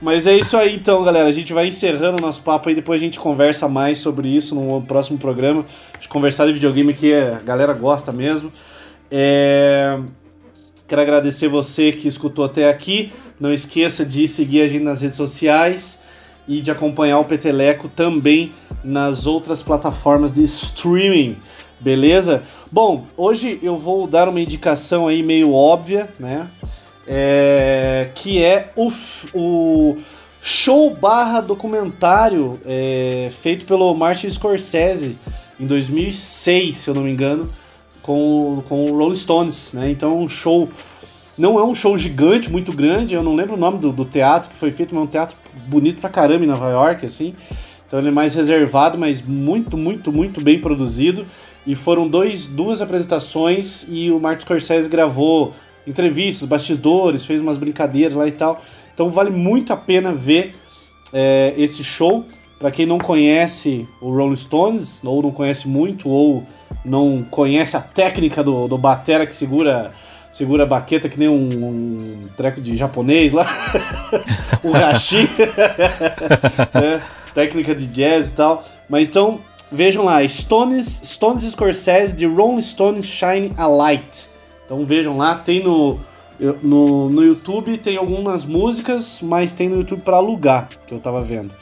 Mas 0.01 0.25
é 0.25 0.35
isso 0.35 0.57
aí 0.57 0.75
então, 0.75 1.03
galera. 1.03 1.29
A 1.29 1.31
gente 1.31 1.53
vai 1.53 1.67
encerrando 1.67 2.17
o 2.17 2.21
nosso 2.21 2.41
papo 2.41 2.67
aí, 2.69 2.73
depois 2.75 2.99
a 2.99 3.05
gente 3.05 3.19
conversa 3.19 3.67
mais 3.67 3.99
sobre 3.99 4.29
isso 4.29 4.55
no 4.55 4.81
próximo 4.81 5.17
programa. 5.19 5.63
De 6.01 6.07
conversar 6.07 6.47
de 6.47 6.53
videogame 6.53 6.91
que 6.93 7.13
a 7.13 7.39
galera 7.45 7.71
gosta 7.73 8.11
mesmo. 8.11 8.51
É... 9.11 9.99
Quero 10.87 11.01
agradecer 11.01 11.47
você 11.47 11.91
que 11.91 12.07
escutou 12.07 12.45
até 12.45 12.69
aqui. 12.69 13.11
Não 13.39 13.53
esqueça 13.53 14.05
de 14.05 14.27
seguir 14.27 14.61
a 14.61 14.67
gente 14.67 14.83
nas 14.83 15.01
redes 15.01 15.17
sociais 15.17 16.01
e 16.47 16.61
de 16.61 16.71
acompanhar 16.71 17.19
o 17.19 17.25
Peteleco 17.25 17.89
também 17.89 18.53
nas 18.83 19.27
outras 19.27 19.61
plataformas 19.61 20.33
de 20.33 20.43
streaming. 20.43 21.35
Beleza? 21.79 22.43
Bom, 22.71 23.05
hoje 23.15 23.59
eu 23.61 23.75
vou 23.75 24.07
dar 24.07 24.29
uma 24.29 24.39
indicação 24.39 25.07
aí 25.07 25.21
meio 25.21 25.53
óbvia, 25.53 26.09
né? 26.19 26.47
é, 27.07 28.09
que 28.13 28.43
é 28.43 28.71
o, 28.75 28.91
o 29.33 29.97
show 30.41 30.93
barra 30.93 31.39
documentário 31.39 32.59
é, 32.65 33.31
feito 33.41 33.65
pelo 33.65 33.93
Martin 33.95 34.29
Scorsese 34.29 35.17
em 35.59 35.65
2006, 35.65 36.75
se 36.75 36.89
eu 36.89 36.93
não 36.93 37.03
me 37.03 37.11
engano, 37.11 37.49
com, 38.07 38.63
com 38.69 38.85
o 38.85 38.97
Rolling 38.97 39.17
Stones, 39.17 39.73
né? 39.73 39.91
Então 39.91 40.17
um 40.17 40.29
show 40.29 40.69
não 41.37 41.59
é 41.59 41.63
um 41.63 41.75
show 41.75 41.95
gigante, 41.97 42.49
muito 42.49 42.71
grande, 42.71 43.13
eu 43.13 43.21
não 43.21 43.35
lembro 43.35 43.55
o 43.55 43.57
nome 43.57 43.77
do, 43.77 43.91
do 43.91 44.05
teatro 44.05 44.49
que 44.49 44.55
foi 44.55 44.71
feito, 44.71 44.95
mas 44.95 45.03
é 45.03 45.05
um 45.05 45.07
teatro 45.07 45.37
bonito 45.67 45.99
pra 45.99 46.09
caramba 46.09 46.45
em 46.45 46.47
Nova 46.47 46.69
York, 46.69 47.05
assim. 47.05 47.35
Então 47.85 47.99
ele 47.99 48.07
é 48.07 48.11
mais 48.11 48.33
reservado, 48.33 48.97
mas 48.97 49.21
muito, 49.21 49.77
muito, 49.77 50.11
muito 50.11 50.41
bem 50.41 50.59
produzido. 50.59 51.25
E 51.65 51.75
foram 51.75 52.07
dois, 52.07 52.47
duas 52.47 52.81
apresentações 52.81 53.85
e 53.89 54.09
o 54.09 54.19
Martin 54.19 54.45
Scorsese 54.45 54.89
gravou 54.89 55.53
entrevistas, 55.85 56.47
bastidores, 56.47 57.25
fez 57.25 57.41
umas 57.41 57.57
brincadeiras 57.57 58.15
lá 58.15 58.25
e 58.25 58.31
tal. 58.31 58.61
Então 58.93 59.11
vale 59.11 59.31
muito 59.31 59.73
a 59.73 59.77
pena 59.77 60.13
ver 60.13 60.55
é, 61.13 61.53
esse 61.57 61.83
show. 61.83 62.25
Pra 62.59 62.71
quem 62.71 62.85
não 62.85 62.97
conhece 62.97 63.87
o 64.01 64.09
Rolling 64.09 64.35
Stones, 64.35 65.01
ou 65.03 65.21
não 65.21 65.31
conhece 65.31 65.67
muito, 65.67 66.09
ou 66.09 66.43
não 66.83 67.23
conhece 67.29 67.77
a 67.77 67.81
técnica 67.81 68.43
do, 68.43 68.67
do 68.67 68.77
batera 68.77 69.25
que 69.25 69.35
segura 69.35 69.93
segura 70.29 70.63
a 70.63 70.65
baqueta 70.67 71.09
que 71.09 71.17
nem 71.17 71.27
um, 71.27 71.49
um 71.49 72.21
treco 72.35 72.61
de 72.61 72.75
japonês 72.75 73.31
lá, 73.33 73.47
o 74.63 74.71
hashi, 74.71 75.27
né? 76.73 77.01
técnica 77.33 77.73
de 77.73 77.87
jazz 77.87 78.29
e 78.29 78.33
tal. 78.33 78.63
Mas 78.89 79.09
então, 79.09 79.39
vejam 79.71 80.05
lá, 80.05 80.27
Stones, 80.27 81.01
Stones 81.03 81.43
Scorsese 81.43 82.15
de 82.15 82.25
Rolling 82.25 82.61
Stones 82.61 83.05
Shine 83.05 83.53
a 83.57 83.67
Light. 83.67 84.29
Então 84.65 84.85
vejam 84.85 85.17
lá, 85.17 85.35
tem 85.35 85.63
no, 85.63 85.99
no, 86.61 87.09
no 87.09 87.23
YouTube, 87.23 87.77
tem 87.77 87.97
algumas 87.97 88.45
músicas, 88.45 89.21
mas 89.21 89.51
tem 89.51 89.69
no 89.69 89.77
YouTube 89.77 90.01
para 90.01 90.17
alugar, 90.17 90.69
que 90.85 90.93
eu 90.93 90.99
tava 90.99 91.21
vendo. 91.21 91.53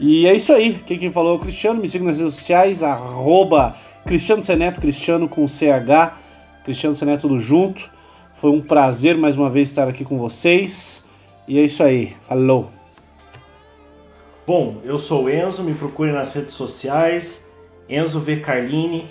E 0.00 0.26
é 0.26 0.34
isso 0.34 0.50
aí, 0.54 0.72
quem, 0.74 0.98
quem 0.98 1.10
falou 1.10 1.34
é 1.34 1.36
o 1.36 1.38
Cristiano, 1.38 1.78
me 1.78 1.86
siga 1.86 2.06
nas 2.06 2.18
redes 2.18 2.34
sociais, 2.34 2.82
arroba 2.82 3.76
Cristiano 4.06 4.42
Seneto, 4.42 4.80
Cristiano 4.80 5.28
com 5.28 5.46
CH, 5.46 6.16
Cristiano 6.64 6.96
Seneto 6.96 7.28
tudo 7.28 7.38
junto. 7.38 7.90
Foi 8.32 8.50
um 8.50 8.62
prazer 8.62 9.18
mais 9.18 9.36
uma 9.36 9.50
vez 9.50 9.68
estar 9.68 9.86
aqui 9.86 10.02
com 10.02 10.18
vocês. 10.18 11.06
E 11.46 11.58
é 11.58 11.62
isso 11.62 11.82
aí, 11.82 12.16
falou! 12.26 12.70
Bom, 14.46 14.78
eu 14.84 14.98
sou 14.98 15.24
o 15.24 15.30
Enzo, 15.30 15.62
me 15.62 15.74
procure 15.74 16.10
nas 16.12 16.32
redes 16.32 16.54
sociais, 16.54 17.44
Enzo 17.86 18.20
V 18.20 18.40
Carlini, 18.40 19.06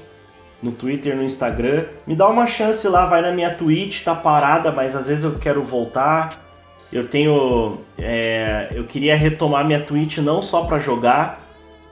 no 0.61 0.71
Twitter, 0.71 1.15
no 1.15 1.23
Instagram. 1.23 1.85
Me 2.07 2.15
dá 2.15 2.27
uma 2.27 2.47
chance 2.47 2.87
lá, 2.87 3.05
vai 3.05 3.21
na 3.21 3.31
minha 3.31 3.53
Twitch, 3.53 4.03
tá 4.03 4.15
parada, 4.15 4.71
mas 4.71 4.95
às 4.95 5.05
vezes 5.05 5.23
eu 5.23 5.37
quero 5.37 5.63
voltar. 5.63 6.48
Eu 6.91 7.05
tenho. 7.05 7.73
é, 7.97 8.69
eu 8.71 8.85
queria 8.85 9.15
retomar 9.15 9.65
minha 9.65 9.81
Twitch 9.81 10.17
não 10.17 10.41
só 10.41 10.63
pra 10.63 10.79
jogar, 10.79 11.41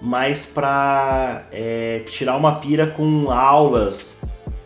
mas 0.02 0.46
pra 0.46 1.44
é, 1.52 2.00
tirar 2.00 2.36
uma 2.36 2.60
pira 2.60 2.88
com 2.88 3.32
aulas, 3.32 4.18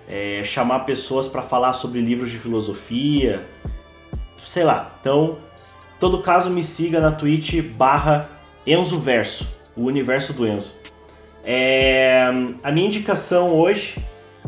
é, 0.08 0.42
chamar 0.44 0.82
pessoas 0.82 1.28
pra 1.28 1.42
falar 1.42 1.74
sobre 1.74 2.00
livros 2.00 2.32
de 2.32 2.38
filosofia, 2.38 3.40
sei 4.46 4.64
lá. 4.64 4.94
Então, 5.00 5.32
todo 6.00 6.22
caso, 6.22 6.50
me 6.50 6.64
siga 6.64 7.02
na 7.02 7.12
Twitch 7.12 7.62
barra 7.76 8.30
Enzo 8.66 9.00
Verso, 9.00 9.48
o 9.76 9.84
universo 9.84 10.32
do 10.32 10.48
Enzo. 10.48 10.74
É, 11.44 12.28
a 12.64 12.72
minha 12.72 12.88
indicação 12.88 13.50
hoje 13.50 13.96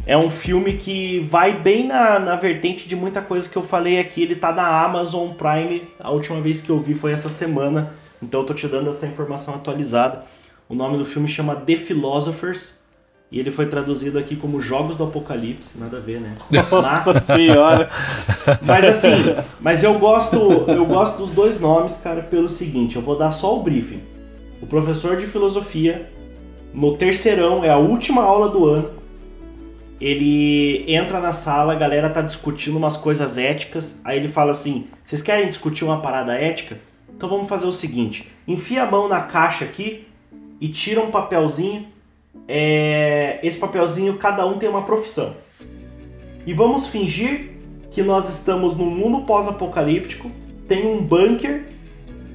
é 0.06 0.18
um 0.18 0.30
filme 0.30 0.74
que 0.74 1.20
vai 1.22 1.58
bem 1.58 1.88
na, 1.88 2.20
na 2.20 2.36
vertente 2.36 2.88
de 2.88 2.95
muita 2.95 3.22
coisa 3.22 3.47
que 3.47 3.55
eu 3.55 3.63
falei 3.63 4.00
aqui. 4.00 4.21
Ele 4.21 4.36
tá 4.36 4.51
na 4.51 4.84
Amazon 4.84 5.30
Prime. 5.30 5.88
A 6.00 6.12
última 6.12 6.42
vez 6.42 6.59
que 6.59 6.70
eu 6.70 6.80
vi 6.80 6.93
foi 6.93 7.13
essa 7.13 7.30
semana. 7.30 7.93
Então 8.21 8.42
eu 8.42 8.46
tô 8.46 8.54
te 8.54 8.67
dando 8.67 8.89
essa 8.89 9.08
informação 9.08 9.55
atualizada. 9.55 10.24
O 10.67 10.75
nome 10.75 10.97
do 10.97 11.05
filme 11.05 11.28
chama 11.28 11.55
The 11.55 11.78
Philosophers. 11.78 12.78
E 13.32 13.39
ele 13.39 13.50
foi 13.50 13.66
traduzido 13.66 14.20
aqui 14.20 14.36
como 14.36 14.62
Jogos 14.62 14.97
do 14.97 15.05
Apocalipse. 15.05 15.71
Nada 15.75 15.97
a 15.97 16.00
ver, 16.00 16.20
né? 16.20 16.36
Nossa 16.70 17.20
senhora! 17.20 17.89
Mas 18.62 18.86
assim, 18.86 19.36
mas 19.59 19.84
eu 19.84 19.97
gosto, 19.97 20.38
eu 20.67 20.86
gosto 20.86 21.17
dos 21.17 21.32
dois 21.32 21.59
nomes, 21.59 21.97
cara, 21.97 22.21
pelo 22.21 22.47
seguinte, 22.47 22.96
eu 22.96 23.01
vou 23.01 23.17
dar 23.17 23.32
só 23.32 23.58
o 23.58 23.63
briefing. 23.63 24.01
O 24.62 24.67
professor 24.67 25.17
de 25.17 25.25
filosofia, 25.25 26.12
no 26.71 26.96
terceirão, 26.96 27.63
é 27.63 27.71
a 27.71 27.78
última 27.78 28.21
aula 28.21 28.50
do 28.50 28.66
ano. 28.66 29.03
Ele 30.04 30.84
entra 30.86 31.21
na 31.21 31.32
sala, 31.32 31.71
a 31.71 31.75
galera 31.78 32.09
tá 32.09 32.21
discutindo 32.21 32.75
umas 32.75 32.97
coisas 32.97 33.38
éticas. 33.38 33.97
Aí 34.04 34.17
ele 34.17 34.28
fala 34.28 34.51
assim: 34.51 34.88
"Vocês 35.01 35.21
querem 35.21 35.47
discutir 35.47 35.86
uma 35.86 36.01
parada 36.01 36.34
ética? 36.34 36.78
Então 37.16 37.30
vamos 37.30 37.47
fazer 37.47 37.66
o 37.66 37.71
seguinte: 37.71 38.28
enfia 38.46 38.84
a 38.84 38.92
mão 38.92 39.08
na 39.08 39.21
caixa 39.21 39.63
aqui 39.63 40.05
e 40.59 40.67
tira 40.67 41.00
um 41.00 41.09
papelzinho. 41.09 41.88
É, 42.50 43.39
esse 43.43 43.58
papelzinho 43.58 44.17
cada 44.17 44.46
um 44.46 44.58
tem 44.58 44.67
uma 44.67 44.82
profissão. 44.82 45.38
E 46.46 46.54
vamos 46.54 46.88
fingir 46.88 47.51
que 47.89 48.04
nós 48.04 48.28
estamos 48.28 48.75
num 48.75 48.89
mundo 48.89 49.25
pós-apocalíptico, 49.25 50.30
tem 50.67 50.86
um 50.86 51.01
bunker, 51.01 51.63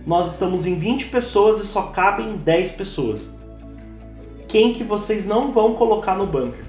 nós 0.07 0.33
estamos 0.33 0.65
em 0.65 0.79
20 0.79 1.09
pessoas 1.09 1.61
e 1.61 1.67
só 1.67 1.83
cabem 1.89 2.39
10 2.39 2.71
pessoas. 2.71 3.31
Quem 4.49 4.73
que 4.73 4.83
vocês 4.83 5.27
não 5.27 5.53
vão 5.53 5.75
colocar 5.75 6.17
no 6.17 6.25
bunker? 6.25 6.68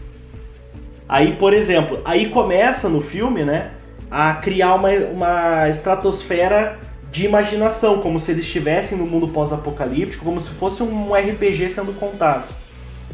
Aí, 1.09 1.35
por 1.37 1.53
exemplo, 1.53 1.99
aí 2.05 2.29
começa 2.29 2.87
no 2.87 3.01
filme, 3.01 3.43
né, 3.43 3.71
a 4.11 4.35
criar 4.35 4.75
uma, 4.75 4.89
uma 4.89 5.67
estratosfera 5.67 6.77
de 7.11 7.25
imaginação, 7.25 7.99
como 7.99 8.19
se 8.19 8.29
eles 8.29 8.45
estivessem 8.45 8.95
no 8.95 9.07
mundo 9.07 9.27
pós-apocalíptico, 9.27 10.23
como 10.23 10.39
se 10.39 10.51
fosse 10.51 10.83
um 10.83 11.15
RPG 11.15 11.69
sendo 11.69 11.99
contado. 11.99 12.47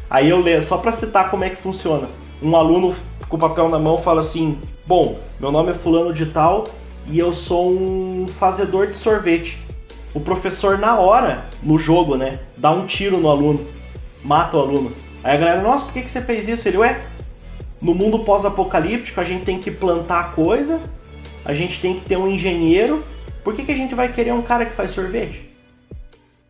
Aí 0.10 0.30
eu 0.30 0.42
leio, 0.42 0.62
só 0.62 0.78
para 0.78 0.92
citar 0.92 1.32
como 1.32 1.46
é 1.46 1.50
que 1.50 1.62
funciona. 1.62 2.10
Um 2.44 2.54
aluno 2.58 2.94
com 3.30 3.38
o 3.38 3.40
papel 3.40 3.70
na 3.70 3.80
mão 3.80 4.02
fala 4.02 4.20
assim: 4.20 4.60
Bom, 4.86 5.18
meu 5.40 5.50
nome 5.50 5.72
é 5.72 5.74
Fulano 5.74 6.14
de 6.14 6.26
Tal 6.26 6.66
e 7.08 7.18
eu 7.18 7.34
sou 7.34 7.72
um 7.72 8.28
fazedor 8.38 8.88
de 8.88 8.98
sorvete. 8.98 9.58
O 10.14 10.20
professor, 10.20 10.78
na 10.78 11.00
hora, 11.00 11.46
no 11.64 11.80
jogo, 11.80 12.18
né, 12.18 12.40
dá 12.58 12.72
um 12.72 12.86
tiro 12.86 13.18
no 13.18 13.30
aluno. 13.30 13.66
mata 14.22 14.58
o 14.58 14.60
aluno. 14.60 14.92
Aí 15.24 15.36
a 15.36 15.40
galera, 15.40 15.62
nossa, 15.62 15.86
por 15.86 15.94
que, 15.94 16.02
que 16.02 16.12
você 16.12 16.22
fez 16.22 16.48
isso? 16.48 16.68
Ele, 16.68 16.78
ué, 16.78 17.02
no 17.86 17.94
mundo 17.94 18.18
pós-apocalíptico 18.20 19.22
a 19.22 19.24
gente 19.24 19.46
tem 19.46 19.60
que 19.60 19.70
plantar 19.70 20.34
coisa, 20.34 20.82
a 21.46 21.54
gente 21.54 21.80
tem 21.80 22.00
que 22.00 22.06
ter 22.06 22.18
um 22.18 22.28
engenheiro, 22.28 23.04
por 23.44 23.54
que, 23.54 23.64
que 23.64 23.72
a 23.72 23.76
gente 23.76 23.94
vai 23.94 24.12
querer 24.12 24.34
um 24.34 24.42
cara 24.42 24.66
que 24.66 24.74
faz 24.74 24.90
sorvete? 24.90 25.56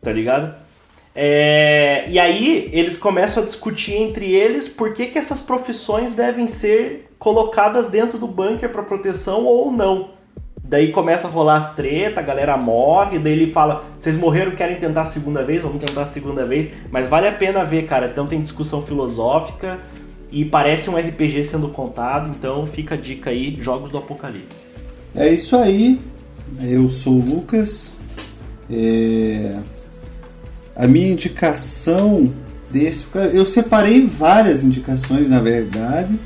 Tá 0.00 0.10
ligado? 0.10 0.54
É, 1.14 2.08
e 2.08 2.18
aí 2.18 2.70
eles 2.72 2.96
começam 2.96 3.42
a 3.42 3.46
discutir 3.46 3.96
entre 3.96 4.32
eles 4.32 4.66
por 4.66 4.94
que, 4.94 5.08
que 5.08 5.18
essas 5.18 5.38
profissões 5.38 6.14
devem 6.14 6.48
ser 6.48 7.06
colocadas 7.18 7.90
dentro 7.90 8.16
do 8.18 8.26
bunker 8.26 8.70
para 8.70 8.82
proteção 8.82 9.44
ou 9.44 9.70
não. 9.70 10.12
Daí 10.64 10.90
começa 10.90 11.28
a 11.28 11.30
rolar 11.30 11.56
as 11.56 11.74
tretas, 11.74 12.16
a 12.16 12.22
galera 12.22 12.56
morre, 12.56 13.18
daí 13.18 13.32
ele 13.34 13.52
fala, 13.52 13.84
vocês 14.00 14.16
morreram, 14.16 14.56
querem 14.56 14.76
tentar 14.76 15.02
a 15.02 15.06
segunda 15.06 15.42
vez? 15.42 15.60
Vamos 15.60 15.84
tentar 15.84 16.02
a 16.02 16.06
segunda 16.06 16.46
vez. 16.46 16.70
Mas 16.90 17.06
vale 17.08 17.28
a 17.28 17.32
pena 17.32 17.62
ver, 17.62 17.84
cara. 17.86 18.06
Então 18.06 18.26
tem 18.26 18.40
discussão 18.40 18.82
filosófica 18.86 19.78
e 20.30 20.44
parece 20.44 20.90
um 20.90 20.96
RPG 20.96 21.44
sendo 21.44 21.68
contado, 21.68 22.30
então 22.36 22.66
fica 22.66 22.94
a 22.94 22.98
dica 22.98 23.30
aí, 23.30 23.56
Jogos 23.60 23.90
do 23.90 23.98
Apocalipse. 23.98 24.58
É 25.14 25.32
isso 25.32 25.56
aí. 25.56 26.00
Eu 26.60 26.88
sou 26.88 27.14
o 27.14 27.24
Lucas. 27.24 27.94
É... 28.70 29.56
A 30.74 30.86
minha 30.86 31.08
indicação 31.08 32.32
desse. 32.70 33.06
Eu 33.32 33.46
separei 33.46 34.06
várias 34.06 34.62
indicações, 34.62 35.28
na 35.28 35.40
verdade. 35.40 36.18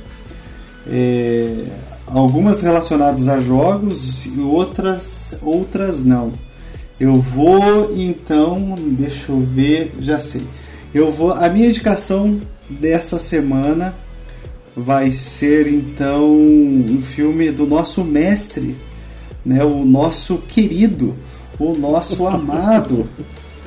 É... 0.87 1.67
Algumas 2.07 2.61
relacionadas 2.63 3.29
a 3.29 3.41
jogos 3.41 4.27
e 4.27 4.41
outras, 4.41 5.39
outras 5.43 6.05
não. 6.05 6.33
Eu 6.99 7.21
vou 7.21 7.97
então, 7.97 8.75
deixa 8.77 9.31
eu 9.31 9.39
ver, 9.41 9.93
já 10.01 10.19
sei. 10.19 10.43
Eu 10.93 11.13
vou. 11.13 11.33
A 11.33 11.49
minha 11.49 11.69
indicação 11.69 12.41
dessa 12.71 13.19
semana 13.19 13.95
vai 14.77 15.11
ser 15.11 15.67
então 15.67 16.31
um 16.31 17.03
filme 17.03 17.51
do 17.51 17.67
nosso 17.67 18.05
mestre, 18.05 18.77
né, 19.45 19.65
o 19.65 19.85
nosso 19.85 20.39
querido, 20.39 21.17
o 21.59 21.73
nosso 21.73 22.27
amado 22.27 23.09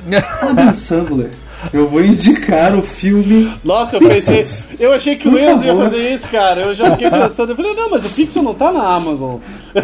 Adam 0.40 0.74
Sandler. 0.74 1.30
Eu 1.72 1.88
vou 1.88 2.04
indicar 2.04 2.74
o 2.76 2.82
filme. 2.82 3.52
Nossa, 3.64 3.96
eu 3.96 4.00
pensei. 4.00 4.44
Eu 4.78 4.92
achei 4.92 5.16
que 5.16 5.28
o 5.28 5.38
Enzo 5.38 5.64
ia 5.64 5.74
fazer 5.76 6.14
isso, 6.14 6.28
cara. 6.28 6.60
Eu 6.62 6.74
já 6.74 6.90
fiquei 6.92 7.10
pensando. 7.10 7.50
Eu 7.50 7.56
falei, 7.56 7.74
não, 7.74 7.90
mas 7.90 8.04
o 8.04 8.10
Pixel 8.10 8.42
não 8.42 8.54
tá 8.54 8.72
na 8.72 8.82
Amazon. 8.82 9.38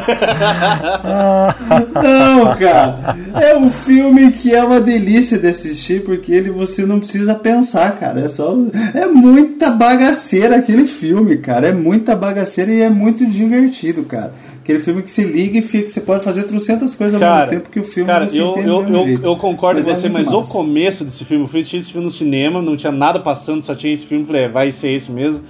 não, 1.94 2.54
cara. 2.56 3.16
É 3.40 3.56
um 3.56 3.70
filme 3.70 4.32
que 4.32 4.54
é 4.54 4.62
uma 4.62 4.80
delícia 4.80 5.38
de 5.38 5.48
assistir, 5.48 6.04
porque 6.04 6.32
ele 6.32 6.50
você 6.50 6.84
não 6.84 6.98
precisa 6.98 7.34
pensar, 7.34 7.98
cara. 7.98 8.20
É 8.20 8.28
só. 8.28 8.56
É 8.94 9.06
muita 9.06 9.70
bagaceira 9.70 10.56
aquele 10.56 10.86
filme, 10.86 11.38
cara. 11.38 11.68
É 11.68 11.72
muita 11.72 12.14
bagaceira 12.14 12.70
e 12.70 12.82
é 12.82 12.90
muito 12.90 13.26
divertido, 13.26 14.04
cara. 14.04 14.32
Aquele 14.60 14.78
filme 14.78 15.02
que 15.02 15.10
se 15.10 15.24
liga 15.24 15.58
e 15.58 15.62
fica, 15.62 15.88
você 15.88 16.02
pode 16.02 16.22
fazer 16.22 16.42
trocentas 16.44 16.94
coisas 16.94 17.18
cara, 17.18 17.32
ao 17.32 17.46
mesmo 17.46 17.50
tempo 17.50 17.70
que 17.70 17.80
o 17.80 17.84
filme 17.84 18.06
cara, 18.06 18.26
eu, 18.32 18.56
eu, 18.58 18.88
eu, 18.88 19.22
eu, 19.22 19.36
concordo 19.36 19.82
com 19.82 19.90
é 19.90 19.94
você, 19.94 20.08
mas 20.08 20.26
massa. 20.26 20.36
o 20.36 20.46
começo 20.46 21.02
desse 21.02 21.24
filme, 21.24 21.44
eu 21.44 21.48
fui 21.48 21.60
assistir 21.60 21.78
esse 21.78 21.90
filme 21.90 22.04
no 22.04 22.10
cinema, 22.10 22.60
não 22.60 22.76
tinha 22.76 22.92
nada 22.92 23.18
passando, 23.18 23.62
só 23.62 23.74
tinha 23.74 23.92
esse 23.92 24.04
filme, 24.04 24.26
falei, 24.26 24.42
é, 24.42 24.48
vai 24.48 24.70
ser 24.70 24.90
esse 24.90 25.10
mesmo. 25.10 25.42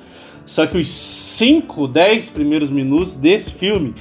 Só 0.47 0.65
que 0.67 0.79
os 0.79 0.89
5, 0.89 1.89
10 1.89 2.31
primeiros 2.31 2.71
minutos 2.71 3.17
desse 3.17 3.53
filme 3.53 3.95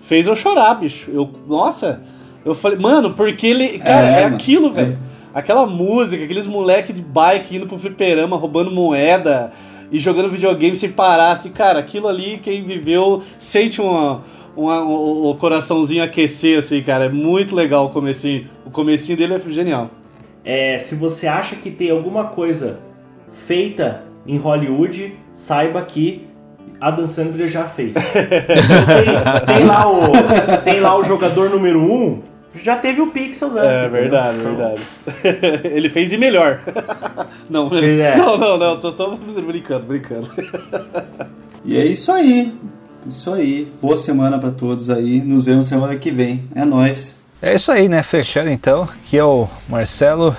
fez 0.00 0.26
eu 0.26 0.34
chorar, 0.34 0.74
bicho. 0.74 1.10
Eu, 1.12 1.30
nossa, 1.48 2.02
eu 2.44 2.54
falei, 2.54 2.78
mano, 2.78 3.14
porque 3.14 3.46
ele. 3.46 3.78
Cara, 3.78 4.06
é, 4.06 4.22
é 4.22 4.24
aquilo, 4.24 4.72
velho. 4.72 4.92
É. 4.92 5.38
Aquela 5.38 5.66
música, 5.66 6.24
aqueles 6.24 6.46
moleque 6.46 6.92
de 6.92 7.02
bike 7.02 7.56
indo 7.56 7.66
pro 7.66 7.78
fliperama, 7.78 8.36
roubando 8.36 8.70
moeda 8.70 9.52
e 9.90 9.98
jogando 9.98 10.30
videogame 10.30 10.76
sem 10.76 10.90
parar, 10.90 11.32
assim, 11.32 11.50
cara, 11.50 11.78
aquilo 11.78 12.08
ali, 12.08 12.38
quem 12.42 12.64
viveu, 12.64 13.22
sente 13.38 13.80
uma, 13.80 14.22
uma, 14.56 14.82
o, 14.82 15.30
o 15.30 15.34
coraçãozinho 15.36 16.02
aquecer, 16.02 16.58
assim, 16.58 16.82
cara. 16.82 17.04
É 17.04 17.08
muito 17.08 17.54
legal 17.54 17.86
o 17.86 17.90
comecinho. 17.90 18.46
O 18.64 18.70
comecinho 18.70 19.18
dele 19.18 19.34
é 19.34 19.40
genial. 19.50 19.90
É, 20.44 20.78
se 20.78 20.94
você 20.94 21.26
acha 21.26 21.56
que 21.56 21.70
tem 21.70 21.90
alguma 21.90 22.24
coisa 22.28 22.78
feita 23.46 24.04
em 24.26 24.38
Hollywood, 24.38 25.14
saiba 25.32 25.82
que 25.82 26.26
Adam 26.80 27.06
Sandler 27.06 27.48
já 27.48 27.64
fez. 27.64 27.94
tem, 28.12 29.56
tem, 29.56 29.66
lá 29.66 29.90
o, 29.90 30.12
tem 30.64 30.80
lá 30.80 30.96
o 30.96 31.04
jogador 31.04 31.50
número 31.50 31.80
1, 31.80 31.92
um, 31.92 32.22
já 32.62 32.76
teve 32.76 33.02
o 33.02 33.08
Pixels 33.08 33.54
antes. 33.54 33.82
É 33.82 33.88
verdade, 33.88 34.38
então... 34.38 34.56
verdade. 34.56 34.82
Ele 35.68 35.88
fez 35.88 36.12
e 36.12 36.16
melhor. 36.16 36.60
não, 37.50 37.68
é. 37.76 38.16
não, 38.16 38.38
não, 38.38 38.56
não, 38.56 38.80
só 38.80 38.88
estamos 38.88 39.18
brincando, 39.40 39.86
brincando. 39.86 40.30
E 41.64 41.76
é 41.76 41.84
isso 41.84 42.10
aí. 42.12 42.52
Isso 43.08 43.32
aí. 43.32 43.68
Boa 43.80 43.96
semana 43.96 44.38
para 44.38 44.50
todos 44.50 44.90
aí. 44.90 45.20
Nos 45.20 45.44
vemos 45.44 45.66
semana 45.66 45.94
que 45.96 46.10
vem. 46.10 46.44
É 46.54 46.64
nós. 46.64 47.16
É 47.40 47.54
isso 47.54 47.70
aí, 47.70 47.88
né? 47.88 48.02
Fechando 48.02 48.50
então. 48.50 48.82
Aqui 48.82 49.16
é 49.16 49.24
o 49.24 49.48
Marcelo. 49.68 50.36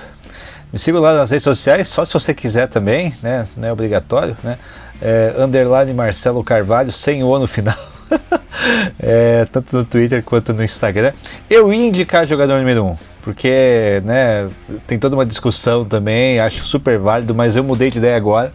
Me 0.72 0.78
siga 0.78 1.00
lá 1.00 1.14
nas 1.14 1.30
redes 1.30 1.44
sociais, 1.44 1.88
só 1.88 2.04
se 2.04 2.12
você 2.12 2.34
quiser 2.34 2.66
também, 2.68 3.14
né? 3.22 3.46
Não 3.56 3.68
é 3.68 3.72
obrigatório, 3.72 4.36
né? 4.44 4.58
É, 5.00 5.34
underline 5.38 5.94
Marcelo 5.94 6.44
Carvalho, 6.44 6.92
sem 6.92 7.22
o 7.24 7.38
no 7.38 7.46
final. 7.46 7.78
é, 9.00 9.46
tanto 9.46 9.74
no 9.74 9.84
Twitter 9.84 10.22
quanto 10.22 10.52
no 10.52 10.62
Instagram. 10.62 11.12
Eu 11.48 11.72
ia 11.72 11.86
indicar 11.86 12.26
jogador 12.26 12.58
número 12.58 12.84
1, 12.84 12.86
um, 12.86 12.96
porque 13.22 14.02
né, 14.04 14.50
tem 14.86 14.98
toda 14.98 15.16
uma 15.16 15.24
discussão 15.24 15.86
também, 15.86 16.38
acho 16.38 16.66
super 16.66 16.98
válido, 16.98 17.34
mas 17.34 17.56
eu 17.56 17.64
mudei 17.64 17.90
de 17.90 17.96
ideia 17.96 18.16
agora. 18.16 18.52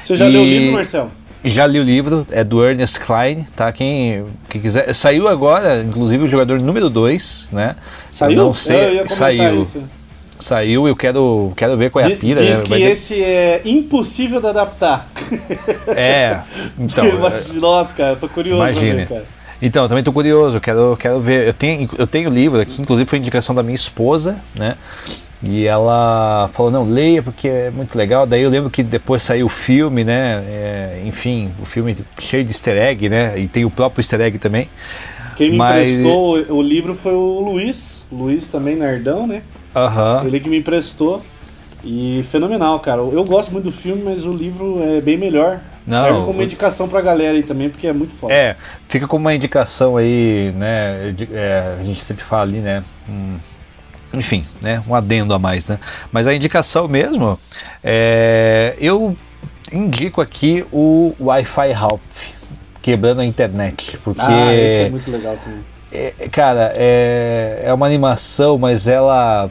Você 0.00 0.14
já 0.14 0.28
e... 0.28 0.32
leu 0.32 0.42
o 0.42 0.44
livro, 0.44 0.72
Marcelo? 0.72 1.10
Já 1.46 1.66
li 1.66 1.78
o 1.78 1.82
livro, 1.82 2.26
é 2.30 2.42
do 2.42 2.64
Ernest 2.64 2.98
Klein, 3.00 3.46
tá? 3.54 3.70
Quem, 3.72 4.24
quem 4.48 4.60
quiser. 4.60 4.92
Saiu 4.92 5.28
agora, 5.28 5.82
inclusive, 5.82 6.24
o 6.24 6.28
jogador 6.28 6.58
número 6.58 6.90
2, 6.90 7.48
né? 7.52 7.76
Saiu? 8.10 8.36
Não 8.36 8.52
sei. 8.52 9.00
Eu 9.00 9.08
saiu. 9.08 9.62
Isso. 9.62 9.82
Saiu, 10.38 10.86
eu 10.86 10.94
quero, 10.94 11.52
quero 11.56 11.76
ver 11.76 11.90
qual 11.90 12.04
é 12.04 12.12
a 12.12 12.16
pira. 12.16 12.44
Diz 12.44 12.62
né? 12.62 12.76
que 12.76 12.82
esse 12.82 13.22
é 13.22 13.62
impossível 13.64 14.40
de 14.40 14.48
adaptar. 14.48 15.08
É, 15.88 16.40
então. 16.78 17.06
Nossa, 17.54 17.94
cara, 17.94 18.10
eu 18.10 18.16
tô 18.16 18.28
curioso 18.28 18.62
imagine. 18.62 19.06
Cara. 19.06 19.35
Então, 19.60 19.88
também 19.88 20.04
tô 20.04 20.12
curioso, 20.12 20.60
quero, 20.60 20.96
quero 20.98 21.20
ver. 21.20 21.46
Eu 21.46 21.54
tenho, 21.54 21.88
eu 21.96 22.06
tenho 22.06 22.30
o 22.30 22.32
livro 22.32 22.60
aqui, 22.60 22.80
inclusive 22.80 23.08
foi 23.08 23.18
indicação 23.18 23.54
da 23.54 23.62
minha 23.62 23.74
esposa, 23.74 24.42
né? 24.54 24.76
E 25.42 25.66
ela 25.66 26.50
falou, 26.54 26.72
não, 26.72 26.84
leia 26.84 27.22
porque 27.22 27.48
é 27.48 27.70
muito 27.70 27.96
legal. 27.96 28.26
Daí 28.26 28.42
eu 28.42 28.50
lembro 28.50 28.70
que 28.70 28.82
depois 28.82 29.22
saiu 29.22 29.46
o 29.46 29.50
filme, 29.50 30.02
né? 30.02 30.42
É, 30.46 31.02
enfim, 31.04 31.50
o 31.60 31.66
filme 31.66 31.96
cheio 32.18 32.44
de 32.44 32.50
easter 32.50 32.76
egg, 32.76 33.08
né? 33.08 33.38
E 33.38 33.46
tem 33.46 33.64
o 33.64 33.70
próprio 33.70 34.00
easter 34.00 34.20
egg 34.20 34.38
também. 34.38 34.68
Quem 35.36 35.50
me 35.50 35.58
Mas... 35.58 35.90
emprestou 35.90 36.56
o 36.56 36.62
livro 36.62 36.94
foi 36.94 37.12
o 37.12 37.40
Luiz. 37.40 38.06
Luiz 38.10 38.46
também, 38.46 38.74
nerdão, 38.76 39.26
né? 39.26 39.42
Uhum. 39.74 40.26
Ele 40.26 40.40
que 40.40 40.48
me 40.48 40.58
emprestou. 40.58 41.22
E 41.84 42.24
fenomenal, 42.30 42.80
cara. 42.80 43.02
Eu 43.02 43.22
gosto 43.22 43.52
muito 43.52 43.64
do 43.64 43.72
filme, 43.72 44.02
mas 44.04 44.26
o 44.26 44.32
livro 44.32 44.82
é 44.82 45.00
bem 45.00 45.16
melhor. 45.16 45.60
Não, 45.86 46.02
Serve 46.02 46.24
como 46.24 46.42
indicação 46.42 46.88
pra 46.88 47.00
galera 47.00 47.36
aí 47.36 47.42
também, 47.42 47.70
porque 47.70 47.86
é 47.86 47.92
muito 47.92 48.12
foda. 48.14 48.34
É, 48.34 48.56
fica 48.88 49.06
como 49.06 49.24
uma 49.24 49.34
indicação 49.34 49.96
aí, 49.96 50.52
né? 50.56 51.14
É, 51.32 51.76
a 51.80 51.84
gente 51.84 52.04
sempre 52.04 52.24
fala 52.24 52.42
ali, 52.42 52.58
né? 52.58 52.82
Hum, 53.08 53.38
enfim, 54.12 54.44
né? 54.60 54.82
Um 54.88 54.94
adendo 54.94 55.32
a 55.32 55.38
mais, 55.38 55.68
né? 55.68 55.78
Mas 56.10 56.26
a 56.26 56.34
indicação 56.34 56.88
mesmo, 56.88 57.38
é, 57.84 58.74
eu 58.80 59.16
indico 59.72 60.20
aqui 60.20 60.64
o 60.72 61.14
Wi-Fi 61.20 61.70
Help, 61.70 62.00
quebrando 62.82 63.20
a 63.20 63.24
internet, 63.24 63.96
porque... 64.02 64.20
Ah, 64.20 64.54
esse 64.54 64.78
é 64.78 64.90
muito 64.90 65.10
legal 65.10 65.36
também. 65.36 65.60
É, 65.92 66.12
cara, 66.30 66.72
é, 66.74 67.62
é 67.64 67.72
uma 67.72 67.86
animação, 67.86 68.58
mas 68.58 68.88
ela 68.88 69.50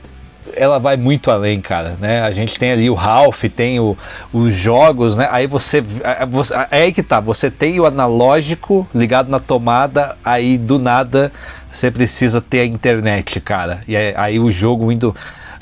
ela 0.54 0.80
vai 0.80 0.98
muito 0.98 1.32
além, 1.32 1.60
cara, 1.62 1.96
né? 2.00 2.22
A 2.22 2.32
gente 2.32 2.58
tem 2.58 2.72
ali 2.72 2.90
o 2.90 2.94
Ralph, 2.94 3.44
tem 3.56 3.80
o, 3.80 3.98
os 4.34 4.54
jogos, 4.54 5.18
né? 5.18 5.28
Aí 5.32 5.48
você, 5.48 5.84
você, 6.30 6.54
é 6.72 6.84
aí 6.84 6.94
que 6.94 7.04
tá, 7.04 7.20
você 7.20 7.50
tem 7.50 7.80
o 7.80 7.86
analógico 7.86 8.88
ligado 8.94 9.30
na 9.30 9.40
tomada, 9.40 10.16
aí 10.24 10.58
do 10.58 10.78
nada 10.78 11.32
você 11.72 11.92
precisa 11.92 12.40
ter 12.40 12.62
a 12.62 12.66
internet, 12.66 13.40
cara. 13.42 13.82
E 13.88 13.98
aí, 13.98 14.14
aí 14.16 14.40
o 14.40 14.50
jogo 14.50 14.92
indo 14.92 15.16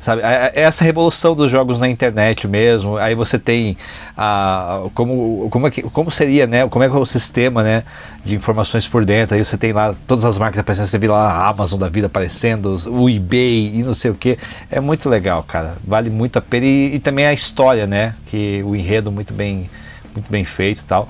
sabe? 0.04 0.22
É, 0.22 0.52
é 0.54 0.62
essa 0.62 0.84
revolução 0.84 1.34
dos 1.34 1.50
jogos 1.50 1.80
na 1.80 1.88
internet 1.88 2.48
mesmo. 2.48 2.98
Aí 2.98 3.16
você 3.16 3.40
tem 3.40 3.78
a 4.18 4.84
como 4.94 5.48
como, 5.50 5.68
é 5.68 5.72
que, 5.72 5.82
como 5.84 6.12
seria, 6.12 6.46
né? 6.46 6.68
Como 6.68 6.84
é 6.84 6.90
que 6.90 6.96
é 6.96 7.00
o 7.00 7.06
sistema, 7.06 7.64
né? 7.64 7.84
De 8.24 8.36
informações 8.36 8.88
por 8.88 9.06
dentro. 9.06 9.36
Aí 9.36 9.44
você 9.44 9.58
tem 9.58 9.72
lá 9.72 9.96
todas 10.06 10.26
as 10.26 10.38
marcas 10.38 10.60
aparecendo, 10.60 10.88
você 10.88 10.98
vê 10.98 11.08
lá 11.08 11.32
a 11.32 11.50
Amazon 11.50 11.80
da 11.80 11.88
vida 11.88 12.08
aparecendo, 12.08 12.78
o 12.88 13.10
eBay 13.10 13.72
e 13.74 13.84
não 13.84 13.94
sei 13.94 14.12
o 14.12 14.16
que. 14.16 14.38
É 14.70 14.80
muito 14.80 15.10
legal, 15.10 15.42
cara. 15.44 15.78
Vale 15.86 16.10
muito 16.10 16.38
a 16.38 16.42
pena 16.42 16.66
e, 16.66 16.96
e 16.96 17.00
também 17.00 17.26
a 17.26 17.34
história, 17.34 17.88
né? 17.88 18.16
Que 18.28 18.62
o 18.66 18.76
enredo 18.76 19.12
muito 19.12 19.34
bem 19.34 19.70
muito 20.14 20.30
bem 20.30 20.46
feito 20.46 20.82
e 20.82 20.84
tal. 20.84 21.10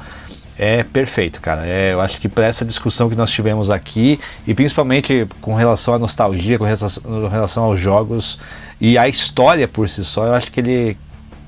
É 0.57 0.83
perfeito, 0.83 1.41
cara. 1.41 1.65
É, 1.65 1.93
eu 1.93 2.01
acho 2.01 2.21
que 2.21 2.29
para 2.29 2.45
essa 2.45 2.63
discussão 2.63 3.09
que 3.09 3.15
nós 3.15 3.31
tivemos 3.31 3.71
aqui, 3.71 4.19
e 4.45 4.53
principalmente 4.53 5.27
com 5.41 5.55
relação 5.55 5.95
à 5.95 5.99
nostalgia, 5.99 6.59
com 6.59 6.63
relação, 6.63 7.03
com 7.03 7.27
relação 7.27 7.63
aos 7.63 7.79
jogos, 7.79 8.39
e 8.83 8.97
a 8.97 9.07
história 9.07 9.65
por 9.65 9.87
si 9.87 10.03
só, 10.03 10.25
eu 10.25 10.33
acho 10.33 10.51
que 10.51 10.59
ele 10.59 10.97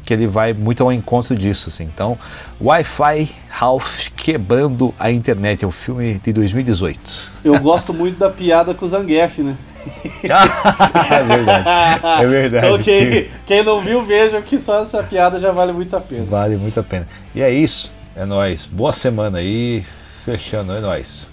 que 0.06 0.14
ele 0.14 0.26
vai 0.26 0.54
muito 0.54 0.82
ao 0.84 0.94
encontro 0.94 1.36
disso, 1.36 1.68
assim. 1.68 1.84
Então, 1.84 2.18
Wi-Fi 2.62 3.30
Ralph 3.50 4.10
quebrando 4.16 4.94
a 4.98 5.12
internet, 5.12 5.66
é 5.66 5.68
um 5.68 5.72
filme 5.72 6.22
de 6.24 6.32
2018. 6.32 7.00
Eu 7.44 7.60
gosto 7.60 7.94
muito 7.94 8.18
da 8.18 8.30
piada 8.30 8.74
com 8.74 8.86
o 8.86 8.88
Zangief, 8.88 9.40
né? 9.40 9.58
é 10.24 11.24
verdade. 11.24 12.24
É 12.24 12.28
verdade. 12.28 12.68
Então 12.68 12.80
quem, 12.80 13.28
quem 13.46 13.64
não 13.64 13.82
viu, 13.82 14.06
veja 14.06 14.40
que 14.42 14.58
só 14.58 14.82
essa 14.82 15.04
piada 15.04 15.38
já 15.38 15.52
vale 15.52 15.74
muito 15.74 15.94
a 15.98 16.00
pena. 16.00 16.24
Vale 16.24 16.56
muito 16.56 16.80
a 16.80 16.84
pena. 16.84 17.06
E 17.34 17.42
é 17.42 17.52
isso. 17.52 17.92
É 18.16 18.24
nóis. 18.26 18.66
Boa 18.66 18.94
semana 18.94 19.40
aí. 19.40 19.84
Fechando, 20.24 20.72
é 20.72 20.80
nóis. 20.80 21.28